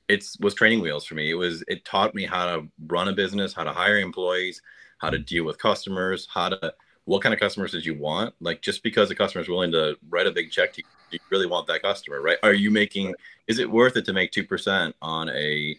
it's 0.09 0.39
was 0.41 0.55
training 0.55 0.81
wheels 0.81 1.05
for 1.05 1.15
me. 1.15 1.31
It 1.31 1.35
was 1.35 1.63
it 1.69 1.85
taught 1.85 2.15
me 2.15 2.25
how 2.25 2.47
to 2.47 2.69
run 2.87 3.09
a 3.09 3.13
business, 3.13 3.53
how 3.53 3.65
to 3.65 3.73
hire 3.73 3.99
employees, 3.99 4.63
how 4.99 5.11
to 5.11 5.19
deal 5.19 5.45
with 5.45 5.59
customers, 5.59 6.27
how 6.33 6.49
to 6.49 6.75
what 7.05 7.23
kind 7.23 7.33
of 7.33 7.41
customers 7.41 7.73
did 7.73 7.85
you 7.85 7.99
want? 7.99 8.35
Like 8.41 8.63
just 8.63 8.83
because 8.83 9.11
a 9.11 9.15
customer 9.15 9.43
is 9.43 9.49
willing 9.49 9.73
to 9.73 9.97
write 10.09 10.27
a 10.27 10.33
big 10.33 10.51
check 10.51 10.73
to 10.75 10.83
you, 10.83 10.89
do 11.11 11.17
you 11.17 11.21
really 11.31 11.47
want 11.47 11.67
that 11.69 11.83
customer, 11.83 12.21
right? 12.21 12.39
Are 12.43 12.53
you 12.55 12.71
making? 12.71 13.15
Is 13.47 13.59
it 13.59 13.71
worth 13.71 13.97
it 13.97 14.05
to 14.07 14.13
make 14.13 14.33
two 14.33 14.45
percent 14.45 14.97
on 15.03 15.29
a 15.31 15.77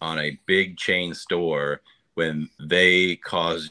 on 0.00 0.18
a 0.18 0.38
big 0.46 0.76
chain 0.76 1.14
store 1.14 1.80
when 2.14 2.48
they 2.58 3.16
cause 3.16 3.70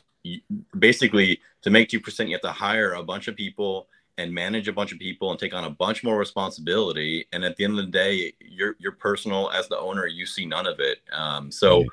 basically 0.77 1.39
to 1.61 1.69
make 1.69 1.89
2% 1.89 2.27
you 2.27 2.33
have 2.33 2.41
to 2.41 2.51
hire 2.51 2.93
a 2.93 3.03
bunch 3.03 3.27
of 3.27 3.35
people 3.35 3.87
and 4.17 4.33
manage 4.33 4.67
a 4.67 4.73
bunch 4.73 4.91
of 4.91 4.99
people 4.99 5.31
and 5.31 5.39
take 5.39 5.53
on 5.53 5.65
a 5.65 5.69
bunch 5.69 6.03
more 6.03 6.17
responsibility. 6.17 7.27
And 7.33 7.43
at 7.43 7.55
the 7.55 7.63
end 7.63 7.77
of 7.77 7.85
the 7.85 7.91
day 7.91 8.33
you're 8.39 8.75
you're 8.79 8.93
personal 8.93 9.49
as 9.51 9.67
the 9.67 9.77
owner 9.77 10.07
you 10.07 10.25
see 10.25 10.45
none 10.45 10.67
of 10.67 10.79
it. 10.79 10.99
Um, 11.11 11.51
so 11.51 11.85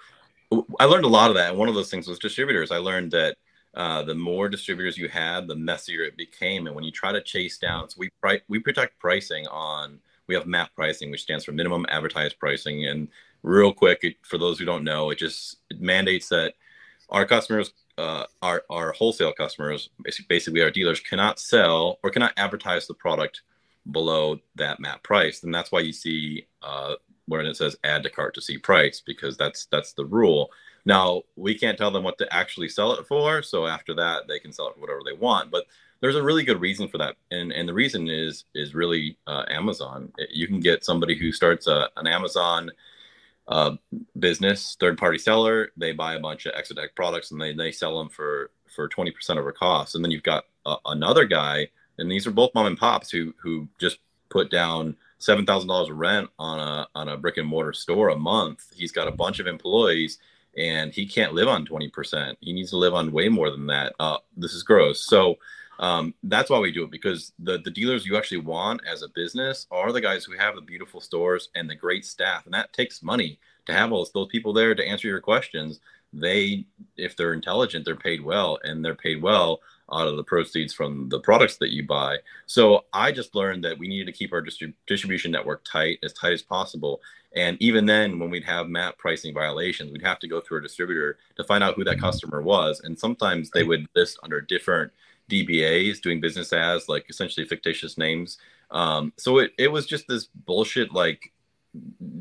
i 0.79 0.85
learned 0.85 1.05
a 1.05 1.09
lot 1.09 1.31
of 1.31 1.37
that. 1.37 1.51
And 1.51 1.59
one 1.59 1.68
of 1.68 1.75
those 1.75 1.91
things 1.91 2.07
was 2.07 2.18
distributors. 2.18 2.70
I 2.70 2.77
learned 2.77 3.11
that 3.12 3.37
uh, 3.75 4.03
the 4.03 4.14
more 4.14 4.49
distributors 4.49 4.99
you 4.99 5.09
had 5.09 5.49
the 5.49 5.57
messier 5.57 6.03
it 6.03 6.16
became. 6.16 6.66
And 6.66 6.77
when 6.77 6.85
you 6.85 6.91
try 6.91 7.11
to 7.11 7.23
chase 7.23 7.59
down 7.59 7.89
so 7.89 7.97
we 7.99 8.11
pri- 8.20 8.43
we 8.49 8.59
protect 8.59 8.99
pricing 8.99 9.47
on 9.49 9.99
we 10.29 10.35
have 10.35 10.47
map 10.47 10.70
pricing 10.77 11.11
which 11.11 11.23
stands 11.23 11.45
for 11.45 11.53
minimum 11.53 11.87
advertised 11.89 12.39
pricing. 12.39 12.87
And 12.87 13.09
real 13.43 13.73
quick 13.73 14.01
it, 14.03 14.16
for 14.23 14.39
those 14.39 14.59
who 14.59 14.64
don't 14.64 14.85
know 14.85 15.11
it 15.11 15.18
just 15.18 15.57
it 15.70 15.81
mandates 15.81 16.29
that 16.29 16.55
our 17.09 17.27
customers 17.27 17.73
uh, 18.03 18.26
our, 18.42 18.64
our 18.68 18.92
wholesale 18.92 19.32
customers 19.32 19.90
basically 20.28 20.61
our 20.61 20.70
dealers 20.70 20.98
cannot 21.00 21.38
sell 21.38 21.98
or 22.03 22.11
cannot 22.11 22.32
advertise 22.36 22.86
the 22.86 22.94
product 22.94 23.42
below 23.92 24.38
that 24.57 24.80
map 24.80 25.03
price. 25.03 25.44
And 25.44 25.55
that's 25.55 25.70
why 25.70 25.80
you 25.80 25.92
see 25.92 26.46
uh, 26.62 26.94
where 27.26 27.40
it 27.42 27.57
says 27.57 27.76
add 27.84 28.03
to 28.03 28.11
cart 28.11 28.34
to 28.34 28.42
see 28.42 28.59
price 28.59 29.00
because 29.05 29.36
that's 29.36 29.66
that's 29.66 29.92
the 29.92 30.05
rule. 30.05 30.50
Now 30.84 31.22
we 31.36 31.55
can't 31.55 31.78
tell 31.78 31.92
them 31.92 32.03
what 32.03 32.18
to 32.18 32.34
actually 32.34 32.68
sell 32.68 32.92
it 32.92 33.07
for 33.07 33.42
so 33.42 33.66
after 33.66 33.94
that 33.94 34.26
they 34.26 34.40
can 34.40 34.53
sell 34.53 34.68
it 34.68 34.74
for 34.74 34.80
whatever 34.80 35.03
they 35.05 35.16
want. 35.16 35.50
But 35.50 35.66
there's 36.00 36.16
a 36.16 36.22
really 36.22 36.42
good 36.42 36.61
reason 36.61 36.88
for 36.88 36.98
that. 36.98 37.14
And 37.30 37.53
and 37.53 37.68
the 37.68 37.74
reason 37.74 38.09
is 38.09 38.44
is 38.55 38.74
really 38.74 39.16
uh, 39.28 39.44
amazon. 39.48 40.12
You 40.30 40.48
can 40.48 40.59
get 40.59 40.84
somebody 40.84 41.16
who 41.16 41.30
starts 41.30 41.68
a, 41.68 41.88
an 41.96 42.09
amazon 42.09 42.70
uh, 43.53 43.76
business 44.18 44.76
third 44.80 44.96
party 44.96 45.18
seller 45.18 45.70
they 45.76 45.92
buy 45.92 46.14
a 46.14 46.20
bunch 46.20 46.46
of 46.46 46.55
Exotac 46.55 46.88
products 46.96 47.30
and 47.30 47.40
they, 47.40 47.53
they 47.53 47.70
sell 47.70 47.98
them 47.98 48.09
for 48.09 48.50
for 48.74 48.88
20% 48.88 49.12
of 49.36 49.44
their 49.44 49.53
cost 49.53 49.94
and 49.94 50.03
then 50.03 50.11
you've 50.11 50.22
got 50.22 50.44
uh, 50.64 50.76
another 50.86 51.26
guy 51.26 51.68
and 51.98 52.11
these 52.11 52.26
are 52.26 52.30
both 52.30 52.55
mom 52.55 52.66
and 52.66 52.78
pops 52.78 53.11
who 53.11 53.34
who 53.42 53.68
just 53.78 53.98
put 54.30 54.50
down 54.50 54.96
seven 55.18 55.44
thousand 55.44 55.68
dollars 55.68 55.90
of 55.90 55.96
rent 55.96 56.30
on 56.38 56.59
a 56.59 56.88
on 56.94 57.09
a 57.09 57.16
brick 57.16 57.36
and 57.36 57.46
mortar 57.46 57.74
store 57.74 58.09
a 58.09 58.16
month. 58.16 58.64
He's 58.74 58.92
got 58.92 59.07
a 59.07 59.12
bunch 59.12 59.38
of 59.38 59.46
employees 59.46 60.18
and 60.57 60.92
he 60.92 61.07
can't 61.07 61.32
live 61.32 61.48
on 61.48 61.66
20% 61.66 62.36
he 62.40 62.53
needs 62.53 62.68
to 62.68 62.76
live 62.76 62.92
on 62.92 63.11
way 63.11 63.28
more 63.28 63.50
than 63.50 63.66
that. 63.66 63.94
Uh, 63.98 64.18
this 64.36 64.53
is 64.53 64.62
gross. 64.62 65.00
So 65.07 65.36
um, 65.83 66.14
that's 66.22 66.49
why 66.49 66.61
we 66.61 66.70
do 66.70 66.85
it 66.85 66.93
because 66.93 67.33
the, 67.41 67.59
the 67.59 67.70
dealers 67.70 68.07
you 68.07 68.16
actually 68.16 68.39
want 68.39 68.80
as 68.91 69.03
a 69.03 69.09
business 69.09 69.66
are 69.72 69.91
the 69.91 70.01
guys 70.01 70.24
who 70.24 70.39
have 70.39 70.55
the 70.55 70.61
beautiful 70.61 71.01
stores 71.01 71.49
and 71.57 71.68
the 71.68 71.74
great 71.74 72.07
staff 72.07 72.45
and 72.45 72.55
that 72.55 72.72
takes 72.72 73.03
money 73.03 73.37
to 73.66 73.72
have 73.72 73.91
those, 73.91 74.12
those 74.12 74.28
people 74.28 74.53
there 74.53 74.76
to 74.76 74.87
answer 74.87 75.09
your 75.09 75.20
questions. 75.20 75.80
They 76.12 76.66
if 76.97 77.16
they're 77.16 77.33
intelligent 77.33 77.85
they're 77.85 77.97
paid 77.97 78.22
well 78.22 78.61
and 78.62 78.85
they're 78.85 78.95
paid 78.95 79.20
well 79.20 79.61
out 79.93 80.07
of 80.07 80.16
the 80.16 80.22
proceeds 80.22 80.72
from 80.72 81.09
the 81.09 81.18
products 81.18 81.57
that 81.57 81.72
you 81.72 81.85
buy. 81.85 82.18
So 82.47 82.85
i 82.93 83.11
just 83.11 83.35
learned 83.35 83.64
that 83.64 83.76
we 83.76 83.89
needed 83.89 84.07
to 84.07 84.12
keep 84.12 84.33
our 84.33 84.43
distrib- 84.43 84.74
distribution 84.87 85.33
network 85.33 85.64
tight 85.64 85.99
as 86.05 86.12
tight 86.12 86.33
as 86.33 86.43
possible. 86.43 87.01
And 87.35 87.57
even 87.61 87.87
then 87.87 88.20
when 88.20 88.30
we'd 88.30 88.45
have 88.45 88.68
map 88.68 88.99
pricing 88.99 89.35
violations 89.35 89.91
we'd 89.91 90.03
have 90.03 90.20
to 90.20 90.28
go 90.28 90.41
through 90.41 90.59
a 90.59 90.62
distributor 90.62 91.18
to 91.37 91.43
find 91.43 91.64
out 91.64 91.74
who 91.74 91.83
that 91.85 91.99
customer 91.99 92.41
was 92.41 92.83
and 92.85 92.97
sometimes 92.97 93.51
they 93.51 93.64
would 93.64 93.89
list 93.97 94.20
under 94.22 94.41
different 94.41 94.93
DBAs 95.33 96.01
doing 96.01 96.20
business 96.20 96.53
as 96.53 96.89
like 96.89 97.07
essentially 97.09 97.47
fictitious 97.47 97.97
names. 97.97 98.39
Um, 98.70 99.12
so 99.16 99.39
it, 99.39 99.53
it 99.59 99.72
was 99.72 99.87
just 99.87 100.07
this 100.09 100.26
bullshit 100.26 100.93
like 100.93 101.33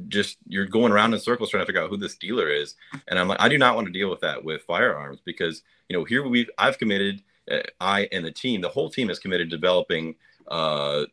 just 0.07 0.37
you're 0.47 0.65
going 0.65 0.91
around 0.91 1.13
in 1.13 1.19
circles 1.19 1.49
trying 1.49 1.61
to 1.61 1.65
figure 1.65 1.81
out 1.81 1.89
who 1.89 1.97
this 1.97 2.15
dealer 2.15 2.49
is. 2.49 2.75
And 3.07 3.19
I'm 3.19 3.27
like, 3.27 3.41
I 3.41 3.49
do 3.49 3.57
not 3.57 3.75
want 3.75 3.87
to 3.87 3.93
deal 3.93 4.09
with 4.09 4.21
that 4.21 4.43
with 4.43 4.61
firearms 4.63 5.19
because 5.23 5.61
you 5.89 5.97
know 5.97 6.03
here 6.05 6.25
we've 6.27 6.49
I've 6.57 6.77
committed, 6.77 7.21
uh, 7.49 7.59
I 7.79 8.07
and 8.11 8.25
the 8.25 8.31
team, 8.31 8.61
the 8.61 8.69
whole 8.69 8.89
team 8.89 9.09
has 9.09 9.19
committed 9.19 9.49
developing 9.49 10.15
uh, 10.47 11.03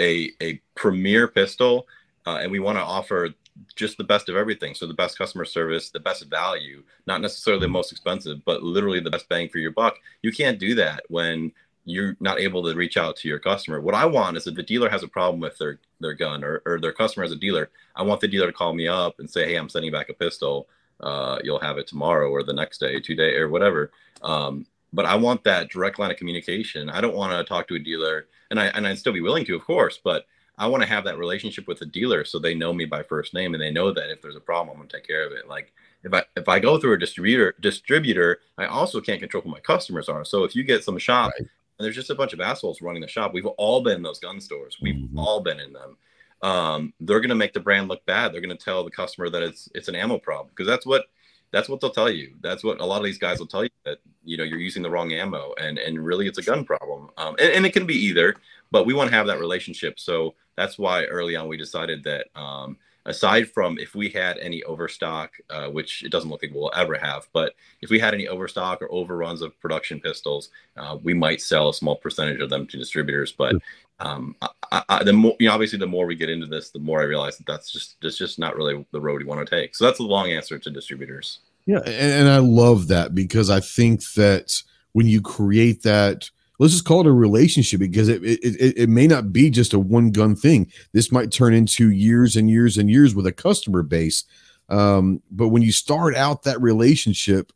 a 0.00 0.30
a 0.40 0.60
premier 0.74 1.28
pistol, 1.28 1.86
uh, 2.26 2.38
and 2.42 2.50
we 2.50 2.58
want 2.58 2.78
to 2.78 2.82
offer 2.82 3.30
just 3.74 3.98
the 3.98 4.04
best 4.04 4.28
of 4.28 4.36
everything. 4.36 4.74
So 4.74 4.86
the 4.86 4.94
best 4.94 5.18
customer 5.18 5.44
service, 5.44 5.90
the 5.90 6.00
best 6.00 6.24
value, 6.24 6.82
not 7.06 7.20
necessarily 7.20 7.60
the 7.60 7.68
most 7.68 7.92
expensive, 7.92 8.44
but 8.44 8.62
literally 8.62 9.00
the 9.00 9.10
best 9.10 9.28
bang 9.28 9.48
for 9.48 9.58
your 9.58 9.72
buck. 9.72 9.96
You 10.22 10.32
can't 10.32 10.58
do 10.58 10.74
that 10.76 11.04
when 11.08 11.52
you're 11.84 12.16
not 12.20 12.38
able 12.38 12.62
to 12.64 12.74
reach 12.74 12.96
out 12.96 13.16
to 13.16 13.28
your 13.28 13.38
customer. 13.38 13.80
What 13.80 13.94
I 13.94 14.04
want 14.04 14.36
is 14.36 14.46
if 14.46 14.54
the 14.54 14.62
dealer 14.62 14.90
has 14.90 15.02
a 15.02 15.08
problem 15.08 15.40
with 15.40 15.56
their 15.58 15.78
their 16.00 16.14
gun 16.14 16.44
or, 16.44 16.62
or 16.66 16.80
their 16.80 16.92
customer 16.92 17.24
as 17.24 17.32
a 17.32 17.36
dealer, 17.36 17.70
I 17.96 18.02
want 18.02 18.20
the 18.20 18.28
dealer 18.28 18.46
to 18.46 18.52
call 18.52 18.74
me 18.74 18.86
up 18.86 19.18
and 19.18 19.28
say, 19.28 19.46
"Hey, 19.46 19.56
I'm 19.56 19.68
sending 19.68 19.90
back 19.90 20.10
a 20.10 20.14
pistol. 20.14 20.68
Uh, 21.00 21.38
you'll 21.42 21.60
have 21.60 21.78
it 21.78 21.86
tomorrow 21.86 22.30
or 22.30 22.42
the 22.42 22.52
next 22.52 22.78
day, 22.78 23.00
two 23.00 23.14
day 23.14 23.36
or 23.36 23.48
whatever." 23.48 23.90
Um, 24.22 24.66
but 24.92 25.06
I 25.06 25.14
want 25.16 25.44
that 25.44 25.70
direct 25.70 25.98
line 25.98 26.10
of 26.10 26.16
communication. 26.16 26.90
I 26.90 27.00
don't 27.00 27.14
want 27.14 27.32
to 27.32 27.44
talk 27.44 27.68
to 27.68 27.74
a 27.74 27.78
dealer, 27.78 28.26
and 28.50 28.60
I 28.60 28.66
and 28.66 28.86
I'd 28.86 28.98
still 28.98 29.12
be 29.12 29.20
willing 29.20 29.46
to, 29.46 29.56
of 29.56 29.64
course, 29.64 29.98
but 30.02 30.26
I 30.58 30.66
want 30.66 30.82
to 30.82 30.88
have 30.88 31.04
that 31.04 31.18
relationship 31.18 31.68
with 31.68 31.78
the 31.78 31.86
dealer 31.86 32.24
so 32.24 32.38
they 32.38 32.54
know 32.54 32.72
me 32.72 32.84
by 32.84 33.02
first 33.02 33.32
name 33.32 33.54
and 33.54 33.62
they 33.62 33.70
know 33.70 33.92
that 33.92 34.10
if 34.10 34.20
there's 34.20 34.36
a 34.36 34.40
problem, 34.40 34.74
I'm 34.74 34.82
gonna 34.82 34.88
take 34.88 35.06
care 35.06 35.24
of 35.24 35.32
it. 35.32 35.48
Like 35.48 35.72
if 36.02 36.12
I 36.12 36.24
if 36.36 36.48
I 36.48 36.58
go 36.58 36.78
through 36.78 36.94
a 36.94 36.98
distributor 36.98 37.54
distributor, 37.60 38.40
I 38.58 38.66
also 38.66 39.00
can't 39.00 39.20
control 39.20 39.42
who 39.42 39.50
my 39.50 39.60
customers 39.60 40.08
are. 40.08 40.24
So 40.24 40.44
if 40.44 40.56
you 40.56 40.64
get 40.64 40.84
some 40.84 40.98
shop 40.98 41.30
right. 41.32 41.40
and 41.40 41.84
there's 41.84 41.94
just 41.94 42.10
a 42.10 42.14
bunch 42.14 42.32
of 42.32 42.40
assholes 42.40 42.82
running 42.82 43.02
the 43.02 43.08
shop, 43.08 43.32
we've 43.32 43.46
all 43.46 43.82
been 43.82 43.96
in 43.96 44.02
those 44.02 44.18
gun 44.18 44.40
stores. 44.40 44.76
We've 44.82 44.96
mm-hmm. 44.96 45.18
all 45.18 45.40
been 45.40 45.60
in 45.60 45.72
them. 45.72 45.96
Um, 46.42 46.92
they're 47.00 47.20
gonna 47.20 47.36
make 47.36 47.52
the 47.52 47.60
brand 47.60 47.88
look 47.88 48.04
bad. 48.04 48.32
They're 48.32 48.40
gonna 48.40 48.56
tell 48.56 48.84
the 48.84 48.90
customer 48.90 49.30
that 49.30 49.42
it's 49.42 49.68
it's 49.74 49.88
an 49.88 49.94
ammo 49.94 50.18
problem 50.18 50.48
because 50.48 50.66
that's 50.66 50.86
what 50.86 51.06
that's 51.52 51.68
what 51.68 51.80
they'll 51.80 51.90
tell 51.90 52.10
you. 52.10 52.34
That's 52.40 52.62
what 52.64 52.80
a 52.80 52.84
lot 52.84 52.98
of 52.98 53.04
these 53.04 53.18
guys 53.18 53.38
will 53.38 53.46
tell 53.46 53.62
you 53.62 53.70
that 53.84 53.98
you 54.24 54.36
know 54.36 54.44
you're 54.44 54.58
using 54.58 54.82
the 54.82 54.90
wrong 54.90 55.12
ammo 55.12 55.54
and 55.60 55.78
and 55.78 56.04
really 56.04 56.26
it's 56.26 56.38
a 56.38 56.42
gun 56.42 56.64
problem. 56.64 57.10
Um, 57.16 57.36
and, 57.38 57.52
and 57.52 57.66
it 57.66 57.72
can 57.72 57.86
be 57.86 57.94
either, 57.94 58.34
but 58.70 58.86
we 58.86 58.94
want 58.94 59.08
to 59.10 59.16
have 59.16 59.28
that 59.28 59.38
relationship. 59.38 60.00
So 60.00 60.34
that's 60.58 60.78
why 60.78 61.04
early 61.04 61.36
on 61.36 61.48
we 61.48 61.56
decided 61.56 62.02
that 62.04 62.26
um, 62.34 62.76
aside 63.06 63.48
from 63.48 63.78
if 63.78 63.94
we 63.94 64.08
had 64.08 64.38
any 64.38 64.62
overstock, 64.64 65.32
uh, 65.50 65.68
which 65.68 66.02
it 66.02 66.10
doesn't 66.10 66.30
look 66.30 66.42
like 66.42 66.52
we'll 66.52 66.72
ever 66.74 66.96
have, 66.98 67.28
but 67.32 67.54
if 67.80 67.90
we 67.90 67.98
had 67.98 68.12
any 68.12 68.26
overstock 68.26 68.82
or 68.82 68.92
overruns 68.92 69.40
of 69.40 69.58
production 69.60 70.00
pistols, 70.00 70.50
uh, 70.76 70.96
we 71.02 71.14
might 71.14 71.40
sell 71.40 71.68
a 71.68 71.74
small 71.74 71.96
percentage 71.96 72.40
of 72.40 72.50
them 72.50 72.66
to 72.66 72.76
distributors. 72.76 73.30
But 73.30 73.54
um, 74.00 74.34
I, 74.72 74.82
I, 74.88 75.04
the 75.04 75.12
more, 75.12 75.36
you 75.38 75.46
know, 75.46 75.54
obviously, 75.54 75.78
the 75.78 75.86
more 75.86 76.06
we 76.06 76.16
get 76.16 76.28
into 76.28 76.46
this, 76.46 76.70
the 76.70 76.80
more 76.80 77.00
I 77.00 77.04
realize 77.04 77.38
that 77.38 77.46
that's 77.46 77.70
just 77.70 77.96
that's 78.02 78.18
just 78.18 78.38
not 78.38 78.56
really 78.56 78.84
the 78.90 79.00
road 79.00 79.22
we 79.22 79.28
want 79.28 79.46
to 79.46 79.56
take. 79.56 79.76
So 79.76 79.84
that's 79.84 79.98
the 79.98 80.04
long 80.04 80.30
answer 80.30 80.58
to 80.58 80.70
distributors. 80.70 81.38
Yeah, 81.66 81.80
and, 81.86 82.12
and 82.12 82.28
I 82.28 82.38
love 82.38 82.88
that 82.88 83.14
because 83.14 83.48
I 83.48 83.60
think 83.60 84.02
that 84.14 84.62
when 84.92 85.06
you 85.06 85.20
create 85.20 85.82
that 85.82 86.30
let's 86.58 86.72
just 86.72 86.84
call 86.84 87.00
it 87.00 87.06
a 87.06 87.12
relationship 87.12 87.80
because 87.80 88.08
it, 88.08 88.22
it, 88.22 88.40
it, 88.42 88.78
it 88.78 88.88
may 88.88 89.06
not 89.06 89.32
be 89.32 89.50
just 89.50 89.72
a 89.72 89.78
one 89.78 90.10
gun 90.10 90.34
thing. 90.34 90.70
This 90.92 91.12
might 91.12 91.32
turn 91.32 91.54
into 91.54 91.90
years 91.90 92.36
and 92.36 92.50
years 92.50 92.76
and 92.76 92.90
years 92.90 93.14
with 93.14 93.26
a 93.26 93.32
customer 93.32 93.82
base. 93.82 94.24
Um, 94.68 95.22
but 95.30 95.48
when 95.48 95.62
you 95.62 95.72
start 95.72 96.14
out 96.14 96.42
that 96.42 96.60
relationship, 96.60 97.52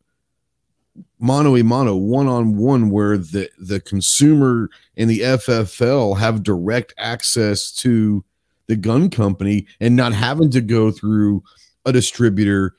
mono 1.19 1.57
a 1.57 1.63
mano, 1.63 1.97
one 1.97 2.27
on 2.27 2.57
one, 2.57 2.91
where 2.91 3.19
the 3.19 3.51
the 3.59 3.81
consumer 3.81 4.71
and 4.97 5.11
the 5.11 5.21
FFL 5.21 6.19
have 6.19 6.43
direct 6.43 6.95
access 6.99 7.73
to 7.73 8.25
the 8.67 8.77
gun 8.77 9.11
company 9.11 9.67
and 9.81 9.97
not 9.97 10.13
having 10.13 10.51
to 10.51 10.61
go 10.61 10.91
through 10.91 11.43
a 11.85 11.93
distributor 11.93 12.75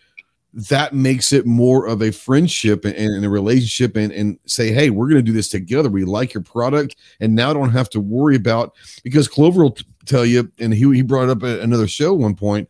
that 0.54 0.94
makes 0.94 1.34
it 1.34 1.48
more 1.48 1.88
of 1.88 2.02
a 2.02 2.12
friendship 2.12 2.86
and, 2.86 2.96
and 2.96 3.26
a 3.26 3.30
relationship 3.30 3.98
and, 3.98 4.12
and 4.12 4.38
say, 4.46 4.72
hey, 4.72 4.92
we're 4.92 5.08
going 5.08 5.24
to 5.24 5.26
do 5.26 5.34
this 5.34 5.50
together. 5.50 5.90
We 5.90 6.06
like 6.06 6.34
your 6.34 6.44
product. 6.44 6.96
And 7.20 7.34
now 7.34 7.54
don't 7.54 7.72
have 7.72 7.90
to 7.92 8.00
worry 8.00 8.36
about 8.36 8.76
because 9.04 9.28
Clover 9.28 9.64
will 9.64 9.72
t- 9.72 9.86
tell 10.06 10.26
you, 10.26 10.52
and 10.60 10.74
he, 10.74 10.94
he 10.94 11.02
brought 11.02 11.30
up 11.30 11.42
a, 11.42 11.60
another 11.62 11.88
show 11.88 12.14
one 12.14 12.36
point. 12.36 12.70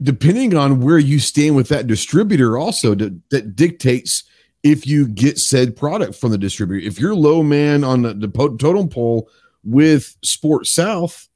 Depending 0.00 0.56
on 0.56 0.80
where 0.80 0.98
you 0.98 1.18
stand 1.18 1.56
with 1.56 1.68
that 1.68 1.88
distributor, 1.88 2.56
also 2.56 2.94
that 2.94 3.56
dictates 3.56 4.24
if 4.62 4.86
you 4.86 5.08
get 5.08 5.38
said 5.38 5.76
product 5.76 6.14
from 6.14 6.30
the 6.30 6.38
distributor. 6.38 6.86
If 6.86 6.98
you're 6.98 7.14
low 7.14 7.42
man 7.42 7.84
on 7.84 8.02
the, 8.02 8.14
the 8.14 8.28
totem 8.28 8.88
pole 8.88 9.28
with 9.64 10.16
Sport 10.22 10.66
South, 10.66 11.28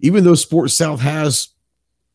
even 0.00 0.24
though 0.24 0.34
Sport 0.34 0.70
South 0.70 1.00
has 1.00 1.50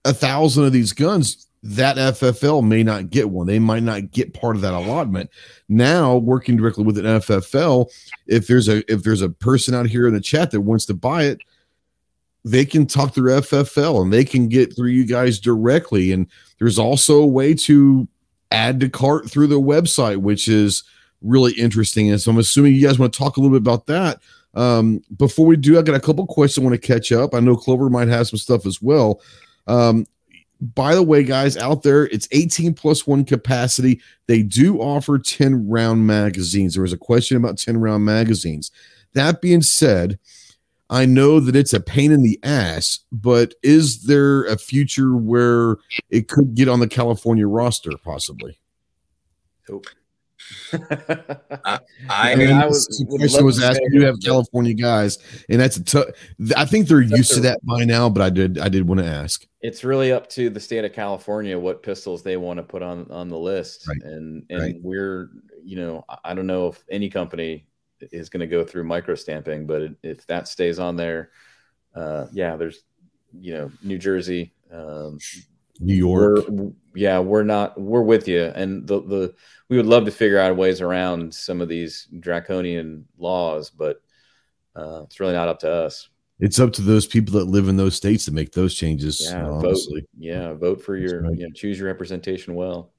a 0.04 0.14
thousand 0.14 0.66
of 0.66 0.74
these 0.74 0.92
guns, 0.92 1.45
that 1.66 1.98
FFL 1.98 2.64
may 2.64 2.84
not 2.84 3.10
get 3.10 3.32
one. 3.32 3.48
They 3.48 3.58
might 3.58 3.82
not 3.82 4.12
get 4.12 4.36
part 4.36 4.56
of 4.56 4.62
that 4.62 4.76
allotment. 4.76 5.32
Now, 5.68 6.16
working 6.16 6.58
directly 6.58 6.84
with 6.84 7.00
an 7.00 7.06
FFL, 7.06 7.90
if 8.28 8.46
there's 8.46 8.70
a 8.70 8.84
if 8.92 9.02
there's 9.02 9.24
a 9.24 9.30
person 9.30 9.74
out 9.74 9.88
here 9.88 10.08
in 10.08 10.14
the 10.14 10.22
chat 10.22 10.52
that 10.52 10.62
wants 10.62 10.86
to 10.86 10.94
buy 10.94 11.24
it, 11.24 11.40
they 12.44 12.66
can 12.66 12.86
talk 12.86 13.16
through 13.16 13.32
FFL 13.32 14.04
and 14.04 14.14
they 14.14 14.24
can 14.24 14.48
get 14.48 14.76
through 14.76 14.90
you 14.90 15.08
guys 15.08 15.40
directly. 15.40 16.12
And 16.12 16.28
there's 16.60 16.78
also 16.78 17.20
a 17.20 17.28
way 17.28 17.56
to 17.56 18.08
add 18.52 18.80
to 18.82 18.88
cart 18.88 19.28
through 19.32 19.48
the 19.48 19.60
website, 19.60 20.18
which 20.18 20.48
is 20.48 20.84
really 21.24 21.54
interesting. 21.54 22.12
And 22.12 22.22
so 22.22 22.30
I'm 22.30 22.38
assuming 22.38 22.76
you 22.76 22.86
guys 22.86 23.00
want 23.00 23.12
to 23.12 23.18
talk 23.18 23.38
a 23.38 23.40
little 23.40 23.60
bit 23.60 23.68
about 23.68 23.88
that. 23.88 24.20
Um, 24.54 25.04
before 25.18 25.48
we 25.48 25.58
do, 25.58 25.80
I 25.80 25.82
got 25.82 25.96
a 25.96 26.00
couple 26.00 26.28
questions 26.28 26.64
I 26.64 26.70
want 26.70 26.80
to 26.80 26.88
catch 26.88 27.12
up. 27.12 27.34
I 27.34 27.40
know 27.40 27.58
Clover 27.58 27.90
might 27.90 28.08
have 28.08 28.28
some 28.28 28.38
stuff 28.38 28.68
as 28.68 28.84
well. 28.84 29.20
Um, 29.66 30.06
by 30.62 30.96
the 30.96 31.04
way, 31.04 31.24
guys 31.24 31.58
out 31.58 31.84
there, 31.84 32.06
it's 32.08 32.28
18 32.32 32.74
plus 32.74 33.06
one 33.06 33.26
capacity. 33.26 34.02
They 34.28 34.42
do 34.42 34.80
offer 34.80 35.20
10 35.20 35.68
round 35.68 36.08
magazines. 36.08 36.74
There 36.74 36.84
was 36.84 36.94
a 36.94 36.98
question 36.98 37.38
about 37.38 37.58
10 37.58 37.78
round 37.78 38.06
magazines. 38.06 38.72
That 39.14 39.42
being 39.42 39.62
said, 39.62 40.20
I 40.90 41.06
know 41.06 41.40
that 41.40 41.56
it's 41.56 41.74
a 41.74 41.80
pain 41.80 42.12
in 42.12 42.22
the 42.22 42.40
ass, 42.44 43.00
but 43.12 43.56
is 43.64 44.04
there 44.04 44.44
a 44.44 44.58
future 44.58 45.16
where 45.16 45.78
it 46.10 46.28
could 46.28 46.56
get 46.56 46.70
on 46.70 46.80
the 46.80 46.88
California 46.88 47.48
roster 47.48 47.92
possibly? 48.04 48.60
Nope. 49.68 49.88
I, 50.74 51.80
I, 52.10 52.36
mean, 52.36 52.52
I 52.52 52.66
was, 52.66 52.88
the 52.88 53.18
question 53.18 53.46
was 53.46 53.62
asked. 53.64 53.82
You 53.92 54.06
have 54.06 54.20
California 54.24 54.74
guys, 54.74 55.18
and 55.50 55.60
that's 55.60 55.78
a 55.78 55.84
tough. 55.84 56.06
I 56.56 56.66
think 56.66 56.88
they're 56.88 57.02
used 57.02 57.34
to 57.34 57.40
that 57.42 57.60
by 57.66 57.84
now, 57.86 58.10
but 58.10 58.22
I 58.22 58.30
did. 58.30 58.58
I 58.58 58.70
did 58.70 58.88
want 58.88 59.00
to 59.00 59.08
ask. 59.08 59.46
It's 59.62 59.84
really 59.84 60.12
up 60.12 60.28
to 60.30 60.50
the 60.50 60.60
state 60.60 60.86
of 60.86 60.94
California 60.94 61.58
what 61.58 61.84
pistols 61.84 62.24
they 62.24 62.38
want 62.38 62.58
to 62.58 62.64
put 62.64 62.82
on 62.82 63.10
on 63.10 63.30
the 63.30 63.38
list, 63.38 63.88
right. 63.88 64.02
and 64.04 64.46
and 64.50 64.62
right. 64.62 64.76
we're 64.82 65.30
you 65.64 65.78
know 65.78 66.06
I 66.24 66.34
don't 66.34 66.48
know 66.48 66.68
if 66.68 66.84
any 66.90 67.10
company 67.10 67.66
is 68.02 68.30
going 68.30 68.42
to 68.42 68.48
go 68.48 68.64
through 68.64 68.84
micro 68.84 69.16
stamping, 69.16 69.66
but 69.66 69.92
if 70.04 70.26
that 70.28 70.48
stays 70.48 70.80
on 70.80 70.96
there, 70.96 71.32
uh, 71.96 72.28
yeah, 72.32 72.56
there's 72.56 72.84
you 73.40 73.54
know 73.54 73.72
New 73.84 73.98
Jersey, 73.98 74.54
um, 74.72 75.18
New 75.80 75.96
York. 75.96 76.46
We're, 76.48 76.72
yeah, 76.94 77.20
we're 77.20 77.44
not. 77.44 77.80
We're 77.80 78.02
with 78.02 78.28
you, 78.28 78.44
and 78.44 78.88
the 78.88 79.02
the 79.02 79.36
we 79.70 79.78
would 79.78 79.86
love 79.86 80.06
to 80.06 80.12
figure 80.12 80.40
out 80.40 80.56
ways 80.56 80.82
around 80.82 81.34
some 81.34 81.62
of 81.62 81.68
these 81.68 82.08
draconian 82.20 83.06
laws, 83.18 83.70
but 83.70 84.02
uh, 84.76 85.02
it's 85.04 85.20
really 85.20 85.34
not 85.34 85.48
up 85.48 85.60
to 85.60 85.72
us. 85.72 86.10
It's 86.40 86.60
up 86.60 86.74
to 86.74 86.82
those 86.82 87.08
people 87.08 87.40
that 87.40 87.46
live 87.46 87.70
in 87.70 87.78
those 87.78 87.96
states 87.96 88.26
to 88.26 88.32
make 88.32 88.52
those 88.52 88.76
changes. 88.76 89.22
Yeah, 89.30 89.48
honestly. 89.48 90.02
vote. 90.02 90.10
Yeah, 90.18 90.54
vote 90.54 90.84
for 90.84 90.96
your. 90.96 91.24
Right. 91.24 91.38
You 91.38 91.48
know, 91.48 91.54
choose 91.54 91.80
your 91.80 91.88
representation 91.88 92.56
well. 92.56 92.92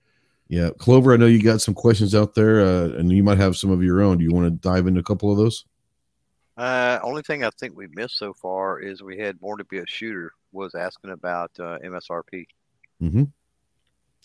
Yeah, 0.48 0.70
Clover. 0.78 1.12
I 1.12 1.16
know 1.16 1.27
you 1.27 1.43
got 1.43 1.61
some 1.61 1.74
questions 1.74 2.15
out 2.15 2.35
there, 2.35 2.61
uh, 2.61 2.89
and 2.98 3.11
you 3.11 3.24
might 3.24 3.39
have 3.39 3.57
some 3.57 3.70
of 3.70 3.82
your 3.82 4.01
own. 4.01 4.19
Do 4.19 4.24
you 4.24 4.32
want 4.32 4.47
to 4.47 4.69
dive 4.69 4.86
into 4.86 5.01
a 5.01 5.05
couple 5.05 5.31
of 5.31 5.39
those? 5.39 5.65
Uh, 6.57 6.98
only 7.03 7.23
thing 7.23 7.44
I 7.44 7.51
think 7.59 7.77
we 7.77 7.86
missed 7.89 8.16
so 8.16 8.32
far 8.32 8.78
is 8.81 9.03
we 9.03 9.19
had 9.19 9.39
Born 9.40 9.59
to 9.59 9.65
Be 9.65 9.78
a 9.78 9.86
Shooter 9.86 10.32
was 10.53 10.74
asking 10.74 11.11
about 11.11 11.51
uh, 11.59 11.78
MSRP. 11.85 12.47
Mm-hmm. 13.02 13.24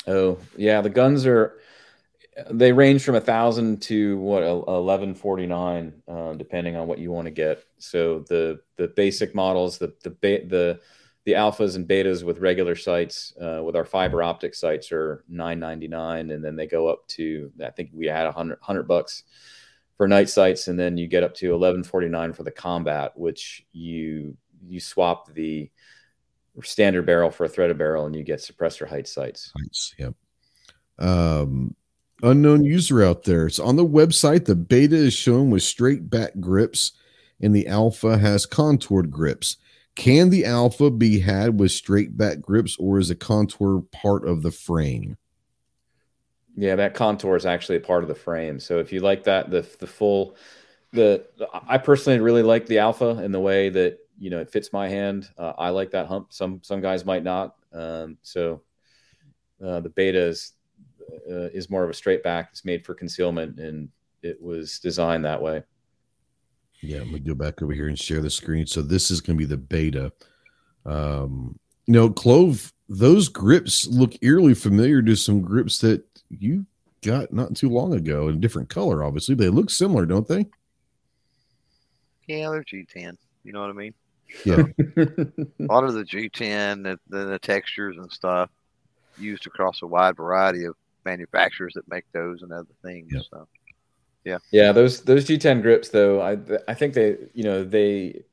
Oh 0.07 0.37
yeah, 0.57 0.81
the 0.81 0.89
guns 0.89 1.25
are 1.25 1.59
they 2.49 2.71
range 2.71 3.03
from 3.03 3.15
a 3.15 3.21
thousand 3.21 3.81
to 3.83 4.17
what 4.17 4.43
eleven 4.43 5.13
forty 5.13 5.45
nine, 5.45 6.01
uh, 6.07 6.33
depending 6.33 6.75
on 6.75 6.87
what 6.87 6.99
you 6.99 7.11
want 7.11 7.25
to 7.25 7.31
get. 7.31 7.63
So 7.77 8.19
the 8.27 8.61
the 8.77 8.87
basic 8.87 9.35
models, 9.35 9.77
the 9.77 9.93
the 10.03 10.09
the 10.09 10.79
the 11.23 11.33
alphas 11.33 11.75
and 11.75 11.87
betas 11.87 12.23
with 12.23 12.39
regular 12.39 12.75
sights, 12.75 13.33
uh, 13.39 13.61
with 13.63 13.75
our 13.75 13.85
fiber 13.85 14.23
optic 14.23 14.55
sights, 14.55 14.91
are 14.91 15.23
nine 15.27 15.59
ninety 15.59 15.87
nine, 15.87 16.31
and 16.31 16.43
then 16.43 16.55
they 16.55 16.67
go 16.67 16.87
up 16.87 17.07
to 17.09 17.51
I 17.63 17.69
think 17.69 17.91
we 17.93 18.07
had 18.07 18.25
a 18.25 18.31
hundred 18.31 18.87
bucks 18.87 19.23
for 19.97 20.07
night 20.07 20.29
sights, 20.29 20.67
and 20.67 20.79
then 20.79 20.97
you 20.97 21.07
get 21.07 21.23
up 21.23 21.35
to 21.35 21.53
eleven 21.53 21.83
forty 21.83 22.07
nine 22.07 22.33
for 22.33 22.43
the 22.43 22.51
combat, 22.51 23.11
which 23.15 23.65
you 23.71 24.35
you 24.65 24.79
swap 24.79 25.31
the 25.33 25.69
standard 26.63 27.05
barrel 27.05 27.31
for 27.31 27.45
a 27.45 27.49
threaded 27.49 27.77
barrel, 27.77 28.05
and 28.05 28.15
you 28.15 28.23
get 28.23 28.39
suppressor 28.39 28.87
height 28.87 29.07
sights. 29.07 29.51
Heights, 29.57 29.95
yep. 29.97 30.13
Um, 30.99 31.75
unknown 32.21 32.63
user 32.63 33.03
out 33.03 33.23
there. 33.23 33.47
It's 33.47 33.59
on 33.59 33.75
the 33.77 33.85
website. 33.85 34.45
The 34.45 34.55
beta 34.55 34.95
is 34.95 35.13
shown 35.13 35.49
with 35.49 35.63
straight 35.63 36.09
back 36.09 36.33
grips, 36.39 36.91
and 37.41 37.55
the 37.55 37.67
alpha 37.67 38.17
has 38.17 38.45
contoured 38.45 39.09
grips. 39.09 39.57
can 39.95 40.29
the 40.29 40.45
Alpha 40.45 40.89
be 40.89 41.19
had 41.19 41.59
with 41.59 41.71
straight 41.71 42.17
back 42.17 42.41
grips, 42.41 42.77
or 42.77 42.99
is 42.99 43.09
a 43.09 43.15
contour 43.15 43.81
part 43.91 44.25
of 44.27 44.41
the 44.41 44.51
frame? 44.51 45.17
Yeah, 46.55 46.75
that 46.75 46.93
contour 46.93 47.35
is 47.35 47.45
actually 47.45 47.77
a 47.77 47.81
part 47.81 48.03
of 48.03 48.09
the 48.09 48.15
frame. 48.15 48.59
So 48.59 48.79
if 48.79 48.91
you 48.91 48.99
like 48.99 49.23
that, 49.25 49.49
the 49.49 49.67
the 49.79 49.87
full, 49.87 50.35
the 50.91 51.25
I 51.67 51.77
personally 51.77 52.19
really 52.19 52.43
like 52.43 52.67
the 52.67 52.79
Alpha 52.79 53.21
in 53.23 53.31
the 53.31 53.39
way 53.39 53.69
that 53.69 53.99
you 54.21 54.29
know 54.29 54.39
it 54.39 54.51
fits 54.51 54.71
my 54.71 54.87
hand. 54.87 55.29
Uh, 55.37 55.53
I 55.57 55.69
like 55.69 55.89
that 55.91 56.05
hump. 56.05 56.31
Some 56.31 56.59
some 56.63 56.79
guys 56.79 57.03
might 57.05 57.23
not. 57.23 57.55
Um, 57.73 58.17
so 58.21 58.61
uh, 59.65 59.79
the 59.79 59.89
Beta 59.89 60.21
is 60.21 60.53
uh, 61.29 61.49
is 61.49 61.71
more 61.71 61.83
of 61.83 61.89
a 61.89 61.93
straight 61.93 62.21
back. 62.21 62.49
It's 62.51 62.63
made 62.63 62.85
for 62.85 62.93
concealment, 62.93 63.59
and 63.59 63.89
it 64.21 64.39
was 64.39 64.77
designed 64.77 65.25
that 65.25 65.41
way. 65.41 65.63
Yeah, 66.81 66.99
let 66.99 67.07
me 67.07 67.19
go 67.19 67.33
back 67.33 67.63
over 67.63 67.73
here 67.73 67.87
and 67.87 67.97
share 67.97 68.21
the 68.21 68.29
screen. 68.29 68.67
So 68.67 68.83
this 68.83 69.09
is 69.09 69.21
going 69.21 69.37
to 69.37 69.41
be 69.41 69.49
the 69.49 69.57
Beta. 69.57 70.11
Um, 70.85 71.59
you 71.87 71.93
know, 71.93 72.09
Clove, 72.09 72.71
those 72.89 73.27
grips 73.27 73.87
look 73.87 74.13
eerily 74.21 74.53
familiar 74.53 75.01
to 75.01 75.15
some 75.15 75.41
grips 75.41 75.79
that 75.79 76.03
you 76.29 76.65
got 77.03 77.33
not 77.33 77.55
too 77.55 77.69
long 77.69 77.95
ago 77.95 78.27
in 78.27 78.35
a 78.35 78.39
different 78.39 78.69
color. 78.69 79.03
Obviously, 79.03 79.33
they 79.33 79.49
look 79.49 79.71
similar, 79.71 80.05
don't 80.05 80.27
they? 80.27 80.45
Yeah, 82.27 82.51
they're 82.51 82.63
G10. 82.63 83.17
You 83.43 83.53
know 83.53 83.61
what 83.61 83.71
I 83.71 83.73
mean? 83.73 83.93
Yeah. 84.45 84.63
a 84.97 85.25
lot 85.59 85.83
of 85.83 85.93
the 85.93 86.03
G10, 86.03 86.83
the, 86.83 86.99
the, 87.09 87.25
the 87.25 87.39
textures 87.39 87.97
and 87.97 88.11
stuff 88.11 88.49
used 89.17 89.45
across 89.47 89.81
a 89.81 89.87
wide 89.87 90.15
variety 90.15 90.65
of 90.65 90.75
manufacturers 91.05 91.73
that 91.75 91.87
make 91.89 92.05
those 92.13 92.41
and 92.41 92.51
other 92.51 92.67
things. 92.83 93.09
Yeah. 93.13 93.21
So, 93.29 93.47
yeah, 94.23 94.37
yeah. 94.51 94.71
Those 94.71 95.01
those 95.01 95.25
G10 95.25 95.61
grips, 95.61 95.89
though, 95.89 96.21
I 96.21 96.37
I 96.67 96.73
think 96.73 96.93
they 96.93 97.17
you 97.33 97.43
know 97.43 97.63
they 97.63 98.23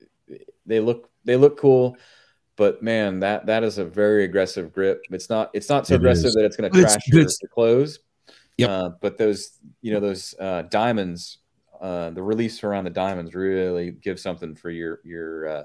they 0.67 0.81
look 0.81 1.09
they 1.25 1.37
look 1.37 1.59
cool, 1.59 1.97
but 2.57 2.83
man, 2.83 3.21
that 3.21 3.47
that 3.47 3.65
is 3.65 3.79
a 3.79 3.85
very 3.85 4.25
aggressive 4.25 4.73
grip. 4.73 5.03
It's 5.11 5.31
not 5.31 5.51
it's 5.55 5.69
not 5.69 5.87
so 5.87 5.95
It 5.95 5.97
aggressive 5.99 6.27
is. 6.27 6.35
that 6.35 6.45
it's 6.45 6.57
going 6.57 6.71
to 6.71 6.77
But 6.77 6.81
it's- 6.81 6.95
crash 6.95 7.09
your, 7.09 7.21
it's- 7.21 7.39
your 7.43 7.49
clothes. 7.49 8.01
Yep. 8.59 8.71
Uh, 8.71 8.91
but 9.01 9.17
those 9.19 9.53
you 9.83 9.93
know 9.95 10.01
those 10.01 10.35
uh, 10.39 10.63
diamonds, 10.63 11.39
uh, 11.81 12.11
the 12.11 12.23
release 12.23 12.65
around 12.65 12.85
the 12.85 12.91
diamonds 12.91 13.35
really 13.35 13.93
give 13.93 14.19
something 14.21 14.55
for 14.57 14.69
your 14.69 15.01
your 15.05 15.49
uh, 15.49 15.63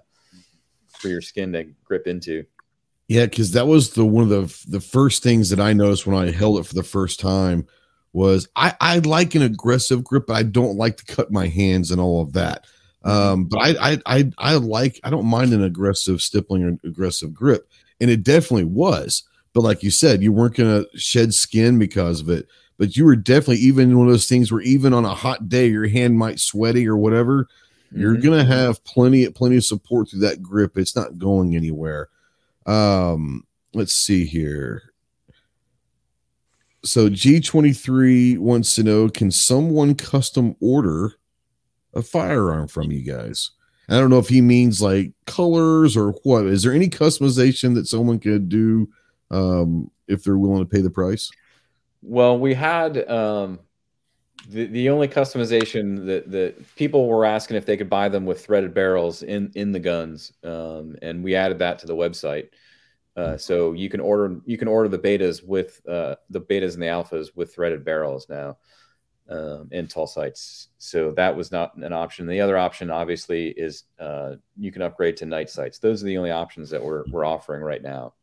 for 0.98 1.10
your 1.10 1.22
skin 1.22 1.53
to 1.53 1.65
grip 1.84 2.07
into. 2.07 2.45
Yeah, 3.07 3.26
because 3.26 3.52
that 3.52 3.68
was 3.68 3.91
the 3.91 4.06
one 4.06 4.24
of 4.24 4.30
the 4.30 4.65
the 4.70 4.80
first 4.80 5.24
things 5.24 5.49
that 5.49 5.60
I 5.60 5.74
noticed 5.74 6.07
when 6.07 6.18
I 6.18 6.32
held 6.32 6.60
it 6.60 6.65
for 6.65 6.76
the 6.76 6.84
first 6.84 7.20
time 7.20 7.68
was 8.14 8.48
I 8.56 8.74
I 8.80 8.99
like 8.99 9.36
an 9.36 9.41
aggressive 9.41 10.03
grip, 10.03 10.28
but 10.28 10.36
I 10.36 10.44
don't 10.44 10.78
like 10.78 10.98
to 10.98 11.06
cut 11.06 11.32
my 11.32 11.48
hands 11.48 11.91
and 11.91 11.99
all 11.99 12.22
of 12.22 12.34
that. 12.34 12.65
Um, 13.03 13.45
but 13.45 13.57
I 13.57 13.91
I 13.91 13.99
I, 14.06 14.32
I 14.38 14.56
like 14.56 14.99
I 15.03 15.10
don't 15.10 15.26
mind 15.26 15.53
an 15.53 15.64
aggressive 15.64 16.22
stippling 16.22 16.64
or 16.64 16.88
aggressive 16.88 17.34
grip, 17.34 17.68
and 17.99 18.10
it 18.10 18.24
definitely 18.24 18.65
was. 18.65 19.24
But 19.53 19.61
like 19.61 19.84
you 19.84 19.91
said, 19.91 20.24
you 20.24 20.32
weren't 20.32 20.56
gonna 20.56 20.86
shed 20.95 21.34
skin 21.34 21.78
because 21.78 22.22
of 22.22 22.30
it. 22.30 22.48
But 22.78 22.95
you 22.98 23.06
were 23.06 23.15
definitely 23.15 23.57
even 23.57 23.95
one 23.98 24.07
of 24.07 24.14
those 24.14 24.28
things 24.28 24.52
where 24.52 24.61
even 24.61 24.94
on 24.94 25.06
a 25.06 25.14
hot 25.14 25.48
day, 25.49 25.68
your 25.68 25.88
hand 25.88 26.18
might 26.18 26.40
sweaty 26.40 26.88
or 26.88 26.98
whatever. 26.98 27.48
You're 27.95 28.15
Mhm. 28.15 28.24
gonna 28.24 28.44
have 28.45 28.84
plenty 28.84 29.30
plenty 29.30 29.57
of 29.57 29.65
support 29.65 30.10
through 30.10 30.22
that 30.22 30.41
grip. 30.41 30.78
It's 30.78 30.95
not 30.95 31.18
going 31.18 31.56
anywhere. 31.56 32.10
Um, 32.65 33.45
let's 33.74 33.94
see 33.94 34.26
here. 34.26 34.82
So 36.86 37.10
G23 37.10 38.38
wants 38.38 38.76
to 38.76 38.84
know 38.84 39.10
can 39.10 39.32
someone 39.32 39.95
custom 39.95 40.56
order 40.60 41.14
a 41.94 42.02
firearm 42.02 42.68
from 42.68 42.91
you 42.91 43.02
guys? 43.02 43.52
I 43.90 43.99
don't 43.99 44.10
know 44.10 44.20
if 44.20 44.30
he 44.30 44.41
means 44.41 44.82
like 44.82 45.11
colors 45.26 45.95
or 45.95 46.11
what. 46.24 46.45
Is 46.45 46.64
there 46.64 46.74
any 46.74 46.90
customization 46.90 47.76
that 47.76 47.88
someone 47.88 48.20
could 48.20 48.49
do 48.49 48.90
um, 49.32 49.90
if 50.07 50.24
they're 50.24 50.38
willing 50.38 50.60
to 50.64 50.70
pay 50.70 50.82
the 50.82 50.90
price? 50.90 51.30
Well, 52.02 52.38
we 52.38 52.53
had 52.53 53.10
um, 53.10 53.60
the 54.49 54.65
the 54.68 54.90
only 54.90 55.07
customization 55.07 56.06
that 56.06 56.32
that 56.32 56.76
people 56.76 57.07
were 57.07 57.26
asking 57.26 57.57
if 57.57 57.65
they 57.65 57.78
could 57.78 57.90
buy 57.90 58.10
them 58.10 58.26
with 58.26 58.45
threaded 58.45 58.74
barrels 58.74 59.24
in 59.24 59.52
in 59.56 59.72
the 59.72 59.80
guns, 59.80 60.34
um, 60.44 60.95
and 61.02 61.24
we 61.24 61.36
added 61.36 61.60
that 61.60 61.80
to 61.80 61.88
the 61.88 61.95
website. 61.95 62.49
Uh, 63.15 63.38
so 63.38 63.74
you 63.74 63.90
can 63.90 63.99
order 63.99 64.40
you 64.45 64.57
can 64.57 64.68
order 64.68 64.90
the 64.90 64.99
betas 64.99 65.45
with 65.45 65.82
uh, 65.88 66.15
the 66.30 66.41
betas 66.41 66.74
and 66.74 66.82
the 66.82 66.88
alphas 66.88 67.30
with 67.36 67.53
threaded 67.53 67.86
barrels 67.86 68.28
now 68.28 68.57
um, 69.30 69.70
in 69.72 69.88
tall 69.88 70.07
sights. 70.07 70.70
So 70.78 71.11
that 71.11 71.36
was 71.36 71.52
not 71.52 71.76
an 71.76 71.94
option. 71.94 72.28
The 72.28 72.41
other 72.41 72.57
option, 72.57 72.90
obviously, 72.90 73.49
is 73.49 73.84
uh, 73.99 74.36
you 74.57 74.72
can 74.72 74.82
upgrade 74.82 75.18
to 75.18 75.26
night 75.26 75.49
sights. 75.49 75.80
Those 75.80 76.02
are 76.02 76.07
the 76.07 76.18
only 76.18 76.32
options 76.32 76.70
that 76.72 76.84
we're 76.84 77.03
we're 77.10 77.26
offering 77.26 77.61
right 77.61 77.82
now 77.82 78.14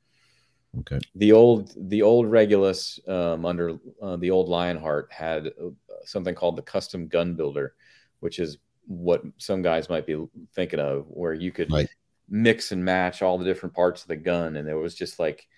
Okay. 0.79 0.99
the 1.15 1.33
old 1.33 1.75
the 1.91 2.03
old 2.03 2.31
Regulus 2.31 3.01
um, 3.09 3.45
under 3.45 3.79
uh, 4.01 4.17
the 4.17 4.31
old 4.31 4.49
Lionheart 4.49 5.13
had 5.13 5.49
uh, 5.49 5.71
something 6.05 6.35
called 6.35 6.57
the 6.57 6.63
custom 6.63 7.09
gun 7.09 7.35
builder, 7.35 7.75
which 8.21 8.39
is 8.39 8.59
what 8.87 9.23
some 9.37 9.63
guys 9.63 9.89
might 9.89 10.07
be 10.07 10.25
thinking 10.55 10.81
of, 10.81 11.07
where 11.09 11.35
you 11.35 11.51
could 11.51 11.71
Right. 11.71 11.89
mix 12.29 12.71
and 12.73 12.85
match 12.85 13.23
all 13.23 13.39
the 13.39 13.45
different 13.45 13.75
parts 13.75 14.03
of 14.03 14.09
the 14.09 14.17
gun, 14.17 14.57
and 14.57 14.69
it 14.69 14.75
was 14.75 14.95
just 14.95 15.19
like, 15.19 15.49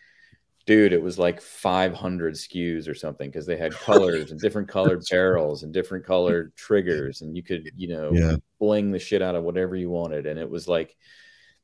dude, 0.66 0.92
it 0.92 1.02
was 1.02 1.18
like 1.18 1.40
500 1.40 2.34
SKUs 2.34 2.88
or 2.88 2.94
something 2.94 3.30
because 3.30 3.46
they 3.46 3.56
had 3.56 3.74
colors 3.74 4.30
and 4.30 4.40
different 4.40 4.68
colored 4.76 5.02
barrels 5.10 5.62
and 5.62 5.72
different 5.72 6.06
colored 6.06 6.54
triggers, 6.56 7.20
and 7.22 7.36
you 7.36 7.42
could 7.42 7.70
you 7.76 7.88
know 7.88 8.12
Yeah. 8.14 8.36
bling 8.58 8.90
the 8.92 8.98
shit 8.98 9.22
out 9.22 9.34
of 9.34 9.44
whatever 9.44 9.76
you 9.76 9.90
wanted, 9.90 10.26
and 10.26 10.38
it 10.38 10.48
was 10.48 10.68
like 10.68 10.96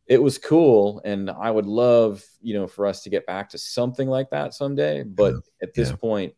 it 0.09 0.23
was 0.23 0.39
cool 0.39 1.01
and 1.05 1.31
i 1.31 1.51
would 1.51 1.67
love 1.67 2.25
you 2.41 2.55
know 2.55 2.67
for 2.67 2.87
us 2.87 3.03
to 3.03 3.11
get 3.11 3.27
back 3.27 3.49
to 3.51 3.59
something 3.59 4.09
like 4.09 4.31
that 4.31 4.55
someday 4.55 5.03
but 5.03 5.35
Yeah. 5.35 5.41
at 5.63 5.75
this 5.75 5.91
Yeah. 5.91 5.97
point 5.97 6.35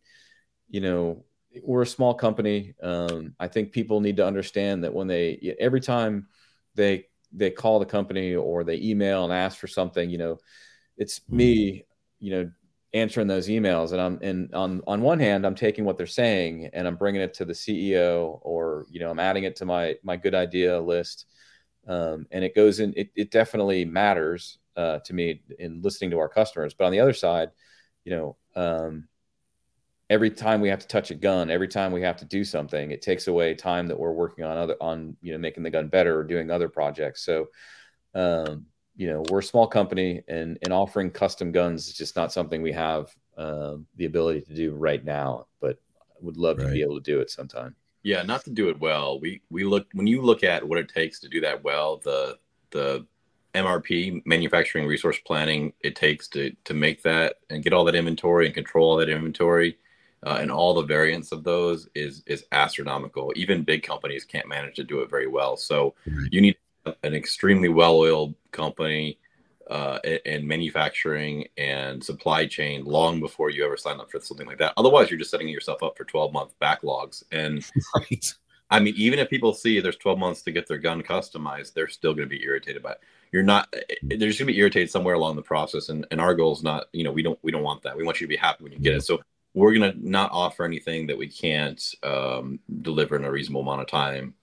you 0.68 0.80
know 0.80 1.24
we're 1.62 1.82
a 1.82 1.86
small 1.86 2.14
company 2.14 2.74
um, 2.82 3.34
i 3.40 3.48
think 3.48 3.72
people 3.72 4.00
need 4.00 4.16
to 4.16 4.26
understand 4.26 4.84
that 4.84 4.92
when 4.94 5.06
they 5.06 5.56
every 5.58 5.80
time 5.80 6.26
they 6.74 7.06
they 7.32 7.50
call 7.50 7.78
the 7.78 7.86
company 7.86 8.34
or 8.34 8.64
they 8.64 8.76
email 8.80 9.24
and 9.24 9.32
ask 9.32 9.58
for 9.58 9.66
something 9.68 10.10
you 10.10 10.18
know 10.18 10.38
it's 10.96 11.20
me 11.28 11.84
you 12.18 12.30
know 12.32 12.50
answering 12.92 13.28
those 13.28 13.48
emails 13.48 13.92
and 13.92 14.00
i'm 14.00 14.18
and 14.20 14.52
on 14.52 14.82
on 14.88 15.00
one 15.00 15.20
hand 15.20 15.46
i'm 15.46 15.54
taking 15.54 15.84
what 15.84 15.96
they're 15.96 16.06
saying 16.08 16.68
and 16.72 16.88
i'm 16.88 16.96
bringing 16.96 17.20
it 17.20 17.32
to 17.34 17.44
the 17.44 17.52
ceo 17.52 18.40
or 18.42 18.84
you 18.90 18.98
know 18.98 19.10
i'm 19.10 19.20
adding 19.20 19.44
it 19.44 19.54
to 19.54 19.64
my 19.64 19.94
my 20.02 20.16
good 20.16 20.34
idea 20.34 20.80
list 20.80 21.26
um, 21.90 22.26
and 22.30 22.44
it 22.44 22.54
goes 22.54 22.78
in. 22.78 22.94
It, 22.96 23.10
it 23.16 23.30
definitely 23.32 23.84
matters 23.84 24.58
uh, 24.76 25.00
to 25.00 25.12
me 25.12 25.42
in 25.58 25.82
listening 25.82 26.12
to 26.12 26.20
our 26.20 26.28
customers. 26.28 26.72
But 26.72 26.84
on 26.84 26.92
the 26.92 27.00
other 27.00 27.12
side, 27.12 27.50
you 28.04 28.12
know, 28.12 28.36
um, 28.54 29.08
every 30.08 30.30
time 30.30 30.60
we 30.60 30.68
have 30.68 30.78
to 30.78 30.86
touch 30.86 31.10
a 31.10 31.16
gun, 31.16 31.50
every 31.50 31.66
time 31.66 31.90
we 31.90 32.02
have 32.02 32.16
to 32.18 32.24
do 32.24 32.44
something, 32.44 32.92
it 32.92 33.02
takes 33.02 33.26
away 33.26 33.54
time 33.54 33.88
that 33.88 33.98
we're 33.98 34.12
working 34.12 34.44
on 34.44 34.56
other 34.56 34.76
on 34.80 35.16
you 35.20 35.32
know 35.32 35.38
making 35.38 35.64
the 35.64 35.70
gun 35.70 35.88
better 35.88 36.16
or 36.16 36.22
doing 36.22 36.48
other 36.48 36.68
projects. 36.68 37.24
So, 37.24 37.48
um, 38.14 38.66
you 38.96 39.08
know, 39.08 39.24
we're 39.28 39.40
a 39.40 39.42
small 39.42 39.66
company, 39.66 40.22
and 40.28 40.58
and 40.62 40.72
offering 40.72 41.10
custom 41.10 41.50
guns 41.50 41.88
is 41.88 41.94
just 41.94 42.14
not 42.14 42.32
something 42.32 42.62
we 42.62 42.72
have 42.72 43.12
um, 43.36 43.84
the 43.96 44.04
ability 44.04 44.42
to 44.42 44.54
do 44.54 44.76
right 44.76 45.04
now. 45.04 45.48
But 45.60 45.80
would 46.20 46.36
love 46.36 46.58
to 46.58 46.70
be 46.70 46.82
able 46.82 47.00
to 47.00 47.12
do 47.12 47.20
it 47.20 47.30
sometime. 47.30 47.74
Yeah, 48.02 48.22
not 48.22 48.44
to 48.44 48.50
do 48.50 48.68
it 48.70 48.80
well. 48.80 49.20
We 49.20 49.42
we 49.50 49.64
look 49.64 49.86
when 49.92 50.06
you 50.06 50.22
look 50.22 50.42
at 50.42 50.66
what 50.66 50.78
it 50.78 50.88
takes 50.88 51.20
to 51.20 51.28
do 51.28 51.40
that 51.42 51.62
well, 51.62 51.98
the 51.98 52.38
the 52.70 53.06
MRP 53.54 54.22
manufacturing 54.26 54.86
resource 54.86 55.18
planning 55.26 55.72
it 55.80 55.96
takes 55.96 56.28
to 56.28 56.54
to 56.64 56.74
make 56.74 57.02
that 57.02 57.36
and 57.50 57.62
get 57.62 57.72
all 57.72 57.84
that 57.84 57.94
inventory 57.94 58.46
and 58.46 58.54
control 58.54 58.90
all 58.90 58.96
that 58.96 59.08
inventory 59.08 59.76
uh, 60.24 60.38
and 60.40 60.50
all 60.50 60.74
the 60.74 60.82
variants 60.82 61.32
of 61.32 61.44
those 61.44 61.88
is 61.94 62.22
is 62.26 62.44
astronomical. 62.52 63.32
Even 63.36 63.64
big 63.64 63.82
companies 63.82 64.24
can't 64.24 64.48
manage 64.48 64.76
to 64.76 64.84
do 64.84 65.00
it 65.00 65.10
very 65.10 65.26
well. 65.26 65.56
So 65.56 65.94
you 66.30 66.40
need 66.40 66.56
an 67.02 67.14
extremely 67.14 67.68
well-oiled 67.68 68.34
company 68.52 69.18
uh, 69.70 69.98
in 70.24 70.46
manufacturing 70.46 71.46
and 71.56 72.02
supply 72.02 72.46
chain 72.46 72.84
long 72.84 73.20
before 73.20 73.50
you 73.50 73.64
ever 73.64 73.76
sign 73.76 74.00
up 74.00 74.10
for 74.10 74.20
something 74.20 74.46
like 74.46 74.58
that. 74.58 74.74
Otherwise, 74.76 75.10
you're 75.10 75.18
just 75.18 75.30
setting 75.30 75.48
yourself 75.48 75.82
up 75.82 75.96
for 75.96 76.04
12 76.04 76.32
month 76.32 76.52
backlogs. 76.60 77.22
And 77.32 77.64
Right. 77.94 78.32
I 78.72 78.78
mean, 78.78 78.94
even 78.96 79.18
if 79.18 79.28
people 79.28 79.52
see 79.52 79.80
there's 79.80 79.96
12 79.96 80.18
months 80.18 80.42
to 80.42 80.52
get 80.52 80.68
their 80.68 80.78
gun 80.78 81.02
customized, 81.02 81.74
they're 81.74 81.88
still 81.88 82.14
going 82.14 82.28
to 82.28 82.36
be 82.36 82.44
irritated 82.44 82.82
by 82.82 82.92
it. 82.92 83.00
You're 83.32 83.42
not. 83.42 83.72
They're 84.02 84.28
just 84.28 84.38
going 84.38 84.46
to 84.46 84.52
be 84.52 84.58
irritated 84.58 84.90
somewhere 84.90 85.14
along 85.14 85.36
the 85.36 85.42
process. 85.42 85.88
And, 85.88 86.06
and 86.10 86.20
our 86.20 86.34
goal 86.34 86.52
is 86.52 86.62
not. 86.62 86.86
You 86.92 87.04
know, 87.04 87.12
we 87.12 87.22
don't 87.22 87.38
we 87.42 87.50
don't 87.50 87.64
want 87.64 87.82
that. 87.82 87.96
We 87.96 88.04
want 88.04 88.20
you 88.20 88.26
to 88.26 88.30
be 88.30 88.36
happy 88.36 88.62
when 88.62 88.72
you 88.72 88.78
get 88.78 88.94
it. 88.94 89.02
So 89.02 89.20
we're 89.54 89.74
going 89.74 89.92
to 89.92 90.08
not 90.08 90.30
offer 90.32 90.64
anything 90.64 91.08
that 91.08 91.18
we 91.18 91.28
can't 91.28 91.82
um, 92.04 92.60
deliver 92.82 93.16
in 93.16 93.24
a 93.24 93.30
reasonable 93.30 93.62
amount 93.62 93.80
of 93.80 93.88
time. 93.88 94.34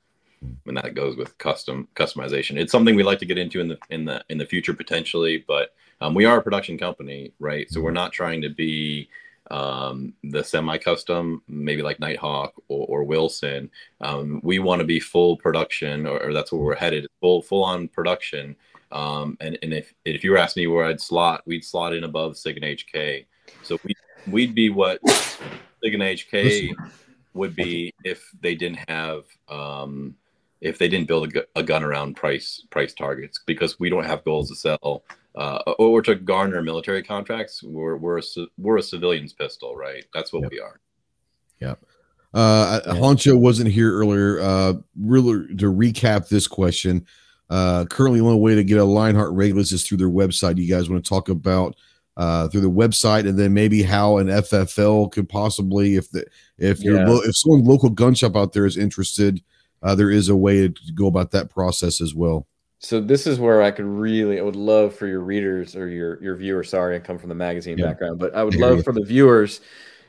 And 0.66 0.78
that 0.78 0.96
goes 0.96 1.18
with 1.18 1.38
custom 1.38 1.88
customization. 1.96 2.58
It's 2.58 2.72
something 2.72 2.96
we 2.96 3.04
like 3.04 3.20
to 3.20 3.26
get 3.26 3.38
into 3.38 3.60
in 3.60 3.68
the 3.68 3.78
in 3.90 4.06
the 4.06 4.24
in 4.30 4.38
the 4.38 4.46
future 4.46 4.74
potentially, 4.74 5.44
but 5.48 5.74
um, 6.02 6.14
we 6.14 6.26
are 6.26 6.38
a 6.38 6.42
production 6.44 6.78
company, 6.78 7.34
right? 7.40 7.70
So 7.72 7.82
we're 7.82 7.92
not 7.92 8.12
trying 8.12 8.42
to 8.44 8.50
be 8.50 9.10
um, 9.50 10.14
the 10.24 10.44
semi-custom, 10.44 11.42
maybe 11.48 11.82
like 11.82 12.00
Nighthawk 12.00 12.54
or, 12.68 12.86
or 12.88 13.04
Wilson. 13.04 13.72
Um, 14.02 14.42
we 14.44 14.60
want 14.60 14.80
to 14.82 14.86
be 14.86 15.00
full 15.00 15.38
production, 15.38 16.06
or, 16.06 16.22
or 16.22 16.34
that's 16.34 16.52
where 16.52 16.62
we're 16.62 16.76
headed, 16.76 17.08
full 17.22 17.42
full 17.42 17.64
on 17.64 17.88
production 17.88 18.56
Um, 18.92 19.38
and 19.42 19.58
and 19.62 19.74
if 19.74 19.94
if 20.06 20.24
you 20.24 20.32
were 20.32 20.38
asking 20.38 20.64
me 20.64 20.68
where 20.68 20.86
I'd 20.86 21.02
slot, 21.02 21.42
we'd 21.46 21.66
slot 21.66 21.94
in 21.94 22.04
above 22.04 22.38
Sig 22.38 22.58
and 22.58 22.66
HK. 22.66 23.26
So 23.64 23.78
we 23.84 23.94
we'd 24.28 24.56
be 24.56 24.70
what 24.70 25.00
Sig 25.10 25.94
and 25.94 26.04
HK 26.04 26.74
would 27.34 27.56
be 27.56 27.94
if 28.04 28.30
they 28.42 28.56
didn't 28.56 28.80
have 28.90 29.26
um, 29.50 30.16
if 30.62 30.78
they 30.80 30.88
didn't 30.88 31.08
build 31.08 31.26
a, 31.26 31.28
gu- 31.28 31.46
a 31.56 31.64
gun 31.64 31.84
around 31.84 32.16
price 32.16 32.64
price 32.70 32.94
targets 32.94 33.40
because 33.46 33.80
we 33.80 33.90
don't 33.90 34.06
have 34.06 34.24
goals 34.24 34.50
to 34.50 34.56
sell 34.56 35.04
uh, 35.36 35.60
or 35.78 36.02
to 36.02 36.16
garner 36.16 36.62
military 36.62 37.04
contracts. 37.04 37.62
We're 37.64 37.98
we're 37.98 38.20
a, 38.20 38.24
we're 38.58 38.78
a 38.78 38.84
civilian's 38.84 39.34
pistol, 39.34 39.76
right? 39.76 40.04
That's 40.14 40.34
what 40.34 40.44
Yep. 40.44 40.52
we 40.52 40.60
are. 40.60 40.80
Uh, 42.34 42.82
Yeah. 42.86 42.94
Honcho 42.94 43.38
wasn't 43.40 43.70
here 43.72 43.94
earlier. 43.94 44.40
Uh, 44.40 44.74
really 45.00 45.56
to 45.56 45.72
recap 45.72 46.28
this 46.28 46.48
question. 46.48 47.06
Uh, 47.50 47.86
currently, 47.86 48.20
the 48.20 48.26
only 48.26 48.40
way 48.40 48.56
to 48.56 48.64
get 48.64 48.78
a 48.78 48.84
Lionheart 48.84 49.32
Regulus 49.32 49.72
is 49.72 49.84
through 49.84 49.98
their 50.00 50.10
website. 50.10 50.58
You 50.58 50.68
guys 50.70 50.90
want 50.90 51.04
to 51.04 51.08
talk 51.10 51.30
about 51.30 51.76
uh, 52.18 52.48
through 52.50 52.62
the 52.62 52.70
website, 52.70 53.28
and 53.28 53.40
then 53.40 53.54
maybe 53.54 53.84
how 53.84 54.18
an 54.18 54.28
FFL 54.28 55.12
could 55.12 55.30
possibly, 55.30 55.96
if 55.96 56.12
the 56.12 56.26
if 56.58 56.82
you're 56.84 57.06
lo- 57.08 57.22
if 57.24 57.38
someone 57.38 57.64
local 57.64 57.90
gun 57.90 58.14
shop 58.16 58.36
out 58.36 58.52
there 58.54 58.66
is 58.66 58.76
interested, 58.76 59.42
uh, 59.84 59.96
there 59.96 60.12
is 60.12 60.30
a 60.30 60.36
way 60.36 60.68
to 60.68 60.74
go 60.94 61.08
about 61.08 61.32
that 61.32 61.50
process 61.50 62.02
as 62.02 62.14
well. 62.16 62.48
So 62.80 63.02
this 63.02 63.26
is 63.26 63.40
where 63.40 63.62
I 63.64 63.72
could 63.72 63.86
really, 63.86 64.40
I 64.40 64.44
would 64.44 64.56
love 64.56 64.96
for 64.96 65.08
your 65.08 65.22
readers 65.22 65.76
or 65.76 65.88
your 65.90 66.22
your 66.22 66.36
viewers. 66.36 66.70
Sorry, 66.70 66.96
I 66.96 67.00
come 67.00 67.18
from 67.18 67.30
the 67.30 67.36
magazine 67.36 67.78
Yeah. 67.78 67.88
background, 67.88 68.20
but 68.20 68.36
I 68.36 68.44
would 68.44 68.56
love 68.56 68.84
for 68.84 68.94
the 68.94 69.04
viewers, 69.04 69.62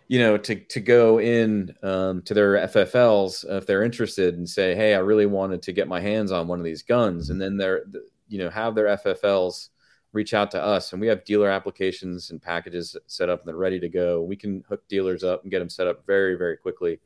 you 0.07 0.19
know, 0.19 0.36
to 0.36 0.55
to 0.55 0.81
go 0.81 1.19
in 1.19 1.74
um, 1.82 2.23
to 2.23 2.35
their 2.35 2.59
FFLs 2.59 3.45
if 3.49 3.66
they're 3.66 3.82
interested 3.85 4.36
and 4.36 4.49
say, 4.49 4.74
hey, 4.74 4.95
I 4.95 4.99
really 4.99 5.27
wanted 5.27 5.62
to 5.62 5.73
get 5.73 5.89
my 5.89 6.01
hands 6.01 6.31
on 6.31 6.47
one 6.47 6.59
of 6.59 6.65
these 6.65 6.82
guns, 6.82 7.31
and 7.31 7.40
then 7.40 7.57
they're, 7.57 7.85
you 8.28 8.39
know, 8.39 8.51
have 8.51 8.74
their 8.74 8.89
FFLs 8.99 9.69
reach 10.12 10.35
out 10.35 10.51
to 10.51 10.62
us, 10.62 10.93
and 10.93 11.01
we 11.01 11.07
have 11.07 11.24
dealer 11.24 11.49
applications 11.51 12.31
and 12.31 12.40
packages 12.40 12.97
set 13.07 13.28
up 13.31 13.40
and 13.40 13.49
they're 13.49 13.57
ready 13.57 13.81
to 13.81 13.89
go. 13.89 14.23
We 14.23 14.36
can 14.36 14.62
hook 14.69 14.86
dealers 14.89 15.24
up 15.24 15.43
and 15.43 15.51
get 15.51 15.61
them 15.61 15.70
set 15.70 15.86
up 15.86 16.05
very 16.07 16.35
very 16.36 16.59
quickly, 16.59 17.01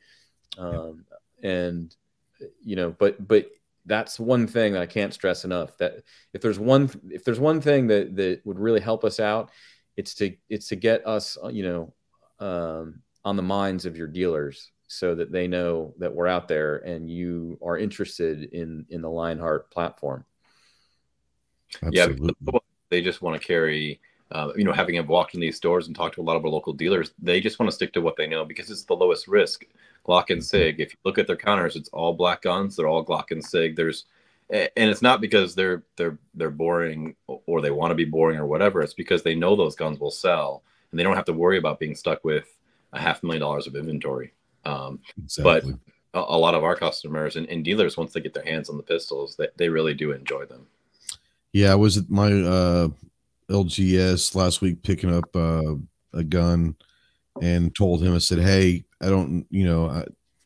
um, 0.59 1.05
and 1.43 1.95
you 2.63 2.77
know, 2.77 2.95
but 2.99 3.27
but 3.27 3.51
that's 3.85 4.21
one 4.21 4.47
thing 4.47 4.73
that 4.73 4.83
I 4.83 4.87
can't 4.87 5.15
stress 5.15 5.45
enough. 5.45 5.77
That 5.79 6.03
if 6.33 6.41
there's 6.41 6.59
one 6.59 6.91
if 7.11 7.25
there's 7.25 7.41
one 7.41 7.61
thing 7.61 7.87
that 7.89 8.17
that 8.17 8.41
would 8.45 8.59
really 8.59 8.81
help 8.81 9.05
us 9.05 9.21
out, 9.21 9.51
it's 9.97 10.15
to 10.17 10.35
it's 10.49 10.69
to 10.69 10.77
get 10.77 11.07
us 11.07 11.37
uh, 11.43 11.49
you 11.49 11.63
know 11.63 11.95
um, 12.47 13.03
on 13.25 13.37
the 13.37 13.43
minds 13.43 13.87
of 13.87 13.97
your 13.97 14.07
dealers 14.09 14.71
so 14.89 15.15
that 15.15 15.33
they 15.33 15.49
know 15.49 15.95
that 15.99 16.15
we're 16.15 16.27
out 16.27 16.49
there 16.49 16.77
and 16.79 17.11
you 17.11 17.59
are 17.65 17.79
interested 17.79 18.45
in 18.53 18.85
in 18.91 19.01
the 19.01 19.11
Lionheart 19.11 19.71
platform. 19.71 20.25
Yeah, 21.91 22.05
Absolutely. 22.05 22.35
because 22.45 22.61
they 22.91 23.01
just 23.01 23.23
want 23.23 23.41
to 23.41 23.47
carry, 23.47 24.01
uh, 24.33 24.53
you 24.57 24.65
know, 24.65 24.73
having 24.73 24.97
them 24.97 25.07
walk 25.07 25.35
in 25.35 25.41
these 25.41 25.57
stores 25.57 25.87
and 25.87 25.95
talk 25.95 26.15
to 26.15 26.21
a 26.21 26.25
lot 26.25 26.37
of 26.37 26.45
our 26.45 26.51
local 26.51 26.73
dealers. 26.73 27.13
They 27.19 27.41
just 27.41 27.59
want 27.59 27.71
to 27.71 27.75
stick 27.75 27.93
to 27.93 28.01
what 28.01 28.17
they 28.17 28.27
know 28.27 28.45
because 28.45 28.71
it's 28.71 28.85
the 28.85 28.95
lowest 28.95 29.29
risk. 29.29 29.65
Glock 30.07 30.31
and 30.31 30.45
Sig. 30.45 30.81
If 30.81 30.93
you 30.93 30.99
look 31.05 31.19
at 31.19 31.27
their 31.27 31.37
counters, 31.37 31.77
it's 31.77 31.89
all 31.91 32.13
black 32.13 32.43
guns. 32.43 32.75
They're 32.75 32.89
all 32.89 33.05
Glock 33.05 33.31
and 33.31 33.45
Sig. 33.45 33.77
There's, 33.77 34.07
and 34.51 34.71
it's 34.77 35.03
not 35.03 35.21
because 35.21 35.55
they're 35.55 35.83
they're 35.97 36.19
they're 36.35 36.51
boring 36.51 37.15
or 37.27 37.61
they 37.61 37.71
want 37.71 37.91
to 37.93 37.95
be 37.95 38.05
boring 38.05 38.39
or 38.39 38.47
whatever. 38.47 38.83
It's 38.83 38.95
because 38.95 39.23
they 39.23 39.35
know 39.35 39.55
those 39.55 39.77
guns 39.77 40.01
will 40.01 40.11
sell 40.11 40.63
and 40.91 40.99
they 40.99 41.05
don't 41.05 41.17
have 41.17 41.25
to 41.27 41.33
worry 41.33 41.59
about 41.59 41.79
being 41.79 41.95
stuck 41.95 42.25
with 42.25 42.59
a 42.93 43.01
half 43.01 43.23
million 43.23 43.41
dollars 43.41 43.67
of 43.67 43.77
inventory. 43.77 44.33
Um, 44.65 45.01
Exactly. 45.23 45.75
a, 46.15 46.19
a 46.21 46.39
lot 46.39 46.55
of 46.55 46.65
our 46.65 46.77
customers 46.77 47.37
and, 47.37 47.49
and 47.49 47.65
dealers, 47.65 47.97
once 47.97 48.13
they 48.13 48.21
get 48.21 48.35
their 48.35 48.45
hands 48.45 48.69
on 48.69 48.77
the 48.77 48.83
pistols, 48.83 49.37
they, 49.37 49.49
they 49.57 49.69
really 49.69 49.95
do 49.95 50.13
enjoy 50.13 50.45
them. 50.45 50.67
Yeah, 51.53 51.73
I 51.73 51.75
was 51.75 51.97
at 51.99 52.11
my 52.11 52.33
uh, 52.33 52.89
LGS 53.51 54.35
last 54.35 54.61
week 54.61 54.83
picking 54.83 55.15
up 55.15 55.35
uh, 55.35 55.75
a 56.13 56.25
gun 56.25 56.77
and 57.41 57.75
told 57.75 58.03
him, 58.03 58.15
I 58.15 58.19
said, 58.19 58.39
Hey, 58.39 58.85
I 59.01 59.09
don't, 59.09 59.47
you 59.51 59.65
know, 59.65 59.89
I, 59.89 60.05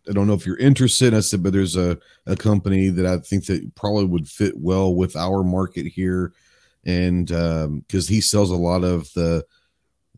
I 0.09 0.13
don't 0.13 0.27
know 0.27 0.35
if 0.35 0.47
you're 0.47 0.59
interested. 0.59 1.15
I 1.15 1.21
said, 1.21 1.43
but 1.43 1.53
there's 1.53 1.77
a, 1.77 1.99
a 2.27 2.37
company 2.37 2.89
that 2.91 3.07
I 3.07 3.19
think 3.19 3.47
that 3.47 3.75
probably 3.75 4.05
would 4.05 4.29
fit 4.29 4.55
well 4.57 4.95
with 4.95 5.17
our 5.17 5.43
market 5.43 5.87
here. 5.87 6.33
And 6.85 7.27
because 7.27 8.07
he 8.07 8.21
sells 8.21 8.51
a 8.51 8.57
lot 8.57 8.85
of 8.85 9.13
the, 9.15 9.45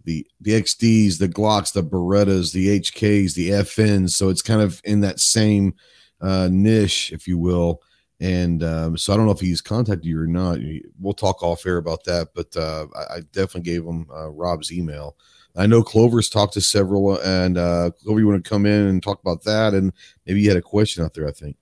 the, 0.04 0.26
the 0.42 0.52
XDs, 0.52 1.18
the 1.18 1.28
Glocks, 1.28 1.72
the 1.72 1.82
Berettas, 1.82 2.52
the 2.52 2.80
HKs, 2.80 3.34
the 3.34 3.50
FNs. 3.50 4.10
So 4.10 4.28
it's 4.28 4.42
kind 4.42 4.60
of 4.60 4.80
in 4.84 5.00
that 5.00 5.20
same 5.20 5.74
uh, 6.20 6.48
niche, 6.50 7.12
if 7.12 7.26
you 7.26 7.38
will 7.38 7.80
and 8.20 8.62
um, 8.62 8.96
so 8.96 9.12
I 9.12 9.16
don't 9.16 9.26
know 9.26 9.32
if 9.32 9.40
he's 9.40 9.60
contacted 9.60 10.04
you 10.04 10.20
or 10.20 10.26
not. 10.26 10.58
We'll 11.00 11.14
talk 11.14 11.42
off 11.42 11.66
air 11.66 11.76
about 11.76 12.04
that, 12.04 12.28
but 12.34 12.56
uh, 12.56 12.86
I, 12.94 13.16
I 13.16 13.20
definitely 13.32 13.62
gave 13.62 13.84
him 13.84 14.06
uh, 14.12 14.28
Rob's 14.30 14.72
email. 14.72 15.16
I 15.56 15.66
know 15.66 15.82
Clover's 15.82 16.28
talked 16.28 16.54
to 16.54 16.60
several, 16.60 17.18
and 17.20 17.58
uh, 17.58 17.90
Clover, 18.02 18.20
you 18.20 18.28
want 18.28 18.44
to 18.44 18.48
come 18.48 18.66
in 18.66 18.86
and 18.86 19.02
talk 19.02 19.20
about 19.20 19.42
that, 19.44 19.74
and 19.74 19.92
maybe 20.26 20.40
you 20.40 20.48
had 20.48 20.56
a 20.56 20.62
question 20.62 21.04
out 21.04 21.14
there. 21.14 21.28
I 21.28 21.32
think. 21.32 21.56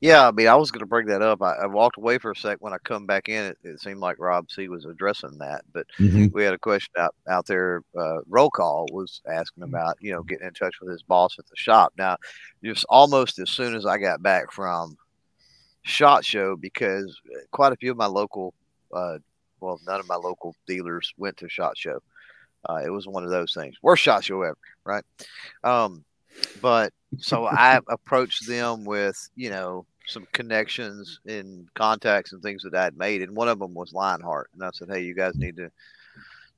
Yeah, 0.00 0.28
I 0.28 0.32
mean, 0.32 0.48
I 0.48 0.56
was 0.56 0.70
going 0.70 0.80
to 0.80 0.86
bring 0.86 1.06
that 1.06 1.22
up. 1.22 1.40
I, 1.40 1.54
I 1.54 1.66
walked 1.66 1.96
away 1.96 2.18
for 2.18 2.32
a 2.32 2.36
sec. 2.36 2.58
When 2.60 2.74
I 2.74 2.78
come 2.84 3.06
back 3.06 3.30
in, 3.30 3.44
it, 3.44 3.58
it 3.62 3.80
seemed 3.80 4.00
like 4.00 4.18
Rob 4.18 4.50
C 4.50 4.68
was 4.68 4.84
addressing 4.84 5.38
that, 5.38 5.62
but 5.72 5.86
we 5.98 6.44
had 6.44 6.52
a 6.52 6.58
question 6.58 6.92
out 6.98 7.14
out 7.28 7.46
there. 7.46 7.80
Uh, 7.98 8.18
roll 8.28 8.50
call 8.50 8.86
was 8.92 9.22
asking 9.26 9.62
about 9.62 9.96
you 10.00 10.12
know 10.12 10.22
getting 10.22 10.46
in 10.46 10.52
touch 10.52 10.74
with 10.80 10.90
his 10.90 11.02
boss 11.02 11.36
at 11.38 11.46
the 11.46 11.56
shop. 11.56 11.94
Now, 11.96 12.18
just 12.62 12.84
almost 12.90 13.38
as 13.38 13.48
soon 13.48 13.74
as 13.74 13.86
I 13.86 13.96
got 13.96 14.22
back 14.22 14.52
from 14.52 14.96
Shot 15.84 16.24
Show, 16.24 16.56
because 16.56 17.20
quite 17.50 17.72
a 17.72 17.76
few 17.76 17.90
of 17.90 17.96
my 17.96 18.06
local, 18.06 18.54
uh, 18.92 19.18
well, 19.60 19.78
none 19.86 20.00
of 20.00 20.08
my 20.08 20.16
local 20.16 20.56
dealers 20.66 21.12
went 21.18 21.36
to 21.38 21.48
Shot 21.48 21.76
Show. 21.76 22.00
Uh, 22.68 22.80
it 22.84 22.88
was 22.88 23.06
one 23.06 23.22
of 23.22 23.30
those 23.30 23.52
things. 23.52 23.76
Worst 23.82 24.02
Shot 24.02 24.24
Show 24.24 24.42
ever, 24.42 24.56
right? 24.84 25.04
Um, 25.62 26.04
but 26.62 26.92
so 27.18 27.46
I 27.46 27.80
approached 27.88 28.48
them 28.48 28.84
with 28.84 29.16
you 29.36 29.50
know 29.50 29.84
some 30.06 30.26
connections 30.32 31.20
and 31.26 31.72
contacts 31.74 32.32
and 32.32 32.42
things 32.42 32.62
that 32.62 32.74
I'd 32.74 32.96
made, 32.96 33.20
and 33.20 33.36
one 33.36 33.48
of 33.48 33.58
them 33.58 33.74
was 33.74 33.92
Lionheart, 33.92 34.50
and 34.54 34.62
I 34.64 34.70
said, 34.72 34.88
hey, 34.88 35.02
you 35.02 35.14
guys 35.14 35.36
need 35.36 35.56
to 35.56 35.70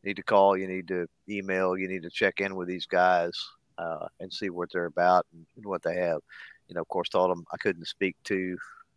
need 0.05 0.17
to 0.17 0.23
call, 0.23 0.57
you 0.57 0.69
need 0.69 0.87
to 0.89 1.09
email, 1.29 1.77
you 1.77 1.89
need 1.89 2.05
to 2.05 2.11
check 2.11 2.41
in 2.41 2.55
with 2.55 2.69
these 2.69 2.87
guys 2.87 3.33
uh, 3.77 4.07
and 4.21 4.33
see 4.33 4.51
what 4.51 4.69
they're 4.73 4.87
about 4.87 5.27
and, 5.33 5.45
and 5.57 5.67
what 5.67 5.83
they 5.83 5.97
have. 5.97 6.21
You 6.69 6.77
know, 6.77 6.81
of 6.81 6.89
course, 6.89 7.09
told 7.09 7.33
them 7.33 7.45
I 7.53 7.57
couldn't 7.57 7.89
speak 7.89 8.15
to 8.25 8.57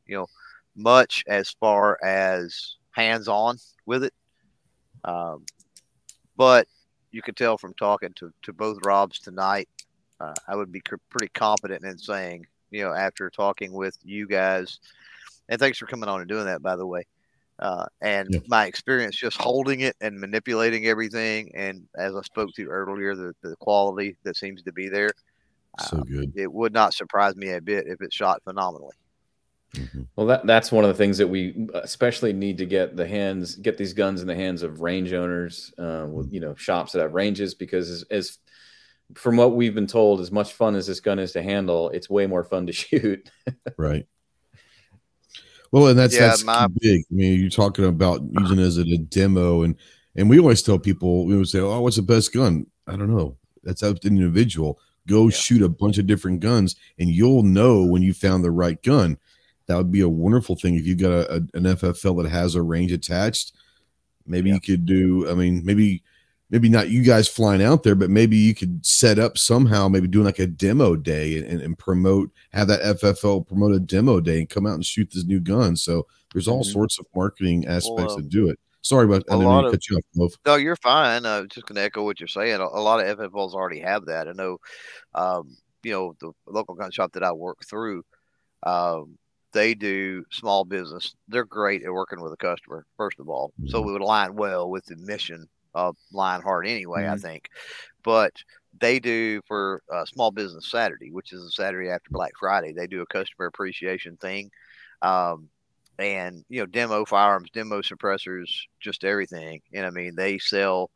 you 0.10 0.18
know 0.18 0.27
much 0.76 1.23
as 1.27 1.52
far 1.60 1.98
as 2.03 2.76
hands 2.91 3.27
on 3.27 3.57
with 3.86 4.03
it, 4.03 4.14
um, 5.03 5.45
but 6.36 6.68
you 7.11 7.22
can 7.22 7.36
tell 7.36 7.57
from 7.57 7.73
talking 7.76 8.14
to 8.15 8.31
to 8.44 8.53
both 8.53 8.77
Robs 8.84 9.19
tonight 9.19 9.68
uh, 10.19 10.34
I 10.48 10.56
would 10.56 10.72
be 10.72 10.81
cr- 10.81 10.95
pretty 11.10 11.30
confident 11.34 11.84
in 11.86 11.98
saying, 11.98 12.45
you 12.72 12.81
know, 12.84 12.94
after 12.94 13.30
talking 13.30 13.72
with 13.73 13.98
you 14.03 14.27
guys, 14.27 14.80
and 15.48 15.60
thanks 15.60 15.77
for 15.77 15.86
coming 15.86 16.10
on 16.10 16.19
and 16.19 16.30
doing 16.30 16.45
that, 16.45 16.61
by 16.61 16.76
the 16.76 16.86
way. 16.86 17.06
Uh, 17.60 17.86
and 18.02 18.30
Yeah. 18.30 18.40
my 18.48 18.65
experience 18.65 19.15
just 19.15 19.41
holding 19.41 19.81
it 19.81 19.95
and 20.02 20.19
manipulating 20.19 20.88
everything, 20.88 21.52
and 21.56 21.88
as 21.98 22.15
I 22.15 22.22
spoke 22.22 22.52
to 22.56 22.65
earlier, 22.68 23.15
the, 23.15 23.34
the 23.41 23.56
quality 23.57 24.15
that 24.23 24.38
seems 24.38 24.61
to 24.64 24.73
be 24.73 24.90
there, 24.90 25.11
So 25.80 26.03
good. 26.03 26.31
it 26.36 26.52
would 26.52 26.73
not 26.73 26.94
surprise 26.94 27.36
me 27.36 27.52
a 27.52 27.61
bit 27.61 27.88
if 27.88 28.02
it 28.02 28.14
shot 28.14 28.44
phenomenally. 28.44 28.95
Mhm. 29.76 30.08
Well, 30.16 30.26
that 30.28 30.48
that's 30.48 30.72
one 30.72 30.84
of 30.84 30.88
the 30.88 30.96
things 30.96 31.18
that 31.20 31.28
we 31.28 31.68
especially 31.76 32.34
need 32.34 32.58
to 32.58 32.66
get 32.66 32.96
the 32.96 33.08
hands 33.08 33.56
get 33.56 33.78
these 33.78 33.94
guns 33.94 34.22
in 34.22 34.28
the 34.28 34.36
hands 34.36 34.64
of 34.64 34.82
range 34.82 35.14
owners, 35.14 35.72
uh, 35.78 36.08
with 36.10 36.34
you 36.34 36.40
know 36.40 36.56
shops 36.56 36.91
that 36.94 37.02
have 37.02 37.14
ranges 37.14 37.54
because 37.54 37.90
as, 37.90 38.04
as 38.10 38.38
from 39.16 39.38
what 39.38 39.56
we've 39.56 39.76
been 39.76 39.86
told, 39.88 40.22
as 40.22 40.32
much 40.32 40.54
fun 40.54 40.76
as 40.76 40.88
this 40.88 41.00
gun 41.00 41.20
is 41.20 41.32
to 41.34 41.41
handle, 41.44 41.90
it's 41.91 42.10
way 42.10 42.26
more 42.28 42.44
fun 42.44 42.66
to 42.68 42.74
shoot. 42.74 43.30
Right. 43.78 44.08
Well, 45.72 45.88
and 45.88 46.00
that's 46.00 46.16
Yeah, 46.16 46.28
that's 46.28 46.44
my- 46.44 46.68
big. 46.80 47.02
I 47.12 47.14
mean, 47.14 47.40
you're 47.40 47.50
talking 47.50 47.86
about 47.86 48.22
using 48.40 48.58
it 48.60 48.64
as 48.64 48.78
a 48.78 48.98
demo, 48.98 49.62
and 49.64 49.76
and 50.16 50.30
we 50.30 50.40
always 50.40 50.64
tell 50.64 50.80
people 50.80 51.26
we 51.26 51.38
would 51.38 51.48
say, 51.48 51.60
"Oh, 51.60 51.82
what's 51.82 51.96
the 51.96 52.02
best 52.02 52.34
gun?" 52.34 52.66
I 52.88 52.96
don't 52.96 53.16
know. 53.16 53.38
That's 53.64 53.84
up 53.84 54.00
to 54.00 54.10
the 54.10 54.16
individual. 54.16 54.80
Go 55.08 55.26
Yeah. 55.26 55.36
shoot 55.36 55.62
a 55.62 55.70
bunch 55.70 55.98
of 56.00 56.08
different 56.08 56.40
guns, 56.40 56.76
and 56.98 57.10
you'll 57.10 57.44
know 57.44 57.84
when 57.86 58.02
you 58.02 58.14
found 58.14 58.44
the 58.44 58.52
right 58.52 58.82
gun. 58.82 59.18
That 59.70 59.78
would 59.78 59.91
be 59.91 60.02
a 60.02 60.10
wonderful 60.10 60.56
thing 60.56 60.74
if 60.76 60.88
you 60.88 60.96
got 60.96 61.12
a, 61.12 61.32
a, 61.32 61.36
an 61.54 61.64
FFL 61.64 62.24
that 62.24 62.30
has 62.30 62.56
a 62.56 62.62
range 62.64 62.91
attached. 62.91 63.54
Maybe 64.26 64.50
Yeah. 64.50 64.56
you 64.56 64.62
could 64.62 64.86
do. 64.88 65.30
I 65.30 65.36
mean, 65.36 65.62
maybe 65.64 66.02
maybe 66.50 66.68
not 66.70 66.90
you 66.90 67.04
guys 67.04 67.28
flying 67.28 67.62
out 67.62 67.84
there, 67.84 67.94
but 67.94 68.10
maybe 68.10 68.36
you 68.36 68.56
could 68.56 68.84
set 68.84 69.20
up 69.20 69.38
somehow, 69.38 69.88
maybe 69.88 70.08
doing 70.08 70.26
like 70.26 70.40
a 70.40 70.48
demo 70.48 70.96
day 70.96 71.38
and, 71.38 71.62
and 71.62 71.78
promote, 71.78 72.32
have 72.52 72.68
that 72.68 72.82
FFL 72.82 73.48
promote 73.48 73.76
a 73.76 73.80
demo 73.80 74.20
day 74.20 74.40
and 74.40 74.50
come 74.50 74.66
out 74.66 74.74
and 74.74 74.84
shoot 74.84 75.12
this 75.14 75.26
new 75.26 75.40
gun. 75.40 75.76
So 75.76 76.08
there's 76.34 76.48
all 76.48 76.64
Mhm. 76.64 76.74
sorts 76.74 76.98
of 76.98 77.06
marketing 77.16 77.68
aspects 77.68 78.14
um, 78.16 78.24
to 78.24 78.28
do 78.28 78.50
it. 78.50 78.60
Sorry 78.82 79.06
about 79.06 79.24
I 79.30 79.34
didn't 79.36 79.46
lot 79.46 79.56
mean 79.56 79.64
to 79.66 79.68
of- 79.68 79.74
cut 79.74 79.90
you 80.18 80.24
off. 80.26 80.34
No, 80.48 80.56
you're 80.56 80.76
fine. 80.78 81.28
I'm 81.28 81.48
just 81.50 81.68
going 81.68 81.76
to 81.76 81.84
echo 81.84 82.04
what 82.04 82.20
you're 82.20 82.28
saying. 82.28 82.60
A, 82.60 82.64
a 82.64 82.82
lot 82.82 83.00
of 83.06 83.20
FFLs 83.20 83.54
already 83.54 83.82
have 83.82 84.06
that. 84.08 84.28
I 84.28 84.32
know, 84.32 84.58
um, 85.14 85.56
you 85.84 85.91
know, 85.91 86.16
the 86.20 86.32
local 86.48 86.74
gun 86.74 86.90
shop 86.90 87.12
that 87.14 87.24
I 87.24 87.32
work 87.32 87.60
through, 87.70 88.02
um, 88.64 89.20
they 89.54 89.74
do 89.74 90.24
small 90.32 90.66
business. 90.66 91.16
They're 91.28 91.46
great 91.46 91.84
at 91.84 91.92
working 91.94 92.22
with 92.22 92.34
a 92.34 92.38
customer, 92.38 92.86
first 92.98 93.20
of 93.20 93.30
all. 93.30 93.54
So 93.66 93.82
Mhm. 93.82 93.86
we 93.86 93.94
would 93.94 94.02
align 94.02 94.36
well 94.36 94.70
with 94.70 94.86
the 94.86 94.96
mission 94.98 95.48
of 95.74 95.96
Lionheart 96.12 96.68
anyway, 96.68 97.08
I 97.08 97.16
Mhm. 97.16 97.22
think. 97.22 97.50
But 98.04 98.34
they 98.80 99.00
do 99.00 99.42
for 99.48 99.82
uh, 99.92 100.06
Small 100.06 100.32
Business 100.32 100.70
Saturday, 100.70 101.12
which 101.12 101.34
is 101.34 101.44
the 101.44 101.52
Saturday 101.52 101.90
after 101.90 102.10
Black 102.12 102.34
Friday. 102.40 102.74
They 102.74 102.88
do 102.88 103.02
a 103.02 103.08
customer 103.08 103.48
appreciation 103.48 104.18
thing, 104.18 104.52
um, 105.02 105.50
and 105.98 106.46
you 106.50 106.62
know, 106.62 106.66
demo 106.66 107.06
firearms, 107.06 107.50
demo 107.52 107.82
suppressors, 107.82 108.50
just 108.80 109.04
everything. 109.04 109.62
And 109.74 109.86
I 109.86 109.90
mean, 109.92 110.16
they 110.16 110.38
sell. 110.40 110.92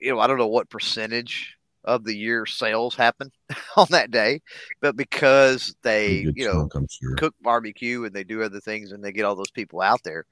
You 0.00 0.12
know, 0.12 0.20
I 0.20 0.26
don't 0.26 0.38
know 0.38 0.48
what 0.48 0.70
percentage 0.70 1.56
of 1.84 2.04
the 2.04 2.14
year 2.14 2.46
sales 2.46 2.94
happen 2.94 3.30
on 3.76 3.86
that 3.90 4.10
day, 4.10 4.40
but 4.80 4.96
because 4.96 5.74
they, 5.82 6.26
you 6.34 6.46
know, 6.46 6.68
chunk, 6.72 6.90
sure. 6.90 7.16
cook 7.16 7.34
barbecue 7.42 8.04
and 8.04 8.14
they 8.14 8.24
do 8.24 8.42
other 8.42 8.60
things 8.60 8.92
and 8.92 9.02
they 9.02 9.12
get 9.12 9.24
all 9.24 9.36
those 9.36 9.50
people 9.50 9.80
out 9.80 10.00
there 10.04 10.24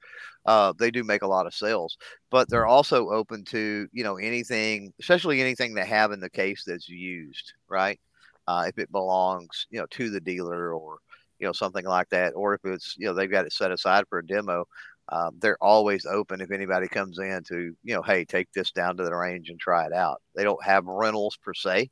uh, 0.45 0.73
they 0.77 0.91
do 0.91 1.03
make 1.03 1.21
a 1.21 1.27
lot 1.27 1.45
of 1.45 1.53
sales 1.53 1.97
but 2.29 2.49
they're 2.49 2.65
also 2.65 3.09
open 3.09 3.43
to 3.43 3.87
you 3.91 4.03
know 4.03 4.17
anything 4.17 4.91
especially 4.99 5.41
anything 5.41 5.73
they 5.73 5.85
have 5.85 6.11
in 6.11 6.19
the 6.19 6.29
case 6.29 6.63
that's 6.65 6.89
used 6.89 7.53
right 7.69 7.99
uh, 8.47 8.65
if 8.67 8.77
it 8.79 8.91
belongs 8.91 9.67
you 9.69 9.79
know 9.79 9.85
to 9.91 10.09
the 10.09 10.19
dealer 10.19 10.73
or 10.73 10.97
you 11.39 11.45
know 11.45 11.53
something 11.53 11.85
like 11.85 12.09
that 12.09 12.33
or 12.35 12.53
if 12.53 12.61
it's 12.65 12.95
you 12.97 13.05
know 13.05 13.13
they've 13.13 13.31
got 13.31 13.45
it 13.45 13.53
set 13.53 13.71
aside 13.71 14.03
for 14.09 14.19
a 14.19 14.25
demo 14.25 14.65
um, 15.11 15.35
they're 15.39 15.61
always 15.61 16.05
open 16.05 16.41
if 16.41 16.51
anybody 16.51 16.87
comes 16.87 17.19
in 17.19 17.43
to 17.43 17.75
you 17.83 17.95
know 17.95 18.01
hey 18.01 18.25
take 18.25 18.51
this 18.53 18.71
down 18.71 18.97
to 18.97 19.03
the 19.03 19.15
range 19.15 19.49
and 19.49 19.59
try 19.59 19.85
it 19.85 19.93
out 19.93 20.21
they 20.35 20.43
don't 20.43 20.63
have 20.63 20.85
rentals 20.85 21.37
per 21.43 21.53
se 21.53 21.89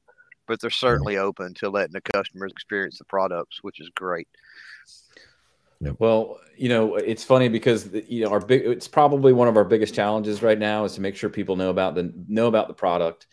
but 0.47 0.59
they're 0.59 0.69
certainly 0.69 1.17
open 1.17 1.53
to 1.53 1.69
letting 1.69 1.93
the 1.93 2.01
customers 2.01 2.51
experience 2.51 2.97
the 2.97 3.05
products 3.05 3.59
which 3.61 3.79
is 3.79 3.89
great 3.95 4.27
Well, 5.97 6.39
you 6.57 6.67
know, 6.69 6.95
it's 6.95 7.23
funny 7.23 7.47
because 7.47 7.89
you 8.07 8.25
know 8.25 8.31
our 8.31 8.41
big. 8.41 8.65
It's 8.65 8.87
probably 8.87 9.31
one 9.31 9.47
of 9.47 9.55
our 9.55 9.63
biggest 9.63 9.95
challenges 9.95 10.43
right 10.43 10.59
now 10.59 10.83
is 10.83 10.95
to 10.95 11.01
make 11.01 11.15
sure 11.15 11.29
people 11.29 11.55
know 11.55 11.69
about 11.69 11.95
the 11.95 12.13
know 12.27 12.47
about 12.47 12.67
the 12.67 12.73
product, 12.73 13.27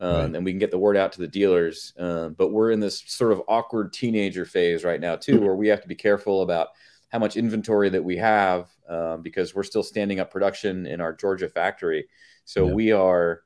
um, 0.00 0.10
Right. 0.10 0.34
and 0.34 0.44
we 0.44 0.50
can 0.50 0.58
get 0.58 0.72
the 0.72 0.78
word 0.78 0.96
out 0.96 1.12
to 1.12 1.20
the 1.20 1.28
dealers. 1.28 1.92
Um, 1.96 2.34
but 2.34 2.48
we're 2.48 2.72
in 2.72 2.80
this 2.80 3.04
sort 3.06 3.30
of 3.30 3.42
awkward 3.46 3.92
teenager 3.92 4.44
phase 4.44 4.82
right 4.82 5.00
now 5.00 5.14
too, 5.14 5.40
where 5.40 5.54
we 5.54 5.68
have 5.68 5.82
to 5.82 5.88
be 5.88 5.94
careful 5.94 6.42
about 6.42 6.68
how 7.12 7.18
much 7.18 7.36
inventory 7.36 7.90
that 7.90 8.02
we 8.02 8.16
have 8.16 8.70
um, 8.88 9.22
because 9.22 9.54
we're 9.54 9.62
still 9.62 9.82
standing 9.82 10.18
up 10.18 10.30
production 10.30 10.86
in 10.86 11.00
our 11.00 11.12
Georgia 11.12 11.48
factory. 11.48 12.08
So 12.46 12.66
Yeah. 12.66 12.72
we 12.72 12.92
are, 12.92 13.42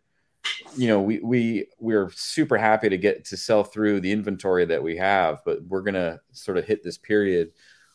you 0.76 0.86
know, 0.86 1.02
we 1.02 1.18
we 1.18 1.66
we're 1.80 2.08
super 2.12 2.56
happy 2.56 2.88
to 2.88 2.96
get 2.96 3.24
to 3.26 3.36
sell 3.36 3.64
through 3.64 4.00
the 4.00 4.12
inventory 4.12 4.64
that 4.66 4.82
we 4.82 4.96
have, 4.96 5.42
but 5.44 5.62
we're 5.66 5.82
gonna 5.82 6.20
sort 6.30 6.58
of 6.58 6.64
hit 6.64 6.84
this 6.84 6.96
period 6.96 7.50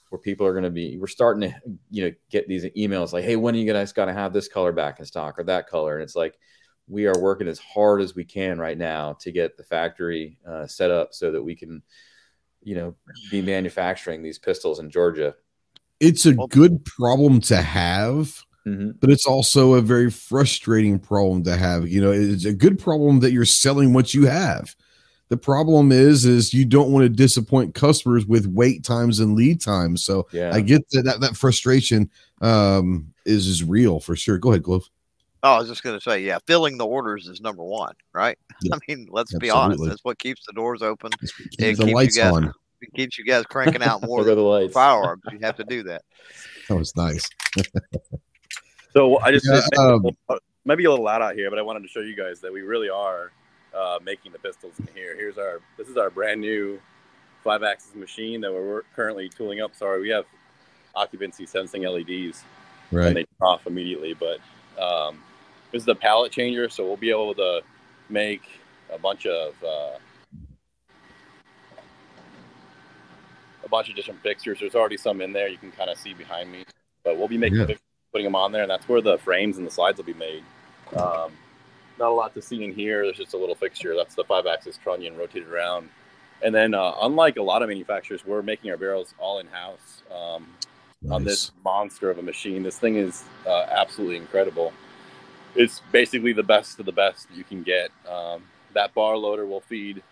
where 0.10 0.20
people 0.20 0.46
are 0.46 0.52
going 0.52 0.66
to 0.66 0.70
be 0.70 0.98
we're 0.98 1.08
starting 1.08 1.50
to 1.50 1.56
you 1.90 2.04
know 2.04 2.12
get 2.30 2.46
these 2.46 2.66
emails 2.76 3.14
like 3.14 3.24
hey 3.24 3.38
when 3.38 3.56
are 3.56 3.58
you 3.58 3.72
guys 3.72 3.94
to 3.94 4.12
have 4.12 4.34
this 4.34 4.50
color 4.50 4.74
back 4.74 5.00
in 5.00 5.06
stock 5.06 5.40
or 5.40 5.44
that 5.46 5.70
color 5.70 5.94
and 5.96 6.04
it's 6.04 6.18
like 6.18 6.38
we 6.90 7.06
are 7.06 7.18
working 7.18 7.48
as 7.48 7.60
hard 7.60 8.02
as 8.02 8.14
we 8.14 8.26
can 8.26 8.60
right 8.60 8.78
now 8.78 9.14
to 9.14 9.32
get 9.32 9.56
the 9.56 9.64
factory 9.64 10.38
uh, 10.46 10.68
set 10.68 10.92
up 10.92 11.14
so 11.14 11.32
that 11.32 11.42
we 11.42 11.56
can 11.56 11.82
you 12.62 12.76
know 12.76 12.94
be 13.32 13.42
manufacturing 13.42 14.22
these 14.22 14.38
pistols 14.38 14.80
in 14.80 14.90
georgia 14.90 15.34
It's 16.02 16.26
a 16.26 16.34
good 16.50 16.84
problem 16.84 17.40
to 17.42 17.62
have, 17.62 18.44
mm-hmm. 18.68 18.92
but 19.00 19.10
it's 19.10 19.26
also 19.26 19.76
a 19.76 19.82
very 19.82 20.10
frustrating 20.10 21.00
problem 21.00 21.44
to 21.44 21.56
have. 21.56 21.88
You 21.88 22.02
know, 22.02 22.12
it's 22.12 22.46
a 22.46 22.54
good 22.54 22.80
problem 22.80 23.20
that 23.20 23.32
you're 23.32 23.46
selling 23.46 23.94
what 23.94 24.14
you 24.14 24.26
have. 24.26 24.76
The 25.30 25.38
problem 25.38 25.94
is, 25.94 26.26
is 26.26 26.54
you 26.54 26.66
don't 26.66 26.92
want 26.92 27.04
to 27.04 27.10
disappoint 27.10 27.74
customers 27.74 28.26
with 28.26 28.48
wait 28.48 28.84
times 28.84 29.22
and 29.22 29.36
lead 29.36 29.62
times. 29.62 30.04
So 30.04 30.28
yeah 30.34 30.52
I 30.54 30.60
get 30.60 30.90
that 30.90 31.04
that, 31.04 31.22
that 31.22 31.38
frustration 31.38 32.10
um, 32.42 33.14
is 33.26 33.48
is 33.48 33.64
real 33.64 34.02
for 34.02 34.16
sure. 34.16 34.38
Go 34.38 34.50
ahead, 34.50 34.64
Clove. 34.64 34.90
Oh, 35.44 35.54
I 35.54 35.60
was 35.60 35.70
just 35.70 35.84
going 35.84 35.98
to 35.98 36.04
say, 36.04 36.20
yeah, 36.22 36.38
filling 36.46 36.78
the 36.78 36.86
orders 36.86 37.28
is 37.28 37.42
number 37.42 37.64
one, 37.64 37.94
right? 38.14 38.38
Yeah, 38.64 38.76
I 38.76 38.80
mean, 38.88 39.08
let's 39.10 39.34
be 39.40 39.50
honest. 39.50 39.84
That's 39.84 40.04
what 40.04 40.20
keeps 40.20 40.46
the 40.46 40.54
doors 40.54 40.84
open. 40.84 41.10
Keep 41.12 41.60
It 41.60 41.78
the 41.78 41.86
keeps 41.86 41.90
you 41.90 41.96
lights 41.96 42.20
on. 42.20 42.54
It 42.82 42.94
keeps 42.94 43.18
you 43.18 43.26
guys 43.26 43.46
cranking 43.46 43.84
out 43.84 44.02
more 44.04 44.24
There 44.24 44.36
the 44.36 44.70
firearms. 44.74 45.22
You 45.32 45.40
have 45.44 45.58
to 45.58 45.64
do 45.64 45.84
that. 45.84 46.04
That 46.70 46.76
was 46.78 46.96
nice. 46.96 47.28
So 48.94 49.20
I 49.20 49.32
just 49.32 49.46
Yeah, 49.46 49.56
just 49.56 49.78
um, 49.78 50.06
maybe 50.66 50.84
a 50.84 50.90
little 50.90 51.06
loud 51.06 51.22
out 51.22 51.36
here, 51.36 51.50
but 51.50 51.58
I 51.58 51.62
wanted 51.62 51.82
to 51.84 51.88
show 51.88 52.02
you 52.02 52.16
guys 52.16 52.42
that 52.42 52.52
we 52.52 52.62
really 52.62 52.90
are 52.90 53.32
uh, 53.74 54.00
making 54.04 54.34
the 54.34 54.40
pistols 54.40 54.74
in 54.80 54.88
here. 54.94 55.16
Here's 55.16 55.38
our 55.38 55.60
this 55.78 55.88
is 55.88 55.96
our 55.98 56.10
brand 56.10 56.42
new 56.42 56.80
five 57.44 57.64
axis 57.64 57.96
machine 57.96 58.42
that 58.42 58.52
we're 58.52 58.82
currently 58.96 59.30
tooling 59.30 59.62
up. 59.62 59.74
Sorry, 59.76 60.02
we 60.02 60.10
have 60.10 60.26
occupancy 60.94 61.46
sensing 61.46 61.84
LEDs 61.84 62.44
and 62.92 63.00
Right. 63.00 63.14
they 63.14 63.24
turn 63.24 63.28
off 63.42 63.66
immediately. 63.66 64.14
But 64.14 64.40
um, 64.82 65.24
this 65.72 65.82
is 65.82 65.86
the 65.86 65.96
pallet 65.96 66.32
changer, 66.34 66.68
so 66.70 66.86
we'll 66.86 66.98
be 66.98 67.12
able 67.12 67.34
to 67.36 67.62
make 68.10 68.42
a 68.94 68.98
bunch 68.98 69.26
of 69.26 69.54
uh, 69.64 69.98
bunch 73.72 73.90
of 73.90 73.96
different 73.96 74.22
fixtures. 74.22 74.60
There's 74.60 74.76
already 74.76 74.98
some 74.98 75.22
in 75.22 75.34
there 75.34 75.48
you 75.48 75.58
can 75.58 75.72
kind 75.72 75.90
of 75.90 75.98
see 75.98 76.14
behind 76.14 76.52
me, 76.52 76.66
but 77.04 77.18
we'll 77.18 77.28
be 77.28 77.38
making 77.38 77.60
Yeah. 77.60 77.76
putting 78.12 78.26
them 78.26 78.36
on 78.36 78.52
there, 78.52 78.64
and 78.64 78.70
that's 78.70 78.88
where 78.88 79.02
the 79.02 79.18
frames 79.18 79.58
and 79.58 79.66
the 79.66 79.72
slides 79.72 79.98
will 79.98 80.06
be 80.06 80.14
made. 80.14 80.44
Um, 80.96 81.32
not 81.98 82.10
a 82.10 82.14
lot 82.14 82.34
to 82.36 82.42
see 82.42 82.64
in 82.64 82.74
here. 82.74 83.04
There's 83.04 83.18
just 83.18 83.34
a 83.34 83.38
little 83.38 83.56
fixture. 83.56 83.96
That's 83.96 84.16
the 84.16 84.26
five-axis 84.26 84.78
trunnion 84.78 85.18
rotated 85.18 85.48
around. 85.48 85.90
And 86.44 86.54
then, 86.54 86.74
uh, 86.74 86.94
unlike 87.02 87.38
a 87.38 87.42
lot 87.42 87.62
of 87.64 87.70
manufacturers, 87.70 88.26
we're 88.26 88.42
making 88.42 88.70
our 88.72 88.78
barrels 88.78 89.14
all 89.18 89.40
in-house. 89.40 90.04
Um, 90.14 90.48
on 91.10 91.24
this 91.24 91.52
monster 91.66 92.12
of 92.12 92.20
a 92.20 92.22
machine. 92.22 92.62
This 92.62 92.78
thing 92.78 92.96
is 92.96 93.24
uh, 93.48 93.66
absolutely 93.70 94.18
incredible. 94.18 94.72
It's 95.56 95.82
basically 95.92 96.32
the 96.34 96.44
best 96.44 96.80
of 96.80 96.86
the 96.86 96.92
best 96.92 97.28
you 97.34 97.44
can 97.44 97.64
get. 97.64 97.90
Um, 98.08 98.44
that 98.74 98.94
bar 98.94 99.18
loader 99.18 99.48
will 99.48 99.62
feed. 99.62 100.04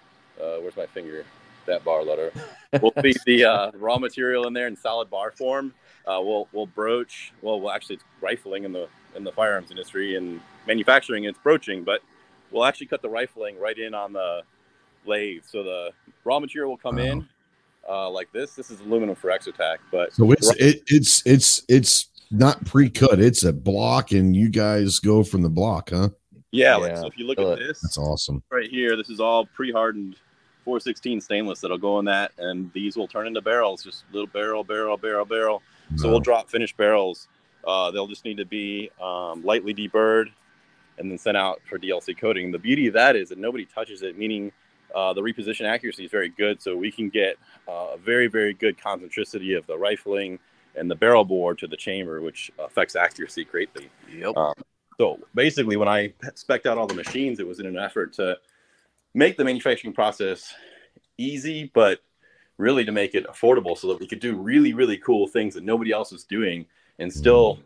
Uh, 0.41 0.57
where's 0.57 0.75
my 0.75 0.87
finger? 0.87 1.25
That 1.65 1.83
bar 1.83 2.03
letter. 2.03 2.31
We'll 2.83 2.91
feed 3.01 3.17
the 3.25 3.45
uh, 3.45 3.71
raw 3.73 3.97
material 3.97 4.45
in 4.45 4.53
there 4.53 4.67
in 4.67 4.75
solid 4.75 5.09
bar 5.09 5.31
form. 5.31 5.73
Uh, 6.05 6.21
we'll 6.21 6.47
we'll 6.53 6.67
broach. 6.67 7.33
Well, 7.41 7.59
well, 7.59 7.73
actually, 7.73 7.95
it's 7.95 8.03
rifling 8.21 8.63
in 8.63 8.71
the 8.71 8.87
in 9.15 9.23
the 9.23 9.31
firearms 9.31 9.71
industry 9.71 10.17
and 10.17 10.39
manufacturing. 10.67 11.23
It's 11.23 11.39
broaching, 11.39 11.83
but 11.83 12.01
we'll 12.51 12.63
actually 12.65 12.85
cut 12.85 13.01
the 13.01 13.09
rifling 13.09 13.59
right 13.59 13.75
in 13.75 13.95
on 13.95 14.13
the 14.13 14.43
lathe. 15.07 15.41
So 15.49 15.63
the 15.63 15.89
raw 16.25 16.39
material 16.39 16.69
will 16.69 16.77
come 16.77 16.97
Wow. 16.97 17.03
in 17.05 17.29
uh, 17.89 18.07
like 18.11 18.31
this. 18.31 18.53
This 18.53 18.69
is 18.69 18.81
aluminum 18.81 19.15
for 19.15 19.31
Exotac, 19.31 19.77
but 19.91 20.13
So 20.13 20.31
it's 20.31 20.53
it, 20.57 20.83
it's 20.85 21.23
it's 21.25 21.63
it's 21.67 22.09
not 22.29 22.63
pre-cut. 22.65 23.19
It's 23.19 23.43
a 23.45 23.51
block, 23.51 24.11
and 24.11 24.35
you 24.35 24.47
guys 24.47 24.99
go 24.99 25.23
from 25.23 25.41
the 25.41 25.49
block, 25.49 25.89
huh? 25.89 26.09
Yeah, 26.51 26.75
like, 26.75 26.97
so 26.97 27.07
if 27.07 27.17
you 27.17 27.25
look 27.25 27.39
at 27.39 27.57
this 27.57 27.81
That's 27.81 27.97
awesome. 27.97 28.43
right 28.51 28.69
here, 28.69 28.95
this 28.95 29.09
is 29.09 29.19
all 29.19 29.47
pre-hardened 29.47 30.17
416 30.69 31.21
stainless 31.21 31.61
that'll 31.61 31.79
go 31.79 31.97
in 31.97 32.05
that, 32.05 32.31
and 32.37 32.71
these 32.73 32.95
will 32.95 33.07
turn 33.07 33.25
into 33.25 33.41
barrels, 33.41 33.83
just 33.83 34.03
little 34.11 34.27
barrel, 34.27 34.63
barrel, 34.63 34.97
barrel, 34.97 35.25
barrel. 35.25 35.63
So 35.95 36.07
we'll 36.07 36.19
drop 36.19 36.47
finished 36.47 36.77
barrels. 36.77 37.27
Uh, 37.65 37.89
they'll 37.89 38.05
just 38.05 38.23
need 38.23 38.37
to 38.37 38.45
be 38.45 38.91
um, 39.01 39.43
lightly 39.43 39.73
deburred 39.73 40.27
and 40.99 41.09
then 41.09 41.17
sent 41.17 41.35
out 41.35 41.59
for 41.67 41.79
DLC 41.79 42.15
coating. 42.15 42.51
The 42.51 42.59
beauty 42.59 42.85
of 42.85 42.93
that 42.93 43.15
is 43.15 43.29
that 43.29 43.39
nobody 43.39 43.65
touches 43.65 44.03
it, 44.03 44.15
meaning 44.15 44.51
uh, 44.93 45.11
the 45.11 45.21
reposition 45.21 45.65
accuracy 45.65 46.05
is 46.05 46.11
very 46.11 46.29
good. 46.29 46.61
So 46.61 46.77
we 46.77 46.91
can 46.91 47.09
get 47.09 47.37
uh, 47.67 47.95
a 47.95 47.97
very, 47.97 48.27
very 48.27 48.53
good 48.53 48.77
concentricity 48.77 49.57
of 49.57 49.65
the 49.65 49.75
rifling 49.75 50.37
and 50.75 50.91
the 50.91 50.95
barrel 50.95 51.25
bore 51.25 51.55
to 51.55 51.65
the 51.65 51.77
chamber, 51.77 52.21
which 52.21 52.51
affects 52.59 52.95
accuracy 52.95 53.43
greatly. 53.43 53.89
Yep. 54.15 54.37
Um, 54.37 54.53
so 54.99 55.17
basically, 55.33 55.77
when 55.77 55.87
I 55.87 56.13
spec'd 56.35 56.67
out 56.67 56.77
all 56.77 56.85
the 56.85 56.93
machines, 56.93 57.39
it 57.39 57.47
was 57.47 57.59
in 57.59 57.65
an 57.65 57.79
effort 57.79 58.13
to 58.13 58.37
make 59.19 59.35
the 59.35 59.43
manufacturing 59.43 59.93
process 59.93 60.53
easy, 61.17 61.69
but 61.73 61.99
really 62.57 62.85
to 62.85 62.91
make 62.91 63.13
it 63.13 63.27
affordable 63.27 63.77
so 63.77 63.87
that 63.89 63.99
we 63.99 64.07
could 64.07 64.19
do 64.19 64.35
really, 64.35 64.73
really 64.73 64.97
cool 64.97 65.27
things 65.27 65.53
that 65.53 65.63
nobody 65.63 65.91
else 65.91 66.11
is 66.11 66.23
doing 66.23 66.65
and 66.99 67.11
still 67.11 67.59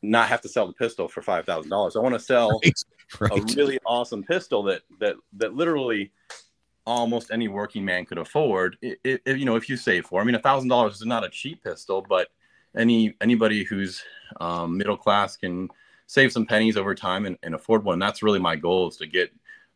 not 0.00 0.28
have 0.28 0.40
to 0.40 0.48
sell 0.48 0.66
the 0.66 0.72
pistol 0.72 1.08
for 1.08 1.20
five 1.20 1.44
thousand 1.44 1.70
dollars. 1.70 1.96
I 1.96 1.98
want 1.98 2.14
to 2.14 2.20
sell 2.20 2.60
Right. 3.20 3.30
a 3.30 3.54
really 3.54 3.78
awesome 3.84 4.24
pistol 4.24 4.62
that 4.62 4.82
that 4.98 5.16
that 5.34 5.54
literally 5.54 6.12
almost 6.86 7.30
any 7.30 7.46
working 7.46 7.84
man 7.84 8.06
could 8.06 8.16
afford. 8.16 8.78
If, 8.80 9.20
if 9.26 9.36
you 9.36 9.44
know, 9.44 9.56
if 9.56 9.68
you 9.68 9.76
save 9.76 10.06
for, 10.06 10.22
I 10.22 10.24
mean, 10.24 10.34
a 10.34 10.40
thousand 10.40 10.70
dollars 10.70 10.94
is 10.94 11.04
not 11.04 11.22
a 11.22 11.28
cheap 11.28 11.62
pistol, 11.62 12.04
but 12.08 12.28
any 12.74 13.14
anybody 13.20 13.64
who's 13.64 14.02
um, 14.40 14.78
middle 14.78 14.96
class 14.96 15.36
can 15.36 15.68
save 16.06 16.32
some 16.32 16.46
pennies 16.46 16.78
over 16.78 16.94
time 16.94 17.26
and, 17.26 17.36
and 17.42 17.54
afford 17.54 17.84
one. 17.84 17.98
That's 17.98 18.22
really 18.22 18.38
my 18.38 18.56
goal 18.56 18.88
is 18.88 18.96
to 18.96 19.06
get 19.06 19.30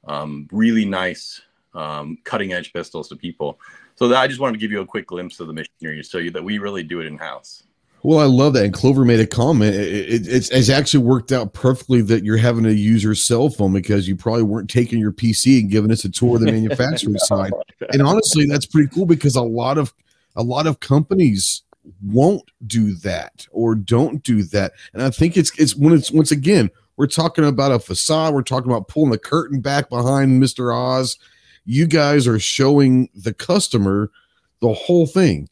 um, 0.05 0.49
really 0.53 0.85
nice 0.85 1.41
um, 1.75 2.19
cutting 2.25 2.53
edge 2.53 2.73
pistols 2.73 3.09
to 3.09 3.17
people. 3.17 3.61
So 3.97 4.09
that 4.09 4.19
I 4.19 4.27
just 4.27 4.41
wanted 4.41 4.55
to 4.55 4.59
give 4.59 4.71
you 4.71 4.81
a 4.81 4.87
quick 4.87 5.07
glimpse 5.07 5.41
of 5.41 5.47
the 5.47 5.53
machinery 5.53 5.97
to 5.97 6.03
show 6.03 6.19
you 6.19 6.31
that 6.33 6.45
we 6.45 6.59
really 6.59 6.83
do 6.83 7.01
it 7.01 7.07
in 7.07 7.17
house. 7.17 7.63
Well, 8.03 8.21
I 8.21 8.25
love 8.25 8.53
that. 8.53 8.65
And 8.65 8.75
Clover 8.75 9.05
made 9.05 9.21
a 9.21 9.27
comment. 9.27 9.75
It, 9.75 10.11
it, 10.11 10.29
it's, 10.29 10.49
it's 10.51 10.69
actually 10.69 11.03
worked 11.03 11.33
out 11.33 11.55
perfectly 11.55 12.03
that 12.03 12.25
you're 12.25 12.37
having 12.37 12.63
to 12.65 12.75
use 12.75 13.03
your 13.03 13.15
cell 13.15 13.49
phone 13.49 13.73
because 13.73 14.07
you 14.07 14.15
probably 14.15 14.45
weren't 14.45 14.71
taking 14.71 15.01
your 15.01 15.13
PC 15.13 15.61
and 15.61 15.71
giving 15.71 15.91
us 15.91 16.05
a 16.05 16.11
tour 16.11 16.37
of 16.37 16.43
the 16.43 16.47
manufacturing 16.53 17.19
side. 17.19 17.53
And 17.91 18.03
honestly, 18.03 18.47
that's 18.47 18.67
pretty 18.67 18.89
cool 18.95 19.07
because 19.07 19.35
a 19.35 19.43
lot 19.43 19.79
of 19.79 19.93
a 20.37 20.43
lot 20.43 20.67
of 20.67 20.79
companies 20.81 21.63
won't 22.05 22.49
do 22.67 22.95
that 22.97 23.47
or 23.51 23.75
don't 23.75 24.23
do 24.23 24.43
that. 24.45 24.75
And 24.93 25.03
I 25.03 25.11
think 25.11 25.37
it's 25.37 25.59
it's 25.59 25.75
when 25.75 25.93
it's 25.93 26.13
once 26.13 26.31
again 26.31 26.71
we're 26.97 27.07
talking 27.07 27.45
about 27.45 27.73
a 27.73 27.79
facade. 27.79 28.35
We're 28.35 28.43
talking 28.43 28.71
about 28.71 28.89
pulling 28.89 29.11
the 29.11 29.19
curtain 29.19 29.61
back 29.61 29.89
behind 29.91 30.43
Mr. 30.43 30.75
Oz. 30.75 31.19
You 31.65 31.87
guys 31.87 32.27
are 32.27 32.39
showing 32.39 33.09
the 33.15 33.35
customer 33.35 34.11
the 34.61 34.73
whole 34.73 35.07
thing. 35.07 35.49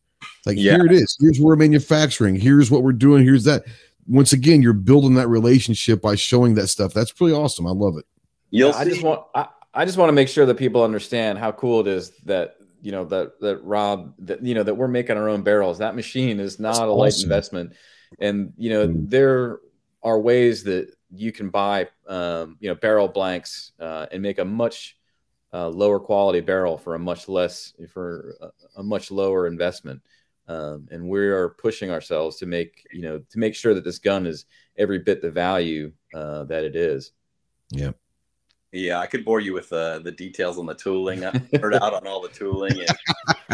Like 0.47 0.57
Yeah. 0.59 0.73
here 0.77 0.87
it 0.87 0.93
is. 0.93 1.17
Here's 1.21 1.39
where 1.39 1.49
we're 1.49 1.57
manufacturing. 1.57 2.37
Here's 2.37 2.71
what 2.71 2.83
we're 2.83 2.93
doing. 2.93 3.25
Here's 3.25 3.45
that. 3.45 3.65
Once 4.07 4.33
again, 4.33 4.63
you're 4.63 4.73
building 4.73 5.15
that 5.15 5.29
relationship 5.29 6.01
by 6.03 6.15
showing 6.15 6.55
that 6.55 6.69
stuff. 6.69 6.93
That's 6.95 7.11
pretty 7.11 7.35
awesome. 7.35 7.67
I 7.67 7.71
love 7.71 7.97
it. 7.97 8.05
You'll 8.51 8.73
I 8.73 8.85
see. 8.85 8.91
just 8.91 9.03
want 9.03 9.23
I, 9.35 9.49
I 9.75 9.85
just 9.85 9.99
want 9.99 10.09
to 10.09 10.13
make 10.13 10.29
sure 10.29 10.47
that 10.47 10.57
people 10.57 10.85
understand 10.85 11.39
how 11.39 11.53
cool 11.53 11.81
it 11.81 11.87
is 11.89 12.11
that 12.27 12.57
you 12.83 12.93
know 12.93 13.05
that 13.07 13.41
that 13.41 13.65
Rob 13.65 14.15
that 14.21 14.45
you 14.45 14.55
know 14.55 14.63
that 14.63 14.75
we're 14.75 14.89
making 14.89 15.17
our 15.17 15.29
own 15.29 15.43
barrels. 15.43 15.79
That 15.79 15.97
machine 15.97 16.39
is 16.39 16.61
not 16.61 16.73
That's 16.75 16.81
a 16.81 16.87
light 16.87 17.09
awesome. 17.09 17.25
investment, 17.25 17.73
and 18.21 18.53
you 18.59 18.71
know 18.71 18.87
Mm. 18.87 19.11
there 19.11 19.61
are 20.03 20.21
ways 20.21 20.63
that 20.65 20.95
you 21.17 21.33
can 21.33 21.51
buy 21.51 21.89
um, 22.09 22.57
you 22.61 22.69
know 22.69 22.75
barrel 22.75 23.09
blanks 23.09 23.73
uh, 23.81 24.07
and 24.13 24.23
make 24.23 24.39
a 24.39 24.45
much 24.45 24.97
uh, 25.53 25.69
lower 25.69 26.01
quality 26.01 26.41
barrel 26.41 26.77
for 26.79 26.95
a 26.95 26.99
much 26.99 27.29
less 27.29 27.75
for 27.89 28.37
a, 28.41 28.81
a 28.81 28.83
much 28.83 29.11
lower 29.11 29.47
investment. 29.47 30.03
Um, 30.47 30.89
and 30.91 31.09
we 31.09 31.21
are 31.21 31.51
pushing 31.51 31.91
ourselves 31.91 32.37
to 32.39 32.47
make 32.47 32.87
you 32.93 33.03
know 33.03 33.19
to 33.31 33.39
make 33.39 33.55
sure 33.55 33.75
that 33.75 33.85
this 33.85 33.99
gun 33.99 34.27
is 34.27 34.47
every 34.77 34.99
bit 34.99 35.23
the 35.23 35.31
value 35.31 35.93
uh, 36.13 36.45
that 36.45 36.65
it 36.65 36.77
is. 36.77 37.13
Yeah, 37.71 37.93
Yeah, 38.73 38.99
I 38.99 39.07
could 39.07 39.25
bore 39.25 39.41
you 39.41 39.53
with 39.55 39.73
uh, 39.73 40.01
the 40.01 40.13
details 40.13 40.59
on 40.59 40.67
the 40.67 40.75
tooling. 40.75 41.25
I 41.25 41.35
heard 41.61 41.75
out 41.75 41.95
on 41.95 42.07
all 42.07 42.21
the 42.21 42.29
tooling 42.29 42.83
and 42.83 42.99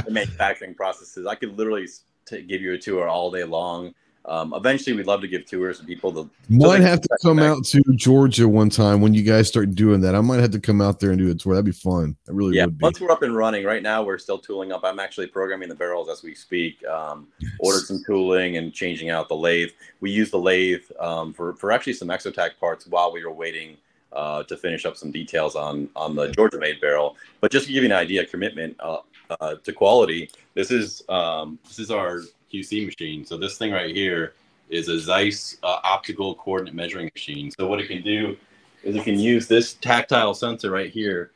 the 0.04 0.10
manufacturing 0.10 0.74
processes. 0.74 1.26
I 1.26 1.34
could 1.34 1.56
literally 1.56 1.84
s- 1.84 2.04
t- 2.26 2.42
give 2.42 2.62
you 2.62 2.72
a 2.72 2.78
tour 2.78 3.08
all 3.08 3.30
day 3.30 3.44
long. 3.44 3.94
Um, 4.26 4.52
eventually, 4.54 4.94
we'd 4.94 5.06
love 5.06 5.22
to 5.22 5.28
give 5.28 5.46
tours 5.46 5.80
to 5.80 5.84
people. 5.84 6.12
To, 6.12 6.30
Might 6.48 6.78
they- 6.78 6.84
have 6.84 7.00
to 7.00 7.08
come 7.22 7.38
out 7.38 7.64
to 7.66 7.82
Georgia 7.96 8.46
one 8.46 8.68
time 8.70 9.00
when 9.00 9.14
you 9.14 9.22
guys 9.22 9.48
start 9.48 9.74
doing 9.74 10.00
that. 10.02 10.14
I 10.14 10.20
might 10.20 10.40
have 10.40 10.50
to 10.52 10.60
come 10.60 10.80
out 10.80 11.00
there 11.00 11.10
and 11.10 11.18
do 11.18 11.30
a 11.30 11.34
tour. 11.34 11.54
That'd 11.54 11.64
be 11.64 11.72
fun. 11.72 12.16
That 12.26 12.34
really 12.34 12.56
yeah, 12.56 12.66
would 12.66 12.78
be. 12.78 12.82
once 12.82 13.00
we're 13.00 13.10
up 13.10 13.22
and 13.22 13.34
running, 13.34 13.64
right 13.64 13.82
now 13.82 14.02
we're 14.02 14.18
still 14.18 14.38
tooling 14.38 14.72
up. 14.72 14.82
I'm 14.84 15.00
actually 15.00 15.28
programming 15.28 15.68
the 15.68 15.74
barrels 15.74 16.08
as 16.08 16.22
we 16.22 16.34
speak. 16.34 16.84
Um, 16.86 17.28
ordered 17.58 17.86
some 17.86 18.02
tooling 18.06 18.56
and 18.56 18.72
changing 18.72 19.10
out 19.10 19.28
the 19.28 19.36
lathe. 19.36 19.70
We 20.00 20.10
use 20.10 20.30
the 20.30 20.38
lathe 20.38 20.84
um, 21.00 21.32
for 21.32 21.54
for 21.54 21.72
actually 21.72 21.94
some 21.94 22.08
Exotac 22.08 22.58
parts 22.60 22.86
while 22.86 23.12
we 23.12 23.24
were 23.24 23.32
waiting 23.32 23.76
uh, 24.12 24.42
to 24.44 24.56
finish 24.56 24.84
up 24.84 24.96
some 24.96 25.10
details 25.10 25.56
on 25.56 25.88
on 25.96 26.14
the 26.14 26.28
Georgia 26.28 26.58
made 26.58 26.80
barrel. 26.80 27.16
But 27.40 27.50
just 27.50 27.66
to 27.66 27.72
give 27.72 27.82
you 27.84 27.88
an 27.88 27.96
idea, 27.96 28.22
of 28.22 28.30
commitment 28.30 28.76
uh, 28.80 28.98
uh, 29.40 29.54
to 29.56 29.72
quality. 29.72 30.30
This 30.54 30.70
is 30.70 31.02
um, 31.08 31.58
this 31.64 31.78
is 31.78 31.90
our 31.90 32.22
QC 32.52 32.86
machine. 32.86 33.24
So 33.24 33.36
this 33.36 33.58
thing 33.58 33.72
right 33.72 33.94
here 33.94 34.34
is 34.68 34.88
a 34.88 34.98
Zeiss 34.98 35.56
uh, 35.62 35.78
optical 35.82 36.34
coordinate 36.34 36.74
measuring 36.74 37.10
machine. 37.14 37.50
So 37.50 37.66
what 37.66 37.80
it 37.80 37.88
can 37.88 38.02
do 38.02 38.36
is 38.82 38.96
it 38.96 39.04
can 39.04 39.18
use 39.18 39.46
this 39.46 39.74
tactile 39.74 40.34
sensor 40.34 40.70
right 40.70 40.90
here 40.90 41.32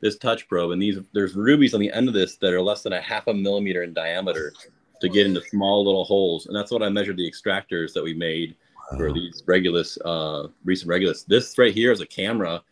this 0.00 0.18
touch 0.18 0.48
probe 0.48 0.72
and 0.72 0.80
these 0.80 0.98
there's 1.12 1.34
rubies 1.34 1.74
on 1.74 1.80
the 1.80 1.92
end 1.92 2.08
of 2.08 2.14
this 2.14 2.36
that 2.36 2.52
are 2.52 2.60
less 2.60 2.82
than 2.82 2.92
a 2.92 3.00
half 3.00 3.26
a 3.26 3.34
millimeter 3.34 3.82
in 3.82 3.92
diameter 3.92 4.52
to 5.00 5.08
get 5.08 5.26
into 5.26 5.40
small 5.42 5.84
little 5.84 6.04
holes 6.04 6.46
and 6.46 6.56
that's 6.56 6.70
what 6.70 6.82
i 6.82 6.88
measured 6.88 7.16
the 7.16 7.30
extractors 7.30 7.92
that 7.92 8.02
we 8.02 8.14
made 8.14 8.54
for 8.96 9.12
these 9.12 9.42
regulus 9.46 9.98
uh 10.04 10.46
recent 10.64 10.88
regulus 10.88 11.24
this 11.24 11.58
right 11.58 11.74
here 11.74 11.92
is 11.92 12.00
a 12.00 12.06
camera 12.06 12.62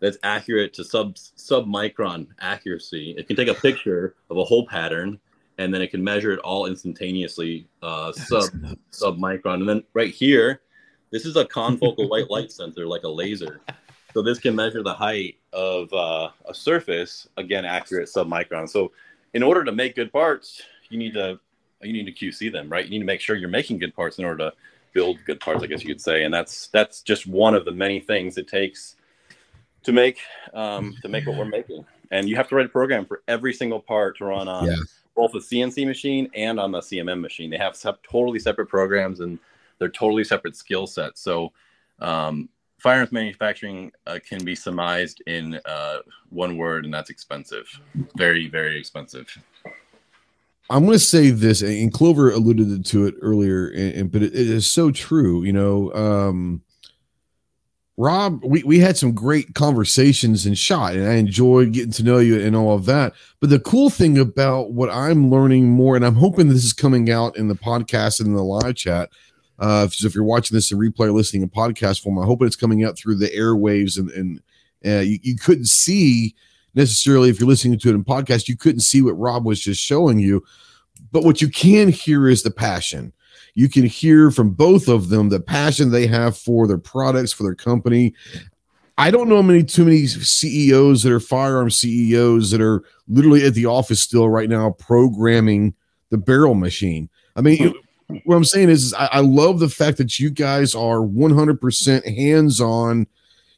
that's 0.00 0.18
accurate 0.22 0.72
to 0.74 0.84
sub 0.84 1.16
sub 1.16 1.66
micron 1.66 2.26
accuracy 2.40 3.14
it 3.16 3.26
can 3.26 3.36
take 3.36 3.48
a 3.48 3.54
picture 3.54 4.14
of 4.30 4.36
a 4.36 4.44
hole 4.44 4.66
pattern 4.66 5.18
and 5.58 5.72
then 5.72 5.80
it 5.80 5.90
can 5.90 6.02
measure 6.02 6.32
it 6.32 6.38
all 6.40 6.66
instantaneously 6.66 7.66
uh 7.82 8.12
sub 8.12 8.44
sub 8.90 9.18
micron 9.18 9.54
and 9.54 9.68
then 9.68 9.82
right 9.92 10.12
here 10.12 10.60
this 11.10 11.24
is 11.24 11.36
a 11.36 11.44
confocal 11.44 12.08
white 12.08 12.30
light 12.30 12.50
sensor 12.50 12.86
like 12.86 13.04
a 13.04 13.08
laser 13.08 13.60
so 14.14 14.22
this 14.22 14.38
can 14.38 14.54
measure 14.54 14.82
the 14.82 14.94
height 14.94 15.38
of 15.52 15.92
uh, 15.92 16.30
a 16.48 16.54
surface, 16.54 17.28
again, 17.36 17.64
accurate 17.64 18.08
sub 18.08 18.28
micron. 18.28 18.70
So 18.70 18.92
in 19.34 19.42
order 19.42 19.64
to 19.64 19.72
make 19.72 19.96
good 19.96 20.12
parts, 20.12 20.62
you 20.88 20.96
need 20.96 21.14
to 21.14 21.40
you 21.82 21.92
need 21.92 22.06
to 22.06 22.12
QC 22.12 22.50
them, 22.50 22.70
right? 22.70 22.84
You 22.84 22.92
need 22.92 23.00
to 23.00 23.04
make 23.04 23.20
sure 23.20 23.36
you're 23.36 23.48
making 23.48 23.78
good 23.78 23.94
parts 23.94 24.18
in 24.18 24.24
order 24.24 24.50
to 24.50 24.52
build 24.94 25.18
good 25.26 25.40
parts, 25.40 25.62
I 25.62 25.66
guess 25.66 25.82
you 25.82 25.88
could 25.88 26.00
say. 26.00 26.22
And 26.22 26.32
that's 26.32 26.68
that's 26.68 27.02
just 27.02 27.26
one 27.26 27.56
of 27.56 27.64
the 27.64 27.72
many 27.72 27.98
things 27.98 28.38
it 28.38 28.46
takes 28.46 28.94
to 29.82 29.92
make 29.92 30.20
um, 30.54 30.94
to 31.02 31.08
make 31.08 31.26
what 31.26 31.36
we're 31.36 31.44
making. 31.44 31.84
And 32.12 32.28
you 32.28 32.36
have 32.36 32.48
to 32.50 32.54
write 32.54 32.66
a 32.66 32.70
program 32.70 33.06
for 33.06 33.22
every 33.26 33.52
single 33.52 33.80
part 33.80 34.18
to 34.18 34.26
run 34.26 34.46
on 34.46 34.66
Yeah. 34.66 34.76
Both 35.14 35.34
a 35.34 35.38
CNC 35.38 35.86
machine 35.86 36.28
and 36.34 36.58
on 36.58 36.72
the 36.72 36.80
CMM 36.80 37.20
machine. 37.20 37.50
They 37.50 37.58
have 37.58 37.76
sep- 37.76 38.02
totally 38.02 38.38
separate 38.38 38.66
programs 38.66 39.20
and 39.20 39.38
they're 39.78 39.88
totally 39.88 40.24
separate 40.24 40.56
skill 40.56 40.86
sets. 40.86 41.20
So 41.20 41.52
um, 42.00 42.48
firearms 42.78 43.12
manufacturing 43.12 43.92
uh, 44.06 44.18
can 44.26 44.44
be 44.44 44.54
surmised 44.54 45.22
in 45.26 45.60
uh, 45.64 45.98
one 46.30 46.56
word, 46.56 46.84
and 46.84 46.92
that's 46.92 47.10
expensive. 47.10 47.66
Very, 48.16 48.48
very 48.48 48.78
expensive. 48.78 49.26
I'm 50.70 50.84
going 50.86 50.94
to 50.94 50.98
say 50.98 51.30
this, 51.30 51.60
and 51.62 51.92
Clover 51.92 52.30
alluded 52.30 52.84
to 52.86 53.06
it 53.06 53.14
earlier, 53.20 53.68
and, 53.68 53.94
and- 53.94 54.12
but 54.12 54.22
it, 54.22 54.32
it 54.34 54.48
is 54.48 54.66
so 54.66 54.90
true. 54.90 55.44
You 55.44 55.52
know, 55.52 55.92
um, 55.94 56.62
Rob, 57.96 58.42
we, 58.44 58.62
we 58.64 58.80
had 58.80 58.96
some 58.96 59.12
great 59.12 59.54
conversations 59.54 60.46
and 60.46 60.58
shot, 60.58 60.94
and 60.94 61.06
I 61.06 61.14
enjoyed 61.14 61.72
getting 61.72 61.92
to 61.92 62.02
know 62.02 62.18
you 62.18 62.40
and 62.40 62.56
all 62.56 62.74
of 62.74 62.86
that. 62.86 63.12
But 63.40 63.50
the 63.50 63.60
cool 63.60 63.88
thing 63.88 64.18
about 64.18 64.72
what 64.72 64.90
I'm 64.90 65.30
learning 65.30 65.70
more, 65.70 65.94
and 65.94 66.04
I'm 66.04 66.16
hoping 66.16 66.48
this 66.48 66.64
is 66.64 66.72
coming 66.72 67.10
out 67.10 67.36
in 67.36 67.46
the 67.46 67.54
podcast 67.54 68.18
and 68.18 68.28
in 68.28 68.34
the 68.34 68.42
live 68.42 68.74
chat. 68.74 69.10
Uh, 69.60 69.86
so 69.88 70.08
if 70.08 70.14
you're 70.14 70.24
watching 70.24 70.56
this 70.56 70.72
in 70.72 70.78
replay 70.78 71.06
or 71.06 71.12
listening 71.12 71.42
in 71.42 71.50
podcast 71.50 72.02
form, 72.02 72.18
I'm 72.18 72.26
hoping 72.26 72.48
it's 72.48 72.56
coming 72.56 72.84
out 72.84 72.98
through 72.98 73.16
the 73.16 73.28
airwaves 73.28 73.96
and, 73.96 74.10
and 74.10 74.42
uh, 74.84 75.00
you, 75.00 75.18
you 75.22 75.36
couldn't 75.36 75.68
see 75.68 76.34
necessarily 76.74 77.30
if 77.30 77.38
you're 77.38 77.48
listening 77.48 77.78
to 77.78 77.88
it 77.88 77.94
in 77.94 78.04
podcast, 78.04 78.48
you 78.48 78.56
couldn't 78.56 78.80
see 78.80 79.00
what 79.02 79.12
Rob 79.12 79.44
was 79.44 79.60
just 79.60 79.80
showing 79.80 80.18
you. 80.18 80.44
But 81.12 81.24
what 81.24 81.40
you 81.40 81.48
can 81.48 81.88
hear 81.88 82.28
is 82.28 82.42
the 82.42 82.50
passion. 82.50 83.12
You 83.54 83.68
can 83.68 83.84
hear 83.84 84.30
from 84.30 84.50
both 84.50 84.88
of 84.88 85.08
them 85.08 85.28
the 85.28 85.40
passion 85.40 85.90
they 85.90 86.06
have 86.08 86.36
for 86.36 86.66
their 86.66 86.78
products, 86.78 87.32
for 87.32 87.44
their 87.44 87.54
company. 87.54 88.14
I 88.98 89.10
don't 89.10 89.28
know 89.28 89.42
many 89.42 89.64
too 89.64 89.84
many 89.84 90.06
CEOs 90.06 91.02
that 91.02 91.12
are 91.12 91.20
firearm 91.20 91.70
CEOs 91.70 92.50
that 92.50 92.60
are 92.60 92.84
literally 93.08 93.44
at 93.44 93.54
the 93.54 93.66
office 93.66 94.00
still 94.00 94.28
right 94.28 94.48
now 94.48 94.70
programming 94.70 95.74
the 96.10 96.18
barrel 96.18 96.54
machine. 96.54 97.08
I 97.36 97.40
mean, 97.40 97.74
what 98.24 98.36
I'm 98.36 98.44
saying 98.44 98.70
is, 98.70 98.84
is 98.84 98.94
I, 98.94 99.06
I 99.12 99.20
love 99.20 99.58
the 99.58 99.68
fact 99.68 99.98
that 99.98 100.18
you 100.18 100.30
guys 100.30 100.74
are 100.74 100.98
100% 100.98 102.16
hands 102.16 102.60
on. 102.60 103.06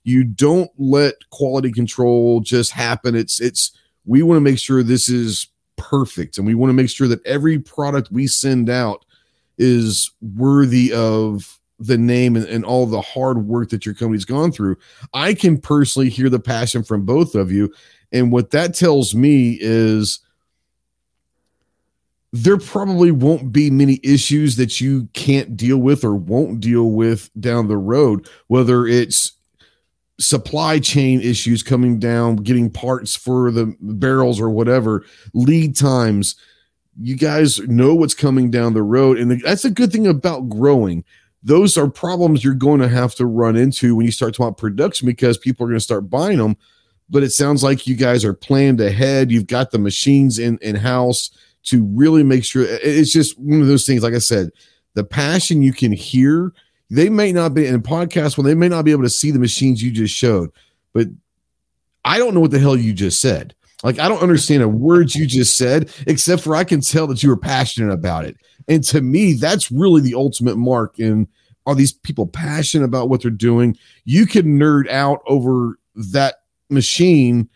You 0.05 0.25
don't 0.25 0.71
let 0.79 1.15
quality 1.31 1.73
control 1.73 2.41
just 2.41 2.71
happen. 2.71 3.15
It's 3.15 3.41
it's 3.41 3.73
we 4.05 4.23
want 4.23 4.37
to 4.37 4.43
make 4.43 4.59
sure 4.59 4.83
this 4.83 5.09
is 5.09 5.49
perfect, 5.77 6.39
and 6.39 6.47
we 6.47 6.55
want 6.55 6.71
to 6.71 6.75
make 6.75 6.91
sure 6.91 7.09
that 7.09 7.25
every 7.27 7.59
product 7.59 8.13
we 8.13 8.27
send 8.27 8.71
out 8.71 9.05
is 9.59 10.11
worthy 10.21 10.93
of 10.93 11.59
the 11.79 11.99
name 11.99 12.37
and, 12.37 12.47
and 12.47 12.65
all 12.65 12.87
the 12.87 13.01
hard 13.01 13.47
work 13.47 13.69
that 13.71 13.85
your 13.85 13.95
company's 13.95 14.25
gone 14.25 14.51
through. 14.51 14.77
I 15.13 15.35
can 15.35 15.61
personally 15.61 16.09
hear 16.09 16.31
the 16.31 16.41
passion 16.41 16.83
from 16.83 17.05
both 17.05 17.35
of 17.35 17.53
you, 17.53 17.73
and 18.13 18.33
what 18.33 18.51
that 18.51 18.75
tells 18.75 19.15
me 19.15 19.59
is 19.61 20.21
there 22.33 22.59
probably 22.59 23.11
won't 23.11 23.53
be 23.53 23.71
many 23.71 24.01
issues 24.03 24.57
that 24.57 24.81
you 24.81 25.09
can't 25.15 25.57
deal 25.57 25.79
with 25.79 26.05
or 26.05 26.15
won't 26.15 26.61
deal 26.61 26.91
with 26.91 27.31
down 27.41 27.69
the 27.69 27.77
road, 27.77 28.29
whether 28.49 28.87
it's 28.87 29.33
supply 30.19 30.79
chain 30.79 31.21
issues 31.21 31.63
coming 31.63 31.99
down, 31.99 32.37
getting 32.37 32.71
parts 32.71 33.15
for 33.15 33.51
the 33.51 33.75
barrels 33.81 34.41
or 34.41 34.51
whatever, 34.51 35.05
lead 35.35 35.77
times. 35.77 36.37
You 37.01 37.17
guys 37.17 37.61
know 37.61 37.95
what's 37.95 38.15
coming 38.15 38.51
down 38.51 38.75
the 38.75 38.83
road. 38.83 39.19
And 39.19 39.41
that's 39.43 39.65
a 39.65 39.71
good 39.71 39.93
thing 39.93 40.07
about 40.07 40.49
growing. 40.49 41.05
Those 41.43 41.77
are 41.77 41.89
problems 41.89 42.43
you're 42.43 42.55
going 42.55 42.81
to 42.81 42.89
have 42.89 43.15
to 43.17 43.27
run 43.27 43.57
into 43.57 43.95
when 43.95 44.07
you 44.07 44.13
start 44.13 44.35
talking 44.35 44.47
about 44.47 44.59
production 44.59 45.07
because 45.07 45.39
people 45.39 45.65
are 45.65 45.69
going 45.69 45.79
to 45.79 45.85
start 45.85 46.11
buying 46.11 46.39
them. 46.39 46.57
But 47.09 47.23
it 47.23 47.31
sounds 47.31 47.63
like 47.63 47.87
you 47.87 47.95
guys 47.95 48.25
are 48.25 48.35
planned 48.35 48.81
ahead. 48.81 49.31
You've 49.31 49.47
got 49.47 49.71
the 49.71 49.79
machines 49.79 50.39
in 50.39 50.59
in 50.59 50.75
house 50.75 51.31
to 51.65 51.85
really 51.85 52.23
make 52.23 52.45
sure 52.45 52.65
it's 52.67 53.13
just 53.13 53.39
one 53.39 53.61
of 53.61 53.69
those 53.69 53.87
things. 53.87 54.03
Like 54.03 54.15
I 54.15 54.19
said, 54.19 54.51
the 54.95 55.05
passion 55.05 55.63
you 55.63 55.73
can 55.73 55.93
hear. 55.93 56.53
They 56.89 57.09
may 57.09 57.33
not 57.33 57.53
be 57.53 57.67
in 57.67 57.75
a 57.75 57.81
podcast 57.81 58.37
when 58.37 58.47
they 58.47 58.55
may 58.55 58.69
not 58.69 58.85
be 58.85 58.93
able 58.93 59.03
to 59.03 59.11
see 59.11 59.33
the 59.33 59.41
machines 59.41 59.83
you 59.83 59.91
just 59.91 60.15
showed, 60.15 60.51
but 60.93 61.09
I 62.05 62.19
don't 62.19 62.33
know 62.33 62.41
what 62.41 62.53
the 62.53 62.61
hell 62.61 62.77
you 62.77 62.93
just 62.93 63.21
said. 63.21 63.57
Like 63.83 63.99
I 63.99 64.09
don't 64.09 64.23
understand 64.23 64.63
a 64.63 64.69
word 64.69 65.15
you 65.15 65.27
just 65.27 65.57
said, 65.57 65.91
except 66.07 66.43
for 66.43 66.57
I 66.57 66.65
can 66.65 66.81
tell 66.81 67.07
that 67.09 67.23
you 67.23 67.29
were 67.29 67.37
passionate 67.37 67.93
about 67.93 68.25
it. 68.25 68.37
And 68.69 68.83
to 68.85 69.01
me, 69.01 69.35
that's 69.35 69.71
really 69.71 70.01
the 70.01 70.15
ultimate 70.15 70.57
mark. 70.57 70.99
In 70.99 71.29
are 71.67 71.75
these 71.75 71.93
people 71.93 72.27
passionate 72.27 72.85
about 72.85 73.09
what 73.09 73.23
they're 73.23 73.31
doing? 73.31 73.77
You 74.05 74.27
can 74.27 74.59
nerd 74.59 74.89
out 74.89 75.21
over 75.27 75.79
that 75.95 76.37
machine. 76.71 77.49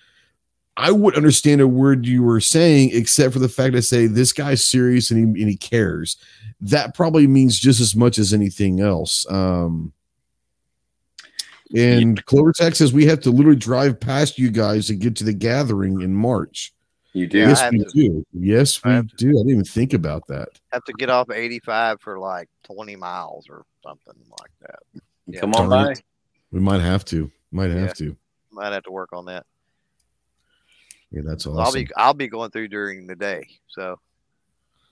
I 0.76 0.90
would 0.90 1.16
understand 1.16 1.60
a 1.60 1.68
word 1.68 2.06
you 2.06 2.22
were 2.22 2.40
saying, 2.40 2.90
except 2.92 3.32
for 3.32 3.38
the 3.38 3.48
fact 3.48 3.76
I 3.76 3.80
say 3.80 4.06
this 4.06 4.32
guy's 4.32 4.64
serious 4.64 5.10
and 5.10 5.36
he, 5.36 5.42
and 5.42 5.50
he 5.50 5.56
cares. 5.56 6.16
That 6.60 6.94
probably 6.94 7.26
means 7.26 7.58
just 7.58 7.80
as 7.80 7.94
much 7.94 8.18
as 8.18 8.32
anything 8.32 8.80
else. 8.80 9.26
Um, 9.30 9.92
and 11.76 12.24
Clover 12.26 12.52
Tech 12.52 12.74
says 12.74 12.92
we 12.92 13.06
have 13.06 13.20
to 13.20 13.30
literally 13.30 13.56
drive 13.58 14.00
past 14.00 14.38
you 14.38 14.50
guys 14.50 14.86
to 14.88 14.94
get 14.94 15.16
to 15.16 15.24
the 15.24 15.32
gathering 15.32 16.00
in 16.02 16.14
March. 16.14 16.72
You 17.12 17.26
do. 17.26 17.38
Yes, 17.38 17.62
we 17.72 17.78
to- 17.78 17.90
do. 17.92 18.26
Yes, 18.32 18.80
I 18.84 18.88
we 18.88 18.94
have 18.94 19.08
to- 19.08 19.16
do. 19.16 19.28
I 19.30 19.32
didn't 19.32 19.50
even 19.50 19.64
think 19.64 19.92
about 19.94 20.26
that. 20.28 20.48
Have 20.72 20.84
to 20.84 20.92
get 20.92 21.10
off 21.10 21.30
85 21.30 22.00
for 22.00 22.18
like 22.18 22.48
20 22.64 22.94
miles 22.96 23.46
or 23.48 23.64
something 23.82 24.14
like 24.30 24.50
that. 24.60 25.02
Yeah. 25.26 25.40
Come 25.40 25.54
on 25.54 25.68
by. 25.68 25.94
We 26.52 26.60
might 26.60 26.80
have 26.80 27.04
to. 27.06 27.30
Might 27.52 27.70
have 27.70 27.88
Yeah. 27.88 27.92
to. 27.94 28.16
Might 28.52 28.72
have 28.72 28.82
to 28.84 28.90
work 28.92 29.10
on 29.12 29.24
that. 29.26 29.44
Yeah, 31.10 31.22
that's 31.24 31.44
So 31.44 31.50
awesome. 31.50 31.60
I'll 31.64 31.72
be 31.72 31.88
I'll 31.96 32.14
be 32.14 32.28
going 32.28 32.50
through 32.52 32.68
during 32.68 33.06
the 33.08 33.16
day, 33.16 33.48
so 33.68 33.98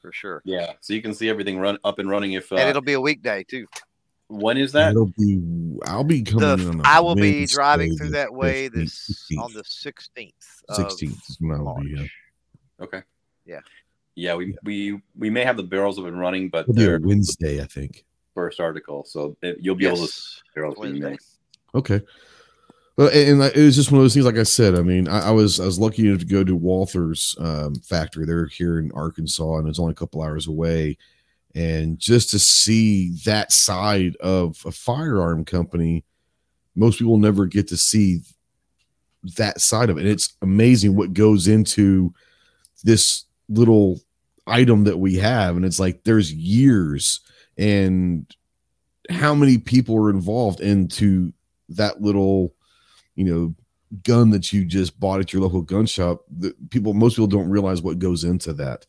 for 0.03 0.11
sure. 0.13 0.43
Yeah, 0.45 0.73
so 0.81 0.93
you 0.93 1.03
can 1.03 1.15
see 1.15 1.29
everything 1.29 1.59
run 1.61 1.79
up 1.85 2.01
and 2.01 2.09
running. 2.11 2.33
If 2.33 2.51
uh, 2.53 2.57
and 2.57 2.69
it'll 2.69 2.83
be 2.83 2.95
a 2.95 3.01
weekday 3.01 3.45
too. 3.45 3.67
When 4.29 4.57
is 4.57 4.73
that? 4.73 4.91
It'll 4.93 5.13
be. 5.19 5.41
I'll 5.87 6.05
be 6.05 6.23
coming. 6.23 6.41
The, 6.41 6.53
in 6.55 6.69
on 6.69 6.81
a 6.81 6.83
I 6.85 7.01
will 7.01 7.15
be 7.15 7.47
driving 7.47 7.97
through 7.97 8.11
that 8.11 8.33
way 8.33 8.69
15th, 8.69 8.73
this 8.73 9.29
on 9.39 9.53
the 9.53 9.63
16th. 9.63 10.33
16th 10.71 11.03
is 11.03 11.37
when 11.41 11.59
I 11.59 11.63
will 11.63 11.81
be. 11.81 11.91
Yeah. 11.91 12.85
Okay. 12.85 13.03
Yeah. 13.47 13.61
Yeah, 14.15 14.35
we 14.35 14.57
we 14.65 15.01
we 15.17 15.31
may 15.31 15.45
have 15.45 15.57
the 15.57 15.63
barrels 15.63 15.97
have 15.97 16.05
been 16.05 16.17
running, 16.19 16.49
but 16.49 16.63
It'll 16.63 16.75
they're 16.75 16.99
Wednesday, 17.01 17.63
I 17.63 17.67
think. 17.67 18.05
first 18.35 18.59
article, 18.59 19.05
so 19.05 19.37
it, 19.43 19.59
you'll 19.61 19.77
be 19.77 19.87
able 19.87 19.97
to 19.99 20.03
Yes, 20.03 20.43
barrels 20.55 20.77
Wednesday. 20.77 21.17
Okay. 21.75 22.03
Well, 22.97 23.11
and, 23.15 23.41
and 23.41 23.53
it 23.55 23.63
was 23.63 23.77
just 23.77 23.93
one 23.93 24.01
of 24.01 24.05
those 24.05 24.15
things. 24.15 24.27
Like 24.27 24.39
I 24.39 24.43
said, 24.43 24.75
I 24.75 24.83
mean, 24.83 25.07
I, 25.07 25.29
I 25.29 25.31
was 25.31 25.61
I 25.61 25.65
was 25.65 25.79
lucky 25.79 26.09
enough 26.09 26.19
to 26.19 26.27
go 26.27 26.43
to 26.43 26.57
Walther's 26.57 27.37
um, 27.39 27.77
factory. 27.77 28.27
They're 28.27 28.47
here 28.49 28.81
in 28.81 28.91
Arkansas, 28.91 29.59
and 29.59 29.69
it's 29.69 29.79
only 29.79 29.93
a 29.93 29.95
couple 29.95 30.21
hours 30.21 30.49
away. 30.49 30.99
And 31.55 31.99
just 31.99 32.31
to 32.31 32.39
see 32.39 33.17
that 33.25 33.53
side 33.53 34.17
of 34.17 34.63
a 34.65 34.71
firearm 34.71 35.45
company, 35.45 36.05
most 36.77 36.99
people 36.99 37.19
never 37.19 37.47
get 37.47 37.69
to 37.69 37.77
see 37.77 38.21
that 39.37 39.61
side 39.61 39.91
of 39.91 39.99
it. 39.99 40.03
And 40.03 40.11
it's 40.11 40.35
amazing 40.43 40.95
what 40.95 41.13
goes 41.13 41.49
into 41.49 42.15
this 42.85 43.25
little 43.49 44.01
item 44.47 44.85
that 44.85 44.99
we 44.99 45.17
have. 45.17 45.57
And 45.57 45.65
it's 45.65 45.81
like 45.81 46.05
there's 46.05 46.33
years 46.33 47.21
and 47.57 48.27
how 49.11 49.35
many 49.35 49.59
people 49.59 49.97
are 49.97 50.11
involved 50.11 50.61
into 50.61 51.33
that 51.71 52.01
little, 52.01 52.55
you 53.17 53.25
know, 53.25 53.55
gun 54.03 54.31
that 54.31 54.53
you 54.53 54.65
just 54.65 54.99
bought 55.01 55.21
at 55.21 55.33
your 55.33 55.43
local 55.43 55.63
gun 55.63 55.87
shop. 55.87 56.25
The 56.31 56.55
people, 56.71 56.95
most 56.95 57.15
people 57.15 57.27
don't 57.27 57.49
realize 57.49 57.83
what 57.83 57.99
goes 57.99 58.25
into 58.25 58.53
that. 58.55 58.87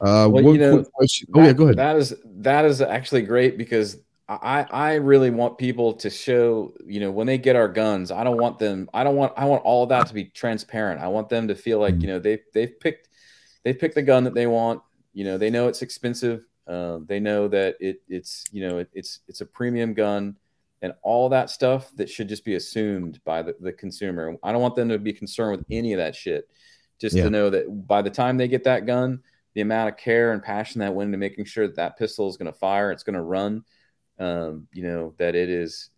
Uh, 0.00 0.28
Well, 0.30 0.44
one 0.44 0.54
you 0.54 0.58
know, 0.60 0.84
question. 0.84 1.28
Oh 1.34 1.42
yeah, 1.42 1.52
go 1.52 1.64
ahead. 1.64 1.76
That 1.76 1.96
is 1.96 2.14
that 2.24 2.64
is 2.64 2.80
actually 2.80 3.22
great 3.22 3.58
because 3.58 3.98
I 4.28 4.66
I 4.70 4.94
really 4.94 5.30
want 5.30 5.58
people 5.58 5.92
to 5.94 6.08
show 6.08 6.72
you 6.86 7.00
know 7.00 7.10
when 7.10 7.26
they 7.26 7.36
get 7.38 7.56
our 7.56 7.68
guns. 7.68 8.10
I 8.10 8.24
don't 8.24 8.38
want 8.38 8.58
them. 8.58 8.88
I 8.94 9.04
don't 9.04 9.16
want 9.16 9.32
I 9.36 9.44
want 9.44 9.62
all 9.64 9.82
of 9.82 9.88
that 9.90 10.06
to 10.06 10.14
be 10.14 10.24
transparent. 10.26 11.00
I 11.00 11.08
want 11.08 11.28
them 11.28 11.48
to 11.48 11.54
feel 11.54 11.78
like 11.78 11.94
Mhm. 11.96 12.00
you 12.02 12.06
know 12.08 12.18
they 12.18 12.40
they've 12.54 12.78
picked 12.80 13.08
they've 13.64 13.78
picked 13.78 13.94
the 13.96 14.02
gun 14.02 14.24
that 14.24 14.34
they 14.34 14.46
want. 14.46 14.82
You 15.12 15.24
know 15.24 15.36
they 15.36 15.50
know 15.50 15.68
it's 15.68 15.82
expensive. 15.82 16.44
Uh, 16.66 17.00
they 17.06 17.18
know 17.20 17.48
that 17.48 17.76
it 17.80 18.00
it's 18.08 18.44
you 18.52 18.66
know 18.66 18.78
it, 18.78 18.88
it's 18.94 19.20
it's 19.28 19.40
a 19.42 19.46
premium 19.46 19.92
gun 19.92 20.36
and 20.82 20.94
all 21.02 21.28
that 21.28 21.50
stuff 21.50 21.90
that 21.96 22.08
should 22.08 22.26
just 22.28 22.42
be 22.44 22.54
assumed 22.54 23.20
by 23.24 23.42
the, 23.42 23.54
the 23.60 23.72
consumer. 23.72 24.34
I 24.42 24.50
don't 24.52 24.62
want 24.62 24.76
them 24.76 24.88
to 24.88 24.98
be 24.98 25.12
concerned 25.12 25.58
with 25.58 25.66
any 25.70 25.92
of 25.92 25.98
that 25.98 26.14
shit. 26.16 26.48
Just 26.98 27.14
Yeah. 27.16 27.24
to 27.24 27.30
know 27.30 27.50
that 27.50 27.66
by 27.86 28.00
the 28.00 28.08
time 28.08 28.38
they 28.38 28.48
get 28.48 28.64
that 28.64 28.86
gun, 28.86 29.20
the 29.54 29.60
amount 29.60 29.88
of 29.88 29.96
care 29.96 30.32
and 30.32 30.42
passion 30.42 30.80
that 30.80 30.94
went 30.94 31.08
into 31.08 31.18
making 31.18 31.44
sure 31.44 31.66
that 31.66 31.76
that 31.76 31.98
pistol 31.98 32.28
is 32.28 32.36
going 32.36 32.52
to 32.52 32.58
fire, 32.58 32.92
it's 32.92 33.02
going 33.02 33.14
to 33.14 33.22
run, 33.22 33.64
um, 34.18 34.66
you 34.72 34.82
know, 34.82 35.14
that 35.18 35.34
it 35.34 35.48
is, 35.48 35.90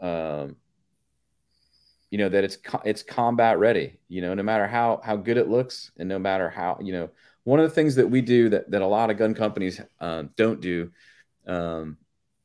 um, 0.00 0.56
you 2.10 2.18
know, 2.18 2.28
that 2.28 2.44
it's 2.44 2.58
it's 2.84 3.02
combat 3.02 3.58
ready. 3.58 3.98
You 4.08 4.22
know, 4.22 4.34
no 4.34 4.42
matter 4.42 4.66
how 4.66 5.00
how 5.02 5.16
good 5.16 5.36
it 5.36 5.48
looks, 5.48 5.90
and 5.98 6.08
no 6.08 6.18
matter 6.18 6.48
how 6.48 6.78
you 6.82 6.92
know, 6.92 7.10
one 7.44 7.60
of 7.60 7.68
the 7.68 7.74
things 7.74 7.94
that 7.96 8.08
we 8.08 8.20
do 8.20 8.48
that 8.50 8.70
that 8.70 8.82
a 8.82 8.86
lot 8.86 9.10
of 9.10 9.18
gun 9.18 9.34
companies 9.34 9.80
um, 10.00 10.30
don't 10.36 10.60
do. 10.60 10.90
Um, 11.46 11.96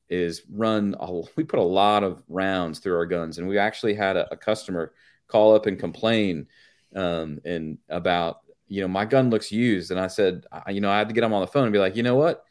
is 0.09 0.43
run 0.51 0.95
a, 0.99 1.11
we 1.35 1.43
put 1.43 1.59
a 1.59 1.63
lot 1.63 2.03
of 2.03 2.23
rounds 2.29 2.79
through 2.79 2.95
our 2.95 3.05
guns 3.05 3.37
and 3.37 3.47
we 3.47 3.57
actually 3.57 3.95
had 3.95 4.15
a, 4.15 4.31
a 4.31 4.37
customer 4.37 4.93
call 5.27 5.55
up 5.55 5.65
and 5.65 5.79
complain 5.79 6.47
um, 6.95 7.39
and 7.43 7.77
about 7.89 8.41
you 8.67 8.81
know 8.81 8.87
my 8.87 9.05
gun 9.05 9.29
looks 9.29 9.51
used. 9.51 9.91
And 9.91 9.99
i 9.99 10.07
said 10.07 10.45
I, 10.51 10.71
you 10.71 10.81
know 10.81 10.89
i 10.91 10.97
had 10.97 11.07
to 11.09 11.13
get 11.13 11.23
him 11.23 11.33
on 11.33 11.41
the 11.41 11.47
phone 11.47 11.63
and 11.65 11.73
be 11.73 11.79
like 11.79 11.95
you 11.95 12.03
know 12.03 12.15
what? 12.15 12.43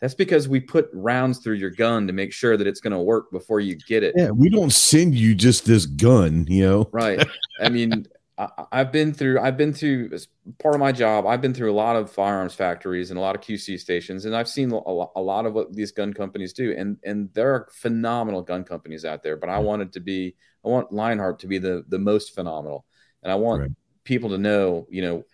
That's 0.00 0.14
because 0.14 0.48
we 0.48 0.60
put 0.60 0.88
rounds 0.92 1.40
through 1.40 1.54
your 1.56 1.70
gun 1.70 2.06
to 2.06 2.12
make 2.12 2.32
sure 2.32 2.56
that 2.56 2.68
it's 2.68 2.80
going 2.80 2.92
to 2.92 3.00
work 3.00 3.32
before 3.32 3.58
you 3.58 3.74
get 3.74 4.04
it. 4.04 4.14
Yeah, 4.16 4.30
we 4.30 4.48
don't 4.48 4.72
send 4.72 5.16
you 5.16 5.34
just 5.34 5.64
this 5.66 5.86
gun, 5.86 6.46
you 6.48 6.64
know. 6.64 6.88
right. 6.92 7.26
I 7.60 7.68
mean 7.68 8.06
I, 8.38 8.48
i've 8.70 8.92
been 8.92 9.12
through 9.12 9.40
i've 9.40 9.56
been 9.56 9.72
through 9.72 10.10
as 10.12 10.28
part 10.60 10.76
of 10.76 10.78
my 10.80 10.92
job 10.92 11.26
i've 11.26 11.40
been 11.40 11.52
through 11.52 11.72
a 11.72 11.74
lot 11.74 11.96
of 11.96 12.08
firearms 12.08 12.54
factories 12.54 13.10
and 13.10 13.18
a 13.18 13.20
lot 13.20 13.34
of 13.34 13.40
qc 13.42 13.80
stations 13.80 14.26
and 14.26 14.36
i've 14.36 14.48
seen 14.48 14.70
a 14.70 14.76
lot, 14.78 15.10
a 15.16 15.20
lot 15.20 15.44
of 15.44 15.54
what 15.54 15.74
these 15.74 15.90
gun 15.90 16.14
companies 16.14 16.52
do. 16.52 16.72
And 16.78 16.98
and 17.02 17.28
there 17.34 17.52
are 17.52 17.68
phenomenal 17.72 18.42
gun 18.42 18.62
companies 18.62 19.04
out 19.04 19.24
there 19.24 19.36
but 19.36 19.48
i 19.50 19.58
wanted 19.58 19.92
to 19.94 20.00
be 20.00 20.36
i 20.64 20.68
want 20.68 20.92
lionheart 20.92 21.40
to 21.40 21.48
be 21.48 21.58
the 21.58 21.84
the 21.88 21.98
most 21.98 22.32
phenomenal. 22.32 22.86
And 23.24 23.32
i 23.32 23.34
want 23.34 23.62
Right. 23.62 23.70
people 24.04 24.30
to 24.30 24.38
know 24.38 24.86
you 24.88 25.02
know 25.02 25.24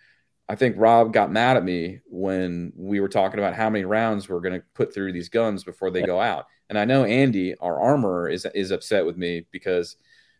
I 0.47 0.55
think 0.55 0.75
Rob 0.77 1.11
got 1.11 1.31
mad 1.31 1.57
at 1.57 1.63
me 1.63 2.01
when 2.05 2.71
we 2.75 2.99
were 2.99 3.09
talking 3.09 3.39
about 3.39 3.55
how 3.55 3.69
many 3.69 3.83
rounds 3.85 4.29
we're 4.29 4.41
going 4.41 4.59
to 4.59 4.65
put 4.75 4.93
through 4.93 5.11
these 5.11 5.29
guns 5.29 5.63
before 5.63 5.89
they 5.89 6.03
go 6.03 6.19
out. 6.21 6.45
And 6.69 6.77
I 6.77 6.85
know 6.85 7.03
Andy, 7.03 7.55
our 7.59 7.79
armorer, 7.81 8.29
is 8.29 8.45
is 8.53 8.71
upset 8.71 9.05
with 9.05 9.17
me 9.17 9.45
because, 9.51 9.97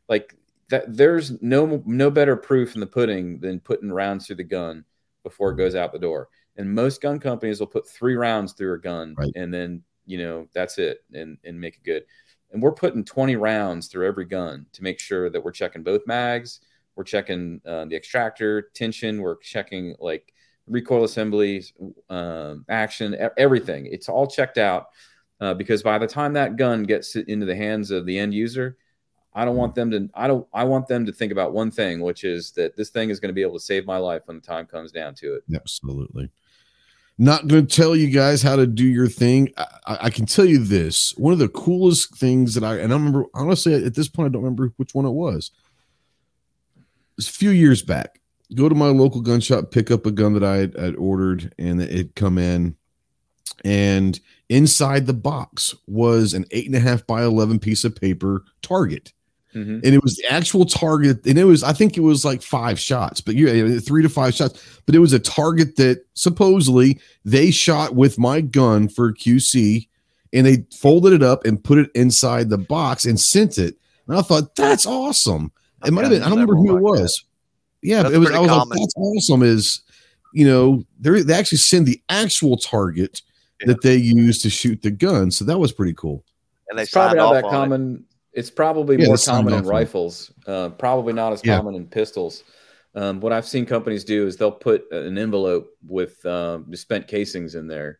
like, 0.07 0.35
that 0.69 0.95
there's 0.95 1.41
no 1.41 1.81
no 1.85 2.09
better 2.11 2.35
proof 2.35 2.75
in 2.75 2.81
the 2.81 2.87
pudding 2.87 3.39
than 3.39 3.59
putting 3.59 3.91
rounds 3.91 4.27
through 4.27 4.37
the 4.37 4.43
gun 4.43 4.85
before 5.23 5.51
it 5.51 5.57
goes 5.57 5.75
out 5.75 5.91
the 5.91 5.99
door. 5.99 6.29
And 6.57 6.73
most 6.73 7.01
gun 7.01 7.19
companies 7.19 7.59
will 7.59 7.67
put 7.67 7.87
three 7.89 8.15
rounds 8.15 8.53
through 8.53 8.73
a 8.75 8.79
gun, 8.79 9.15
Right. 9.17 9.31
and 9.35 9.53
then 9.53 9.83
you 10.05 10.17
know 10.19 10.47
that's 10.53 10.77
it, 10.77 11.03
and 11.13 11.37
and 11.43 11.59
make 11.59 11.77
it 11.77 11.83
good. 11.83 12.05
And 12.51 12.61
we're 12.61 12.71
putting 12.73 13.03
20 13.03 13.35
rounds 13.35 13.87
through 13.87 14.07
every 14.07 14.25
gun 14.25 14.65
to 14.73 14.83
make 14.83 14.99
sure 14.99 15.29
that 15.29 15.43
we're 15.43 15.51
checking 15.51 15.83
both 15.83 16.07
mags, 16.07 16.61
we're 16.95 17.03
checking 17.03 17.61
uh, 17.65 17.85
the 17.85 17.95
extractor 17.95 18.69
tension. 18.73 19.21
We're 19.21 19.37
checking 19.37 19.95
like 19.99 20.33
recoil 20.67 21.03
assemblies, 21.03 21.73
um, 22.09 22.65
action, 22.69 23.15
everything. 23.37 23.87
It's 23.87 24.09
all 24.09 24.27
checked 24.27 24.57
out 24.57 24.87
uh, 25.39 25.53
because 25.53 25.83
by 25.83 25.97
the 25.97 26.07
time 26.07 26.33
that 26.33 26.55
gun 26.55 26.83
gets 26.83 27.15
into 27.15 27.45
the 27.45 27.55
hands 27.55 27.91
of 27.91 28.05
the 28.05 28.17
end 28.17 28.33
user, 28.33 28.77
I 29.33 29.43
don't 29.43 29.57
want 29.57 29.75
them 29.75 29.91
to. 29.91 30.09
I 30.13 30.27
don't. 30.27 30.47
I 30.53 30.63
want 30.63 30.87
them 30.87 31.05
to 31.05 31.11
think 31.11 31.33
about 31.33 31.51
one 31.51 31.69
thing, 31.69 31.99
which 31.99 32.23
is 32.23 32.51
that 32.51 32.77
this 32.77 32.89
thing 32.89 33.09
is 33.09 33.19
going 33.19 33.29
to 33.29 33.33
be 33.33 33.41
able 33.41 33.55
to 33.55 33.63
save 33.63 33.85
my 33.85 33.97
life 33.97 34.21
when 34.25 34.37
the 34.37 34.41
time 34.41 34.65
comes 34.65 34.93
down 34.93 35.13
to 35.15 35.35
it. 35.35 35.43
Absolutely. 35.53 36.31
Not 37.17 37.47
going 37.47 37.67
to 37.67 37.75
tell 37.75 37.95
you 37.95 38.09
guys 38.09 38.41
how 38.41 38.55
to 38.55 38.65
do 38.65 38.85
your 38.85 39.09
thing. 39.09 39.51
I 39.57 39.97
I 40.03 40.09
can 40.09 40.25
tell 40.25 40.45
you 40.45 40.59
this: 40.59 41.13
one 41.17 41.33
of 41.33 41.39
the 41.39 41.49
coolest 41.49 42.15
things 42.15 42.53
that 42.53 42.63
I 42.63 42.77
and 42.77 42.93
I 42.93 42.95
remember 42.95 43.25
honestly 43.33 43.73
at 43.73 43.93
this 43.93 44.07
point 44.07 44.27
I 44.27 44.31
don't 44.31 44.41
remember 44.41 44.71
which 44.77 44.95
one 44.95 45.05
it 45.05 45.11
was. 45.11 45.51
A 47.19 47.23
few 47.23 47.49
years 47.51 47.81
back. 47.81 48.19
Go 48.55 48.69
to 48.69 48.75
my 48.75 48.87
local 48.87 49.21
gun 49.21 49.39
shop, 49.41 49.71
pick 49.71 49.89
up 49.89 50.05
a 50.05 50.11
gun 50.11 50.33
that 50.33 50.43
I 50.43 50.57
had, 50.57 50.95
ordered, 50.97 51.53
and 51.57 51.81
it 51.81 52.15
come 52.15 52.37
in, 52.37 52.75
and 53.63 54.19
inside 54.49 55.07
the 55.07 55.13
box 55.13 55.73
was 55.87 56.33
an 56.33 56.45
eight 56.51 56.67
and 56.67 56.75
a 56.75 56.79
half 56.79 57.05
by 57.07 57.23
eleven 57.23 57.57
piece 57.59 57.83
of 57.83 57.95
paper 57.95 58.43
target. 58.61 59.11
Mhm. 59.55 59.75
and 59.85 59.95
it 59.95 60.03
was 60.03 60.17
the 60.17 60.25
actual 60.29 60.65
target 60.65 61.25
and 61.25 61.39
it 61.39 61.45
was 61.45 61.63
i 61.63 61.71
think 61.71 61.95
it 61.95 62.01
was 62.01 62.25
like 62.25 62.41
five 62.41 62.77
shots 62.77 63.21
but 63.21 63.35
yeah 63.35 63.79
three 63.79 64.01
to 64.01 64.09
five 64.09 64.33
shots. 64.33 64.61
But 64.85 64.95
it 64.95 64.99
was 64.99 65.13
a 65.13 65.19
target 65.19 65.77
that 65.77 66.03
supposedly 66.13 66.99
they 67.23 67.51
shot 67.51 67.95
with 67.95 68.19
my 68.19 68.41
gun 68.41 68.89
for 68.89 69.13
qc 69.13 69.87
and 70.33 70.45
they 70.45 70.65
folded 70.75 71.13
it 71.13 71.23
up 71.23 71.45
and 71.45 71.63
put 71.63 71.77
it 71.77 71.89
inside 71.95 72.49
the 72.49 72.57
box 72.57 73.05
and 73.05 73.17
sent 73.17 73.57
it. 73.57 73.77
And 74.09 74.17
i 74.17 74.21
thought 74.21 74.57
that's 74.57 74.85
awesome 74.85 75.53
it 75.85 75.91
might 75.91 76.03
have 76.03 76.11
been 76.11 76.21
i 76.21 76.25
don't 76.25 76.33
remember 76.39 76.55
who 76.55 76.63
it 76.65 76.67
Several 76.73 76.91
like 76.93 76.99
was 77.01 77.25
yeah 77.81 78.03
That's 78.03 78.15
it 78.15 78.17
was 78.19 78.31
i 78.31 78.39
was 78.39 78.49
common. 78.49 78.69
like 78.69 78.79
that's 78.79 78.93
awesome 78.97 79.43
is 79.43 79.81
you 80.33 80.45
know 80.47 80.83
they 80.99 81.21
they 81.21 81.33
actually 81.33 81.57
send 81.59 81.85
the 81.85 82.01
actual 82.09 82.57
target 82.57 83.21
Yeah. 83.61 83.67
that 83.67 83.81
they 83.81 83.95
use 83.95 84.41
to 84.43 84.49
shoot 84.49 84.81
the 84.81 84.91
gun 84.91 85.31
so 85.31 85.45
that 85.45 85.57
was 85.59 85.71
pretty 85.71 85.93
cool 85.93 86.23
and 86.69 86.77
they 86.79 86.83
It's 86.83 86.91
probably 86.91 87.17
not 87.17 87.25
off 87.27 87.33
that 87.33 87.43
on 87.45 87.49
it. 87.49 87.53
common. 87.55 88.05
It's 88.33 88.49
probably 88.49 88.97
Yeah, 88.99 89.07
more 89.07 89.17
common 89.17 89.53
in 89.53 89.59
off 89.59 89.65
on 89.65 89.71
it. 89.71 89.77
rifles. 89.77 90.31
Uh, 90.47 90.69
probably 90.69 91.13
not 91.13 91.31
as 91.31 91.41
Yeah. 91.45 91.55
common 91.57 91.75
in 91.75 91.85
pistols. 91.85 92.43
Um, 92.95 93.19
what 93.21 93.31
I've 93.31 93.45
seen 93.45 93.65
companies 93.67 94.03
do 94.03 94.25
is 94.25 94.35
they'll 94.35 94.51
put 94.51 94.91
an 94.91 95.17
envelope 95.17 95.67
with 95.87 96.25
um, 96.25 96.73
spent 96.75 97.07
casings 97.07 97.53
in 97.55 97.67
there. 97.67 97.99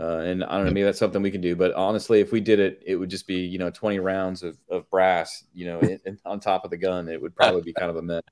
Uh, 0.00 0.18
and 0.18 0.44
I 0.44 0.56
don't 0.56 0.66
know, 0.66 0.70
maybe 0.70 0.84
that's 0.84 0.98
something 0.98 1.22
we 1.22 1.30
can 1.30 1.40
do. 1.40 1.56
But 1.56 1.72
honestly, 1.74 2.20
if 2.20 2.30
we 2.30 2.40
did 2.40 2.60
it, 2.60 2.82
it 2.86 2.96
would 2.96 3.10
just 3.10 3.26
be 3.26 3.36
you 3.36 3.58
know 3.58 3.70
20 3.70 3.98
rounds 3.98 4.42
of, 4.42 4.56
of 4.70 4.88
brass, 4.90 5.44
you 5.54 5.66
know, 5.66 5.80
in, 5.80 6.00
in- 6.04 6.18
on 6.24 6.40
top 6.40 6.64
of 6.64 6.70
the 6.70 6.76
gun. 6.76 7.08
It 7.08 7.20
would 7.20 7.34
probably 7.34 7.62
be 7.62 7.72
kind 7.72 7.90
of 7.90 7.96
a 7.96 8.02
mess. 8.02 8.22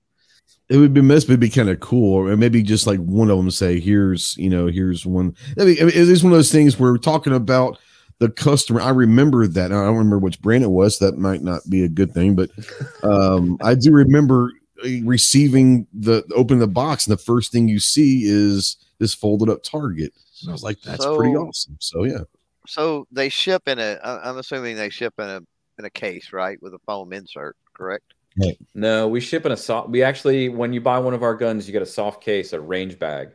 It 0.68 0.76
would 0.78 0.94
be 0.94 1.00
must 1.00 1.28
be 1.28 1.48
kind 1.48 1.68
of 1.68 1.80
cool, 1.80 2.14
or 2.14 2.36
maybe 2.36 2.62
just 2.62 2.86
like 2.86 3.00
one 3.00 3.30
of 3.30 3.36
them 3.36 3.50
say, 3.50 3.80
"Here's 3.80 4.36
you 4.36 4.50
know, 4.50 4.66
here's 4.66 5.06
one." 5.06 5.34
I 5.58 5.64
mean, 5.64 5.76
I 5.80 5.84
mean, 5.84 5.88
it 5.88 5.96
is 5.96 6.22
one 6.22 6.32
of 6.32 6.38
those 6.38 6.52
things 6.52 6.78
where 6.78 6.92
we're 6.92 6.98
talking 6.98 7.32
about 7.32 7.78
the 8.18 8.30
customer. 8.30 8.80
I 8.80 8.90
remember 8.90 9.46
that. 9.46 9.72
I 9.72 9.74
don't 9.74 9.96
remember 9.96 10.18
which 10.18 10.40
brand 10.40 10.64
it 10.64 10.70
was. 10.70 10.98
That 10.98 11.18
might 11.18 11.42
not 11.42 11.62
be 11.68 11.84
a 11.84 11.88
good 11.88 12.12
thing, 12.12 12.34
but 12.34 12.50
um, 13.02 13.58
I 13.62 13.74
do 13.74 13.92
remember 13.92 14.52
receiving 15.02 15.86
the 15.92 16.24
open 16.34 16.58
the 16.58 16.66
box, 16.66 17.06
and 17.06 17.12
the 17.16 17.22
first 17.22 17.52
thing 17.52 17.68
you 17.68 17.80
see 17.80 18.22
is 18.24 18.76
this 18.98 19.14
folded 19.14 19.48
up 19.48 19.62
target. 19.62 20.12
And 20.42 20.50
I 20.50 20.52
was 20.52 20.62
like, 20.62 20.80
"That's 20.82 21.06
pretty 21.16 21.34
awesome." 21.34 21.76
So 21.80 22.04
yeah, 22.04 22.20
So 22.66 23.06
they 23.10 23.28
ship 23.28 23.68
in 23.68 23.78
a. 23.78 23.98
I'm 24.02 24.38
assuming 24.38 24.76
they 24.76 24.90
ship 24.90 25.14
in 25.18 25.24
a 25.26 25.40
in 25.78 25.84
a 25.84 25.90
case, 25.90 26.32
right, 26.32 26.60
with 26.62 26.74
a 26.74 26.78
foam 26.86 27.12
insert, 27.12 27.56
correct? 27.74 28.14
No, 28.74 29.08
we 29.08 29.20
ship 29.20 29.46
in 29.46 29.52
a 29.52 29.56
soft. 29.56 29.88
We 29.88 30.02
actually, 30.02 30.48
when 30.48 30.72
you 30.72 30.80
buy 30.80 30.98
one 30.98 31.14
of 31.14 31.22
our 31.22 31.34
guns, 31.34 31.66
you 31.66 31.72
get 31.72 31.82
a 31.82 31.86
soft 31.86 32.22
case, 32.22 32.52
a 32.52 32.60
range 32.60 32.98
bag, 32.98 33.30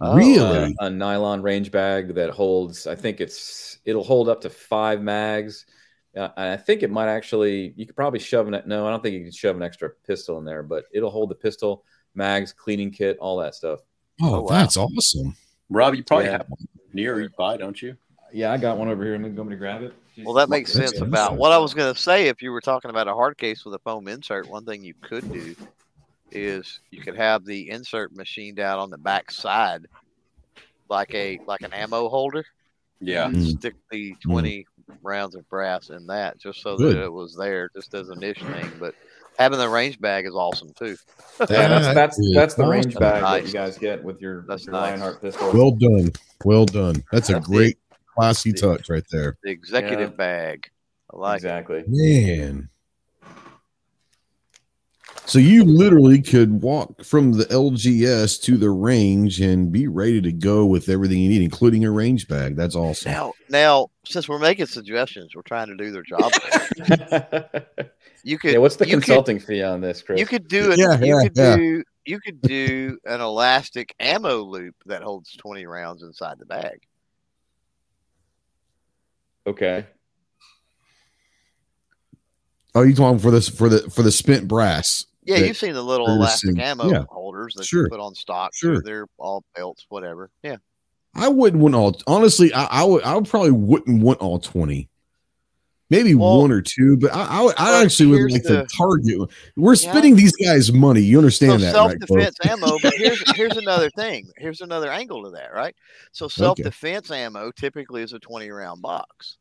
Oh, 0.00 0.16
really, 0.16 0.74
uh, 0.80 0.86
a 0.86 0.90
nylon 0.90 1.42
range 1.42 1.70
bag 1.70 2.14
that 2.14 2.30
holds. 2.30 2.86
I 2.86 2.94
think 2.96 3.20
it's 3.20 3.78
it'll 3.84 4.02
hold 4.04 4.28
up 4.28 4.40
to 4.42 4.50
five 4.50 5.00
mags. 5.00 5.66
Uh, 6.16 6.28
I 6.36 6.56
think 6.56 6.82
it 6.82 6.90
might 6.90 7.08
actually. 7.08 7.74
You 7.76 7.86
could 7.86 7.96
probably 7.96 8.18
shove 8.18 8.48
an. 8.48 8.60
No, 8.66 8.86
I 8.86 8.90
don't 8.90 9.02
think 9.02 9.14
you 9.14 9.22
can 9.22 9.32
shove 9.32 9.56
an 9.56 9.62
extra 9.62 9.90
pistol 10.06 10.38
in 10.38 10.44
there, 10.44 10.62
but 10.62 10.84
it'll 10.92 11.10
hold 11.10 11.30
the 11.30 11.34
pistol, 11.36 11.84
mags, 12.14 12.52
cleaning 12.52 12.90
kit, 12.90 13.18
all 13.18 13.38
that 13.38 13.54
stuff. 13.54 13.80
oh, 14.20 14.34
Oh, 14.34 14.40
wow. 14.42 14.48
that's 14.48 14.76
awesome. 14.76 15.36
Rob, 15.70 15.94
you 15.94 16.04
probably 16.04 16.26
Yeah. 16.26 16.32
have 16.32 16.46
one 16.48 16.68
near 16.92 17.20
you 17.20 17.28
buy, 17.36 17.56
don't 17.56 17.80
you? 17.80 17.96
Yeah, 18.32 18.52
I 18.52 18.56
got 18.58 18.78
one 18.78 18.88
over 18.88 19.04
here. 19.04 19.14
I'm 19.14 19.34
going 19.34 19.50
to 19.50 19.56
grab 19.56 19.82
it. 19.82 19.94
Well, 20.18 20.34
that 20.34 20.48
makes 20.48 20.72
That's 20.72 20.90
sense 20.90 20.98
awesome. 21.00 21.08
about 21.08 21.36
what 21.36 21.52
I 21.52 21.58
was 21.58 21.74
going 21.74 21.92
to 21.92 22.00
say. 22.00 22.28
If 22.28 22.42
you 22.42 22.52
were 22.52 22.60
talking 22.60 22.90
about 22.90 23.08
a 23.08 23.14
hard 23.14 23.36
case 23.36 23.64
with 23.64 23.74
a 23.74 23.78
foam 23.80 24.06
insert, 24.08 24.48
one 24.48 24.64
thing 24.64 24.82
you 24.82 24.94
could 25.00 25.30
do 25.32 25.54
is 26.30 26.80
you 26.90 27.00
could 27.00 27.16
have 27.16 27.44
the 27.44 27.70
insert 27.70 28.14
machined 28.14 28.58
out 28.60 28.78
on 28.78 28.90
the 28.90 28.98
back 28.98 29.30
side, 29.30 29.86
like 30.88 31.14
a 31.14 31.40
like 31.46 31.62
an 31.62 31.72
ammo 31.72 32.08
holder. 32.08 32.44
Yeah. 33.00 33.26
and 33.26 33.36
Mm. 33.36 33.58
Stick 33.58 33.74
the 33.90 34.14
twenty 34.20 34.66
rounds 35.02 35.34
of 35.34 35.48
brass 35.48 35.90
in 35.90 36.06
that, 36.06 36.38
just 36.38 36.60
so 36.60 36.76
Good. 36.76 36.96
that 36.96 37.02
it 37.04 37.12
was 37.12 37.34
there, 37.36 37.68
just 37.74 37.92
as 37.94 38.08
a 38.08 38.14
niche 38.16 38.40
thing. 38.42 38.70
But 38.78 38.94
having 39.38 39.58
the 39.58 39.68
range 39.68 40.00
bag 40.00 40.26
is 40.26 40.34
awesome 40.34 40.72
too. 40.78 40.96
Yeah, 41.40 41.46
that's 41.46 41.94
that's 41.94 42.34
that's 42.34 42.54
the 42.54 42.66
range 42.66 42.94
awesome. 42.96 43.00
bag 43.00 43.22
that 43.22 43.46
you 43.46 43.52
guys 43.52 43.76
get 43.78 44.02
with 44.04 44.20
your, 44.20 44.44
That's 44.48 44.64
your 44.66 44.72
nice. 44.72 44.90
Lionheart 44.92 45.20
pistol. 45.22 45.52
Well 45.52 45.70
done, 45.72 46.12
well 46.44 46.64
done. 46.66 47.02
That's 47.12 47.28
a 47.30 47.34
That's 47.34 47.46
great 47.46 47.78
classy 48.14 48.52
touch 48.52 48.88
right 48.88 49.04
there, 49.10 49.36
The 49.42 49.50
executive 49.50 50.10
Yeah. 50.10 50.16
bag, 50.16 50.70
I 51.12 51.16
like 51.16 51.32
it. 51.42 51.46
exactly. 51.46 51.84
man. 51.88 52.68
So 55.26 55.38
you 55.38 55.64
literally 55.64 56.20
could 56.20 56.60
walk 56.62 57.02
from 57.02 57.32
the 57.32 57.46
LGS 57.46 58.40
to 58.42 58.56
the 58.58 58.68
range 58.68 59.40
and 59.40 59.72
be 59.72 59.88
ready 59.88 60.20
to 60.20 60.30
go 60.30 60.66
with 60.66 60.88
everything 60.90 61.18
you 61.18 61.30
need, 61.30 61.42
including 61.42 61.84
a 61.84 61.90
range 61.90 62.28
bag. 62.28 62.56
That's 62.56 62.76
awesome. 62.76 63.10
Now, 63.10 63.32
now, 63.48 63.88
since 64.04 64.28
we're 64.28 64.38
making 64.38 64.66
suggestions, 64.66 65.34
we're 65.34 65.40
trying 65.42 65.68
to 65.68 65.76
do 65.76 65.90
their 65.90 66.02
job. 66.02 66.32
You 68.26 68.38
could. 68.38 68.52
yeah, 68.52 68.58
what's 68.58 68.76
the 68.76 68.86
you 68.88 68.96
could- 68.96 69.04
consulting 69.04 69.38
fee 69.38 69.62
on 69.62 69.82
this, 69.82 70.00
Chris? 70.00 70.18
You 70.18 70.24
could 70.24 70.48
do 70.48 70.72
it. 70.72 70.78
Yeah, 70.78 70.98
you 70.98 71.14
yeah, 71.14 71.22
could 71.24 71.36
yeah. 71.36 71.56
do. 71.56 71.84
You 72.06 72.20
could 72.20 72.40
do 72.40 72.98
an 73.04 73.20
elastic 73.20 73.94
ammo 74.00 74.36
loop 74.38 74.74
that 74.86 75.02
holds 75.02 75.36
twenty 75.36 75.66
rounds 75.66 76.02
inside 76.02 76.38
the 76.38 76.46
bag. 76.46 76.80
okay. 79.46 79.86
Oh, 82.74 82.80
you 82.80 82.94
talking 82.94 83.18
for 83.18 83.30
this 83.30 83.46
for 83.46 83.68
the 83.68 83.90
for 83.90 84.02
the 84.02 84.10
spent 84.10 84.48
brass? 84.48 85.04
Yeah, 85.24 85.36
you've 85.38 85.56
seen 85.56 85.72
the 85.72 85.82
little 85.82 86.06
elastic 86.06 86.58
ammo 86.58 86.90
yeah. 86.90 87.04
holders 87.10 87.54
that 87.56 87.64
Sure. 87.64 87.84
you 87.84 87.88
put 87.90 88.00
on 88.00 88.14
stock. 88.14 88.52
Sure. 88.54 88.80
They're 88.82 89.06
all 89.18 89.44
belts, 89.56 89.86
whatever. 89.88 90.30
Yeah, 90.42 90.56
I 91.14 91.28
wouldn't 91.28 91.62
want 91.62 91.74
all. 91.74 92.00
Honestly, 92.06 92.52
I, 92.52 92.64
I 92.64 92.84
would. 92.84 93.04
I 93.04 93.20
probably 93.22 93.52
wouldn't 93.52 94.02
want 94.02 94.20
all 94.20 94.38
twenty. 94.38 94.88
Maybe 95.90 96.14
Well, 96.14 96.40
one 96.40 96.50
or 96.50 96.62
two, 96.62 96.96
but 96.96 97.14
I, 97.14 97.26
I, 97.26 97.52
I 97.58 97.84
actually 97.84 98.06
would 98.06 98.32
like 98.32 98.42
the- 98.42 98.62
to 98.62 98.76
target. 98.76 99.30
We're 99.54 99.76
spending 99.76 100.16
these 100.16 100.34
guys 100.34 100.72
money. 100.72 101.02
You 101.02 101.18
understand 101.18 101.60
so 101.60 101.66
that, 101.66 101.72
self 101.72 101.90
right? 101.92 102.00
defense 102.00 102.36
ammo. 102.48 102.78
But 102.82 102.94
here's 102.94 103.36
here's 103.36 103.56
another 103.56 103.90
thing. 103.90 104.26
Here's 104.38 104.62
another 104.62 104.90
angle 104.90 105.24
to 105.24 105.30
that, 105.32 105.52
right? 105.52 105.76
So 106.12 106.26
self 106.28 106.56
defense 106.56 107.10
ammo 107.10 107.50
typically 107.52 108.02
is 108.02 108.12
a 108.14 108.18
twenty 108.18 108.50
round 108.50 108.80
box. 108.80 109.36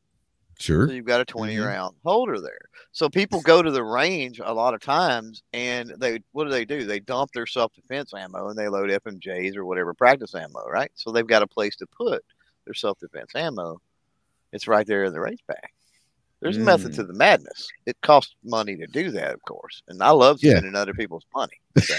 Sure. 0.59 0.87
So 0.87 0.93
you've 0.93 1.05
got 1.05 1.21
a 1.21 1.25
20 1.25 1.55
Mhm. 1.55 1.65
round 1.65 1.95
holder 2.03 2.39
there. 2.39 2.59
So 2.91 3.09
people 3.09 3.41
go 3.41 3.61
to 3.61 3.71
the 3.71 3.83
range 3.83 4.39
a 4.43 4.53
lot 4.53 4.73
of 4.73 4.81
times 4.81 5.41
and 5.53 5.89
they 5.97 6.19
what 6.31 6.45
do 6.45 6.49
they 6.51 6.65
do? 6.65 6.85
They 6.85 6.99
dump 6.99 7.31
their 7.33 7.47
self 7.47 7.73
defense 7.73 8.13
ammo 8.13 8.49
and 8.49 8.57
they 8.57 8.67
load 8.69 8.89
FMJs 8.91 9.55
or 9.55 9.65
whatever 9.65 9.93
practice 9.93 10.35
ammo, 10.35 10.65
right? 10.67 10.91
So 10.95 11.11
they've 11.11 11.25
got 11.27 11.41
a 11.41 11.47
place 11.47 11.75
to 11.77 11.87
put 11.87 12.23
their 12.65 12.73
self 12.73 12.99
defense 12.99 13.31
ammo. 13.35 13.81
It's 14.51 14.67
right 14.67 14.85
there 14.85 15.03
in 15.05 15.13
the 15.13 15.19
range 15.19 15.43
bag. 15.47 15.69
There's 16.39 16.57
a 16.57 16.61
method 16.61 16.91
Mm. 16.91 16.95
to 16.95 17.03
the 17.05 17.13
madness. 17.13 17.69
It 17.85 17.95
costs 18.01 18.35
money 18.43 18.75
to 18.75 18.85
do 18.87 19.11
that, 19.11 19.33
of 19.33 19.41
course. 19.43 19.81
And 19.87 20.03
I 20.03 20.09
love 20.09 20.39
Yeah. 20.43 20.51
spending 20.57 20.75
other 20.75 20.93
people's 20.93 21.25
money. 21.33 21.53
So, 21.83 21.95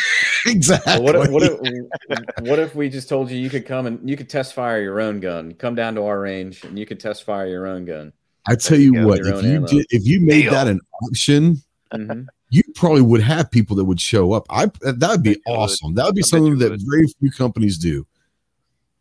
exactly. 0.47 1.01
Well, 1.03 1.03
what, 1.03 1.43
if, 1.43 1.59
what, 1.61 1.79
if, 2.19 2.21
what 2.43 2.59
if 2.59 2.75
we 2.75 2.89
just 2.91 3.09
told 3.09 3.31
you 3.31 3.39
you 3.39 3.49
could 3.51 3.67
come 3.67 3.87
and 3.87 4.09
you 4.09 4.17
could 4.17 4.29
test 4.29 4.53
fire 4.55 4.81
your 4.81 5.01
own 5.01 5.19
gun? 5.21 5.55
Come 5.55 5.75
down 5.75 5.95
to 5.97 6.03
our 6.05 6.21
range 6.21 6.63
and 6.63 6.79
you 6.79 6.87
could 6.87 7.01
test 7.01 7.25
fire 7.25 7.47
your 7.49 7.67
own 7.67 7.85
gun. 7.87 8.13
I 8.47 8.55
tell 8.57 8.79
you 8.79 8.95
you 8.95 9.07
what, 9.07 9.21
if 9.21 9.43
you 9.43 9.51
ammo. 9.57 9.67
did, 9.67 9.87
if 9.91 10.07
you 10.07 10.21
made 10.21 10.43
Deal. 10.43 10.53
that 10.53 10.67
an 10.69 10.81
option, 11.03 11.63
Mhm. 11.93 12.27
you 12.51 12.63
probably 12.75 13.01
would 13.03 13.23
have 13.23 13.51
people 13.51 13.75
that 13.77 13.85
would 13.85 14.01
show 14.01 14.33
up. 14.33 14.47
I 14.51 14.67
that 14.83 15.09
would 15.11 15.23
be 15.23 15.35
bet 15.35 15.43
would. 15.47 15.53
awesome. 15.55 15.95
That 15.95 16.05
would 16.07 16.15
be 16.15 16.23
something 16.23 16.59
that 16.59 16.71
would. 16.73 16.83
very 16.89 17.07
few 17.21 17.31
companies 17.31 17.79
do. 17.79 18.07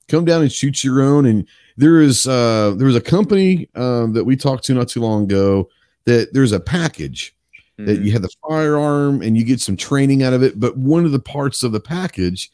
Come 0.08 0.26
down 0.26 0.42
and 0.42 0.52
shoot 0.52 0.84
your 0.84 1.02
own. 1.02 1.26
And 1.26 1.48
there 1.78 2.02
is 2.02 2.28
uh 2.28 2.74
there 2.78 2.88
was 2.88 2.96
a 2.96 3.02
company 3.02 3.70
um, 3.76 4.14
that 4.14 4.24
we 4.24 4.36
talked 4.36 4.64
to 4.66 4.74
not 4.74 4.88
too 4.90 5.02
long 5.02 5.24
ago 5.24 5.70
that 6.06 6.34
there's 6.34 6.52
a 6.52 6.60
package 6.60 7.36
that 7.78 8.00
Mhm. 8.00 8.06
you 8.06 8.12
have 8.12 8.22
the 8.22 8.30
firearm 8.48 9.22
and 9.22 9.36
you 9.38 9.44
get 9.44 9.60
some 9.60 9.76
training 9.76 10.22
out 10.24 10.34
of 10.34 10.44
it. 10.44 10.60
But 10.60 10.78
one 10.78 11.06
of 11.06 11.12
the 11.12 11.20
parts 11.20 11.64
of 11.64 11.72
the 11.72 11.80
package 11.80 12.52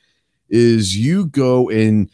is 0.49 0.95
you 0.97 1.25
go 1.27 1.69
and 1.69 2.09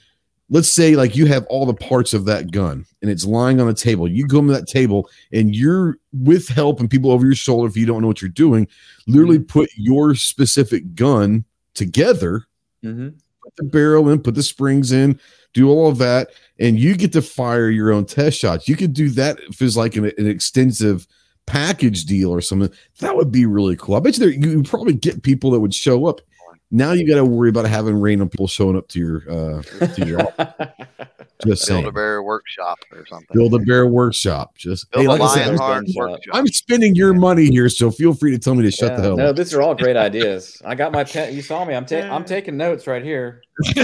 let's 0.50 0.72
say 0.72 0.96
like 0.96 1.16
you 1.16 1.26
have 1.26 1.46
all 1.48 1.66
the 1.66 1.74
parts 1.74 2.14
of 2.14 2.26
that 2.26 2.52
gun 2.52 2.86
and 3.02 3.10
it's 3.10 3.26
lying 3.26 3.60
on 3.60 3.68
a 3.68 3.74
table. 3.74 4.08
You 4.08 4.28
go 4.28 4.42
to 4.42 4.48
that 4.54 4.68
table 4.68 5.10
and 5.34 5.56
you're 5.56 5.98
with 6.14 6.48
help 6.50 6.80
and 6.80 6.90
people 6.90 7.12
over 7.12 7.26
your 7.26 7.36
shoulder 7.36 7.68
if 7.68 7.76
you 7.76 7.86
don't 7.88 8.02
know 8.02 8.08
what 8.08 8.22
you're 8.22 8.30
doing, 8.30 8.68
literally 9.08 9.40
put 9.40 9.70
your 9.76 10.14
specific 10.16 10.94
gun 10.96 11.46
together, 11.74 12.46
Mhm. 12.84 13.14
put 13.44 13.56
the 13.58 13.64
barrel 13.64 14.10
in, 14.10 14.20
put 14.22 14.36
the 14.36 14.44
springs 14.44 14.92
in, 14.92 15.20
do 15.54 15.70
all 15.70 15.88
of 15.90 15.98
that, 15.98 16.30
and 16.60 16.80
you 16.80 16.96
get 16.96 17.12
to 17.14 17.22
fire 17.22 17.70
your 17.70 17.92
own 17.92 18.06
test 18.06 18.38
shots. 18.38 18.68
You 18.68 18.76
could 18.76 18.94
do 18.94 19.10
that 19.12 19.40
if 19.50 19.62
it's 19.62 19.76
like 19.76 19.96
an, 19.96 20.06
an 20.18 20.28
extensive 20.28 21.08
package 21.48 22.06
deal 22.06 22.30
or 22.32 22.42
something. 22.42 22.70
That 23.00 23.16
would 23.16 23.32
be 23.32 23.46
really 23.46 23.76
cool. 23.78 23.96
I 23.96 24.00
bet 24.00 24.18
you 24.18 24.20
there 24.20 24.30
you 24.50 24.64
probably 24.64 24.94
get 24.94 25.24
people 25.24 25.52
that 25.52 25.60
would 25.60 25.74
show 25.74 26.06
up. 26.06 26.22
Now 26.72 26.92
you 26.94 27.08
got 27.08 27.16
to 27.16 27.26
worry 27.26 27.50
about 27.50 27.66
having 27.66 27.96
random 28.00 28.28
people 28.30 28.48
showing 28.48 28.76
up 28.76 28.88
to 28.90 29.00
your 29.00 29.22
uh 29.30 29.62
to 29.62 30.06
your 30.06 30.20
just 31.46 31.68
build 31.68 31.86
a 31.86 31.92
bear 31.92 32.24
workshop 32.24 32.80
or 32.92 33.06
something. 33.06 33.28
Build 33.34 33.54
a 33.54 33.60
bear 33.60 33.86
workshop. 33.88 34.56
Just 34.58 34.90
Build 34.92 35.04
hey, 35.04 35.08
a 35.08 35.12
like 35.12 35.22
I 35.22 35.34
said, 35.36 35.60
I'm- 35.60 35.86
workshop. 35.96 36.20
I'm 36.34 36.48
spending 36.48 36.96
your 36.96 37.14
money 37.14 37.46
here, 37.46 37.70
so 37.70 37.92
feel 37.92 38.14
free 38.14 38.32
to 38.32 38.40
tell 38.40 38.56
me 38.56 38.64
to 38.64 38.72
shut 38.72 38.92
Yeah. 38.92 38.98
the 38.98 39.02
hell 39.04 39.18
No, 39.18 39.30
up. 39.30 39.36
these 39.36 39.54
are 39.54 39.62
all 39.62 39.76
great 39.76 39.96
ideas. 40.10 40.62
I 40.66 40.76
got 40.76 40.92
my 40.92 41.04
pen. 41.04 41.34
You 41.36 41.42
saw 41.44 41.64
me. 41.66 41.76
I'm 41.76 41.86
ta- 41.86 41.98
I'm 42.14 42.26
taking 42.26 42.58
notes 42.58 42.88
right 42.88 43.04
here. 43.04 43.42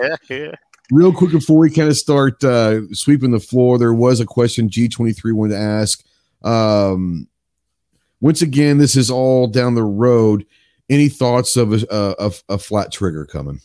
yeah, 0.00 0.16
yeah. 0.28 0.52
Real 0.90 1.12
quick 1.12 1.30
before 1.30 1.58
we 1.58 1.70
kind 1.70 1.88
of 1.88 1.96
start 1.96 2.42
uh, 2.44 2.80
sweeping 2.92 3.30
the 3.30 3.40
floor, 3.40 3.78
there 3.78 3.94
was 3.94 4.20
a 4.20 4.26
question 4.26 4.68
G23 4.68 5.32
wanted 5.32 5.54
to 5.54 5.60
ask. 5.60 6.04
Um, 6.42 7.28
once 8.20 8.42
again, 8.42 8.78
this 8.78 8.96
is 8.96 9.10
all 9.10 9.46
down 9.46 9.74
the 9.74 9.84
road. 9.84 10.44
Any 10.92 11.08
thoughts 11.08 11.56
of 11.56 11.72
a, 11.72 12.14
a, 12.18 12.32
a 12.50 12.58
flat 12.58 12.92
trigger 12.92 13.24
coming? 13.24 13.60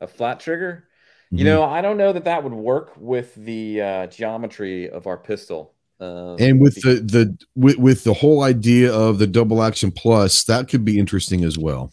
A 0.00 0.06
flat 0.06 0.38
trigger. 0.38 0.84
Mhm. 1.32 1.38
You 1.38 1.44
know, 1.44 1.64
I 1.64 1.80
don't 1.82 1.96
know 1.96 2.12
that 2.12 2.24
that 2.24 2.44
would 2.44 2.52
work 2.52 2.92
with 2.96 3.34
the 3.34 3.82
uh, 3.82 4.06
geometry 4.06 4.88
of 4.88 5.08
our 5.08 5.16
pistol. 5.16 5.74
Uh, 5.98 6.36
and 6.36 6.60
with 6.60 6.80
the 6.82 6.94
the 7.00 7.36
with, 7.56 7.78
with 7.78 8.04
the 8.04 8.14
whole 8.14 8.44
idea 8.44 8.94
of 8.94 9.18
the 9.18 9.26
double 9.26 9.62
action 9.62 9.90
plus, 9.90 10.44
that 10.44 10.68
could 10.68 10.84
be 10.84 10.96
interesting 10.96 11.42
as 11.42 11.58
well. 11.58 11.92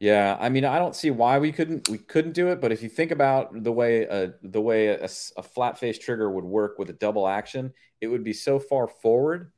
yeah, 0.00 0.36
I 0.38 0.50
mean, 0.50 0.64
I 0.64 0.78
don't 0.78 0.94
see 0.94 1.10
why 1.10 1.38
we 1.38 1.50
couldn't 1.50 1.88
we 1.88 1.96
couldn't 1.96 2.32
do 2.32 2.48
it. 2.48 2.60
But 2.60 2.72
if 2.72 2.82
you 2.82 2.90
think 2.90 3.10
about 3.10 3.62
the 3.62 3.72
way 3.72 4.06
uh, 4.06 4.32
the 4.42 4.60
way 4.60 4.88
a 4.88 5.08
flat 5.08 5.78
face 5.78 5.98
trigger 5.98 6.30
would 6.30 6.44
work 6.44 6.78
with 6.78 6.90
a 6.90 6.92
double 6.92 7.26
action, 7.26 7.72
it 8.02 8.08
would 8.08 8.24
be 8.24 8.34
so 8.34 8.58
far 8.58 8.86
forward. 8.86 9.50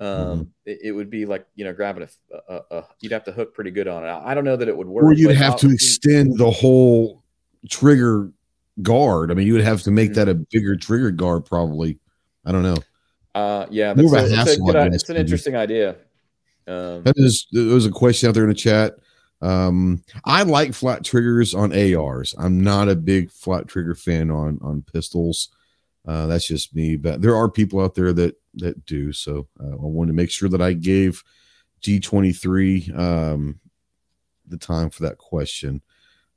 Um, 0.00 0.08
Mm-hmm. 0.08 0.42
it, 0.64 0.78
it 0.84 0.92
would 0.92 1.10
be 1.10 1.26
like 1.26 1.46
you 1.56 1.64
know 1.64 1.72
grabbing 1.72 2.04
a, 2.04 2.36
a, 2.48 2.60
a 2.70 2.84
you'd 3.00 3.12
have 3.12 3.24
to 3.24 3.32
hook 3.32 3.52
pretty 3.52 3.72
good 3.72 3.88
on 3.88 4.04
it. 4.04 4.08
I 4.08 4.32
don't 4.34 4.44
know 4.44 4.56
that 4.56 4.68
it 4.68 4.76
would 4.76 4.86
work. 4.86 5.04
Or 5.04 5.12
you'd 5.12 5.36
have 5.36 5.56
to 5.58 5.70
extend 5.70 6.38
the 6.38 6.50
whole 6.50 7.24
trigger 7.68 8.30
guard. 8.82 9.30
I 9.30 9.34
mean, 9.34 9.46
you 9.46 9.54
would 9.54 9.64
have 9.64 9.82
to 9.82 9.90
make 9.90 10.14
that 10.14 10.28
a 10.28 10.34
bigger 10.34 10.76
trigger 10.76 11.10
guard, 11.10 11.44
probably. 11.44 11.98
I 12.44 12.52
don't 12.52 12.62
know. 12.62 12.76
Uh, 13.34 13.66
yeah, 13.70 13.92
that's 13.92 14.12
a 14.12 14.16
a, 14.16 14.22
it's, 14.22 14.32
a 14.32 14.36
hassle, 14.36 14.66
good, 14.66 14.76
I 14.76 14.86
it's 14.86 15.08
an 15.10 15.16
interesting 15.16 15.56
idea. 15.56 15.96
Um, 16.66 17.02
That 17.02 17.14
is, 17.16 17.46
there 17.52 17.66
was 17.66 17.86
a 17.86 17.90
question 17.90 18.28
out 18.28 18.34
there 18.34 18.44
in 18.44 18.50
the 18.50 18.54
chat. 18.54 18.94
Um, 19.40 20.02
I 20.24 20.42
like 20.42 20.74
flat 20.74 21.04
triggers 21.04 21.54
on 21.54 21.72
ARs. 21.72 22.34
I'm 22.38 22.60
not 22.60 22.88
a 22.88 22.96
big 22.96 23.30
flat 23.30 23.68
trigger 23.68 23.94
fan 23.94 24.30
on 24.30 24.58
on 24.62 24.82
pistols. 24.92 25.50
Uh, 26.06 26.26
that's 26.26 26.46
just 26.46 26.74
me, 26.74 26.96
but 26.96 27.20
there 27.20 27.36
are 27.36 27.50
people 27.50 27.80
out 27.80 27.94
there 27.94 28.12
that 28.12 28.34
that 28.54 28.84
do. 28.86 29.12
So 29.12 29.46
uh, 29.60 29.72
I 29.72 29.76
wanted 29.76 30.12
to 30.12 30.16
make 30.16 30.30
sure 30.30 30.48
that 30.48 30.62
I 30.62 30.72
gave 30.72 31.22
G23 31.82 32.98
um, 32.98 33.60
the 34.46 34.56
time 34.56 34.90
for 34.90 35.02
that 35.04 35.18
question. 35.18 35.82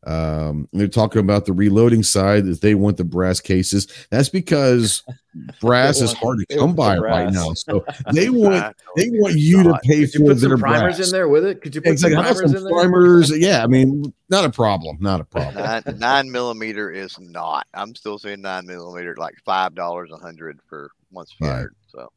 Um, 0.04 0.68
they're 0.74 0.88
talking 0.88 1.20
about 1.20 1.46
the 1.46 1.54
reloading 1.54 2.02
side 2.02 2.46
that 2.46 2.62
they 2.62 2.74
want 2.74 2.98
the 2.98 3.04
brass 3.04 3.40
cases. 3.40 3.88
That's 4.10 4.30
because 4.30 5.04
brass 5.62 6.02
is 6.02 6.12
hard 6.14 6.40
to 6.40 6.58
come 6.58 6.74
by 6.74 6.98
right 6.98 7.32
now. 7.32 7.54
So 7.54 7.86
they 8.14 8.30
want 8.30 8.76
they 8.96 9.10
want 9.12 9.36
you 9.36 9.62
to 9.64 9.80
pay 9.84 10.02
Could 10.02 10.14
you 10.14 10.20
for 10.20 10.34
put 10.34 10.42
their 10.42 10.50
some 10.52 10.60
primers 10.60 10.98
brass. 10.98 11.08
in 11.08 11.12
there 11.12 11.30
with 11.30 11.46
it? 11.46 11.62
Could 11.62 11.76
you 11.76 11.82
put 11.82 12.00
some 12.00 12.14
primers 12.14 12.38
some 12.40 12.56
in 12.56 12.64
there? 12.64 12.74
primers. 12.74 13.38
Yeah, 13.38 13.64
I 13.64 13.68
mean, 13.68 14.12
not 14.30 14.44
a 14.44 14.50
problem. 14.50 14.98
Not 15.00 15.22
a 15.22 15.26
problem. 15.26 15.56
Nine, 15.64 15.84
nine 16.00 16.32
millimeter 16.32 16.90
is 16.90 17.20
not. 17.20 17.68
I'm 17.74 17.94
still 17.94 18.18
saying 18.18 18.42
nine 18.42 18.66
millimeter, 18.66 19.16
like 19.18 19.36
five 19.46 19.76
dollars 19.76 20.10
a 20.12 20.18
hundred 20.18 20.60
for 20.68 20.90
once 21.12 21.32
fired. 21.40 21.76
So 21.90 22.12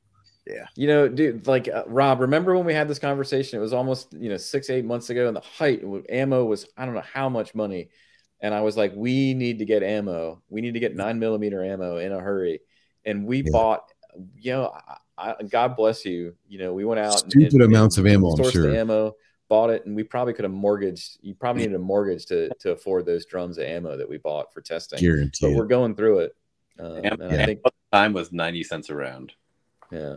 You 0.76 0.86
know, 0.86 1.08
dude, 1.08 1.46
like 1.46 1.68
uh, 1.68 1.84
Rob, 1.86 2.20
remember 2.20 2.54
when 2.56 2.66
we 2.66 2.74
had 2.74 2.86
this 2.88 2.98
conversation? 2.98 3.58
It 3.58 3.62
was 3.62 3.72
almost, 3.72 4.12
you 4.12 4.28
know, 4.28 4.36
six, 4.36 4.68
eight 4.70 4.84
months 4.84 5.08
ago, 5.10 5.26
and 5.26 5.36
the 5.36 5.40
height 5.40 5.80
w- 5.82 6.04
ammo 6.08 6.44
was, 6.44 6.66
I 6.76 6.84
don't 6.84 6.94
know 6.94 7.02
how 7.12 7.28
much 7.28 7.54
money. 7.54 7.88
And 8.40 8.52
I 8.52 8.60
was 8.60 8.76
like, 8.76 8.92
we 8.94 9.32
need 9.32 9.58
to 9.60 9.64
get 9.64 9.82
ammo. 9.82 10.42
We 10.50 10.60
need 10.60 10.74
to 10.74 10.80
get 10.80 10.94
nine 10.94 11.18
millimeter 11.18 11.64
ammo 11.64 11.96
in 11.96 12.12
a 12.12 12.20
hurry. 12.20 12.60
And 13.06 13.26
we 13.26 13.38
Yeah. 13.38 13.50
bought, 13.52 13.90
you 14.36 14.52
know, 14.52 14.72
I, 15.16 15.30
I, 15.38 15.42
God 15.44 15.76
bless 15.76 16.04
you. 16.04 16.34
You 16.46 16.58
know, 16.58 16.74
we 16.74 16.84
went 16.84 17.00
out 17.00 17.18
Stupid 17.20 17.54
and- 17.54 17.62
amounts 17.62 17.96
of 17.96 18.06
ammo, 18.06 18.30
I'm 18.32 18.38
sourced 18.38 18.52
sure. 18.52 18.70
the 18.70 18.78
ammo, 18.78 19.14
bought 19.48 19.70
it, 19.70 19.86
and 19.86 19.96
we 19.96 20.02
probably 20.02 20.34
could 20.34 20.44
have 20.44 20.52
mortgaged. 20.52 21.18
You 21.22 21.34
probably 21.34 21.62
needed 21.62 21.76
a 21.76 21.78
mortgage 21.78 22.26
to 22.26 22.50
to 22.60 22.72
afford 22.72 23.06
those 23.06 23.24
drums 23.24 23.56
of 23.56 23.64
ammo 23.64 23.96
that 23.96 24.08
we 24.08 24.18
bought 24.18 24.52
for 24.52 24.60
testing. 24.60 24.98
But 24.98 25.02
Guaranteed. 25.02 25.56
we're 25.56 25.66
going 25.66 25.94
through 25.94 26.18
it. 26.20 26.36
Um, 26.78 26.96
Am- 27.04 27.20
and 27.22 27.40
I 27.40 27.46
think, 27.46 27.60
time 27.92 28.12
was 28.12 28.30
90 28.32 28.62
cents 28.64 28.90
a 28.90 28.94
round. 28.94 29.32
yeah. 29.90 30.16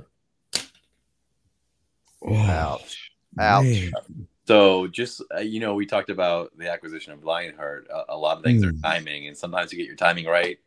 Oh, 2.22 2.36
ouch, 2.36 3.12
ouch. 3.40 3.64
man. 3.64 3.92
So 4.46 4.88
just 4.88 5.22
uh, 5.36 5.40
you 5.40 5.60
know, 5.60 5.76
we 5.76 5.86
talked 5.86 6.10
about 6.10 6.58
the 6.58 6.72
acquisition 6.72 7.14
of 7.14 7.24
Lionheart. 7.24 7.88
A, 7.94 8.14
a 8.14 8.18
lot 8.18 8.38
of 8.38 8.44
things 8.44 8.64
Hmm. 8.64 8.70
are 8.70 8.74
timing, 8.82 9.28
and 9.28 9.38
sometimes 9.38 9.72
you 9.72 9.78
get 9.78 9.88
your 9.88 9.96
timing 9.96 10.26
right, 10.26 10.58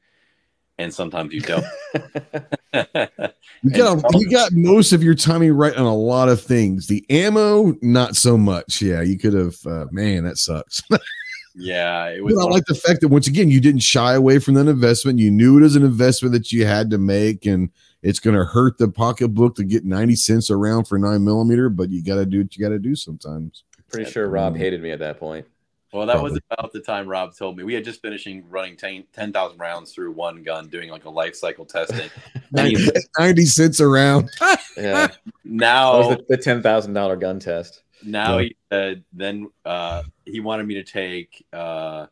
and 0.78 0.92
sometimes 0.92 1.32
you 1.32 1.40
don't. 1.40 1.64
You 3.62 3.72
got 3.72 4.02
you 4.14 4.30
got 4.30 4.52
most 4.52 4.92
of 4.92 5.02
your 5.02 5.14
timing 5.14 5.52
right 5.52 5.74
on 5.76 5.84
a 5.84 5.94
lot 5.94 6.30
of 6.30 6.40
things. 6.40 6.86
The 6.86 7.04
ammo, 7.10 7.76
not 7.82 8.16
so 8.16 8.38
much. 8.38 8.80
Yeah, 8.80 9.02
you 9.02 9.18
could 9.18 9.34
have. 9.34 9.56
Uh, 9.66 9.84
man, 9.90 10.24
that 10.24 10.38
sucks. 10.38 10.82
yeah, 11.54 12.06
it 12.06 12.24
was. 12.24 12.34
But 12.34 12.46
I 12.46 12.50
like 12.50 12.64
the 12.64 12.74
fact 12.74 13.02
that 13.02 13.08
once 13.08 13.26
again 13.26 13.50
you 13.50 13.60
didn't 13.60 13.82
shy 13.82 14.14
away 14.14 14.38
from 14.38 14.54
that 14.54 14.66
investment. 14.66 15.18
You 15.18 15.30
knew 15.30 15.58
it 15.58 15.62
was 15.62 15.76
an 15.76 15.84
investment 15.84 16.32
that 16.32 16.52
you 16.52 16.64
had 16.64 16.88
to 16.90 16.96
make, 16.98 17.44
and 17.44 17.68
it's 18.02 18.18
going 18.18 18.36
to 18.36 18.44
hurt 18.44 18.78
the 18.78 18.88
pocketbook 18.88 19.56
to 19.56 19.64
get 19.64 19.84
ninety 19.84 20.16
cents 20.16 20.50
around 20.50 20.84
for 20.86 20.98
nine 20.98 21.24
millimeter. 21.24 21.68
But 21.68 21.90
you 21.90 22.02
got 22.02 22.16
to 22.16 22.26
do 22.26 22.38
what 22.42 22.56
you 22.56 22.64
got 22.64 22.70
to 22.70 22.78
do 22.78 22.94
sometimes. 22.94 23.64
Pretty 23.90 24.10
sure 24.10 24.28
Rob 24.28 24.56
hated 24.56 24.82
me 24.82 24.90
at 24.92 25.00
that 25.00 25.18
point. 25.18 25.46
well, 25.92 26.06
that 26.06 26.22
was 26.22 26.38
about 26.50 26.72
the 26.72 26.78
time 26.80 27.08
Rob 27.08 27.36
told 27.36 27.56
me 27.58 27.64
we 27.64 27.74
had 27.74 27.84
just 27.84 28.00
finishing 28.00 28.48
running 28.48 28.76
10 28.76 29.04
10,000 29.12 29.58
rounds 29.58 29.92
through 29.92 30.12
one 30.12 30.42
gun, 30.44 30.68
doing 30.68 30.88
like 30.90 31.04
a 31.06 31.10
life 31.10 31.34
cycle 31.34 31.64
testing. 31.64 32.08
And 32.56 32.68
he- 32.76 32.90
Ninety 33.18 33.44
cents 33.46 33.80
around. 33.80 34.30
Yeah, 34.76 35.08
that 35.08 35.18
now, 35.44 35.98
was 35.98 36.16
the, 36.16 36.24
the 36.30 36.36
ten 36.36 36.62
thousand 36.62 36.94
dollar 36.94 37.16
gun 37.16 37.38
test. 37.40 37.82
now 38.04 38.38
Yeah. 38.38 38.44
he 38.44 38.56
said 38.72 39.04
then 39.12 39.50
uh, 39.64 40.04
he 40.24 40.38
wanted 40.40 40.66
me 40.66 40.74
to 40.74 40.84
take. 40.84 41.44
Uh, 41.52 42.06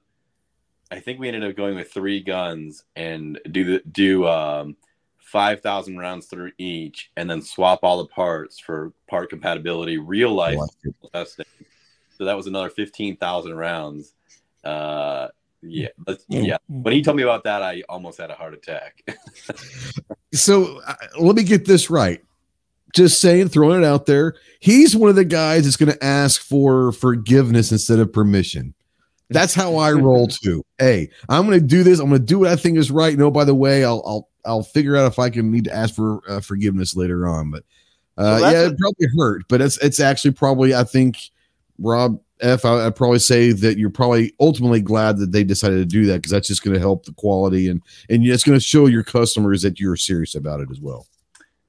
I 0.91 1.01
think 1.01 1.19
we 1.21 1.29
ended 1.29 1.45
up 1.45 1.57
going 1.57 1.77
with 1.77 1.91
three 1.93 2.21
guns 2.21 2.85
and 2.97 3.39
do 3.51 3.65
the 3.65 3.83
do 3.91 4.27
um, 4.27 4.77
five 5.31 5.61
thousand 5.61 5.99
rounds 5.99 6.27
through 6.27 6.53
each, 6.59 7.11
and 7.17 7.29
then 7.31 7.43
swap 7.43 7.81
all 7.83 7.99
the 7.99 8.09
parts 8.09 8.59
for 8.59 8.93
part 9.09 9.31
compatibility, 9.31 9.99
real 9.99 10.33
life 10.33 10.59
testing. 11.13 11.47
So 12.17 12.25
that 12.25 12.37
was 12.37 12.47
another 12.47 12.71
fifteen 12.71 13.17
thousand 13.17 13.55
rounds. 13.57 14.15
Uh, 14.65 15.29
yeah, 15.63 15.89
let's, 16.07 16.25
yeah. 16.29 16.59
When 16.69 16.95
he 16.95 17.03
told 17.03 17.17
me 17.17 17.23
about 17.23 17.45
that, 17.45 17.63
I 17.63 17.83
almost 17.89 18.19
had 18.19 18.31
a 18.31 18.35
heart 18.35 18.55
attack. 18.55 19.03
So 20.35 20.81
uh, 20.87 20.95
let 21.19 21.37
me 21.37 21.43
get 21.43 21.65
this 21.65 21.89
right. 21.89 22.23
Just 22.95 23.21
saying, 23.21 23.49
throwing 23.49 23.83
it 23.83 23.87
out 23.87 24.07
there. 24.07 24.35
He's 24.61 24.95
one 24.95 25.11
of 25.11 25.17
the 25.17 25.25
guys 25.25 25.65
that's 25.65 25.77
going 25.77 25.93
to 25.93 26.05
ask 26.05 26.41
for 26.41 26.93
forgiveness 26.93 27.73
instead 27.73 27.99
of 27.99 28.13
permission. 28.13 28.75
That's 29.31 29.55
how 29.55 29.77
I 29.77 29.93
roll 29.93 30.27
too. 30.27 30.65
Hey, 30.79 31.11
I'm 31.29 31.47
going 31.47 31.61
to 31.61 31.67
do 31.67 31.83
this. 31.83 31.99
I'm 32.01 32.09
going 32.09 32.21
to 32.21 32.27
do 32.27 32.39
what 32.39 32.49
I 32.49 32.57
think 32.57 32.79
is 32.79 32.91
right. 32.91 33.17
No, 33.19 33.31
by 33.31 33.45
the 33.45 33.55
way, 33.55 33.85
I'll 33.85 34.03
I'll 34.07 34.29
I'll 34.47 34.63
figure 34.63 34.97
out 34.97 35.11
if 35.13 35.19
I 35.19 35.29
can 35.31 35.51
need 35.51 35.65
to 35.65 35.75
ask 35.75 35.95
for 35.95 36.23
uh, 36.29 36.41
forgiveness 36.41 36.97
later 36.97 37.29
on. 37.29 37.51
But 37.51 37.65
uh, 38.17 38.39
Well, 38.41 38.53
yeah, 38.53 38.61
a- 38.61 38.67
it 38.71 38.79
probably 38.79 39.07
hurt. 39.17 39.43
But 39.49 39.61
it's 39.61 39.77
it's 39.79 40.01
actually 40.01 40.31
probably 40.33 40.75
I 40.75 40.85
think 40.85 41.19
Rob 41.79 42.21
F. 42.41 42.65
I, 42.65 42.87
I'd 42.87 42.97
probably 42.97 43.19
say 43.19 43.53
that 43.53 43.77
you're 43.77 43.91
probably 43.91 44.33
ultimately 44.41 44.81
glad 44.81 45.19
that 45.19 45.33
they 45.33 45.45
decided 45.45 45.77
to 45.77 45.85
do 45.85 46.07
that 46.07 46.17
because 46.17 46.33
that's 46.33 46.49
just 46.49 46.63
going 46.63 46.75
to 46.75 46.81
help 46.81 47.05
the 47.05 47.13
quality 47.13 47.69
and 47.69 47.83
and 48.09 48.25
it's 48.25 48.45
going 48.45 48.59
to 48.59 48.65
show 48.65 48.87
your 48.87 49.05
customers 49.05 49.61
that 49.63 49.79
you're 49.79 49.97
serious 49.97 50.35
about 50.35 50.61
it 50.61 50.71
as 50.71 50.81
well. 50.81 51.07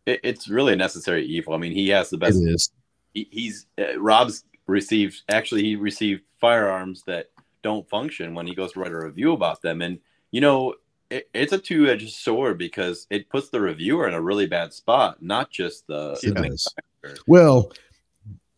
it, 0.05 0.21
it's 0.23 0.47
really 0.47 0.73
a 0.73 0.77
necessary 0.77 1.25
evil. 1.25 1.53
I 1.53 1.57
mean, 1.57 1.73
he 1.73 1.89
has 1.89 2.09
the 2.09 2.17
best. 2.17 2.71
He, 3.13 3.27
he's 3.31 3.65
uh, 3.77 3.99
Rob's 3.99 4.45
received 4.67 5.23
actually 5.29 5.63
he 5.63 5.75
received 5.75 6.21
firearms 6.39 7.03
that 7.07 7.31
don't 7.63 7.89
function 7.89 8.33
when 8.33 8.47
he 8.47 8.55
goes 8.55 8.73
to 8.73 8.79
write 8.79 8.91
a 8.91 8.97
review 8.97 9.33
about 9.33 9.61
them, 9.61 9.81
and 9.81 9.99
you 10.31 10.41
know. 10.41 10.75
It, 11.11 11.27
it's 11.33 11.53
a 11.53 11.57
two-edged 11.57 12.13
sword 12.13 12.59
because 12.59 13.07
it 13.09 13.29
puts 13.29 13.49
the 13.49 13.59
reviewer 13.59 14.07
in 14.07 14.13
a 14.13 14.21
really 14.21 14.45
bad 14.45 14.73
spot, 14.73 15.23
not 15.23 15.49
just 15.49 15.87
the. 15.87 16.19
It 16.21 16.35
the 16.35 16.49
does. 16.49 16.71
Well, 17.25 17.71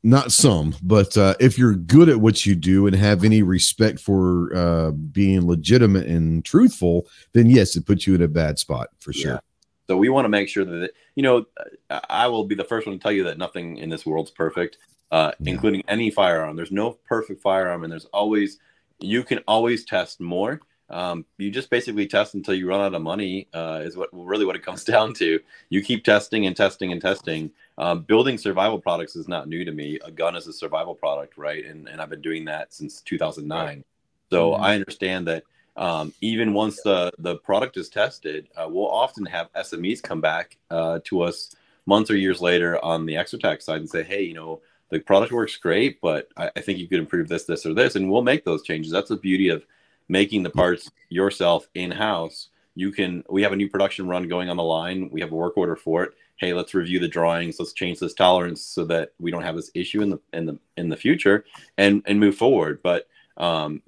not 0.03 0.33
some, 0.33 0.75
but 0.83 1.15
uh, 1.15 1.35
if 1.39 1.57
you're 1.57 1.75
good 1.75 2.09
at 2.09 2.19
what 2.19 2.45
you 2.45 2.55
do 2.55 2.87
and 2.87 2.95
have 2.97 3.23
any 3.23 3.41
respect 3.41 4.01
for 4.01 4.53
uh, 4.53 4.91
being 4.91 5.47
legitimate 5.47 6.07
and 6.07 6.43
truthful, 6.43 7.07
then 7.31 7.49
yes, 7.49 7.77
it 7.77 7.85
puts 7.85 8.05
you 8.05 8.15
in 8.15 8.21
a 8.21 8.27
bad 8.27 8.59
spot 8.59 8.89
for 8.99 9.13
sure. 9.13 9.35
Yeah. 9.35 9.39
So 9.87 9.95
we 9.95 10.09
want 10.09 10.25
to 10.25 10.29
make 10.29 10.49
sure 10.49 10.65
that 10.65 10.91
you 11.15 11.23
know. 11.23 11.45
I 11.89 12.27
will 12.27 12.43
be 12.43 12.55
the 12.55 12.65
first 12.65 12.85
one 12.85 12.97
to 12.97 13.01
tell 13.01 13.13
you 13.13 13.23
that 13.23 13.37
nothing 13.37 13.77
in 13.77 13.87
this 13.87 14.05
world's 14.05 14.31
perfect, 14.31 14.77
uh, 15.11 15.31
Yeah. 15.39 15.53
including 15.53 15.83
any 15.87 16.11
firearm. 16.11 16.57
There's 16.57 16.69
no 16.69 16.99
perfect 17.07 17.41
firearm, 17.41 17.85
and 17.85 17.91
there's 17.93 18.07
always 18.11 18.59
you 19.01 19.23
can 19.23 19.39
always 19.47 19.85
test 19.85 20.19
more. 20.19 20.61
Um, 20.89 21.25
you 21.37 21.49
just 21.51 21.69
basically 21.69 22.05
test 22.05 22.33
until 22.35 22.53
you 22.53 22.67
run 22.67 22.81
out 22.81 22.93
of 22.93 23.01
money. 23.01 23.47
Uh, 23.53 23.81
is 23.83 23.95
what 23.95 24.09
really 24.11 24.45
what 24.45 24.55
it 24.55 24.63
comes 24.63 24.83
down 24.95 25.13
to. 25.15 25.39
You 25.69 25.81
keep 25.81 26.03
testing 26.03 26.45
and 26.45 26.55
testing 26.55 26.91
and 26.91 27.01
testing. 27.01 27.51
Um, 27.77 28.01
building 28.01 28.37
survival 28.37 28.79
products 28.79 29.15
is 29.15 29.27
not 29.27 29.47
new 29.47 29.63
to 29.65 29.71
me. 29.71 29.99
A 30.03 30.11
gun 30.11 30.35
is 30.35 30.47
a 30.47 30.53
survival 30.53 30.95
product, 30.95 31.37
right? 31.37 31.65
And 31.65 31.87
and 31.87 32.01
I've 32.01 32.09
been 32.09 32.21
doing 32.21 32.45
that 32.45 32.73
since 32.73 33.01
2009. 33.01 33.83
So 34.29 34.51
Mhm. 34.51 34.59
I 34.61 34.75
understand 34.75 35.27
that 35.27 35.43
um, 35.77 36.13
even 36.21 36.53
once 36.53 36.81
the 36.81 37.11
the 37.17 37.37
product 37.37 37.77
is 37.77 37.89
tested, 37.89 38.49
uh, 38.57 38.67
we'll 38.69 38.89
often 38.89 39.25
have 39.25 39.49
SMEs 39.53 40.01
come 40.01 40.19
back 40.21 40.57
uh, 40.69 40.99
to 41.05 41.21
us 41.21 41.55
months 41.85 42.11
or 42.11 42.17
years 42.17 42.41
later 42.41 42.83
on 42.83 43.05
the 43.05 43.13
Exotac 43.15 43.61
side 43.61 43.79
and 43.79 43.89
say, 43.89 44.03
"Hey, 44.03 44.21
you 44.23 44.33
know, 44.33 44.61
the 44.91 44.99
product 44.99 45.31
works 45.31 45.55
great, 45.57 45.99
but 46.01 46.27
I, 46.37 46.51
I 46.55 46.61
think 46.61 46.77
you 46.77 46.87
could 46.87 46.99
improve 46.99 47.27
this, 47.27 47.45
this, 47.45 47.65
or 47.65 47.73
this," 47.73 47.95
and 47.95 48.11
we'll 48.11 48.21
make 48.21 48.45
those 48.45 48.61
changes. 48.61 48.91
That's 48.91 49.09
the 49.09 49.17
beauty 49.17 49.49
of 49.49 49.65
making 50.07 50.43
the 50.43 50.49
parts 50.49 50.91
yourself 51.09 51.67
in 51.73 51.91
house. 51.91 52.49
You 52.75 52.91
can. 52.91 53.23
We 53.29 53.41
have 53.43 53.53
a 53.53 53.55
new 53.55 53.69
production 53.69 54.07
run 54.07 54.27
going 54.27 54.49
on 54.49 54.57
the 54.57 54.63
line. 54.63 55.09
We 55.11 55.21
have 55.21 55.31
a 55.31 55.35
work 55.35 55.57
order 55.57 55.75
for 55.75 56.03
it. 56.03 56.11
Hey, 56.35 56.53
let's 56.53 56.73
review 56.73 56.99
the 56.99 57.07
drawings. 57.07 57.57
Let's 57.59 57.73
change 57.73 57.99
this 57.99 58.13
tolerance 58.13 58.61
so 58.61 58.85
that 58.85 59.13
we 59.19 59.31
don't 59.31 59.43
have 59.43 59.55
this 59.55 59.71
issue 59.73 60.01
in 60.01 60.09
the 60.09 60.19
in 60.33 60.45
the 60.45 60.59
in 60.77 60.89
the 60.89 60.97
future, 60.97 61.45
and 61.77 62.03
and 62.05 62.19
move 62.19 62.35
forward. 62.35 62.81
But 62.83 63.07
um, 63.37 63.81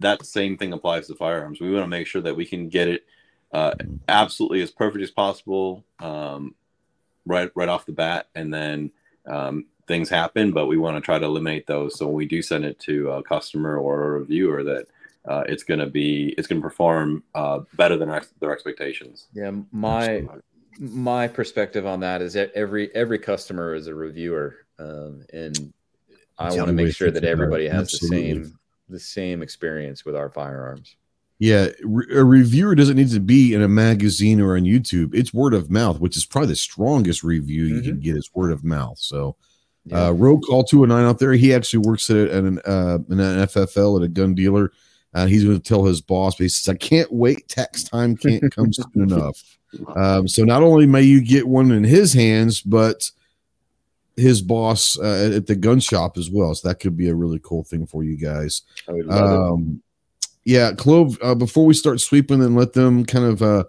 that 0.00 0.24
same 0.24 0.56
thing 0.56 0.72
applies 0.72 1.08
to 1.08 1.14
firearms. 1.14 1.60
We 1.60 1.72
want 1.72 1.84
to 1.84 1.88
make 1.88 2.06
sure 2.06 2.22
that 2.22 2.36
we 2.36 2.46
can 2.46 2.68
get 2.68 2.88
it 2.88 3.06
uh, 3.52 3.74
absolutely 4.08 4.62
as 4.62 4.70
perfect 4.70 5.02
as 5.02 5.10
possible 5.10 5.84
um, 5.98 6.54
right 7.24 7.50
right 7.54 7.68
off 7.68 7.86
the 7.86 7.92
bat, 7.92 8.28
and 8.34 8.52
then 8.52 8.92
um, 9.26 9.66
things 9.86 10.08
happen. 10.08 10.52
But 10.52 10.66
we 10.66 10.76
want 10.78 10.96
to 10.96 11.00
try 11.00 11.18
to 11.18 11.24
eliminate 11.24 11.66
those. 11.66 11.98
So 11.98 12.06
when 12.06 12.14
we 12.16 12.26
do 12.26 12.42
send 12.42 12.64
it 12.64 12.78
to 12.80 13.10
a 13.12 13.22
customer 13.22 13.78
or 13.78 14.04
a 14.04 14.20
reviewer, 14.20 14.62
that 14.64 14.86
uh, 15.26 15.44
it's 15.48 15.64
going 15.64 15.80
to 15.80 15.86
be 15.86 16.34
it's 16.38 16.46
going 16.46 16.60
to 16.60 16.66
perform 16.66 17.22
uh, 17.34 17.60
better 17.74 17.96
than 17.96 18.10
ex- 18.10 18.32
their 18.40 18.52
expectations. 18.52 19.26
Yeah, 19.34 19.52
my 19.72 20.18
Absolutely. 20.18 20.40
my 20.78 21.28
perspective 21.28 21.86
on 21.86 22.00
that 22.00 22.22
is 22.22 22.32
that 22.34 22.52
every 22.54 22.94
every 22.94 23.18
customer 23.18 23.74
is 23.74 23.86
a 23.86 23.94
reviewer, 23.94 24.66
um, 24.78 25.24
and 25.32 25.72
I 26.38 26.54
want 26.54 26.66
to 26.66 26.72
make 26.72 26.94
sure 26.94 27.10
that 27.10 27.24
everybody 27.24 27.66
has 27.68 27.94
Absolutely. 27.94 28.32
the 28.32 28.44
same 28.44 28.58
the 28.88 29.00
same 29.00 29.42
experience 29.42 30.04
with 30.04 30.14
our 30.14 30.30
firearms. 30.30 30.94
Yeah, 31.38 31.68
a 32.14 32.24
reviewer 32.24 32.74
doesn't 32.74 32.96
need 32.96 33.10
to 33.10 33.20
be 33.20 33.52
in 33.52 33.60
a 33.60 33.68
magazine 33.68 34.40
or 34.40 34.56
on 34.56 34.62
YouTube. 34.62 35.14
It's 35.14 35.34
word 35.34 35.52
of 35.52 35.70
mouth, 35.70 36.00
which 36.00 36.16
is 36.16 36.24
probably 36.24 36.48
the 36.48 36.56
strongest 36.56 37.22
review 37.22 37.64
you 37.64 37.74
Mm-hmm. 37.74 37.88
can 37.90 38.00
get 38.00 38.16
is 38.16 38.30
word 38.32 38.52
of 38.52 38.64
mouth. 38.64 38.98
So 38.98 39.36
Uh, 39.92 40.12
roll 40.12 40.40
call 40.40 40.64
two 40.64 40.82
and 40.82 40.90
nine 40.90 41.04
out 41.04 41.18
there. 41.18 41.32
He 41.32 41.54
actually 41.54 41.86
works 41.86 42.10
at 42.10 42.28
an 42.30 42.58
uh, 42.66 42.98
an 43.08 43.18
FFL 43.18 44.00
at 44.00 44.04
a 44.04 44.08
gun 44.08 44.34
dealer. 44.34 44.72
Uh, 45.14 45.26
he's 45.26 45.44
going 45.44 45.56
to 45.56 45.62
tell 45.62 45.84
his 45.84 46.00
boss, 46.00 46.34
but 46.34 46.44
he 46.44 46.48
says, 46.48 46.68
"I 46.68 46.76
can't 46.76 47.10
wait. 47.12 47.48
Tax 47.48 47.84
time 47.84 48.16
can't 48.16 48.52
come 48.52 48.72
soon 48.72 48.88
enough." 48.94 49.42
Um, 49.94 50.26
so 50.26 50.44
not 50.44 50.62
only 50.62 50.86
may 50.86 51.02
you 51.02 51.22
get 51.22 51.46
one 51.46 51.70
in 51.70 51.84
his 51.84 52.12
hands, 52.12 52.60
but 52.60 53.10
his 54.16 54.40
boss 54.40 54.98
uh, 54.98 55.32
at 55.36 55.46
the 55.46 55.54
gun 55.54 55.78
shop 55.78 56.16
as 56.16 56.30
well. 56.30 56.54
So 56.54 56.68
that 56.68 56.80
could 56.80 56.96
be 56.96 57.08
a 57.08 57.14
really 57.14 57.40
cool 57.42 57.64
thing 57.64 57.86
for 57.86 58.02
you 58.02 58.16
guys. 58.16 58.62
Um, 59.10 59.82
yeah, 60.44 60.72
Clove. 60.72 61.18
Uh, 61.22 61.34
before 61.34 61.66
we 61.66 61.74
start 61.74 62.00
sweeping 62.00 62.42
and 62.42 62.56
let 62.56 62.72
them 62.72 63.04
kind 63.04 63.24
of 63.24 63.42
uh, 63.42 63.64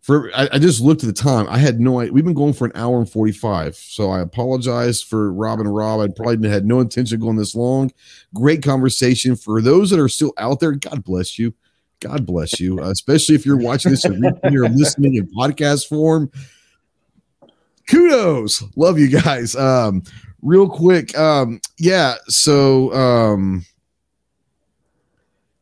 for 0.00 0.30
I, 0.34 0.48
I, 0.52 0.58
just 0.58 0.80
looked 0.80 1.02
at 1.02 1.06
the 1.06 1.22
time. 1.22 1.46
I 1.48 1.58
had 1.58 1.78
no. 1.78 1.92
We've 1.92 2.24
been 2.24 2.34
going 2.34 2.54
for 2.54 2.64
an 2.64 2.72
hour 2.74 2.98
and 2.98 3.08
45. 3.08 3.76
So 3.76 4.10
I 4.10 4.20
apologize 4.20 5.02
for 5.02 5.32
Rob 5.32 5.60
and 5.60 5.74
Rob. 5.74 6.00
I 6.00 6.08
probably 6.08 6.48
had 6.48 6.64
no 6.64 6.80
intention 6.80 7.16
of 7.16 7.20
going 7.20 7.36
this 7.36 7.54
long. 7.54 7.92
Great 8.34 8.62
conversation. 8.62 9.36
For 9.36 9.60
those 9.60 9.90
that 9.90 10.00
are 10.00 10.08
still 10.08 10.32
out 10.38 10.60
there, 10.60 10.72
God 10.72 11.04
bless 11.04 11.38
you. 11.38 11.54
God 12.00 12.24
bless 12.24 12.58
you. 12.58 12.80
Uh, 12.80 12.90
especially 12.90 13.34
if 13.34 13.44
you're 13.44 13.58
watching 13.58 13.90
this 13.90 14.04
and 14.06 14.24
you're 14.50 14.68
listening 14.70 15.16
in 15.16 15.26
podcast 15.26 15.86
form. 15.86 16.30
Kudos. 17.86 18.64
Love 18.76 18.98
you 18.98 19.08
guys. 19.08 19.54
Um, 19.54 20.02
real 20.40 20.68
quick. 20.68 21.16
Um, 21.18 21.60
yeah. 21.78 22.14
So 22.28 22.92
um 22.94 23.66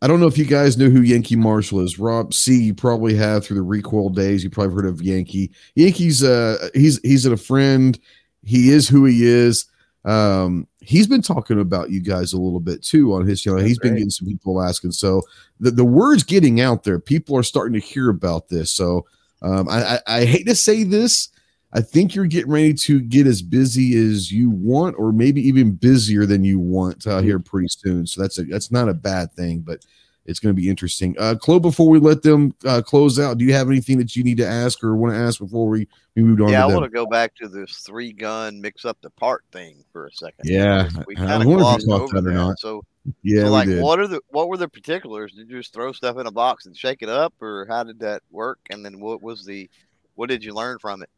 I 0.01 0.07
don't 0.07 0.20
know 0.20 0.27
if 0.27 0.39
you 0.39 0.45
guys 0.45 0.79
know 0.79 0.89
who 0.91 1.03
Yankee 1.03 1.37
Marshal 1.37 1.81
is. 1.81 1.99
Rob 1.99 2.33
C, 2.33 2.62
you 2.62 2.75
probably 2.75 3.15
have 3.16 3.45
through 3.45 3.57
the 3.57 3.62
recoil 3.62 4.11
days. 4.11 4.45
You 4.45 4.51
probably 4.51 4.75
heard 4.75 4.87
of 4.87 5.03
Yankee. 5.03 5.51
Yankee's 5.75 6.23
uh 6.23 6.69
he's 6.75 7.01
he's 7.03 7.27
a 7.27 7.37
friend. 7.37 7.99
He 8.45 8.70
is 8.70 8.89
who 8.89 9.05
he 9.05 9.27
is. 9.27 9.66
Um, 10.05 10.66
he's 10.81 11.07
been 11.07 11.23
talking 11.23 11.61
about 11.61 11.91
you 11.91 12.01
guys 12.01 12.33
a 12.33 12.41
little 12.41 12.61
bit 12.61 12.83
too 12.83 13.12
on 13.12 13.27
his 13.27 13.43
channel. 13.43 13.61
He's 13.61 13.77
That's 13.77 13.89
been 13.89 13.95
getting 13.95 14.11
some 14.11 14.29
people 14.29 14.62
asking. 14.62 14.93
So 14.93 15.23
the, 15.61 15.70
the 15.70 15.85
word's 15.85 16.23
getting 16.23 16.61
out 16.61 16.85
there. 16.85 16.99
People 16.99 17.37
are 17.37 17.43
starting 17.43 17.75
to 17.75 17.87
hear 17.87 18.09
about 18.09 18.49
this. 18.49 18.70
So 18.70 19.05
um, 19.43 19.69
I, 19.69 19.97
I, 19.97 20.01
I 20.07 20.25
hate 20.25 20.47
to 20.47 20.55
say 20.55 20.85
this. 20.85 21.29
I 21.73 21.81
think 21.82 22.15
you're 22.15 22.27
getting 22.27 22.51
ready 22.51 22.74
to 22.74 23.01
get 23.01 23.27
as 23.27 23.43
busy 23.43 23.97
as 23.99 24.32
you 24.32 24.51
want, 24.51 24.97
or 24.99 25.12
maybe 25.12 25.47
even 25.47 25.73
busier 25.73 26.24
than 26.24 26.43
you 26.43 26.59
want 26.59 27.07
uh, 27.07 27.20
here 27.20 27.39
pretty 27.39 27.69
soon. 27.69 28.07
So 28.07 28.23
that's 28.23 28.39
a 28.39 28.45
that's 28.45 28.70
not 28.70 28.89
a 28.89 28.95
bad 28.95 29.32
thing, 29.35 29.61
but 29.61 29.85
it's 30.24 30.40
going 30.40 30.55
to 30.55 30.61
be 30.61 30.69
interesting. 30.69 31.16
Uh, 31.19 31.35
Clove, 31.35 31.62
before 31.62 31.89
we 31.89 31.99
let 31.99 32.23
them 32.23 32.55
uh, 32.66 32.82
close 32.82 33.19
out, 33.19 33.39
do 33.39 33.47
you 33.47 33.55
have 33.55 33.69
anything 33.69 33.97
that 33.99 34.15
you 34.15 34.23
need 34.23 34.36
to 34.36 34.47
ask 34.47 34.85
or 34.85 34.95
want 34.95 35.15
to 35.15 35.19
ask 35.19 35.40
before 35.40 35.69
we, 35.69 35.89
we 36.16 36.23
move 36.23 36.40
on? 36.43 36.51
Yeah, 36.51 36.65
I 36.65 36.66
want 36.66 36.85
to 36.85 36.90
go 36.90 37.07
back 37.07 37.35
to 37.36 37.49
this 37.49 37.78
three 37.78 38.12
gun 38.12 38.61
mix 38.61 38.85
up 38.85 38.99
the 39.01 39.09
part 39.11 39.43
thing 39.53 39.85
for 39.90 40.07
a 40.07 40.12
second. 40.12 40.45
Yeah, 40.45 40.89
we 41.07 41.16
kind 41.16 41.43
of 41.43 41.49
glossed 41.49 41.89
over 41.89 42.20
that. 42.20 42.31
Not. 42.31 42.59
So 42.59 42.82
yeah, 43.23 43.45
so 43.45 43.51
like 43.51 43.69
what 43.69 43.99
are 43.99 44.07
the 44.07 44.20
what 44.28 44.49
were 44.49 44.59
the 44.59 44.69
particulars? 44.69 45.32
Did 45.32 45.49
you 45.51 45.59
just 45.59 45.73
throw 45.73 45.93
stuff 45.93 46.19
in 46.19 46.27
a 46.27 46.32
box 46.32 46.66
and 46.66 46.77
shake 46.77 47.03
it 47.03 47.09
up, 47.09 47.32
or 47.40 47.66
how 47.69 47.85
did 47.85 48.01
that 48.01 48.23
work? 48.31 48.59
And 48.69 48.85
then 48.85 49.01
what 49.01 49.23
was 49.23 49.47
the 49.47 49.70
what 50.15 50.28
did 50.28 50.45
you 50.45 50.53
learn 50.53 50.78
from 50.78 51.03
it? 51.03 51.09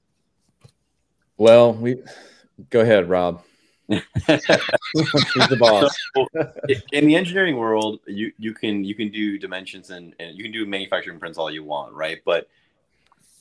Well, 1.40 1.72
we 1.72 1.96
go 2.68 2.80
ahead, 2.80 3.08
Rob. 3.08 3.42
He's 3.88 4.02
the 4.28 5.56
boss. 5.58 5.96
So, 6.14 6.26
in 6.92 7.06
the 7.06 7.16
engineering 7.16 7.56
world, 7.56 8.00
you 8.06 8.30
you 8.36 8.52
can 8.52 8.84
you 8.84 8.94
can 8.94 9.10
do 9.10 9.38
dimensions 9.38 9.88
and, 9.88 10.14
and 10.20 10.36
you 10.36 10.42
can 10.42 10.52
do 10.52 10.66
manufacturing 10.66 11.18
prints 11.18 11.38
all 11.38 11.50
you 11.50 11.64
want, 11.64 11.94
right? 11.94 12.18
But 12.26 12.50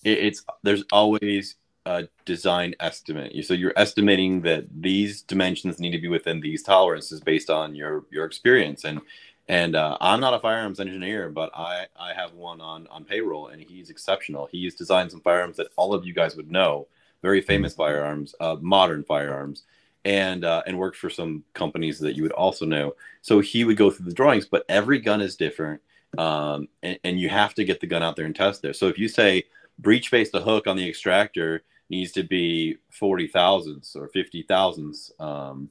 it, 0.06 0.18
it's 0.18 0.46
there's 0.64 0.86
always 0.94 1.56
a 1.86 2.08
design 2.24 2.74
estimate. 2.80 3.34
So 3.46 3.54
you're 3.54 3.74
estimating 3.76 4.44
that 4.44 4.64
these 4.74 5.22
dimensions 5.22 5.78
need 5.78 5.92
to 5.92 6.00
be 6.00 6.08
within 6.08 6.40
these 6.40 6.64
tolerances 6.64 7.20
based 7.20 7.50
on 7.50 7.76
your 7.76 8.06
your 8.12 8.24
experience 8.24 8.86
and 8.86 9.02
and 9.50 9.76
uh, 9.76 9.98
I'm 10.00 10.22
not 10.22 10.34
a 10.34 10.40
firearms 10.40 10.80
engineer, 10.80 11.28
but 11.28 11.52
I, 11.54 11.88
I 12.00 12.14
have 12.14 12.34
one 12.34 12.62
on, 12.62 12.88
on 12.88 13.04
payroll, 13.04 13.48
and 13.48 13.60
he's 13.62 13.90
exceptional. 13.90 14.48
He's 14.50 14.76
designed 14.76 15.12
some 15.12 15.22
firearms 15.22 15.58
that 15.58 15.68
all 15.76 15.94
of 15.94 16.06
you 16.06 16.14
guys 16.14 16.38
would 16.38 16.50
know 16.50 16.88
very 17.22 17.42
famous 17.42 17.74
firearms, 17.74 18.36
uh, 18.40 18.56
modern 18.62 19.04
firearms, 19.04 19.64
and 20.06 20.46
uh, 20.46 20.64
and 20.66 20.78
worked 20.78 20.98
for 20.98 21.10
some 21.10 21.44
companies 21.54 22.00
that 22.00 22.16
you 22.16 22.24
would 22.24 22.32
also 22.32 22.66
know. 22.66 22.96
So 23.22 23.40
he 23.40 23.64
would 23.66 23.78
go 23.78 23.92
through 23.92 24.06
the 24.06 24.14
drawings, 24.14 24.46
but 24.46 24.66
every 24.70 25.00
gun 25.00 25.22
is 25.22 25.36
different, 25.36 25.82
um, 26.18 26.68
and, 26.82 27.00
and 27.04 27.20
you 27.20 27.30
have 27.30 27.54
to 27.56 27.66
get 27.66 27.82
the 27.82 27.88
gun 27.88 28.04
out 28.04 28.16
there 28.16 28.26
and 28.26 28.36
test 28.36 28.62
there. 28.62 28.74
So 28.74 28.88
if 28.88 28.98
you 28.98 29.08
say 29.08 29.44
breech 29.78 30.10
face 30.10 30.32
the 30.32 30.42
hook 30.42 30.68
on 30.68 30.78
the 30.78 30.88
extractor 30.88 31.64
needs 31.90 32.12
to 32.14 32.24
be 32.24 32.78
forty 32.90 33.28
thousandths 33.28 33.96
or 33.96 34.08
fifty 34.08 34.44
thousandths, 34.44 35.12
um, 35.20 35.70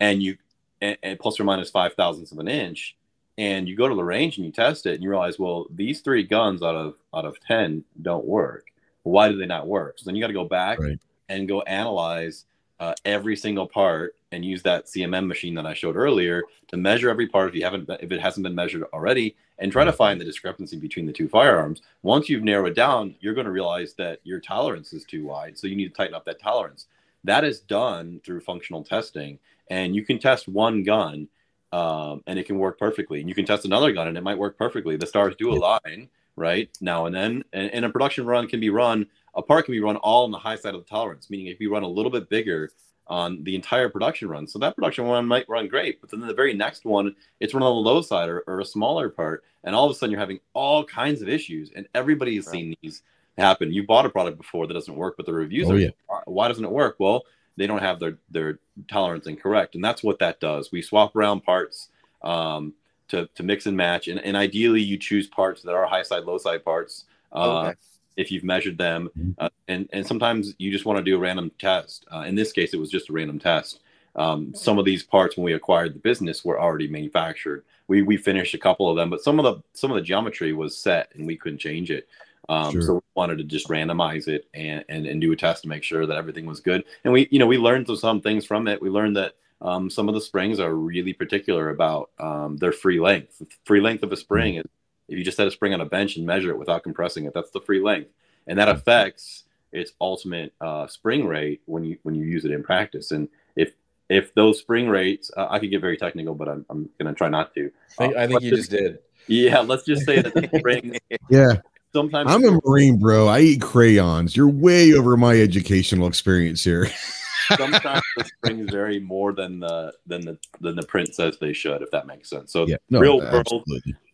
and 0.00 0.22
you 0.22 0.36
and, 0.80 0.98
and 1.02 1.18
plus 1.18 1.40
or 1.40 1.44
minus 1.44 1.70
five 1.70 1.94
thousandths 1.94 2.32
of 2.32 2.38
an 2.38 2.48
inch, 2.48 2.96
and 3.38 3.68
you 3.68 3.76
go 3.76 3.88
to 3.88 3.94
the 3.94 4.04
range 4.04 4.36
and 4.36 4.44
you 4.44 4.52
test 4.52 4.84
it, 4.84 4.94
and 4.94 5.02
you 5.02 5.08
realize, 5.08 5.38
well, 5.38 5.66
these 5.70 6.02
three 6.02 6.22
guns 6.22 6.62
out 6.62 6.76
of 6.76 6.96
out 7.14 7.24
of 7.24 7.40
ten 7.40 7.84
don't 8.02 8.26
work 8.26 8.66
why 9.08 9.28
do 9.28 9.36
they 9.36 9.46
not 9.46 9.66
work? 9.66 9.98
So 9.98 10.04
then 10.04 10.14
you 10.14 10.22
got 10.22 10.28
to 10.28 10.32
go 10.32 10.44
back 10.44 10.78
right. 10.78 10.98
and 11.28 11.48
go 11.48 11.62
analyze 11.62 12.44
uh, 12.80 12.94
every 13.04 13.36
single 13.36 13.66
part 13.66 14.14
and 14.30 14.44
use 14.44 14.62
that 14.62 14.86
CMM 14.86 15.26
machine 15.26 15.54
that 15.54 15.66
I 15.66 15.74
showed 15.74 15.96
earlier 15.96 16.42
to 16.68 16.76
measure 16.76 17.10
every 17.10 17.26
part 17.26 17.48
if 17.48 17.54
you 17.54 17.64
haven't 17.64 17.88
if 18.00 18.12
it 18.12 18.20
hasn't 18.20 18.44
been 18.44 18.54
measured 18.54 18.84
already 18.92 19.34
and 19.58 19.72
try 19.72 19.84
to 19.84 19.92
find 19.92 20.20
the 20.20 20.24
discrepancy 20.24 20.76
between 20.76 21.06
the 21.06 21.12
two 21.12 21.28
firearms. 21.28 21.82
Once 22.02 22.28
you've 22.28 22.44
narrowed 22.44 22.68
it 22.68 22.74
down, 22.74 23.14
you're 23.20 23.34
going 23.34 23.46
to 23.46 23.50
realize 23.50 23.94
that 23.94 24.20
your 24.22 24.38
tolerance 24.38 24.92
is 24.92 25.04
too 25.04 25.24
wide, 25.26 25.58
so 25.58 25.66
you 25.66 25.74
need 25.74 25.88
to 25.88 25.94
tighten 25.94 26.14
up 26.14 26.24
that 26.24 26.40
tolerance. 26.40 26.86
That 27.24 27.42
is 27.42 27.60
done 27.60 28.20
through 28.24 28.40
functional 28.40 28.84
testing, 28.84 29.40
and 29.68 29.96
you 29.96 30.04
can 30.04 30.18
test 30.18 30.46
one 30.46 30.84
gun 30.84 31.28
um, 31.72 32.22
and 32.26 32.38
it 32.38 32.46
can 32.46 32.58
work 32.58 32.78
perfectly. 32.78 33.20
And 33.20 33.28
you 33.28 33.34
can 33.34 33.44
test 33.44 33.64
another 33.64 33.92
gun 33.92 34.08
and 34.08 34.16
it 34.16 34.22
might 34.22 34.38
work 34.38 34.56
perfectly. 34.56 34.96
The 34.96 35.06
stars 35.06 35.34
do 35.36 35.50
align, 35.52 36.08
right 36.38 36.68
now 36.80 37.06
and 37.06 37.14
then. 37.14 37.44
And, 37.52 37.70
and, 37.72 37.84
a 37.84 37.90
production 37.90 38.26
run 38.26 38.48
can 38.48 38.60
be 38.60 38.70
run 38.70 39.06
a 39.34 39.42
part 39.42 39.66
can 39.66 39.72
be 39.72 39.80
run 39.80 39.96
all 39.96 40.24
on 40.24 40.30
the 40.30 40.38
high 40.38 40.56
side 40.56 40.74
of 40.74 40.82
the 40.82 40.88
tolerance 40.88 41.30
meaning 41.30 41.46
if 41.46 41.60
you 41.60 41.72
run 41.72 41.82
a 41.82 41.88
little 41.88 42.10
bit 42.10 42.28
bigger 42.28 42.70
on 43.06 43.42
the 43.44 43.54
entire 43.54 43.88
production 43.88 44.28
run. 44.28 44.46
So 44.46 44.58
that 44.58 44.76
production 44.76 45.06
run 45.06 45.26
might 45.26 45.48
run 45.48 45.68
great 45.68 46.00
but 46.00 46.10
then 46.10 46.20
the 46.20 46.34
very 46.34 46.54
next 46.54 46.84
one 46.84 47.14
it's 47.40 47.54
run 47.54 47.62
on 47.62 47.74
the 47.74 47.90
low 47.90 48.02
side 48.02 48.28
or, 48.28 48.40
or 48.46 48.60
a 48.60 48.64
smaller 48.64 49.08
part 49.08 49.44
and 49.64 49.74
all 49.74 49.84
of 49.84 49.90
a 49.90 49.94
sudden 49.94 50.10
you're 50.10 50.20
having 50.20 50.40
all 50.52 50.84
kinds 50.84 51.22
of 51.22 51.28
issues 51.28 51.70
and 51.74 51.88
everybody 51.94 52.36
has 52.36 52.46
right. 52.46 52.52
seen 52.52 52.74
these 52.82 53.02
happen. 53.36 53.72
You 53.72 53.86
bought 53.86 54.06
a 54.06 54.10
product 54.10 54.38
before 54.38 54.66
that 54.66 54.74
doesn't 54.74 54.96
work 54.96 55.16
but 55.16 55.26
the 55.26 55.32
reviews 55.32 55.68
oh, 55.68 55.74
are 55.74 55.78
yeah. 55.78 55.90
why 56.26 56.48
doesn't 56.48 56.64
it 56.64 56.70
work? 56.70 56.96
Well 56.98 57.24
they 57.56 57.66
don't 57.66 57.82
have 57.82 58.00
their 58.00 58.18
their 58.30 58.58
tolerance 58.88 59.26
incorrect 59.26 59.74
and 59.74 59.84
that's 59.84 60.02
what 60.02 60.18
that 60.18 60.40
does. 60.40 60.70
We 60.72 60.82
swap 60.82 61.14
around 61.16 61.42
parts 61.44 61.88
um, 62.22 62.74
to, 63.08 63.28
to 63.34 63.42
mix 63.42 63.66
and 63.66 63.76
match. 63.76 64.08
And, 64.08 64.20
and 64.20 64.36
ideally, 64.36 64.82
you 64.82 64.96
choose 64.96 65.26
parts 65.26 65.62
that 65.62 65.74
are 65.74 65.86
high 65.86 66.02
side, 66.02 66.24
low 66.24 66.38
side 66.38 66.64
parts. 66.64 67.04
Uh, 67.32 67.60
okay. 67.60 67.74
If 68.16 68.32
you've 68.32 68.44
measured 68.44 68.78
them, 68.78 69.10
mm-hmm. 69.16 69.30
uh, 69.38 69.48
and 69.68 69.88
and 69.92 70.04
sometimes 70.04 70.52
you 70.58 70.72
just 70.72 70.84
want 70.84 70.98
to 70.98 71.04
do 71.04 71.14
a 71.14 71.20
random 71.20 71.52
test. 71.56 72.04
Uh, 72.12 72.22
in 72.22 72.34
this 72.34 72.50
case, 72.50 72.74
it 72.74 72.80
was 72.80 72.90
just 72.90 73.10
a 73.10 73.12
random 73.12 73.38
test. 73.38 73.78
Um, 74.16 74.52
some 74.54 74.76
of 74.76 74.84
these 74.84 75.04
parts, 75.04 75.36
when 75.36 75.44
we 75.44 75.52
acquired 75.52 75.94
the 75.94 76.00
business, 76.00 76.44
were 76.44 76.60
already 76.60 76.88
manufactured. 76.88 77.64
We 77.86 78.02
we 78.02 78.16
finished 78.16 78.54
a 78.54 78.58
couple 78.58 78.90
of 78.90 78.96
them, 78.96 79.08
but 79.08 79.22
some 79.22 79.38
of 79.38 79.44
the 79.44 79.62
some 79.72 79.92
of 79.92 79.94
the 79.94 80.02
geometry 80.02 80.52
was 80.52 80.76
set, 80.76 81.12
and 81.14 81.28
we 81.28 81.36
couldn't 81.36 81.58
change 81.58 81.92
it. 81.92 82.08
Um, 82.48 82.72
sure. 82.72 82.82
So 82.82 82.94
we 82.94 83.00
wanted 83.14 83.38
to 83.38 83.44
just 83.44 83.68
randomize 83.68 84.26
it 84.26 84.48
and, 84.52 84.84
and 84.88 85.06
and 85.06 85.20
do 85.20 85.30
a 85.30 85.36
test 85.36 85.62
to 85.62 85.68
make 85.68 85.84
sure 85.84 86.04
that 86.04 86.16
everything 86.16 86.46
was 86.46 86.58
good. 86.58 86.84
And 87.04 87.12
we 87.12 87.28
you 87.30 87.38
know 87.38 87.46
we 87.46 87.58
learned 87.58 87.86
some 87.96 88.20
things 88.20 88.44
from 88.44 88.66
it. 88.66 88.82
We 88.82 88.90
learned 88.90 89.16
that 89.16 89.34
um, 89.60 89.90
some 89.90 90.08
of 90.08 90.14
the 90.14 90.20
springs 90.20 90.60
are 90.60 90.74
really 90.74 91.12
particular 91.12 91.70
about 91.70 92.10
um, 92.18 92.56
their 92.58 92.72
free 92.72 93.00
length. 93.00 93.38
The 93.38 93.46
free 93.64 93.80
length 93.80 94.02
of 94.02 94.12
a 94.12 94.16
spring 94.16 94.56
is 94.56 94.64
if 95.08 95.18
you 95.18 95.24
just 95.24 95.36
set 95.36 95.46
a 95.46 95.50
spring 95.50 95.74
on 95.74 95.80
a 95.80 95.86
bench 95.86 96.16
and 96.16 96.26
measure 96.26 96.50
it 96.50 96.58
without 96.58 96.82
compressing 96.82 97.24
it, 97.24 97.34
that's 97.34 97.50
the 97.50 97.60
free 97.60 97.80
length, 97.80 98.10
and 98.46 98.58
that 98.58 98.68
affects 98.68 99.44
its 99.72 99.92
ultimate 100.00 100.52
uh, 100.60 100.86
spring 100.86 101.26
rate 101.26 101.60
when 101.66 101.84
you 101.84 101.98
when 102.02 102.14
you 102.14 102.24
use 102.24 102.44
it 102.44 102.50
in 102.50 102.62
practice. 102.62 103.10
And 103.10 103.28
if 103.56 103.72
if 104.08 104.34
those 104.34 104.58
spring 104.58 104.88
rates, 104.88 105.30
uh, 105.36 105.48
I 105.50 105.58
could 105.58 105.70
get 105.70 105.80
very 105.80 105.96
technical, 105.96 106.34
but 106.34 106.48
I'm, 106.48 106.64
I'm 106.70 106.88
going 106.98 107.12
to 107.12 107.14
try 107.14 107.28
not 107.28 107.54
to. 107.54 107.70
I 107.98 108.06
think, 108.06 108.16
uh, 108.16 108.20
I 108.20 108.26
think 108.26 108.42
you 108.42 108.50
just, 108.50 108.70
just 108.70 108.82
did. 108.82 108.98
Yeah, 109.26 109.60
let's 109.60 109.84
just 109.84 110.06
say 110.06 110.22
that 110.22 110.32
the 110.34 110.48
spring. 110.58 110.96
yeah. 111.28 111.60
Sometimes 111.92 112.30
I'm 112.30 112.44
a 112.44 112.60
Marine, 112.64 112.98
bro. 112.98 113.28
I 113.28 113.40
eat 113.40 113.62
crayons. 113.62 114.36
You're 114.36 114.48
way 114.48 114.92
over 114.92 115.16
my 115.16 115.40
educational 115.40 116.06
experience 116.06 116.62
here. 116.62 116.88
sometimes 117.56 118.02
the 118.16 118.24
springs 118.24 118.70
vary 118.70 118.98
more 118.98 119.32
than 119.32 119.60
the 119.60 119.92
than 120.06 120.20
the 120.22 120.38
than 120.60 120.76
the 120.76 120.86
print 120.86 121.14
says 121.14 121.38
they 121.38 121.52
should, 121.52 121.82
if 121.82 121.90
that 121.90 122.06
makes 122.06 122.30
sense. 122.30 122.52
So 122.52 122.66
yeah, 122.66 122.76
no, 122.90 123.00
real 123.00 123.18
world 123.18 123.64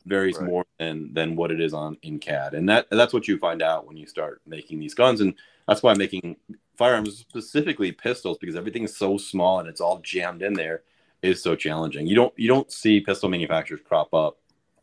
varies 0.07 0.37
right. 0.39 0.47
more 0.47 0.65
than 0.79 1.13
than 1.15 1.37
what 1.37 1.51
it 1.51 1.61
is 1.61 1.73
on 1.73 1.97
in 2.03 2.19
CAD, 2.19 2.55
and 2.55 2.69
that 2.69 2.87
that's 2.91 3.13
what 3.13 3.29
you 3.29 3.39
find 3.39 3.63
out 3.63 3.87
when 3.87 3.97
you 3.97 4.07
start 4.07 4.41
making 4.47 4.79
these 4.79 4.95
guns, 4.95 5.21
and 5.21 5.35
that's 5.67 5.83
why 5.83 5.93
I'm 5.93 5.99
making 5.99 6.37
firearms 6.77 7.19
specifically 7.19 7.93
pistols 7.93 8.39
because 8.39 8.57
everything 8.57 8.83
is 8.83 8.97
so 8.97 9.17
small 9.17 9.61
and 9.61 9.69
it's 9.69 9.81
all 9.81 10.01
jammed 10.01 10.43
in 10.43 10.55
there 10.55 10.83
is 11.23 11.43
so 11.43 11.55
challenging. 11.55 12.07
You 12.07 12.17
don't 12.17 12.35
you 12.37 12.49
don't 12.49 12.71
see 12.71 13.01
pistol 13.01 13.29
manufacturers 13.29 13.81
crop 13.85 14.13
up 14.13 14.39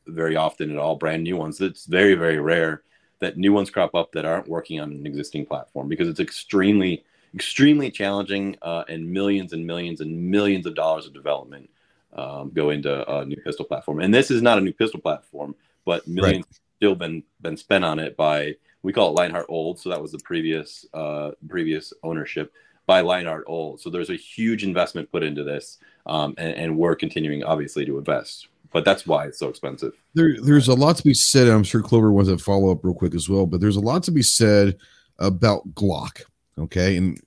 very 0.07 0.35
often 0.35 0.71
at 0.71 0.77
all, 0.77 0.95
brand 0.95 1.23
new 1.23 1.37
ones. 1.37 1.61
It's 1.61 1.85
very 1.85 2.15
very 2.15 2.39
rare 2.39 2.83
that 3.19 3.37
new 3.37 3.53
ones 3.53 3.69
crop 3.69 3.93
up 3.93 4.11
that 4.13 4.25
aren't 4.25 4.47
working 4.47 4.79
on 4.79 4.91
an 4.91 5.05
existing 5.05 5.45
platform 5.45 5.87
because 5.87 6.07
it's 6.07 6.19
extremely 6.19 7.03
extremely 7.33 7.91
challenging, 7.91 8.57
uh, 8.61 8.83
and 8.89 9.09
millions 9.09 9.53
and 9.53 9.65
millions 9.65 10.01
and 10.01 10.29
millions 10.29 10.65
of 10.65 10.75
dollars 10.75 11.05
of 11.05 11.13
development 11.13 11.69
um, 12.13 12.51
go 12.53 12.69
into 12.69 13.09
a 13.11 13.25
new 13.25 13.37
pistol 13.37 13.65
platform. 13.65 13.99
And 13.99 14.13
this 14.13 14.31
is 14.31 14.41
not 14.41 14.57
a 14.57 14.61
new 14.61 14.73
pistol 14.73 14.99
platform, 14.99 15.55
but 15.85 16.07
millions 16.07 16.45
right. 16.45 16.59
still 16.77 16.95
been 16.95 17.23
been 17.41 17.57
spent 17.57 17.85
on 17.85 17.99
it 17.99 18.17
by 18.17 18.55
we 18.83 18.93
call 18.93 19.09
it 19.09 19.19
Lionheart 19.19 19.45
Old. 19.49 19.79
So 19.79 19.89
that 19.89 20.01
was 20.01 20.11
the 20.11 20.19
previous 20.19 20.85
uh, 20.93 21.31
previous 21.47 21.93
ownership 22.03 22.53
by 22.85 23.01
Lionheart 23.01 23.45
Old. 23.47 23.79
So 23.79 23.89
there's 23.89 24.09
a 24.09 24.15
huge 24.15 24.63
investment 24.63 25.11
put 25.11 25.23
into 25.23 25.43
this, 25.43 25.77
um, 26.05 26.33
and, 26.37 26.55
and, 26.55 26.77
we're 26.77 26.95
continuing 26.95 27.43
obviously 27.43 27.85
to 27.85 27.97
invest. 27.97 28.47
But 28.73 28.85
that's 28.85 29.05
why 29.05 29.25
it's 29.25 29.37
so 29.37 29.49
expensive. 29.49 29.93
There, 30.13 30.35
there's 30.41 30.67
a 30.67 30.73
lot 30.73 30.95
to 30.97 31.03
be 31.03 31.13
said. 31.13 31.47
I'm 31.47 31.63
sure 31.63 31.81
Clover 31.81 32.11
wants 32.11 32.29
to 32.29 32.37
follow 32.37 32.71
up 32.71 32.83
real 32.83 32.93
quick 32.93 33.13
as 33.13 33.29
well. 33.29 33.45
But 33.45 33.61
there's 33.61 33.75
a 33.75 33.81
lot 33.81 34.03
to 34.03 34.11
be 34.11 34.23
said 34.23 34.77
about 35.19 35.67
Glock. 35.75 36.23
Okay, 36.61 36.97
and 36.97 37.19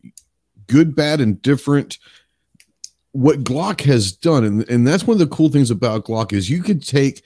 good, 0.66 0.94
bad, 0.94 1.20
and 1.20 1.40
different. 1.42 1.98
What 3.12 3.44
Glock 3.44 3.82
has 3.82 4.12
done, 4.12 4.44
and, 4.44 4.68
and 4.68 4.86
that's 4.86 5.06
one 5.06 5.14
of 5.14 5.18
the 5.18 5.34
cool 5.34 5.48
things 5.48 5.70
about 5.70 6.04
Glock 6.04 6.32
is 6.32 6.50
you 6.50 6.62
could 6.62 6.82
take 6.82 7.22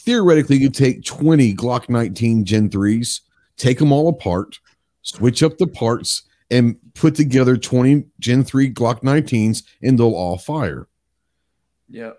theoretically 0.00 0.56
you 0.56 0.68
could 0.68 0.74
take 0.74 1.04
20 1.04 1.54
Glock 1.54 1.88
19 1.88 2.44
Gen 2.44 2.68
3s, 2.68 3.20
take 3.56 3.78
them 3.78 3.92
all 3.92 4.08
apart, 4.08 4.58
switch 5.02 5.42
up 5.42 5.58
the 5.58 5.66
parts, 5.66 6.22
and 6.50 6.76
put 6.94 7.14
together 7.14 7.56
20 7.56 8.04
Gen 8.18 8.44
3 8.44 8.72
Glock 8.72 9.02
19s, 9.02 9.62
and 9.82 9.98
they'll 9.98 10.14
all 10.14 10.38
fire. 10.38 10.88
Yeah. 11.88 12.12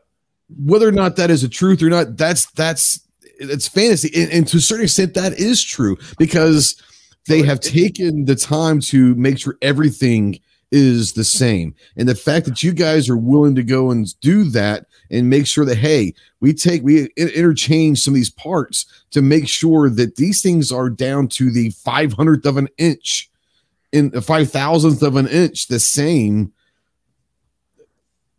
Whether 0.63 0.88
or 0.88 0.91
not 0.93 1.15
that 1.15 1.31
is 1.31 1.43
a 1.43 1.49
truth 1.49 1.81
or 1.81 1.89
not, 1.89 2.18
that's 2.18 2.51
that's 2.51 3.07
it's 3.23 3.68
fantasy. 3.68 4.11
And, 4.22 4.31
and 4.31 4.47
to 4.49 4.57
a 4.57 4.61
certain 4.61 4.84
extent, 4.84 5.13
that 5.13 5.34
is 5.34 5.63
true 5.63 5.97
because 6.18 6.81
they 7.27 7.43
have 7.43 7.60
taken 7.60 8.26
the 8.26 8.35
time 8.35 8.80
to 8.81 9.15
make 9.15 9.39
sure 9.39 9.57
everything 9.61 10.39
is 10.72 11.14
the 11.14 11.23
same. 11.23 11.76
And 11.98 12.07
the 12.07 12.15
fact 12.15 12.45
that 12.45 12.64
you 12.64 12.72
guys 12.72 13.10
are 13.10 13.18
willing 13.18 13.56
to 13.56 13.64
go 13.64 13.91
and 13.91 14.07
do 14.22 14.45
that 14.45 14.85
and 15.10 15.30
make 15.30 15.45
sure 15.45 15.65
that, 15.65 15.77
hey, 15.77 16.14
we 16.39 16.53
take, 16.53 16.81
we 16.81 17.07
interchange 17.18 18.02
some 18.02 18.14
of 18.14 18.15
these 18.15 18.30
parts 18.30 18.85
to 19.11 19.22
make 19.22 19.48
sure 19.48 19.89
that 19.89 20.15
these 20.15 20.41
things 20.41 20.72
are 20.72 20.89
down 20.89 21.27
to 21.30 21.52
the 21.52 21.69
500th 21.72 22.45
of 22.45 22.57
an 22.57 22.69
inch 22.77 23.30
in 23.91 24.10
the 24.11 24.19
5,000th 24.19 25.02
of 25.02 25.18
an 25.18 25.27
inch, 25.27 25.68
the 25.68 25.80
same. 25.80 26.53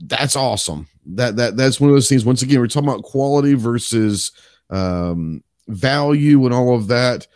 That's 0.00 0.34
awesome. 0.34 0.88
That, 1.04 1.36
that, 1.36 1.56
that's 1.56 1.80
one 1.80 1.90
of 1.90 1.96
those 1.96 2.08
things. 2.08 2.24
Once 2.24 2.42
again, 2.42 2.60
we're 2.60 2.68
talking 2.68 2.88
about 2.88 3.02
quality 3.02 3.54
versus 3.54 4.32
um, 4.70 5.42
value 5.68 6.44
and 6.46 6.54
all 6.54 6.74
of 6.74 6.88
that. 6.88 7.26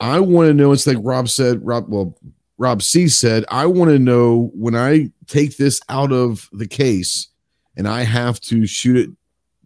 I 0.00 0.20
want 0.20 0.48
to 0.48 0.54
know. 0.54 0.72
It's 0.72 0.86
like 0.86 0.96
Rob 1.00 1.28
said. 1.28 1.64
Rob, 1.64 1.86
well, 1.88 2.18
Rob 2.58 2.82
C 2.82 3.08
said, 3.08 3.44
I 3.48 3.66
want 3.66 3.90
to 3.90 3.98
know 3.98 4.50
when 4.54 4.74
I 4.74 5.10
take 5.26 5.56
this 5.56 5.80
out 5.88 6.12
of 6.12 6.48
the 6.52 6.66
case 6.66 7.28
and 7.76 7.86
I 7.86 8.02
have 8.02 8.40
to 8.42 8.66
shoot 8.66 8.96
it 8.96 9.10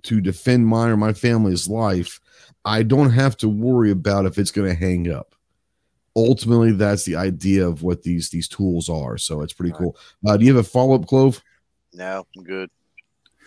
to 0.05 0.21
defend 0.21 0.67
my 0.67 0.91
or 0.91 0.97
my 0.97 1.13
family's 1.13 1.69
life, 1.69 2.21
I 2.65 2.83
don't 2.83 3.11
have 3.11 3.37
to 3.39 3.49
worry 3.49 3.91
about 3.91 4.27
if 4.27 4.39
it's 4.39 4.51
going 4.51 4.69
to 4.69 4.79
hang 4.79 5.11
up. 5.11 5.35
Ultimately, 6.17 6.73
that's 6.73 7.05
the 7.05 7.17
idea 7.17 7.67
of 7.67 7.83
what 7.83 8.03
these 8.03 8.31
these 8.31 8.47
tools 8.47 8.89
are. 8.89 9.19
So 9.19 9.41
it's 9.41 9.53
pretty 9.53 9.75
cool. 9.77 9.97
Uh, 10.25 10.37
do 10.37 10.45
you 10.45 10.55
have 10.55 10.65
a 10.65 10.69
follow 10.69 10.95
up, 10.95 11.07
Clove? 11.09 11.43
No, 11.93 12.25
I'm 12.37 12.45
good. 12.45 12.71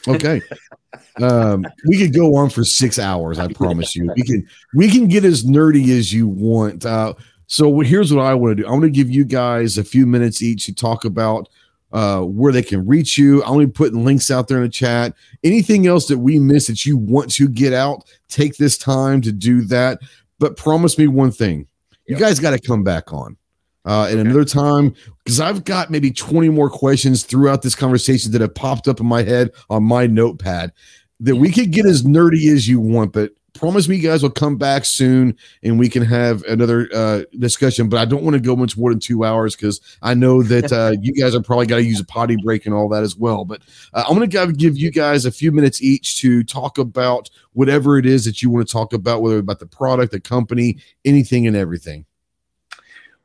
Okay. 0.08 0.42
um, 1.22 1.66
we 1.88 1.98
could 1.98 2.14
go 2.14 2.36
on 2.36 2.50
for 2.50 2.64
six 2.64 3.00
hours. 3.00 3.40
I 3.40 3.52
promise 3.52 3.96
you. 3.96 4.12
We 4.16 4.24
can 4.24 4.48
we 4.74 4.90
can 4.90 5.08
get 5.08 5.26
as 5.26 5.44
nerdy 5.44 5.98
as 5.98 6.14
you 6.14 6.28
want. 6.28 6.86
Uh, 6.86 7.14
so 7.48 7.80
here's 7.80 8.14
what 8.14 8.26
I 8.26 8.34
want 8.34 8.58
to 8.58 8.64
do. 8.64 8.68
I 8.68 8.72
want 8.72 8.84
to 8.84 8.90
give 8.90 9.10
you 9.10 9.26
guys 9.26 9.78
a 9.78 9.84
few 9.84 10.06
minutes 10.06 10.42
each 10.42 10.66
to 10.66 10.74
talk 10.74 11.06
about 11.06 11.50
uh, 11.94 12.22
where 12.22 12.52
they 12.52 12.62
can 12.62 12.86
reach 12.86 13.18
you. 13.18 13.42
I'm 13.44 13.52
only 13.52 13.68
putting 13.68 14.04
links 14.04 14.30
out 14.30 14.48
there 14.48 14.58
in 14.58 14.64
the 14.64 14.70
chat. 14.70 15.14
Anything 15.44 15.88
else 15.88 16.08
that 16.08 16.18
we 16.18 16.40
miss 16.40 16.68
that 16.68 16.86
you 16.86 16.98
want 16.98 17.32
to 17.32 17.48
get 17.48 17.74
out, 17.74 18.04
take 18.28 18.58
this 18.58 18.78
time 18.78 19.22
to 19.22 19.32
do 19.32 19.62
that. 19.64 20.00
But 20.40 20.58
promise 20.58 20.98
me 20.98 21.08
one 21.08 21.32
thing: 21.32 21.68
you 22.06 22.16
yep. 22.16 22.20
guys 22.20 22.40
got 22.40 22.52
to 22.52 22.60
come 22.60 22.84
back 22.84 23.14
on. 23.14 23.38
Uh, 23.88 24.08
and 24.10 24.20
okay. 24.20 24.30
another 24.30 24.46
time, 24.46 24.94
because 25.24 25.40
I've 25.40 25.64
got 25.64 25.90
maybe 25.90 26.12
20 26.12 26.50
more 26.50 26.70
questions 26.70 27.24
throughout 27.24 27.62
this 27.62 27.74
conversation 27.74 28.32
that 28.34 28.42
have 28.42 28.54
popped 28.54 28.88
up 28.88 29.00
in 29.00 29.06
my 29.06 29.24
head 29.24 29.52
on 29.70 29.84
my 29.84 30.06
notepad 30.06 30.74
that 31.20 31.36
we 31.38 31.52
could 31.52 31.72
get 31.72 31.86
as 31.86 32.04
nerdy 32.04 32.54
as 32.54 32.68
you 32.68 32.80
want, 32.80 33.14
but 33.14 33.32
promise 33.58 33.88
me 33.88 33.96
you 33.96 34.08
guys 34.08 34.22
will 34.22 34.30
come 34.30 34.56
back 34.56 34.86
soon 34.86 35.36
and 35.64 35.80
we 35.80 35.90
can 35.90 36.04
have 36.04 36.44
another 36.44 36.90
uh, 36.94 37.24
discussion. 37.40 37.90
But 37.90 38.00
I 38.00 38.06
don't 38.06 38.24
want 38.24 38.36
to 38.36 38.40
go 38.40 38.56
much 38.56 38.78
more 38.78 38.92
than 38.92 39.00
two 39.00 39.24
hours 39.24 39.56
because 39.56 39.82
I 40.02 40.14
know 40.14 40.44
that 40.44 40.72
uh, 40.72 40.96
you 41.02 41.14
guys 41.14 41.36
are 41.36 41.42
probably 41.42 41.66
got 41.66 41.78
to 41.78 41.84
use 41.84 42.00
a 42.00 42.06
potty 42.06 42.38
break 42.44 42.66
and 42.66 42.76
all 42.76 42.88
that 42.90 43.04
as 43.04 43.16
well. 43.16 43.46
But 43.46 43.62
uh, 43.94 44.04
I'm 44.08 44.16
going 44.16 44.30
to 44.30 44.54
give 44.54 44.78
you 44.78 44.92
guys 44.92 45.26
a 45.26 45.32
few 45.32 45.52
minutes 45.52 45.82
each 45.82 46.20
to 46.22 46.44
talk 46.44 46.78
about 46.78 47.30
whatever 47.54 47.98
it 47.98 48.06
is 48.06 48.26
that 48.26 48.42
you 48.42 48.50
want 48.50 48.68
to 48.68 48.72
talk 48.72 48.94
about, 48.94 49.22
whether 49.22 49.40
about 49.40 49.60
the 49.60 49.66
product, 49.66 50.12
the 50.12 50.20
company, 50.20 50.78
anything 51.04 51.48
and 51.48 51.56
everything. 51.56 52.06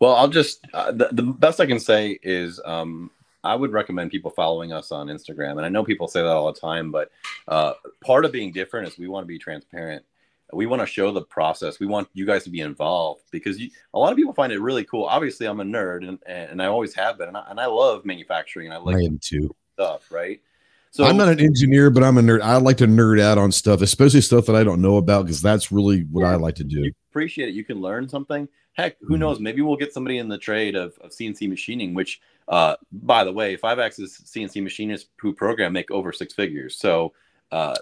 Well, 0.02 0.16
I'll 0.16 0.28
just 0.28 0.66
uh, 0.74 0.90
the, 0.90 1.08
the 1.12 1.22
best 1.22 1.60
I 1.60 1.66
can 1.66 1.78
say 1.78 2.18
is 2.22 2.60
um, 2.64 3.10
I 3.44 3.54
would 3.54 3.72
recommend 3.72 4.10
people 4.10 4.32
following 4.32 4.72
us 4.72 4.90
on 4.90 5.06
Instagram. 5.06 5.52
And 5.52 5.62
I 5.62 5.68
know 5.68 5.84
people 5.84 6.08
say 6.08 6.20
that 6.20 6.28
all 6.28 6.52
the 6.52 6.58
time, 6.58 6.90
but 6.90 7.10
uh, 7.46 7.74
part 8.04 8.24
of 8.24 8.32
being 8.32 8.52
different 8.52 8.88
is 8.88 8.98
we 8.98 9.06
want 9.06 9.22
to 9.22 9.28
be 9.28 9.38
transparent 9.38 10.04
we 10.52 10.66
want 10.66 10.80
to 10.80 10.86
show 10.86 11.10
the 11.12 11.22
process. 11.22 11.80
We 11.80 11.86
want 11.86 12.08
you 12.12 12.26
guys 12.26 12.44
to 12.44 12.50
be 12.50 12.60
involved 12.60 13.22
because 13.30 13.58
you, 13.58 13.70
a 13.94 13.98
lot 13.98 14.12
of 14.12 14.16
people 14.16 14.34
find 14.34 14.52
it 14.52 14.60
really 14.60 14.84
cool. 14.84 15.04
Obviously, 15.04 15.46
I'm 15.46 15.60
a 15.60 15.64
nerd 15.64 16.06
and, 16.06 16.18
and 16.26 16.62
I 16.62 16.66
always 16.66 16.94
have 16.94 17.18
been, 17.18 17.28
and 17.28 17.36
I, 17.36 17.46
and 17.48 17.58
I 17.58 17.66
love 17.66 18.04
manufacturing. 18.04 18.66
And 18.66 18.74
I 18.74 18.78
like 18.78 18.96
I 18.96 19.04
am 19.04 19.18
too 19.18 19.54
stuff, 19.74 20.10
right? 20.12 20.40
So 20.90 21.04
I'm 21.04 21.16
not 21.16 21.28
an 21.28 21.40
engineer, 21.40 21.88
but 21.88 22.02
I'm 22.02 22.18
a 22.18 22.20
nerd. 22.20 22.42
I 22.42 22.58
like 22.58 22.76
to 22.78 22.86
nerd 22.86 23.18
out 23.18 23.38
on 23.38 23.50
stuff, 23.50 23.80
especially 23.80 24.20
stuff 24.20 24.44
that 24.44 24.56
I 24.56 24.62
don't 24.62 24.82
know 24.82 24.98
about, 24.98 25.24
because 25.24 25.40
that's 25.40 25.72
really 25.72 26.02
what 26.10 26.26
I 26.26 26.34
like 26.34 26.56
to 26.56 26.64
do. 26.64 26.92
appreciate 27.10 27.48
it. 27.48 27.54
You 27.54 27.64
can 27.64 27.80
learn 27.80 28.06
something. 28.10 28.46
Heck, 28.74 28.98
who 29.00 29.14
mm-hmm. 29.14 29.20
knows? 29.20 29.40
Maybe 29.40 29.62
we'll 29.62 29.76
get 29.76 29.92
somebody 29.92 30.18
in 30.18 30.28
the 30.28 30.38
trade 30.38 30.74
of, 30.74 30.98
of 31.00 31.10
CNC 31.10 31.48
machining, 31.48 31.94
which, 31.94 32.20
uh, 32.48 32.76
by 32.90 33.24
the 33.24 33.32
way, 33.32 33.56
five 33.56 33.78
axis 33.78 34.20
CNC 34.20 34.62
machinists 34.62 35.08
who 35.16 35.32
program 35.32 35.72
make 35.72 35.90
over 35.90 36.12
six 36.12 36.32
figures. 36.32 36.78
So 36.78 37.12
uh, 37.52 37.76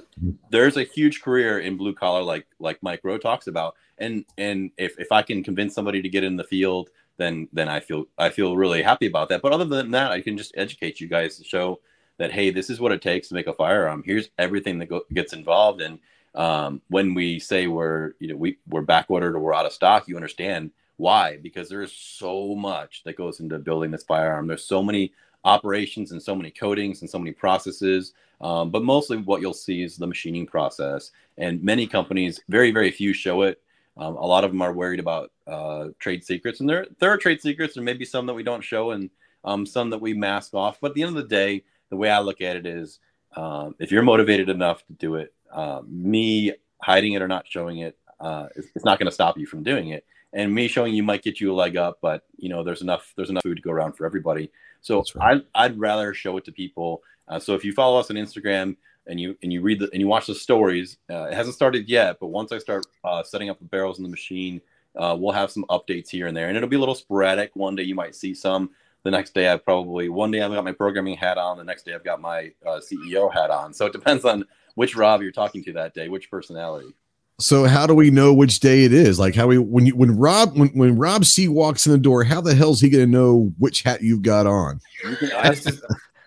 there's 0.50 0.76
a 0.76 0.82
huge 0.82 1.22
career 1.22 1.60
in 1.60 1.76
blue 1.76 1.94
collar, 1.94 2.22
like 2.22 2.46
like 2.58 2.82
Mike 2.82 3.00
Rowe 3.04 3.18
talks 3.18 3.46
about, 3.46 3.76
and 3.98 4.24
and 4.36 4.72
if, 4.76 4.98
if 4.98 5.12
I 5.12 5.22
can 5.22 5.44
convince 5.44 5.74
somebody 5.74 6.02
to 6.02 6.08
get 6.08 6.24
in 6.24 6.36
the 6.36 6.44
field, 6.44 6.90
then 7.18 7.46
then 7.52 7.68
I 7.68 7.78
feel 7.78 8.06
I 8.18 8.30
feel 8.30 8.56
really 8.56 8.82
happy 8.82 9.06
about 9.06 9.28
that. 9.28 9.42
But 9.42 9.52
other 9.52 9.64
than 9.64 9.92
that, 9.92 10.10
I 10.10 10.22
can 10.22 10.36
just 10.36 10.52
educate 10.56 11.00
you 11.00 11.06
guys 11.06 11.38
to 11.38 11.44
show 11.44 11.80
that 12.18 12.32
hey, 12.32 12.50
this 12.50 12.68
is 12.68 12.80
what 12.80 12.90
it 12.90 13.00
takes 13.00 13.28
to 13.28 13.34
make 13.34 13.46
a 13.46 13.54
firearm. 13.54 14.02
Here's 14.04 14.28
everything 14.38 14.80
that 14.80 14.86
go, 14.86 15.02
gets 15.14 15.32
involved, 15.32 15.80
and 15.82 16.00
um, 16.34 16.82
when 16.88 17.14
we 17.14 17.38
say 17.38 17.68
we're 17.68 18.14
you 18.18 18.26
know 18.26 18.36
we 18.36 18.58
we're 18.68 18.82
back 18.82 19.06
ordered 19.08 19.36
or 19.36 19.38
we're 19.38 19.54
out 19.54 19.66
of 19.66 19.72
stock, 19.72 20.08
you 20.08 20.16
understand 20.16 20.72
why 21.00 21.38
because 21.38 21.68
there's 21.68 21.92
so 21.92 22.54
much 22.54 23.02
that 23.04 23.16
goes 23.16 23.40
into 23.40 23.58
building 23.58 23.90
this 23.90 24.04
firearm. 24.04 24.46
There's 24.46 24.64
so 24.64 24.82
many 24.82 25.12
operations 25.44 26.12
and 26.12 26.22
so 26.22 26.34
many 26.34 26.50
coatings 26.50 27.00
and 27.00 27.10
so 27.10 27.18
many 27.18 27.32
processes 27.32 28.12
um, 28.40 28.70
but 28.70 28.82
mostly 28.82 29.18
what 29.18 29.40
you'll 29.40 29.52
see 29.52 29.82
is 29.82 29.96
the 29.96 30.06
machining 30.06 30.46
process. 30.46 31.12
And 31.36 31.62
many 31.62 31.86
companies, 31.86 32.40
very, 32.48 32.70
very 32.70 32.90
few 32.90 33.12
show 33.12 33.42
it. 33.42 33.60
Um, 33.96 34.16
a 34.16 34.26
lot 34.26 34.44
of 34.44 34.50
them 34.50 34.62
are 34.62 34.72
worried 34.72 35.00
about 35.00 35.30
uh, 35.46 35.88
trade 35.98 36.24
secrets. 36.24 36.60
And 36.60 36.68
there, 36.68 36.86
there 36.98 37.10
are 37.10 37.18
trade 37.18 37.42
secrets. 37.42 37.74
There 37.74 37.82
may 37.82 37.92
be 37.92 38.04
some 38.04 38.26
that 38.26 38.34
we 38.34 38.42
don't 38.42 38.64
show 38.64 38.92
and 38.92 39.10
um, 39.44 39.66
some 39.66 39.90
that 39.90 40.00
we 40.00 40.14
mask 40.14 40.54
off. 40.54 40.78
But 40.80 40.88
at 40.88 40.94
the 40.94 41.02
end 41.02 41.16
of 41.16 41.22
the 41.22 41.28
day, 41.28 41.64
the 41.90 41.96
way 41.96 42.10
I 42.10 42.20
look 42.20 42.40
at 42.40 42.56
it 42.56 42.66
is 42.66 42.98
um, 43.36 43.74
if 43.78 43.92
you're 43.92 44.02
motivated 44.02 44.48
enough 44.48 44.86
to 44.86 44.92
do 44.94 45.16
it, 45.16 45.34
uh, 45.52 45.82
me 45.86 46.52
hiding 46.82 47.12
it 47.12 47.22
or 47.22 47.28
not 47.28 47.46
showing 47.46 47.78
it, 47.78 47.98
uh, 48.20 48.48
it's, 48.56 48.68
it's 48.74 48.84
not 48.84 48.98
going 48.98 49.06
to 49.06 49.12
stop 49.12 49.36
you 49.38 49.46
from 49.46 49.62
doing 49.62 49.88
it 49.88 50.04
and 50.32 50.54
me 50.54 50.68
showing 50.68 50.94
you 50.94 51.02
might 51.02 51.22
get 51.22 51.40
you 51.40 51.52
a 51.52 51.54
leg 51.54 51.76
up 51.76 51.98
but 52.00 52.24
you 52.36 52.48
know 52.48 52.62
there's 52.62 52.82
enough 52.82 53.12
there's 53.16 53.30
enough 53.30 53.42
food 53.42 53.56
to 53.56 53.62
go 53.62 53.70
around 53.70 53.92
for 53.92 54.06
everybody 54.06 54.50
so 54.80 55.04
right. 55.14 55.42
I, 55.54 55.64
i'd 55.64 55.78
rather 55.78 56.14
show 56.14 56.36
it 56.36 56.44
to 56.44 56.52
people 56.52 57.02
uh, 57.30 57.38
so 57.38 57.54
if 57.54 57.64
you 57.64 57.72
follow 57.72 57.98
us 57.98 58.10
on 58.10 58.16
Instagram 58.16 58.76
and 59.06 59.18
you 59.18 59.38
and 59.42 59.52
you 59.52 59.62
read 59.62 59.78
the 59.78 59.88
and 59.92 60.00
you 60.00 60.08
watch 60.08 60.26
the 60.26 60.34
stories, 60.34 60.98
uh, 61.08 61.28
it 61.30 61.34
hasn't 61.34 61.54
started 61.54 61.88
yet, 61.88 62.18
but 62.20 62.26
once 62.26 62.52
I 62.52 62.58
start 62.58 62.84
uh, 63.04 63.22
setting 63.22 63.48
up 63.48 63.58
the 63.60 63.64
barrels 63.64 63.98
in 63.98 64.02
the 64.02 64.10
machine, 64.10 64.60
uh, 64.96 65.16
we'll 65.18 65.32
have 65.32 65.50
some 65.50 65.64
updates 65.70 66.10
here 66.10 66.26
and 66.26 66.36
there, 66.36 66.48
and 66.48 66.56
it'll 66.56 66.68
be 66.68 66.76
a 66.76 66.80
little 66.80 66.94
sporadic. 66.94 67.54
One 67.54 67.76
day 67.76 67.84
you 67.84 67.94
might 67.94 68.16
see 68.16 68.34
some. 68.34 68.70
The 69.04 69.10
next 69.10 69.32
day 69.32 69.50
I 69.50 69.56
probably 69.56 70.08
one 70.08 70.30
day 70.32 70.42
I've 70.42 70.50
got 70.50 70.64
my 70.64 70.72
programming 70.72 71.16
hat 71.16 71.38
on. 71.38 71.56
The 71.56 71.64
next 71.64 71.84
day 71.84 71.94
I've 71.94 72.04
got 72.04 72.20
my 72.20 72.52
uh, 72.66 72.80
CEO 72.80 73.32
hat 73.32 73.50
on. 73.50 73.72
So 73.72 73.86
it 73.86 73.92
depends 73.92 74.24
on 74.24 74.44
which 74.74 74.96
Rob 74.96 75.22
you're 75.22 75.32
talking 75.32 75.64
to 75.64 75.72
that 75.74 75.94
day, 75.94 76.08
which 76.08 76.30
personality. 76.30 76.94
So 77.40 77.64
how 77.64 77.86
do 77.86 77.94
we 77.94 78.10
know 78.10 78.34
which 78.34 78.60
day 78.60 78.84
it 78.84 78.92
is? 78.92 79.18
Like 79.18 79.34
how 79.34 79.46
we 79.46 79.58
when 79.58 79.86
you 79.86 79.96
when 79.96 80.16
Rob 80.16 80.56
when, 80.56 80.68
when 80.68 80.96
Rob 80.96 81.24
C 81.24 81.48
walks 81.48 81.86
in 81.86 81.92
the 81.92 81.98
door, 81.98 82.22
how 82.22 82.40
the 82.40 82.54
hell 82.54 82.70
is 82.70 82.80
he 82.80 82.90
gonna 82.90 83.06
know 83.06 83.52
which 83.58 83.82
hat 83.82 84.02
you've 84.02 84.22
got 84.22 84.46
on? 84.46 84.80
You 85.04 85.16
can 85.16 85.32
ask, 85.32 85.68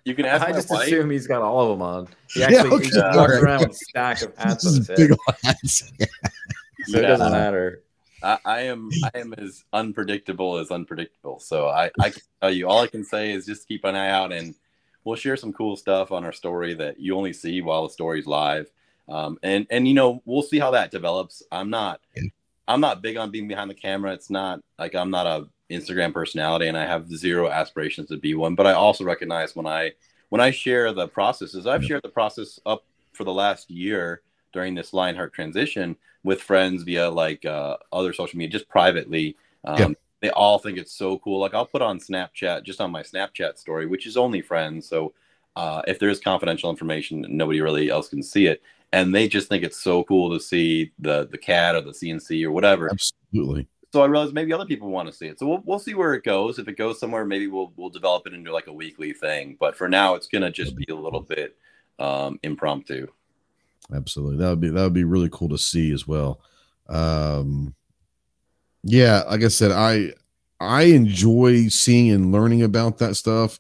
you 0.06 0.16
can 0.16 0.26
ask. 0.26 0.44
I 0.48 0.52
just 0.52 0.70
wife. 0.70 0.88
assume 0.88 1.12
he's 1.12 1.28
got 1.28 1.42
all 1.42 1.62
of 1.62 1.70
them 1.70 1.82
on. 1.82 2.08
He 2.34 2.44
actually 2.44 2.70
yeah, 2.70 2.76
okay. 2.76 2.90
he 2.90 3.18
walks 3.18 3.34
around 3.34 3.60
with 3.60 3.72
a 3.72 3.74
stack 3.74 4.22
of 4.24 4.36
hats 4.38 4.66
on 4.66 4.76
his 4.76 4.88
head. 4.88 5.12
Hats. 5.44 5.92
so 6.86 6.98
it 6.98 7.02
doesn't 7.02 7.32
matter. 7.32 7.84
I, 8.24 8.38
I 8.44 8.60
am 8.62 8.90
I 9.04 9.18
am 9.20 9.34
as 9.38 9.64
unpredictable 9.72 10.58
as 10.58 10.72
unpredictable. 10.72 11.40
So 11.40 11.68
I, 11.68 11.92
I 12.00 12.10
can 12.10 12.22
tell 12.42 12.52
you 12.52 12.68
all 12.68 12.82
I 12.82 12.88
can 12.88 13.04
say 13.04 13.32
is 13.32 13.46
just 13.46 13.68
keep 13.68 13.84
an 13.84 13.96
eye 13.96 14.10
out 14.10 14.34
and 14.34 14.56
we'll 15.04 15.16
share 15.16 15.38
some 15.38 15.54
cool 15.54 15.76
stuff 15.76 16.12
on 16.12 16.24
our 16.24 16.32
story 16.32 16.74
that 16.76 17.00
you 17.00 17.16
only 17.16 17.34
see 17.34 17.62
while 17.62 17.84
the 17.84 17.94
story's 17.94 18.26
live. 18.26 18.70
Um, 19.10 19.38
and 19.44 19.68
and 19.70 19.88
you 19.88 19.94
know 19.94 20.22
we'll 20.26 20.42
see 20.42 20.60
how 20.60 20.72
that 20.72 20.92
develops. 20.92 21.44
I'm 21.52 21.70
not 21.70 22.02
I'm 22.68 22.80
not 22.80 23.02
big 23.02 23.18
on 23.18 23.32
being 23.32 23.48
behind 23.48 23.70
the 23.70 23.76
camera. 23.76 24.14
It's 24.14 24.30
not 24.30 24.62
like 24.80 24.96
I'm 24.96 25.12
not 25.12 25.28
a 25.28 25.48
Instagram 25.70 26.14
personality 26.14 26.68
and 26.68 26.78
I 26.78 26.86
have 26.86 27.10
zero 27.10 27.50
aspirations 27.50 28.10
to 28.10 28.18
be 28.18 28.36
one. 28.36 28.56
But 28.56 28.68
I 28.68 28.74
also 28.74 29.04
recognize 29.04 29.56
when 29.56 29.66
I 29.66 29.92
when 30.30 30.42
I 30.42 30.52
share 30.52 30.94
the 30.94 31.08
processes, 31.08 31.68
I've 31.68 31.84
shared 31.84 32.04
the 32.04 32.10
process 32.10 32.60
up 32.66 32.86
for 33.12 33.24
the 33.24 33.34
last 33.34 33.70
year 33.70 34.22
during 34.52 34.76
this 34.76 34.94
Lionheart 34.94 35.34
transition 35.34 35.96
with 36.24 36.42
friends 36.42 36.84
via 36.84 37.10
like 37.10 37.46
uh, 37.46 37.78
other 37.92 38.14
social 38.14 38.38
media, 38.38 38.52
just 38.52 38.70
privately. 38.70 39.36
Um, 39.66 39.78
yeah. 39.78 39.90
They 40.22 40.30
all 40.30 40.58
think 40.58 40.78
it's 40.78 40.94
so 40.94 41.20
cool. 41.20 41.40
Like 41.40 41.54
I'll 41.54 41.66
put 41.66 41.82
on 41.82 42.00
Snapchat, 42.00 42.64
just 42.64 42.80
on 42.80 42.92
my 42.92 43.04
Snapchat 43.04 43.58
story, 43.58 43.86
which 43.86 44.08
is 44.08 44.16
only 44.16 44.42
friends. 44.42 44.88
So 44.88 45.14
uh, 45.56 45.82
if 45.86 46.00
there's 46.00 46.20
confidential 46.22 46.70
information, 46.70 47.26
nobody 47.30 47.60
really 47.60 47.90
else 47.90 48.08
can 48.08 48.24
see 48.24 48.48
it, 48.48 48.62
and 48.94 49.14
they 49.14 49.28
just 49.28 49.50
think 49.50 49.64
it's 49.64 49.82
so 49.82 50.04
cool 50.04 50.32
to 50.32 50.40
see 50.40 50.92
the 51.00 51.28
the 51.32 51.38
CAD 51.38 51.76
or 51.76 51.82
the 51.82 51.92
CNC 51.92 52.46
or 52.46 52.52
whatever. 52.52 52.90
Absolutely. 52.90 53.68
So 53.92 54.02
I 54.02 54.06
realized 54.06 54.34
maybe 54.34 54.54
other 54.54 54.66
people 54.66 54.90
want 54.90 55.08
to 55.08 55.14
see 55.14 55.28
it. 55.28 55.40
So 55.40 55.48
we'll, 55.48 55.62
we'll 55.66 55.80
see 55.80 55.94
where 55.94 56.14
it 56.14 56.24
goes. 56.24 56.58
If 56.58 56.68
it 56.68 56.78
goes 56.78 57.00
somewhere, 57.00 57.26
maybe 57.26 57.48
we'll 57.48 57.74
we'll 57.76 57.90
develop 57.90 58.28
it 58.28 58.34
into 58.34 58.54
like 58.54 58.68
a 58.68 58.74
weekly 58.74 59.12
thing. 59.12 59.58
But 59.60 59.76
for 59.76 59.90
now, 59.90 60.14
it's 60.14 60.28
gonna 60.28 60.52
just 60.52 60.76
be 60.76 60.86
a 60.90 60.96
little 60.96 61.22
bit 61.22 61.58
um, 62.00 62.40
impromptu. 62.44 63.08
Absolutely. 63.94 64.38
That 64.38 64.50
would 64.50 64.62
be 64.62 64.70
that 64.70 64.84
would 64.84 64.94
be 64.94 65.04
really 65.04 65.30
cool 65.32 65.50
to 65.50 65.58
see 65.58 65.92
as 65.92 66.08
well. 66.08 66.40
Um 66.88 67.74
yeah, 68.84 69.24
like 69.24 69.44
I 69.44 69.48
said, 69.48 69.72
I 69.72 70.14
I 70.60 70.84
enjoy 70.84 71.68
seeing 71.70 72.12
and 72.12 72.32
learning 72.32 72.62
about 72.62 73.00
that 73.00 73.16
stuff. 73.16 73.60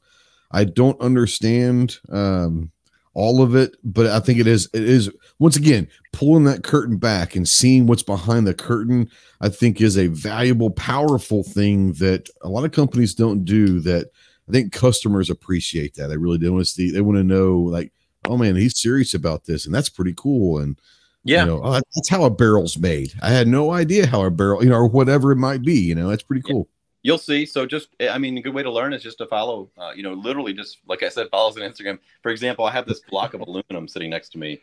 I 0.51 0.65
don't 0.65 0.99
understand 1.01 1.97
um 2.09 2.71
all 3.13 3.41
of 3.41 3.55
it, 3.55 3.75
but 3.83 4.07
I 4.07 4.19
think 4.19 4.39
it 4.39 4.47
is 4.47 4.69
it 4.73 4.83
is 4.83 5.09
once 5.39 5.55
again 5.55 5.87
pulling 6.11 6.45
that 6.45 6.63
curtain 6.63 6.97
back 6.97 7.35
and 7.35 7.47
seeing 7.47 7.85
what's 7.85 8.03
behind 8.03 8.47
the 8.47 8.53
curtain. 8.53 9.09
I 9.41 9.49
think 9.49 9.81
is 9.81 9.97
a 9.97 10.07
valuable, 10.07 10.71
powerful 10.71 11.43
thing 11.43 11.93
that 11.93 12.29
a 12.41 12.49
lot 12.49 12.65
of 12.65 12.71
companies 12.71 13.13
don't 13.13 13.45
do. 13.45 13.79
That 13.81 14.07
I 14.49 14.51
think 14.51 14.73
customers 14.73 15.29
appreciate 15.29 15.95
that. 15.95 16.07
They 16.07 16.17
really 16.17 16.37
do 16.37 16.53
want 16.53 16.65
to 16.65 16.71
see. 16.71 16.91
They 16.91 17.01
want 17.01 17.17
to 17.17 17.23
know 17.23 17.59
like 17.59 17.91
oh 18.27 18.37
man, 18.37 18.55
he's 18.55 18.79
serious 18.79 19.13
about 19.13 19.45
this, 19.45 19.65
and 19.65 19.73
that's 19.73 19.89
pretty 19.89 20.13
cool. 20.15 20.59
And 20.59 20.79
yeah, 21.23 21.41
you 21.41 21.51
know, 21.51 21.61
oh, 21.63 21.73
that's 21.73 22.09
how 22.09 22.23
a 22.23 22.29
barrel's 22.29 22.77
made. 22.77 23.13
I 23.21 23.29
had 23.29 23.47
no 23.47 23.71
idea 23.71 24.07
how 24.07 24.23
a 24.23 24.31
barrel, 24.31 24.63
you 24.63 24.69
know, 24.69 24.75
or 24.75 24.87
whatever 24.87 25.31
it 25.31 25.37
might 25.37 25.61
be. 25.61 25.79
You 25.79 25.95
know, 25.95 26.09
that's 26.09 26.23
pretty 26.23 26.41
cool. 26.41 26.67
You'll 27.03 27.17
see. 27.17 27.45
So 27.45 27.65
just, 27.65 27.89
I 27.99 28.17
mean, 28.17 28.37
a 28.37 28.41
good 28.41 28.53
way 28.53 28.63
to 28.63 28.71
learn 28.71 28.93
is 28.93 29.03
just 29.03 29.17
to 29.19 29.27
follow. 29.27 29.69
Uh, 29.77 29.91
you 29.95 30.03
know, 30.03 30.13
literally 30.13 30.53
just 30.53 30.79
like 30.87 31.03
I 31.03 31.09
said, 31.09 31.27
follows 31.29 31.57
on 31.57 31.63
Instagram. 31.63 31.99
For 32.21 32.31
example, 32.31 32.65
I 32.65 32.71
have 32.71 32.87
this 32.87 33.01
block 33.01 33.33
of 33.33 33.41
aluminum 33.41 33.87
sitting 33.87 34.09
next 34.09 34.29
to 34.29 34.37
me, 34.37 34.61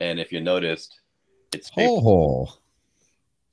and 0.00 0.18
if 0.18 0.32
you 0.32 0.40
noticed, 0.40 1.00
it's 1.52 1.70
oh. 1.78 2.58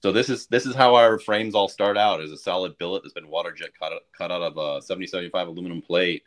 So 0.02 0.14
this 0.14 0.30
is 0.30 0.48
this 0.48 0.66
is 0.66 0.74
how 0.74 0.96
our 0.96 1.20
frames 1.20 1.54
all 1.54 1.68
start 1.68 1.98
out 1.98 2.22
as 2.22 2.32
a 2.32 2.38
solid 2.38 2.78
billet 2.78 3.04
that's 3.04 3.14
been 3.14 3.28
water 3.28 3.52
jet 3.52 3.72
cut, 3.78 3.92
cut 4.18 4.32
out 4.32 4.42
of 4.42 4.58
a 4.58 4.82
7075 4.82 5.50
aluminum 5.50 5.82
plate 5.82 6.24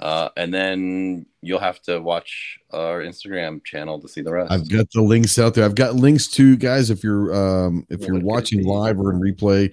uh, 0.00 0.30
and 0.36 0.52
then 0.52 1.26
you'll 1.42 1.60
have 1.60 1.80
to 1.82 2.00
watch 2.00 2.58
our 2.70 3.02
Instagram 3.02 3.62
channel 3.64 4.00
to 4.00 4.08
see 4.08 4.22
the 4.22 4.32
rest. 4.32 4.50
I've 4.50 4.68
got 4.68 4.90
the 4.92 5.02
links 5.02 5.38
out 5.38 5.54
there. 5.54 5.64
I've 5.64 5.74
got 5.74 5.94
links 5.94 6.26
to 6.28 6.56
guys 6.56 6.88
if 6.88 7.04
you're 7.04 7.34
um, 7.34 7.86
if 7.90 8.00
you're 8.00 8.18
watching 8.20 8.64
live 8.64 8.98
or 8.98 9.12
in 9.12 9.20
replay. 9.20 9.72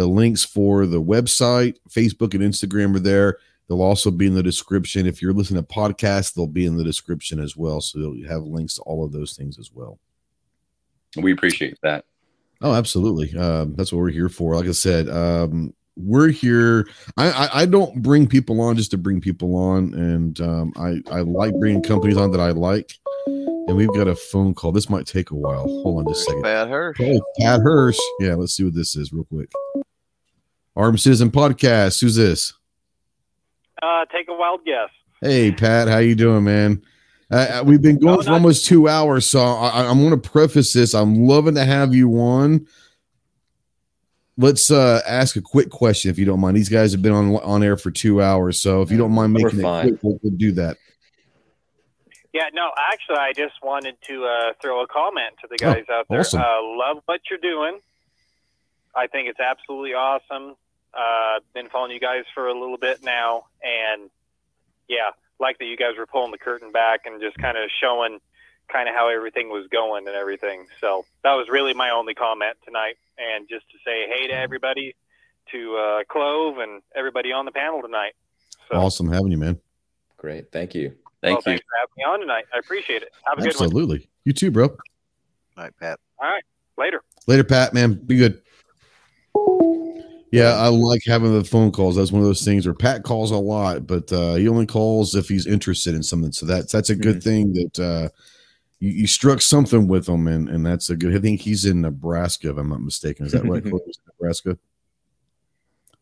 The 0.00 0.06
links 0.06 0.42
for 0.42 0.86
the 0.86 1.02
website, 1.02 1.76
Facebook, 1.90 2.32
and 2.32 2.42
Instagram 2.42 2.96
are 2.96 3.00
there. 3.00 3.36
They'll 3.68 3.82
also 3.82 4.10
be 4.10 4.26
in 4.26 4.32
the 4.32 4.42
description. 4.42 5.06
If 5.06 5.20
you're 5.20 5.34
listening 5.34 5.62
to 5.62 5.68
podcasts, 5.68 6.32
they'll 6.32 6.46
be 6.46 6.64
in 6.64 6.78
the 6.78 6.84
description 6.84 7.38
as 7.38 7.54
well. 7.54 7.82
So 7.82 7.98
you'll 7.98 8.26
have 8.26 8.44
links 8.44 8.76
to 8.76 8.82
all 8.84 9.04
of 9.04 9.12
those 9.12 9.34
things 9.34 9.58
as 9.58 9.70
well. 9.74 9.98
We 11.16 11.32
appreciate 11.32 11.76
that. 11.82 12.06
Oh, 12.62 12.72
absolutely. 12.72 13.38
Um, 13.38 13.74
that's 13.74 13.92
what 13.92 13.98
we're 13.98 14.08
here 14.08 14.30
for. 14.30 14.56
Like 14.56 14.68
I 14.68 14.72
said, 14.72 15.10
um, 15.10 15.74
we're 15.98 16.30
here. 16.30 16.88
I, 17.18 17.30
I, 17.30 17.60
I 17.60 17.66
don't 17.66 18.00
bring 18.00 18.26
people 18.26 18.62
on 18.62 18.78
just 18.78 18.92
to 18.92 18.96
bring 18.96 19.20
people 19.20 19.54
on, 19.54 19.92
and 19.92 20.40
um, 20.40 20.72
I 20.76 21.02
I 21.14 21.20
like 21.20 21.52
bringing 21.60 21.82
companies 21.82 22.16
on 22.16 22.30
that 22.30 22.40
I 22.40 22.52
like. 22.52 22.94
And 23.26 23.76
we've 23.76 23.92
got 23.92 24.08
a 24.08 24.16
phone 24.16 24.54
call. 24.54 24.72
This 24.72 24.88
might 24.88 25.06
take 25.06 25.30
a 25.30 25.34
while. 25.34 25.64
Hold 25.64 25.98
on 25.98 26.10
just 26.10 26.22
a 26.22 26.24
second. 26.24 26.42
Pat 26.44 26.68
Hirsch. 26.68 26.96
Hey, 26.96 27.20
Pat 27.38 27.60
Hirsch. 27.60 27.98
Yeah, 28.18 28.36
let's 28.36 28.54
see 28.54 28.64
what 28.64 28.74
this 28.74 28.96
is 28.96 29.12
real 29.12 29.24
quick. 29.24 29.52
Arm 30.76 30.98
Citizen 30.98 31.30
Podcast. 31.30 32.00
Who's 32.00 32.16
this? 32.16 32.54
Uh, 33.82 34.04
take 34.12 34.28
a 34.28 34.34
wild 34.34 34.64
guess. 34.64 34.90
Hey, 35.20 35.52
Pat. 35.52 35.88
How 35.88 35.98
you 35.98 36.14
doing, 36.14 36.44
man? 36.44 36.82
Uh, 37.30 37.62
we've 37.64 37.82
been 37.82 37.98
going 37.98 38.16
no, 38.16 38.22
for 38.22 38.32
almost 38.32 38.66
two 38.66 38.88
hours, 38.88 39.26
so 39.26 39.40
I, 39.40 39.88
I'm 39.88 40.00
going 40.00 40.10
to 40.10 40.30
preface 40.30 40.72
this. 40.72 40.94
I'm 40.94 41.26
loving 41.26 41.54
to 41.54 41.64
have 41.64 41.94
you 41.94 42.10
on 42.20 42.66
let's 44.40 44.70
uh, 44.70 45.00
ask 45.06 45.36
a 45.36 45.42
quick 45.42 45.70
question 45.70 46.10
if 46.10 46.18
you 46.18 46.24
don't 46.24 46.40
mind. 46.40 46.56
These 46.56 46.68
guys 46.68 46.92
have 46.92 47.02
been 47.02 47.12
on 47.12 47.36
on 47.36 47.62
air 47.62 47.76
for 47.76 47.90
two 47.90 48.22
hours, 48.22 48.60
so 48.60 48.82
if 48.82 48.90
you 48.90 48.98
don't 48.98 49.12
mind 49.12 49.32
making 49.32 49.60
it 49.60 49.62
quick, 49.62 50.02
we'll, 50.02 50.18
we'll, 50.22 50.36
do 50.36 50.52
that. 50.52 50.76
Yeah, 52.32 52.48
no, 52.54 52.70
actually, 52.92 53.16
I 53.16 53.32
just 53.32 53.54
wanted 53.62 53.96
to 54.08 54.24
uh, 54.24 54.52
throw 54.62 54.82
a 54.82 54.86
comment 54.86 55.34
to 55.42 55.48
the 55.48 55.64
oh, 55.66 55.74
guys 55.74 55.84
oh, 55.88 55.94
out 55.94 56.06
there. 56.08 56.20
Awesome. 56.20 56.40
Uh, 56.40 56.62
love 56.62 57.02
what 57.06 57.20
you're 57.28 57.40
doing. 57.40 57.80
I 58.94 59.06
think 59.06 59.28
it's 59.28 59.40
absolutely 59.40 59.94
awesome. 59.94 60.56
Uh, 60.92 61.40
been 61.54 61.68
following 61.68 61.92
you 61.92 62.00
guys 62.00 62.24
for 62.34 62.48
a 62.48 62.58
little 62.58 62.78
bit 62.78 63.02
now, 63.04 63.44
and 63.62 64.10
yeah, 64.88 65.10
like 65.38 65.58
that 65.58 65.66
you 65.66 65.76
guys 65.76 65.96
were 65.96 66.06
pulling 66.06 66.32
the 66.32 66.38
curtain 66.38 66.72
back 66.72 67.06
and 67.06 67.20
just 67.20 67.38
kind 67.38 67.56
of 67.56 67.70
showing 67.80 68.18
kind 68.72 68.88
of 68.88 68.94
how 68.94 69.08
everything 69.08 69.48
was 69.48 69.66
going 69.70 70.06
and 70.06 70.16
everything. 70.16 70.66
So 70.80 71.04
that 71.22 71.34
was 71.34 71.48
really 71.48 71.74
my 71.74 71.90
only 71.90 72.14
comment 72.14 72.56
tonight 72.64 72.96
and 73.18 73.48
just 73.48 73.68
to 73.70 73.78
say 73.84 74.06
hey 74.08 74.28
to 74.28 74.34
everybody, 74.34 74.94
to 75.52 75.76
uh, 75.76 76.04
Clove 76.08 76.58
and 76.58 76.82
everybody 76.94 77.32
on 77.32 77.44
the 77.44 77.52
panel 77.52 77.82
tonight. 77.82 78.14
So, 78.70 78.76
awesome 78.76 79.10
having 79.10 79.30
you, 79.30 79.38
man. 79.38 79.60
Great, 80.16 80.52
thank 80.52 80.74
you. 80.74 80.94
Thank 81.22 81.44
well, 81.44 81.54
you. 81.54 81.58
Thanks 81.58 81.64
for 81.64 81.70
having 81.80 81.92
me 81.96 82.04
on 82.04 82.20
tonight. 82.20 82.44
I 82.54 82.58
appreciate 82.58 83.02
it. 83.02 83.12
Have 83.26 83.38
a 83.38 83.46
Absolutely. 83.46 83.50
good 83.50 83.58
one. 83.58 83.66
Absolutely. 83.66 84.10
You 84.24 84.32
too, 84.32 84.50
bro. 84.50 84.66
All 84.66 84.76
right, 85.56 85.72
Pat. 85.78 85.98
All 86.18 86.28
right. 86.28 86.42
Later. 86.78 87.02
Later, 87.26 87.44
Pat. 87.44 87.74
Man, 87.74 87.94
be 87.94 88.16
good. 88.16 88.40
Yeah, 90.30 90.54
I 90.54 90.68
like 90.68 91.02
having 91.04 91.36
the 91.36 91.44
phone 91.44 91.72
calls. 91.72 91.96
That's 91.96 92.12
one 92.12 92.22
of 92.22 92.26
those 92.26 92.44
things 92.44 92.64
where 92.64 92.74
Pat 92.74 93.02
calls 93.02 93.32
a 93.32 93.36
lot, 93.36 93.86
but 93.86 94.12
uh, 94.12 94.34
he 94.34 94.48
only 94.48 94.66
calls 94.66 95.16
if 95.16 95.28
he's 95.28 95.46
interested 95.46 95.94
in 95.94 96.04
something. 96.04 96.30
So 96.30 96.46
that's 96.46 96.72
that's 96.72 96.90
a 96.90 96.94
good 96.94 97.16
mm-hmm. 97.16 97.52
thing 97.52 97.52
that 97.54 97.78
uh, 97.80 98.08
you, 98.78 98.90
you, 98.90 99.06
struck 99.08 99.42
something 99.42 99.88
with 99.88 100.08
him, 100.08 100.28
and, 100.28 100.48
and 100.48 100.64
that's 100.64 100.88
a 100.88 100.96
good. 100.96 101.16
I 101.16 101.18
think 101.18 101.40
he's 101.40 101.64
in 101.64 101.80
Nebraska, 101.80 102.50
if 102.50 102.58
I'm 102.58 102.68
not 102.68 102.80
mistaken. 102.80 103.26
Is 103.26 103.32
that 103.32 103.44
right? 103.44 103.64
Nebraska. 104.20 104.56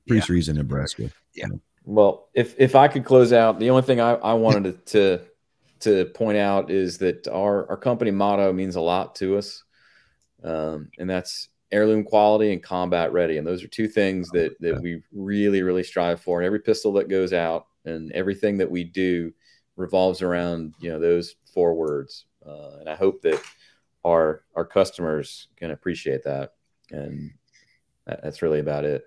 Pretty 0.07 0.19
yeah. 0.21 0.25
sure 0.25 0.37
he's 0.37 0.51
in 0.51 0.57
Nebraska. 0.57 1.11
Yeah. 1.35 1.47
Well, 1.85 2.29
if 2.35 2.55
if 2.59 2.75
I 2.75 2.89
could 2.89 3.07
close 3.07 3.33
out, 3.33 3.59
the 3.59 3.71
only 3.71 3.83
thing 3.83 3.99
I, 3.99 4.13
I 4.13 4.35
wanted 4.35 4.85
to, 4.89 5.23
to 5.81 6.05
point 6.05 6.37
out 6.37 6.71
is 6.71 6.99
that 6.99 7.27
our 7.29 7.67
our 7.71 7.79
company 7.79 8.11
motto 8.11 8.53
means 8.53 8.77
a 8.77 8.81
lot 8.83 9.15
to 9.17 9.39
us, 9.39 9.65
um, 10.45 10.91
and 10.99 11.09
that's 11.09 11.49
heirloom 11.71 12.05
quality 12.05 12.53
and 12.53 12.63
combat 12.63 13.13
ready. 13.13 13.39
And 13.39 13.47
those 13.47 13.63
are 13.63 13.69
two 13.69 13.89
things 13.89 14.29
that 14.31 14.59
that 14.61 14.81
we 14.81 15.03
really 15.13 15.63
really 15.63 15.85
strive 15.85 16.21
for. 16.21 16.39
And 16.39 16.47
every 16.47 16.61
pistol 16.61 16.93
that 16.95 17.09
goes 17.09 17.33
out 17.33 17.67
and 17.85 18.13
everything 18.13 18.59
that 18.59 18.71
we 18.71 18.85
do 18.85 19.33
revolves 19.77 20.23
around 20.23 20.75
you 20.81 20.91
know 20.91 20.99
those 20.99 21.37
four 21.55 21.75
words 21.75 22.25
uh, 22.47 22.79
and 22.81 22.89
I 22.89 22.95
hope 22.95 23.23
that 23.23 23.41
our 24.05 24.43
our 24.55 24.65
customers 24.65 25.49
can 25.57 25.71
appreciate 25.71 26.25
that. 26.25 26.55
And 26.91 27.33
that, 28.07 28.23
that's 28.23 28.43
really 28.43 28.61
about 28.61 28.85
it. 28.85 29.05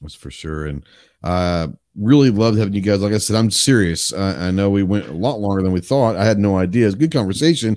That's 0.00 0.14
for 0.14 0.30
sure. 0.30 0.66
And 0.66 0.84
uh, 1.24 1.68
really 1.96 2.30
loved 2.30 2.58
having 2.58 2.72
you 2.72 2.80
guys. 2.80 3.00
Like 3.00 3.12
I 3.12 3.18
said, 3.18 3.36
I'm 3.36 3.50
serious. 3.50 4.12
Uh, 4.12 4.36
I 4.38 4.50
know 4.50 4.70
we 4.70 4.84
went 4.84 5.08
a 5.08 5.12
lot 5.12 5.40
longer 5.40 5.62
than 5.62 5.72
we 5.72 5.80
thought. 5.80 6.16
I 6.16 6.24
had 6.24 6.38
no 6.38 6.56
idea. 6.56 6.86
It's 6.86 6.94
good 6.94 7.12
conversation, 7.12 7.76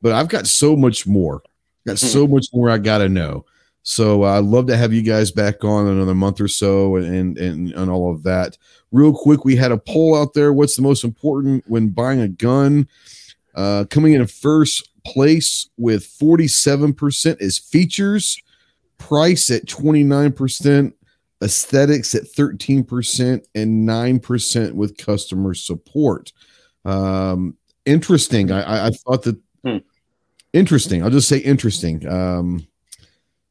but 0.00 0.12
I've 0.12 0.28
got 0.28 0.46
so 0.46 0.74
much 0.76 1.06
more. 1.06 1.42
Got 1.86 1.98
so 1.98 2.26
much 2.26 2.46
more 2.52 2.70
I 2.70 2.78
got 2.78 2.98
to 2.98 3.08
know. 3.08 3.44
So 3.88 4.24
uh, 4.24 4.36
I'd 4.36 4.44
love 4.44 4.66
to 4.66 4.76
have 4.76 4.92
you 4.92 5.00
guys 5.00 5.30
back 5.30 5.64
on 5.64 5.86
another 5.86 6.14
month 6.14 6.42
or 6.42 6.46
so 6.46 6.96
and, 6.96 7.38
and 7.38 7.72
and 7.72 7.90
all 7.90 8.12
of 8.12 8.22
that. 8.24 8.58
Real 8.92 9.14
quick, 9.14 9.46
we 9.46 9.56
had 9.56 9.72
a 9.72 9.78
poll 9.78 10.14
out 10.14 10.34
there. 10.34 10.52
What's 10.52 10.76
the 10.76 10.82
most 10.82 11.04
important 11.04 11.64
when 11.66 11.88
buying 11.88 12.20
a 12.20 12.28
gun? 12.28 12.86
Uh, 13.54 13.86
coming 13.88 14.12
in 14.12 14.26
first 14.26 14.90
place 15.06 15.70
with 15.78 16.04
47% 16.04 17.40
is 17.40 17.58
features, 17.58 18.38
price 18.98 19.48
at 19.50 19.64
29%, 19.64 20.92
aesthetics 21.42 22.14
at 22.14 22.24
13%, 22.24 23.46
and 23.54 23.88
9% 23.88 24.72
with 24.74 24.98
customer 24.98 25.54
support. 25.54 26.34
Um, 26.84 27.56
interesting. 27.86 28.52
I, 28.52 28.88
I, 28.88 28.90
thought 28.90 29.22
that 29.22 29.40
hmm. 29.64 29.78
interesting. 30.52 31.02
I'll 31.02 31.10
just 31.10 31.28
say 31.28 31.38
interesting. 31.38 32.06
Um, 32.06 32.68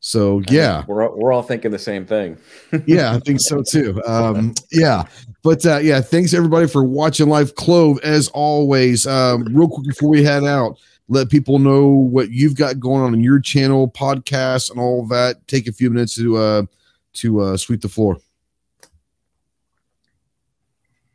So 0.07 0.41
yeah, 0.49 0.85
we're 0.87 1.13
we're 1.13 1.33
all 1.33 1.43
thinking 1.43 1.69
the 1.69 1.77
same 1.77 2.05
thing. 2.05 2.37
yeah, 2.85 3.13
I 3.13 3.19
think 3.19 3.41
so 3.41 3.61
too. 3.61 4.01
Um, 4.05 4.55
yeah, 4.71 5.03
but 5.43 5.65
uh, 5.65 5.79
yeah, 5.79 5.99
thanks 5.99 6.33
everybody 6.33 6.65
for 6.65 6.81
watching 6.85 7.27
live. 7.27 7.55
Clove, 7.55 7.99
as 8.03 8.29
always. 8.29 9.05
Um, 9.05 9.43
real 9.53 9.67
quick 9.67 9.85
before 9.85 10.07
we 10.07 10.23
head 10.23 10.45
out, 10.45 10.79
let 11.09 11.29
people 11.29 11.59
know 11.59 11.87
what 11.87 12.31
you've 12.31 12.55
got 12.55 12.79
going 12.79 13.03
on 13.03 13.13
in 13.15 13.19
your 13.19 13.41
channel, 13.41 13.91
podcast, 13.91 14.71
and 14.71 14.79
all 14.79 15.03
of 15.03 15.09
that. 15.09 15.45
Take 15.45 15.67
a 15.67 15.73
few 15.73 15.89
minutes 15.89 16.15
to 16.15 16.37
uh, 16.37 16.63
to 17.15 17.41
uh, 17.41 17.57
sweep 17.57 17.81
the 17.81 17.89
floor. 17.89 18.15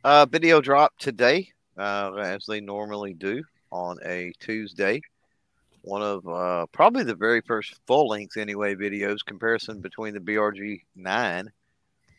Uh, 0.03 0.27
video 0.27 0.61
drop 0.61 0.93
today, 0.99 1.49
uh, 1.79 2.13
as 2.13 2.45
they 2.45 2.61
normally 2.61 3.15
do 3.15 3.41
on 3.71 3.97
a 4.05 4.31
Tuesday 4.39 5.01
one 5.83 6.01
of 6.01 6.25
uh, 6.27 6.65
probably 6.71 7.03
the 7.03 7.13
very 7.13 7.41
first 7.41 7.75
full 7.85 8.07
length 8.07 8.37
anyway 8.37 8.73
videos 8.73 9.19
comparison 9.25 9.81
between 9.81 10.13
the 10.13 10.19
BRG 10.19 10.81
9, 10.95 11.51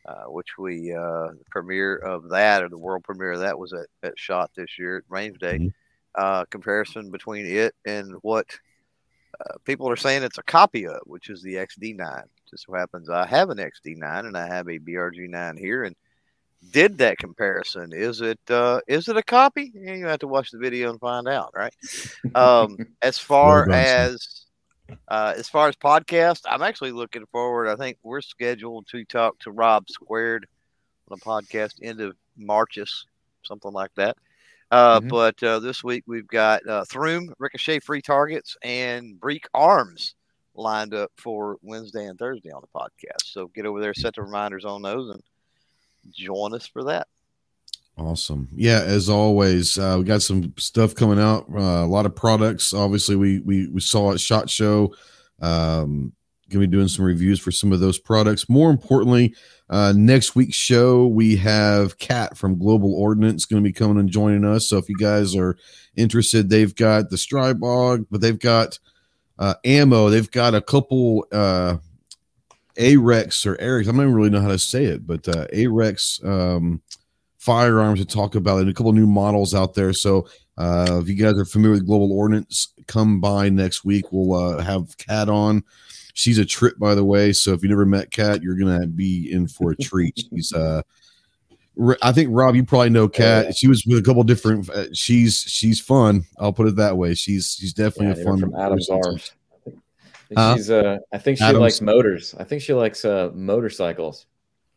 uh, 0.06 0.14
which 0.26 0.58
we 0.58 0.92
uh, 0.92 1.28
the 1.28 1.44
premiere 1.50 1.96
of 1.96 2.28
that 2.28 2.62
or 2.62 2.68
the 2.68 2.78
world 2.78 3.02
premiere 3.04 3.32
of 3.32 3.40
that 3.40 3.58
was 3.58 3.72
at, 3.72 3.86
at 4.02 4.18
Shot 4.18 4.50
this 4.54 4.78
year 4.78 4.98
at 4.98 5.04
Range 5.08 5.38
Day. 5.38 5.58
Mm-hmm. 5.58 5.68
Uh, 6.14 6.44
comparison 6.44 7.10
between 7.10 7.44
it 7.44 7.74
and 7.84 8.14
what 8.22 8.46
uh, 9.40 9.54
people 9.64 9.88
are 9.90 9.96
saying 9.96 10.22
it's 10.22 10.38
a 10.38 10.44
copy 10.44 10.86
of, 10.86 11.00
which 11.06 11.28
is 11.28 11.42
the 11.42 11.54
XD9. 11.54 12.22
Just 12.48 12.66
so 12.66 12.74
happens 12.74 13.08
I 13.10 13.26
have 13.26 13.50
an 13.50 13.58
XD9 13.58 14.26
and 14.26 14.36
I 14.36 14.46
have 14.46 14.68
a 14.68 14.78
BRG9 14.78 15.58
here, 15.58 15.84
and 15.84 15.96
did 16.70 16.98
that 16.98 17.18
comparison. 17.18 17.92
Is 17.92 18.20
it 18.20 18.40
uh, 18.48 18.80
is 18.86 19.08
it 19.08 19.16
a 19.16 19.22
copy? 19.22 19.72
You 19.74 20.06
have 20.06 20.20
to 20.20 20.28
watch 20.28 20.50
the 20.50 20.58
video 20.58 20.90
and 20.90 21.00
find 21.00 21.28
out, 21.28 21.52
right? 21.54 21.74
Um, 22.34 22.76
as 23.02 23.18
far 23.18 23.70
as 23.70 24.44
uh, 25.08 25.34
as 25.36 25.48
far 25.48 25.68
as 25.68 25.76
podcast, 25.76 26.40
I'm 26.46 26.62
actually 26.62 26.92
looking 26.92 27.26
forward. 27.26 27.68
I 27.68 27.76
think 27.76 27.98
we're 28.02 28.20
scheduled 28.20 28.86
to 28.88 29.04
talk 29.04 29.38
to 29.40 29.50
Rob 29.50 29.88
Squared 29.88 30.46
on 31.10 31.18
a 31.18 31.20
podcast 31.20 31.74
end 31.82 32.00
of 32.00 32.16
Marches, 32.36 33.06
something 33.44 33.72
like 33.72 33.94
that. 33.96 34.16
Uh, 34.70 35.00
mm-hmm. 35.00 35.08
But 35.08 35.42
uh, 35.42 35.60
this 35.60 35.84
week 35.84 36.04
we've 36.06 36.26
got 36.26 36.66
uh, 36.66 36.84
Throom, 36.90 37.32
Ricochet 37.38 37.80
Free 37.80 38.02
Targets, 38.02 38.56
and 38.62 39.20
Breek 39.20 39.44
Arms 39.54 40.14
lined 40.54 40.94
up 40.94 41.10
for 41.16 41.58
Wednesday 41.62 42.06
and 42.06 42.18
Thursday 42.18 42.50
on 42.50 42.62
the 42.62 42.78
podcast. 42.78 43.32
So 43.32 43.48
get 43.48 43.66
over 43.66 43.80
there, 43.80 43.94
set 43.94 44.14
the 44.14 44.22
reminders 44.22 44.64
on 44.64 44.82
those, 44.82 45.10
and 45.10 45.22
join 46.12 46.54
us 46.54 46.66
for 46.66 46.84
that. 46.84 47.08
Awesome. 47.96 48.48
Yeah, 48.52 48.80
as 48.80 49.08
always, 49.08 49.78
uh, 49.78 49.96
we 49.98 50.04
got 50.04 50.22
some 50.22 50.52
stuff 50.56 50.94
coming 50.94 51.20
out. 51.20 51.46
Uh, 51.52 51.84
a 51.84 51.86
lot 51.86 52.06
of 52.06 52.16
products. 52.16 52.74
Obviously, 52.74 53.14
we 53.14 53.38
we 53.40 53.68
we 53.68 53.80
saw 53.80 54.12
at 54.12 54.20
Shot 54.20 54.50
Show. 54.50 54.94
Um, 55.40 56.12
gonna 56.50 56.66
be 56.66 56.70
doing 56.70 56.88
some 56.88 57.04
reviews 57.04 57.38
for 57.38 57.52
some 57.52 57.72
of 57.72 57.80
those 57.80 57.98
products. 57.98 58.48
More 58.48 58.70
importantly, 58.70 59.34
uh, 59.70 59.92
next 59.96 60.34
week's 60.34 60.56
show 60.56 61.06
we 61.06 61.36
have 61.36 61.98
Kat 61.98 62.36
from 62.36 62.58
Global 62.58 62.94
Ordnance 62.94 63.46
going 63.46 63.62
to 63.62 63.68
be 63.68 63.72
coming 63.72 63.98
and 63.98 64.08
joining 64.08 64.44
us. 64.44 64.68
So 64.68 64.76
if 64.76 64.88
you 64.88 64.96
guys 64.96 65.34
are 65.34 65.56
interested, 65.96 66.48
they've 66.48 66.74
got 66.74 67.10
the 67.10 67.16
Stribog, 67.16 68.06
but 68.10 68.20
they've 68.20 68.38
got 68.38 68.78
uh, 69.38 69.54
ammo. 69.64 70.10
They've 70.10 70.30
got 70.30 70.54
a 70.54 70.60
couple 70.60 71.26
uh, 71.32 71.78
Arex 72.76 73.46
or 73.46 73.56
Arex. 73.56 73.82
I 73.82 73.92
don't 73.92 73.96
even 73.96 74.14
really 74.14 74.30
know 74.30 74.40
how 74.40 74.48
to 74.48 74.58
say 74.58 74.84
it, 74.84 75.06
but 75.06 75.26
uh, 75.28 75.46
Arex 75.48 76.24
um, 76.24 76.82
firearms 77.38 78.00
to 78.00 78.06
talk 78.06 78.34
about 78.34 78.60
and 78.60 78.70
a 78.70 78.74
couple 78.74 78.92
new 78.92 79.06
models 79.06 79.54
out 79.54 79.74
there. 79.74 79.92
So 79.92 80.26
uh, 80.56 81.00
if 81.02 81.08
you 81.08 81.14
guys 81.14 81.38
are 81.38 81.44
familiar 81.44 81.76
with 81.76 81.86
Global 81.86 82.12
Ordnance, 82.12 82.72
come 82.86 83.20
by 83.20 83.48
next 83.48 83.84
week. 83.84 84.06
We'll 84.12 84.34
uh, 84.34 84.62
have 84.62 84.96
Kat 84.98 85.28
on. 85.28 85.64
She's 86.14 86.38
a 86.38 86.44
trip, 86.44 86.78
by 86.78 86.94
the 86.94 87.04
way. 87.04 87.32
So 87.32 87.52
if 87.52 87.62
you 87.62 87.68
never 87.68 87.84
met 87.84 88.10
Kat, 88.10 88.42
you're 88.42 88.56
gonna 88.56 88.86
be 88.86 89.30
in 89.32 89.48
for 89.48 89.72
a 89.72 89.76
treat. 89.76 90.24
She's 90.30 90.52
uh, 90.52 90.82
I 92.02 92.12
think 92.12 92.28
Rob, 92.32 92.54
you 92.54 92.64
probably 92.64 92.90
know 92.90 93.08
Kat. 93.08 93.56
She 93.56 93.66
was 93.66 93.84
with 93.84 93.98
a 93.98 94.02
couple 94.02 94.22
different. 94.22 94.70
Uh, 94.70 94.86
she's 94.92 95.40
she's 95.40 95.80
fun. 95.80 96.24
I'll 96.38 96.52
put 96.52 96.68
it 96.68 96.76
that 96.76 96.96
way. 96.96 97.14
She's 97.14 97.56
she's 97.58 97.72
definitely 97.72 98.16
yeah, 98.16 98.22
a 98.22 98.30
fun. 98.30 98.38
From 98.38 98.54
Adams 98.54 98.88
Arms. 98.88 99.32
Uh, 100.36 100.56
she's 100.56 100.70
uh 100.70 100.98
I 101.12 101.18
think 101.18 101.38
she 101.38 101.44
Adams. 101.44 101.60
likes 101.60 101.80
motors. 101.80 102.34
I 102.38 102.44
think 102.44 102.62
she 102.62 102.72
likes 102.72 103.04
uh 103.04 103.30
motorcycles. 103.34 104.26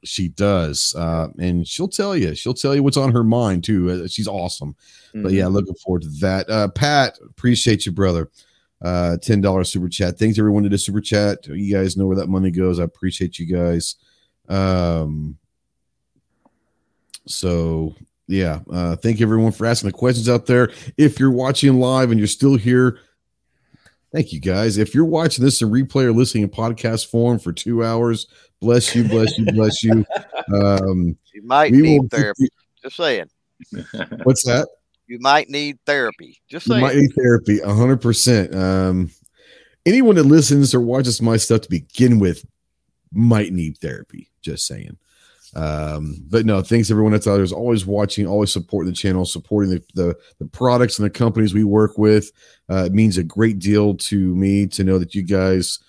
She 0.04 0.28
does. 0.30 0.96
Uh 0.98 1.28
and 1.40 1.68
she'll 1.68 1.88
tell 1.88 2.16
you. 2.16 2.36
She'll 2.36 2.54
tell 2.54 2.76
you 2.76 2.84
what's 2.84 2.98
on 2.98 3.12
her 3.12 3.24
mind 3.24 3.64
too. 3.64 3.90
Uh, 3.90 4.08
she's 4.08 4.28
awesome. 4.28 4.76
Mm-hmm. 5.10 5.24
But 5.24 5.32
yeah, 5.34 5.46
mm-hmm. 5.46 5.54
looking 5.54 5.76
forward 5.76 6.04
to 6.04 6.10
that. 6.22 6.50
Uh 6.50 6.68
Pat, 6.70 7.18
appreciate 7.30 7.86
you, 7.86 7.92
brother. 7.92 8.30
Uh 8.82 9.18
$10 9.20 9.68
super 9.68 9.90
chat. 9.90 10.20
Thanks 10.20 10.38
everyone 10.38 10.64
to 10.64 10.70
the 10.70 10.78
super 10.78 11.02
chat. 11.02 11.48
You 11.48 11.74
guys 11.74 11.98
know 11.98 12.06
where 12.06 12.18
that 12.18 12.30
money 12.30 12.52
goes. 12.52 12.80
I 12.80 12.84
appreciate 12.84 13.40
you 13.40 13.46
guys. 13.46 13.96
Um 14.50 15.38
so 17.26 17.96
yeah, 18.28 18.60
uh 18.72 18.96
thank 18.98 19.22
everyone 19.22 19.52
for 19.52 19.66
asking 19.66 19.90
the 19.90 19.98
questions 19.98 20.30
out 20.30 20.46
there. 20.46 20.72
If 20.98 21.20
you're 21.20 21.32
watching 21.32 21.80
live 21.80 22.12
and 22.12 22.20
you're 22.20 22.28
still 22.28 22.56
here, 22.56 23.00
Thank 24.14 24.32
you, 24.32 24.40
guys. 24.40 24.78
If 24.78 24.96
you're 24.96 25.06
watching 25.06 25.44
this 25.44 25.62
in 25.62 25.70
replay 25.70 26.04
or 26.06 26.14
listening 26.14 26.44
in 26.44 26.50
podcast 26.50 27.08
form 27.10 27.40
for 27.40 27.52
two 27.52 27.84
hours, 27.84 28.28
bless 28.62 28.96
you, 28.96 29.04
bless 29.04 29.38
you, 29.38 29.46
bless 29.46 29.84
you. 29.84 30.06
Um, 30.54 31.18
you 31.34 31.42
might 31.44 31.74
need 31.74 32.10
therapy. 32.10 32.44
You- 32.44 32.50
Just 32.84 32.96
saying. 32.96 33.26
What's 34.24 34.46
that? 34.46 34.70
You 35.08 35.20
might 35.20 35.50
need 35.50 35.78
therapy. 35.86 36.40
Just 36.50 36.68
saying. 36.68 36.80
You 36.80 36.88
might 36.88 36.96
need 36.96 37.12
therapy. 37.18 37.60
hundred 37.60 37.98
percent. 38.02 38.56
Um, 38.56 39.12
anyone 39.86 40.16
that 40.16 40.24
listens 40.24 40.74
or 40.74 40.80
watches 40.80 41.22
my 41.22 41.36
stuff 41.36 41.62
to 41.62 41.70
begin 41.70 42.20
with 42.20 42.46
might 43.12 43.52
need 43.52 43.78
therapy. 43.80 44.30
Just 44.42 44.66
saying. 44.68 44.98
Um, 45.58 46.24
but 46.30 46.46
no, 46.46 46.62
thanks 46.62 46.92
everyone 46.92 47.14
that's 47.14 47.26
out 47.26 47.34
there 47.36 47.44
is 47.44 47.52
always 47.52 47.84
watching, 47.84 48.28
always 48.28 48.54
supporting 48.54 48.92
the 48.92 48.96
channel, 48.96 49.26
supporting 49.26 49.72
the, 49.72 49.84
the, 49.96 50.16
the 50.38 50.46
products 50.46 51.00
and 51.00 51.06
the 51.06 51.10
companies 51.10 51.56
we 51.56 51.64
work 51.64 51.98
with. 51.98 52.32
Uh, 52.70 52.84
it 52.86 52.94
means 52.94 53.18
a 53.18 53.24
great 53.24 53.58
deal 53.58 53.96
to 53.96 54.36
me 54.36 54.68
to 54.68 54.84
know 54.84 55.00
that 55.00 55.16
you 55.16 55.24
guys, 55.24 55.80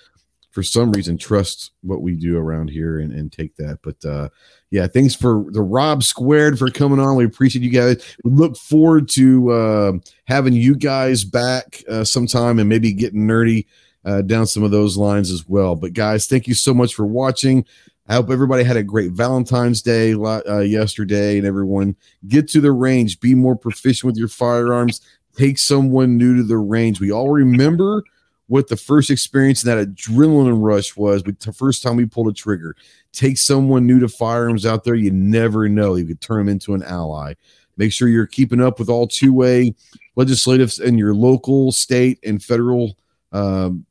for 0.52 0.62
some 0.62 0.90
reason, 0.92 1.18
trust 1.18 1.72
what 1.82 2.00
we 2.00 2.16
do 2.16 2.38
around 2.38 2.70
here 2.70 2.98
and, 2.98 3.12
and 3.12 3.30
take 3.30 3.56
that. 3.56 3.80
But 3.82 4.02
uh, 4.08 4.30
yeah, 4.70 4.86
thanks 4.86 5.14
for 5.14 5.44
the 5.50 5.60
Rob 5.60 6.02
Squared 6.02 6.58
for 6.58 6.70
coming 6.70 6.98
on. 6.98 7.16
We 7.16 7.26
appreciate 7.26 7.62
you 7.62 7.70
guys. 7.70 8.16
We 8.24 8.30
look 8.30 8.56
forward 8.56 9.10
to 9.10 9.50
uh, 9.50 9.92
having 10.24 10.54
you 10.54 10.76
guys 10.76 11.24
back 11.24 11.84
uh, 11.90 12.04
sometime 12.04 12.58
and 12.58 12.70
maybe 12.70 12.94
getting 12.94 13.28
nerdy 13.28 13.66
uh, 14.06 14.22
down 14.22 14.46
some 14.46 14.62
of 14.62 14.70
those 14.70 14.96
lines 14.96 15.30
as 15.30 15.46
well. 15.46 15.74
But 15.74 15.92
guys, 15.92 16.26
thank 16.26 16.48
you 16.48 16.54
so 16.54 16.72
much 16.72 16.94
for 16.94 17.04
watching. 17.04 17.66
I 18.08 18.14
hope 18.14 18.30
everybody 18.30 18.64
had 18.64 18.76
a 18.76 18.82
great 18.82 19.12
Valentine's 19.12 19.82
Day 19.82 20.14
uh, 20.14 20.60
yesterday, 20.60 21.36
and 21.36 21.46
everyone 21.46 21.94
get 22.26 22.48
to 22.50 22.60
the 22.60 22.72
range, 22.72 23.20
be 23.20 23.34
more 23.34 23.54
proficient 23.54 24.06
with 24.06 24.16
your 24.16 24.28
firearms, 24.28 25.02
take 25.36 25.58
someone 25.58 26.16
new 26.16 26.36
to 26.36 26.42
the 26.42 26.56
range. 26.56 27.00
We 27.00 27.12
all 27.12 27.30
remember 27.30 28.02
what 28.46 28.68
the 28.68 28.76
first 28.78 29.10
experience 29.10 29.62
and 29.62 29.70
that 29.70 29.94
adrenaline 29.94 30.56
rush 30.58 30.96
was 30.96 31.22
with 31.24 31.38
the 31.40 31.52
first 31.52 31.82
time 31.82 31.96
we 31.96 32.06
pulled 32.06 32.28
a 32.28 32.32
trigger. 32.32 32.74
Take 33.12 33.36
someone 33.36 33.86
new 33.86 34.00
to 34.00 34.08
firearms 34.08 34.64
out 34.64 34.84
there. 34.84 34.94
You 34.94 35.10
never 35.10 35.68
know. 35.68 35.94
You 35.94 36.06
could 36.06 36.22
turn 36.22 36.38
them 36.38 36.48
into 36.48 36.72
an 36.72 36.82
ally. 36.82 37.34
Make 37.76 37.92
sure 37.92 38.08
you're 38.08 38.26
keeping 38.26 38.60
up 38.60 38.78
with 38.78 38.88
all 38.88 39.06
2A 39.06 39.74
legislatives 40.16 40.80
in 40.80 40.96
your 40.96 41.14
local, 41.14 41.72
state, 41.72 42.18
and 42.24 42.42
federal 42.42 42.96
um, 43.32 43.84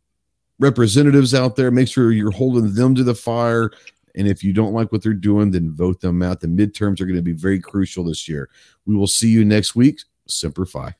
representatives 0.59 1.35
out 1.35 1.55
there. 1.55 1.69
Make 1.69 1.87
sure 1.87 2.11
you're 2.11 2.31
holding 2.31 2.73
them 2.73 2.95
to 2.95 3.03
the 3.03 3.15
fire. 3.15 3.71
And 4.17 4.27
if 4.27 4.43
you 4.43 4.51
don't 4.51 4.73
like 4.73 4.91
what 4.91 5.03
they're 5.03 5.13
doing, 5.13 5.51
then 5.51 5.71
vote 5.71 6.01
them 6.01 6.21
out. 6.21 6.41
The 6.41 6.47
midterms 6.47 6.99
are 6.99 7.05
going 7.05 7.15
to 7.15 7.21
be 7.21 7.33
very 7.33 7.59
crucial 7.59 8.03
this 8.03 8.27
year. 8.27 8.49
We 8.85 8.95
will 8.95 9.07
see 9.07 9.29
you 9.29 9.45
next 9.45 9.75
week. 9.75 10.01
Semper 10.27 10.65
Fi. 10.65 10.95